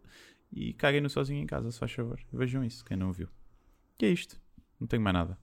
e 0.52 0.72
caguem 0.72 1.00
no 1.00 1.08
sozinho 1.08 1.40
em 1.40 1.46
casa, 1.46 1.70
se 1.70 1.78
faz 1.78 1.92
favor. 1.92 2.18
Vejam 2.32 2.64
isso, 2.64 2.84
quem 2.84 2.96
não 2.96 3.12
viu. 3.12 3.28
E 4.00 4.04
é 4.06 4.08
isto. 4.10 4.36
Não 4.80 4.88
tenho 4.88 5.00
mais 5.02 5.14
nada. 5.14 5.38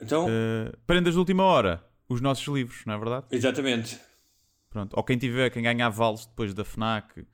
Então, 0.00 0.26
Eh, 0.30 0.72
prendas 0.86 1.14
de 1.14 1.18
última 1.18 1.42
hora, 1.42 1.84
os 2.08 2.20
nossos 2.20 2.46
livros, 2.46 2.84
não 2.86 2.94
é 2.94 2.98
verdade? 2.98 3.26
exatamente. 3.32 3.98
Pronto. 4.70 4.94
Ou 4.96 5.02
quem 5.04 5.18
tiver, 5.18 5.50
quem 5.50 5.62
ganhar 5.62 5.88
vales 5.90 6.24
depois 6.26 6.54
da 6.54 6.64
FNAC 6.64 7.26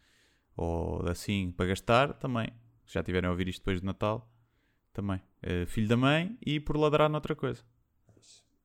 ou 0.56 1.06
assim 1.08 1.52
para 1.56 1.66
gastar, 1.66 2.14
também. 2.14 2.48
Se 2.86 2.94
já 2.94 3.02
tiverem 3.02 3.28
a 3.28 3.30
ouvir 3.30 3.46
isto 3.48 3.60
depois 3.60 3.80
de 3.80 3.86
Natal, 3.86 4.28
também. 4.92 5.20
Eh, 5.42 5.66
filho 5.66 5.86
da 5.88 5.96
mãe 5.96 6.36
e 6.44 6.58
por 6.58 6.76
ladrar 6.76 7.08
noutra 7.10 7.34
coisa. 7.36 7.62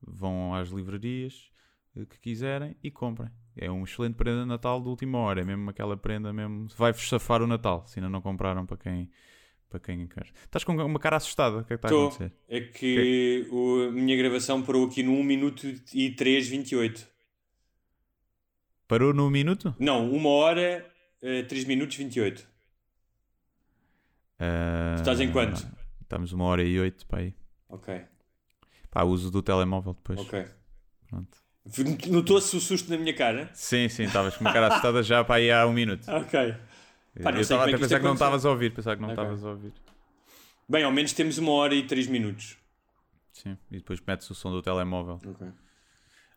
Vão 0.02 0.54
às 0.56 0.70
livrarias 0.70 1.52
eh, 1.96 2.06
que 2.06 2.20
quiserem 2.20 2.76
e 2.84 2.90
comprem. 2.90 3.30
É 3.58 3.70
um 3.70 3.84
excelente 3.84 4.16
prenda 4.16 4.42
de 4.42 4.48
Natal 4.48 4.82
de 4.82 4.88
última 4.88 5.18
hora. 5.20 5.42
É 5.42 5.44
mesmo 5.44 5.70
aquela 5.70 5.98
prenda 5.98 6.32
mesmo. 6.32 6.68
Vai-vos 6.78 7.08
safar 7.10 7.42
o 7.42 7.48
Natal, 7.48 7.86
se 7.88 8.00
ainda 8.00 8.10
não 8.10 8.22
compraram 8.22 8.66
para 8.66 8.78
quem, 8.78 9.10
para 9.70 9.80
quem 9.80 10.08
quer. 10.08 10.32
Estás 10.46 10.64
com 10.64 10.74
uma 10.74 11.00
cara 11.00 11.18
assustada. 11.18 11.58
O 11.58 11.66
que 11.66 11.74
é 11.74 11.78
que 11.78 11.86
está 11.86 11.90
a 11.90 11.92
Estou. 11.92 12.08
acontecer? 12.08 12.34
É 12.48 12.62
que 12.62 13.48
o- 13.52 13.88
a 13.90 13.92
minha 13.92 14.16
gravação 14.16 14.62
parou 14.64 14.86
aqui 14.86 15.04
no 15.04 15.12
1 15.12 15.24
minuto 15.24 15.68
e 15.94 16.12
3, 16.12 16.48
28. 16.48 17.06
Parou 18.92 19.14
no 19.14 19.30
minuto? 19.30 19.74
Não, 19.80 20.12
1 20.12 20.26
hora, 20.26 20.86
eh, 21.22 21.44
3 21.44 21.64
minutos 21.64 21.96
28. 21.96 22.46
Eh, 24.38 24.96
estás 24.98 25.18
em 25.22 25.32
quanto? 25.32 25.66
Estamos 26.02 26.34
uma 26.34 26.44
hora 26.44 26.62
e 26.62 26.78
oito 26.78 27.06
para 27.06 27.20
aí. 27.20 27.34
Ok, 27.70 28.04
Pá, 28.90 29.04
uso 29.04 29.32
do 29.32 29.42
telemóvel 29.42 29.94
depois. 29.94 30.20
ok. 30.20 30.46
Pronto. 31.08 31.38
Notou-se 32.10 32.54
o 32.58 32.60
susto 32.60 32.92
na 32.92 32.98
minha 32.98 33.14
cara? 33.16 33.50
Sim, 33.54 33.88
sim, 33.88 34.04
estavas 34.04 34.36
com 34.36 34.44
uma 34.44 34.52
cara 34.52 34.68
assustada 34.68 35.02
já 35.02 35.24
para 35.24 35.36
aí 35.36 35.50
há 35.50 35.66
um 35.66 35.72
minuto. 35.72 36.06
Ok. 36.12 36.54
Pá, 37.24 37.32
eu 37.32 37.40
estava 37.40 37.64
até 37.64 37.76
a 37.76 37.80
pensar 37.80 37.98
que 37.98 38.06
não 38.06 38.14
estavas 38.16 38.46
a 38.46 38.50
ouvir, 38.50 38.74
pensar 38.74 38.98
que 38.98 39.02
não 39.02 39.12
estavas 39.12 39.42
a 39.46 39.52
ouvir. 39.52 39.72
Bem, 40.68 40.84
ao 40.84 40.92
menos 40.92 41.14
temos 41.14 41.38
1 41.38 41.48
hora 41.48 41.74
e 41.74 41.88
3 41.88 42.08
minutos. 42.08 42.58
Sim, 43.32 43.58
e 43.72 43.78
depois 43.78 44.02
metes 44.06 44.30
o 44.30 44.36
som 44.36 44.52
do 44.52 44.62
telemóvel. 44.62 45.18
Ok. 45.26 45.48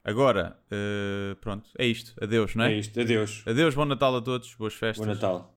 Agora, 0.05 0.55
eh, 0.71 1.35
pronto, 1.41 1.71
é 1.79 1.87
isto. 1.87 2.13
Adeus, 2.23 2.55
não 2.55 2.67
é? 2.67 2.75
É 2.75 2.77
isto. 2.77 3.01
Adeus. 3.01 3.43
Adeus, 3.47 3.75
bom 3.75 3.87
Natal 3.87 4.15
a 4.15 4.21
todos, 4.21 4.55
boas 4.55 4.75
festas. 4.75 5.07
Bom 5.07 5.11
Natal. 5.11 5.51